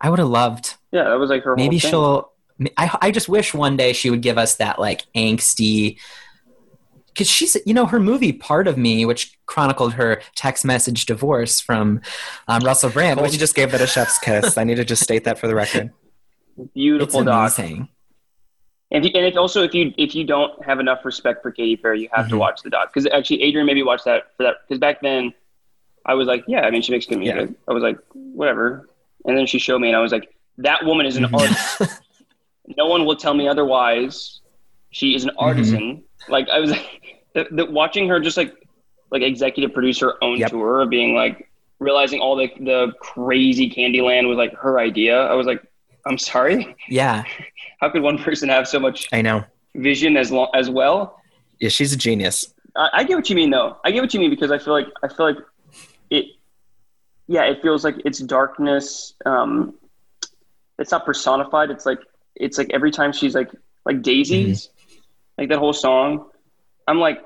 i 0.01 0.09
would 0.09 0.20
have 0.20 0.30
loved 0.30 0.76
yeah, 0.91 1.03
that 1.03 1.20
was 1.20 1.30
like 1.30 1.43
her. 1.43 1.55
maybe 1.55 1.78
she'll 1.80 2.32
I, 2.78 2.97
I 3.01 3.11
just 3.11 3.30
wish 3.30 3.53
one 3.53 3.78
day 3.78 3.93
she 3.93 4.09
would 4.09 4.22
give 4.22 4.38
us 4.38 4.55
that 4.55 4.80
like 4.80 5.05
angsty 5.15 5.97
because 7.07 7.30
she's 7.30 7.55
you 7.65 7.74
know 7.74 7.86
her 7.86 7.99
movie 7.99 8.34
part 8.34 8.67
of 8.67 8.78
me 8.78 9.05
which 9.05 9.38
chronicled 9.45 9.93
her 9.93 10.22
text 10.36 10.65
message 10.65 11.05
divorce 11.05 11.59
from 11.59 12.01
um, 12.47 12.61
russell 12.63 12.89
brand 12.89 13.17
Colton 13.17 13.32
which 13.32 13.39
just 13.39 13.55
gave 13.55 13.74
it 13.74 13.82
a 13.82 13.88
chef's 13.88 14.17
kiss. 14.20 14.57
I 14.57 14.63
need 14.63 14.76
to 14.76 14.86
just 14.86 15.03
state 15.03 15.24
that 15.26 15.38
for 15.39 15.47
the 15.47 15.55
record. 15.55 15.91
it's 16.57 16.72
beautiful 16.74 17.24
doc. 17.24 17.57
amazing 17.57 17.88
And, 18.91 19.05
and 19.05 19.26
if 19.26 19.38
also 19.38 19.63
if 19.63 19.74
you 19.74 19.93
if 19.97 20.15
you 20.15 20.24
don't 20.26 20.53
have 20.65 20.80
enough 20.80 21.05
respect 21.05 21.41
for 21.43 21.51
Katy 21.51 21.78
Perry, 21.78 22.01
you 22.01 22.09
have 22.11 22.28
to 22.30 22.36
Mhm. 22.36 22.39
watch 22.39 22.63
the 22.63 22.72
doc. 22.72 22.91
Because 22.91 23.05
actually, 23.13 23.43
Adrian 23.43 23.67
maybe 23.67 23.84
watched 23.84 24.05
that 24.05 24.36
for 24.36 24.41
that. 24.43 24.55
Because 24.67 24.80
back 24.80 24.99
then, 25.01 25.32
I 26.10 26.16
was 26.16 26.28
like, 26.28 26.43
yeah, 26.47 26.62
I 26.62 26.72
mean, 26.72 26.82
she 26.82 26.91
makes 26.91 27.05
good 27.05 27.20
music. 27.20 27.51
I 27.68 27.72
was 27.74 27.84
like, 27.84 27.97
whatever. 28.14 28.89
And 29.26 29.38
then 29.38 29.45
she 29.45 29.60
showed 29.60 29.80
me, 29.80 29.89
and 29.89 29.95
I 29.95 29.99
was 30.01 30.12
like, 30.12 30.34
that 30.57 30.84
woman 30.84 31.05
is 31.05 31.16
an 31.18 31.26
Mhm. 31.26 31.39
artist. 31.39 32.01
no 32.78 32.88
one 32.88 33.05
will 33.05 33.16
tell 33.16 33.34
me 33.34 33.47
otherwise. 33.47 34.41
She 34.91 35.14
is 35.16 35.24
an 35.24 35.32
artisan. 35.38 36.03
Like 36.28 36.49
I 36.49 36.60
was, 36.60 36.72
the, 37.36 37.45
the, 37.51 37.66
watching 37.66 38.07
her 38.10 38.20
just 38.20 38.38
like 38.38 38.53
like 39.12 39.22
executive 39.22 39.74
produce 39.74 39.99
her 39.99 40.14
own 40.24 40.38
Yep. 40.38 40.49
tour, 40.51 40.82
of 40.82 40.89
being 40.89 41.14
like 41.16 41.47
realizing 41.80 42.20
all 42.20 42.36
the 42.36 42.47
the 42.60 42.91
crazy 42.99 43.70
Candyland 43.70 44.28
was 44.28 44.38
like 44.38 44.53
her 44.57 44.80
idea. 44.80 45.16
I 45.22 45.34
was 45.36 45.45
like, 45.47 45.62
I'm 46.07 46.18
sorry. 46.18 46.76
yeah 46.89 47.24
How 47.82 47.89
could 47.89 48.01
one 48.01 48.18
person 48.18 48.49
have 48.49 48.68
so 48.68 48.80
much 48.80 49.07
I 49.14 49.22
know. 49.22 49.43
vision 49.76 50.18
as 50.18 50.32
long 50.32 50.49
as 50.55 50.70
well? 50.70 51.22
Yeah, 51.60 51.70
she's 51.70 51.93
a 51.93 51.97
genius. 51.97 52.53
I, 52.76 52.89
I 52.99 53.03
get 53.03 53.16
what 53.16 53.30
you 53.30 53.36
mean, 53.36 53.49
though. 53.51 53.78
I 53.86 53.91
get 53.91 54.01
what 54.01 54.14
you 54.14 54.20
mean 54.20 54.30
because 54.30 54.51
I 54.51 54.57
feel 54.57 54.74
like 54.74 54.88
I 55.03 55.07
feel 55.07 55.26
like. 55.28 55.38
Yeah, 57.30 57.43
it 57.43 57.61
feels 57.61 57.84
like 57.84 57.95
it's 58.05 58.17
darkness. 58.19 59.13
Um, 59.23 59.75
it's 60.80 60.89
not 60.91 61.05
personified. 61.05 61.69
It's 61.69 61.86
like 61.86 61.99
it's 62.36 62.57
like 62.57 62.71
every 62.73 62.89
time 62.91 63.11
she's 63.13 63.36
like 63.36 63.51
like 63.86 64.01
daisies, 64.01 64.69
like 65.38 65.49
that 65.49 65.59
whole 65.59 65.73
song. 65.73 66.25
I'm 66.88 66.99
like, 66.99 67.19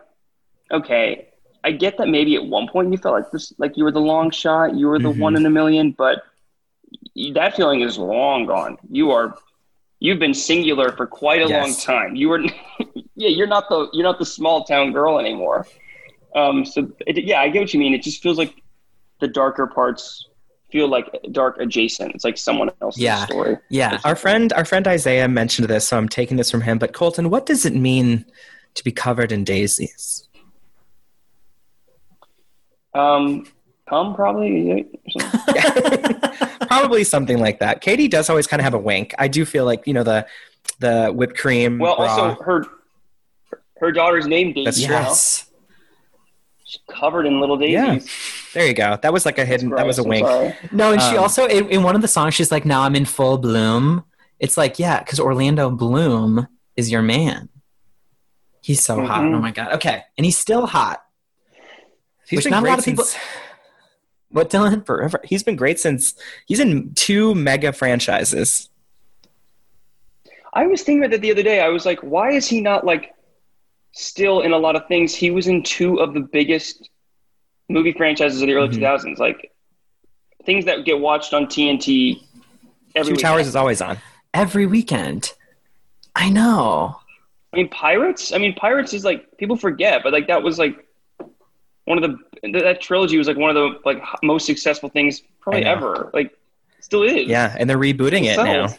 okay, 0.69 1.29
I 1.63 1.71
get 1.71 1.97
that 1.99 2.09
maybe 2.09 2.35
at 2.35 2.45
one 2.45 2.67
point 2.67 2.91
you 2.91 2.97
felt 2.97 3.15
like 3.15 3.31
this, 3.31 3.53
like 3.57 3.77
you 3.77 3.85
were 3.85 3.91
the 3.93 4.01
long 4.01 4.29
shot, 4.31 4.75
you 4.75 4.87
were 4.87 4.99
the 4.99 5.13
Mhm. 5.13 5.17
one 5.19 5.35
in 5.37 5.45
a 5.45 5.49
million, 5.49 5.91
but 5.91 6.23
that 7.33 7.55
feeling 7.55 7.81
is 7.81 7.97
long 7.97 8.45
gone. 8.45 8.77
You 8.89 9.11
are, 9.11 9.37
you've 9.99 10.19
been 10.19 10.33
singular 10.33 10.91
for 10.91 11.07
quite 11.07 11.41
a 11.41 11.47
long 11.47 11.73
time. 11.75 12.15
You 12.17 12.29
were, 12.29 12.41
yeah, 13.15 13.29
you're 13.29 13.47
not 13.47 13.69
the 13.69 13.87
you're 13.93 14.03
not 14.03 14.19
the 14.19 14.25
small 14.25 14.65
town 14.65 14.91
girl 14.91 15.17
anymore. 15.19 15.65
Um, 16.35 16.65
so 16.65 16.91
it, 17.07 17.23
yeah, 17.23 17.39
I 17.39 17.49
get 17.49 17.61
what 17.61 17.73
you 17.73 17.79
mean. 17.79 17.93
It 17.93 18.03
just 18.03 18.21
feels 18.21 18.37
like 18.37 18.53
the 19.19 19.27
darker 19.27 19.67
parts 19.67 20.27
feel 20.71 20.87
like 20.87 21.05
dark 21.31 21.57
adjacent. 21.59 22.13
It's 22.15 22.23
like 22.23 22.37
someone 22.37 22.71
else's 22.81 23.01
Yeah. 23.01 23.25
story. 23.25 23.57
yeah 23.69 23.99
Our 24.03 24.15
friend, 24.15 24.51
our 24.53 24.65
friend 24.65 24.87
Isaiah 24.87 25.27
mentioned 25.27 25.67
this, 25.67 25.87
so 25.87 25.97
I'm 25.97 26.09
taking 26.09 26.37
this 26.37 26.49
from 26.49 26.61
him. 26.61 26.79
But 26.79 26.93
Colton, 26.93 27.29
what 27.29 27.45
does 27.45 27.65
it 27.65 27.75
mean 27.75 28.25
to 28.73 28.83
be 28.83 28.91
covered 28.91 29.31
in 29.31 29.43
daisies? 29.43 30.27
Um, 32.93 33.45
probably. 33.87 34.87
Probably 36.67 37.03
something 37.03 37.37
like 37.39 37.59
that. 37.59 37.81
Katie 37.81 38.07
does 38.07 38.29
always 38.29 38.47
kind 38.47 38.59
of 38.59 38.63
have 38.63 38.73
a 38.73 38.79
wink. 38.79 39.13
I 39.19 39.27
do 39.27 39.45
feel 39.45 39.65
like 39.65 39.85
you 39.85 39.93
know 39.93 40.03
the 40.03 40.25
the 40.79 41.11
whipped 41.11 41.37
cream. 41.37 41.77
Well, 41.77 41.93
also 41.93 42.41
her 42.41 42.65
her 43.77 43.91
daughter's 43.91 44.25
name 44.25 44.53
Daisy. 44.53 44.65
That's 44.65 44.79
yes 44.79 45.49
She's 46.65 46.81
covered 46.89 47.25
in 47.27 47.39
little 47.39 47.57
daisies. 47.57 48.05
Yeah. 48.07 48.42
There 48.53 48.65
you 48.67 48.73
go. 48.73 48.97
That 49.01 49.11
was 49.13 49.25
like 49.25 49.37
a 49.39 49.45
hidden. 49.45 49.69
That 49.71 49.85
was 49.85 49.99
a 49.99 50.03
Gross, 50.03 50.05
I'm 50.05 50.09
wink. 50.09 50.27
sorry. 50.27 50.69
no 50.71 50.91
and 50.93 51.01
she 51.01 51.17
Um, 51.17 51.23
also 51.23 51.45
in, 51.47 51.69
in 51.69 51.83
one 51.83 51.95
of 51.95 52.01
the 52.01 52.07
songs 52.07 52.33
she's 52.35 52.51
like 52.51 52.65
now 52.65 52.81
i'm 52.83 52.95
in 52.95 53.05
full 53.05 53.37
bloom 53.37 54.03
it's 54.39 54.57
like 54.57 54.77
yeah 54.79 54.99
because 54.99 55.19
orlando 55.19 55.69
bloom 55.69 56.47
is 56.75 56.91
your 56.91 57.01
man 57.01 57.49
he's 58.61 58.83
so 58.83 59.03
hot 59.05 59.21
Mhm. 59.23 59.35
oh 59.35 59.39
my 59.39 59.51
god 59.51 59.73
okay 59.73 60.03
and 60.17 60.25
he's 60.25 60.37
still 60.37 60.65
hot 60.67 61.03
He's 62.27 62.37
Which 62.37 62.45
been 62.45 62.51
not 62.51 62.59
a 62.59 62.61
great 62.61 62.69
lot 62.71 62.79
of 62.79 62.85
people- 62.85 63.03
since 63.03 63.21
what 64.29 64.49
dylan 64.49 64.83
forever. 64.85 65.19
He's 65.23 65.43
been 65.43 65.55
great 65.57 65.79
since 65.79 66.15
he's 66.47 66.59
in 66.59 66.93
two 66.95 67.35
mega 67.35 67.71
franchises. 67.73 68.69
I 70.53 70.65
was 70.67 70.81
thinking 70.83 71.03
about 71.03 71.11
that 71.11 71.21
the 71.21 71.31
other 71.31 71.43
day. 71.43 71.59
I 71.61 71.69
was 71.69 71.85
like, 71.85 71.99
why 71.99 72.31
is 72.31 72.47
he 72.47 72.61
not 72.61 72.85
like 72.85 73.13
still 73.91 74.41
in 74.41 74.51
a 74.53 74.57
lot 74.57 74.75
of 74.75 74.87
things? 74.87 75.13
He 75.13 75.31
was 75.31 75.47
in 75.47 75.63
two 75.63 75.97
of 75.99 76.13
the 76.13 76.21
biggest 76.21 76.89
movie 77.69 77.93
franchises 77.93 78.41
of 78.41 78.47
the 78.47 78.53
early 78.53 78.67
Mhm. 78.69 78.73
2000s, 78.75 79.17
like 79.19 79.51
things 80.45 80.65
that 80.65 80.85
get 80.85 80.99
watched 80.99 81.33
on 81.33 81.47
TNT. 81.47 82.21
Every 82.95 83.07
Two 83.09 83.11
weekend. 83.13 83.19
Towers 83.19 83.47
is 83.47 83.55
always 83.55 83.81
on. 83.81 83.97
every 84.35 84.65
weekend 84.65 85.33
i 86.15 86.27
know 86.29 86.95
I 87.53 87.57
mean, 87.57 87.69
Pirates. 87.69 88.33
I 88.33 88.39
mean, 88.39 88.55
Pirates 88.55 88.93
is 88.95 89.05
like 89.05 89.37
people 89.37 89.55
forget, 89.55 90.01
but 90.03 90.11
like 90.11 90.25
that 90.27 90.41
was 90.41 90.57
like 90.57 90.75
one 91.85 92.03
of 92.03 92.11
the 92.41 92.51
that 92.59 92.81
trilogy 92.81 93.15
was 93.17 93.27
like 93.27 93.37
one 93.37 93.51
of 93.51 93.55
the 93.55 93.79
like 93.85 94.01
most 94.23 94.45
successful 94.47 94.89
things 94.89 95.21
probably 95.39 95.63
ever. 95.63 96.09
Like, 96.15 96.35
still 96.81 97.03
is. 97.03 97.27
Yeah, 97.27 97.55
and 97.59 97.69
they're 97.69 97.77
rebooting 97.77 98.23
it 98.23 98.33
Sells. 98.35 98.71
now 98.71 98.77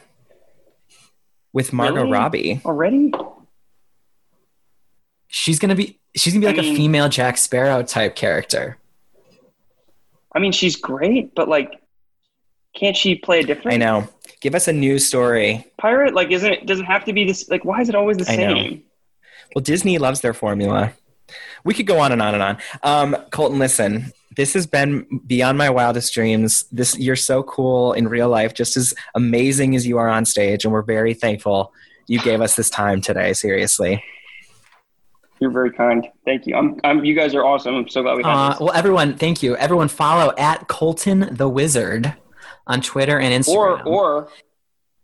with 1.53 1.73
Margot 1.73 2.01
Really? 2.01 2.11
Robbie. 2.13 2.61
already. 2.65 3.13
she's 5.29 5.59
gonna 5.61 5.75
be 5.77 6.01
she's 6.17 6.33
gonna 6.33 6.41
be 6.41 6.47
I 6.49 6.51
like 6.53 6.61
mean- 6.61 6.75
a 6.75 6.77
female 6.77 7.09
jack 7.09 7.37
sparrow 7.39 7.83
type 7.83 8.15
character 8.17 8.79
I 10.37 10.41
mean, 10.41 10.51
she's 10.51 10.75
great, 10.75 11.33
but 11.37 11.49
like, 11.49 11.81
can't 12.75 12.97
she 12.97 13.15
play 13.15 13.39
a 13.39 13.45
different? 13.45 13.75
I 13.75 13.77
know. 13.77 14.09
Give 14.41 14.57
us 14.57 14.67
a 14.67 14.73
new 14.73 14.99
story. 14.99 15.65
pirate 15.79 16.13
like 16.13 16.33
isn't 16.33 16.51
it 16.53 16.67
doesn't 16.67 16.87
have 16.87 17.05
to 17.05 17.13
be 17.13 17.25
this 17.25 17.49
like 17.49 17.65
why 17.65 17.81
is 17.81 17.89
it 17.89 17.95
always 17.95 18.17
the 18.17 18.29
I 18.29 18.35
same 18.35 18.83
Well, 19.55 19.63
Disney 19.63 19.97
loves 19.99 20.23
their 20.23 20.35
formula. 20.35 20.93
We 21.65 21.73
could 21.73 21.87
go 21.87 22.01
on 22.01 22.11
and 22.11 22.21
on 22.21 22.35
and 22.35 22.43
on. 22.43 22.59
Um, 22.83 23.17
Colton, 23.31 23.59
listen, 23.61 24.13
this 24.37 24.53
has 24.55 24.67
been 24.67 25.07
beyond 25.25 25.57
my 25.57 25.71
wildest 25.71 26.13
dreams. 26.13 26.65
This 26.73 26.99
you're 26.99 27.15
so 27.17 27.45
cool 27.45 27.93
in 27.93 28.09
real 28.09 28.29
life, 28.29 28.55
just 28.55 28.77
as 28.77 28.93
amazing 29.15 29.77
as 29.77 29.87
you 29.87 29.99
are 29.99 30.09
on 30.09 30.25
stage, 30.25 30.65
and 30.65 30.73
we're 30.73 30.83
very 30.83 31.15
thankful 31.15 31.73
you 32.09 32.19
gave 32.21 32.41
us 32.41 32.57
this 32.57 32.69
time 32.69 33.01
today. 33.01 33.33
Seriously, 33.35 34.03
you're 35.45 35.51
very 35.53 35.71
kind 35.71 36.09
thank 36.25 36.47
you 36.47 36.57
i'm, 36.57 36.81
I'm 36.85 37.05
you 37.05 37.15
guys 37.15 37.35
are 37.35 37.45
awesome 37.45 37.75
i'm 37.75 37.87
so 37.87 38.03
glad 38.03 38.17
we 38.17 38.23
had 38.23 38.33
uh, 38.33 38.51
this 38.53 38.61
well 38.61 38.73
everyone 38.73 39.19
thank 39.19 39.43
you 39.43 39.55
everyone 39.57 39.89
follow 39.89 40.33
at 40.39 40.69
colton 40.69 41.29
the 41.31 41.47
wizard 41.47 42.15
on 42.67 42.81
twitter 42.81 43.21
and 43.21 43.35
or 43.35 43.39
instagram 43.77 43.85
or 43.85 44.29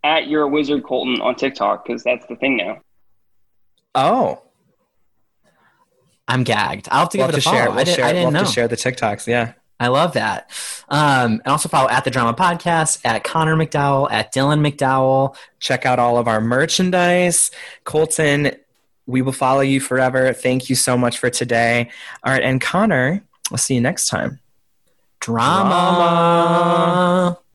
at 0.03 0.27
your 0.27 0.47
wizard 0.47 0.83
colton 0.83 1.21
on 1.21 1.35
tiktok 1.35 1.85
because 1.85 2.01
that's 2.03 2.25
the 2.25 2.35
thing 2.37 2.57
now 2.57 2.81
oh, 3.93 4.41
i'm 6.27 6.43
gagged 6.43 6.87
i'll 6.89 7.01
have 7.01 7.09
to 7.09 7.19
we'll 7.19 7.27
give 7.27 7.35
have 7.35 7.37
it 7.37 7.45
a 7.45 7.49
follow 7.49 7.57
share. 7.57 7.69
i 7.69 7.75
We'll 7.75 7.85
didn't, 7.85 7.95
share. 7.97 8.05
I 8.05 8.13
didn't 8.13 8.23
we'll 8.23 8.31
know 8.31 8.39
have 8.39 8.47
to 8.47 8.53
share 8.53 8.67
the 8.67 8.75
TikToks. 8.75 9.27
Yeah. 9.27 9.53
I 9.79 9.87
love 9.87 10.13
that. 10.13 10.51
Um, 10.89 11.31
and 11.43 11.47
also 11.47 11.67
follow 11.67 11.89
at 11.89 12.03
the 12.03 12.11
Drama 12.11 12.35
Podcast, 12.35 13.01
at 13.03 13.23
Connor 13.23 13.55
McDowell, 13.55 14.11
at 14.11 14.31
Dylan 14.31 14.59
McDowell. 14.61 15.35
check 15.59 15.87
out 15.87 15.97
all 15.97 16.19
of 16.19 16.27
our 16.27 16.39
merchandise. 16.39 17.49
Colton, 17.83 18.51
we 19.11 19.21
will 19.21 19.31
follow 19.31 19.61
you 19.61 19.79
forever. 19.79 20.33
Thank 20.33 20.69
you 20.69 20.75
so 20.75 20.97
much 20.97 21.19
for 21.19 21.29
today. 21.29 21.89
All 22.23 22.33
right, 22.33 22.41
and 22.43 22.59
Connor, 22.59 23.23
we'll 23.49 23.57
see 23.57 23.75
you 23.75 23.81
next 23.81 24.07
time. 24.07 24.39
Drama. 25.19 26.61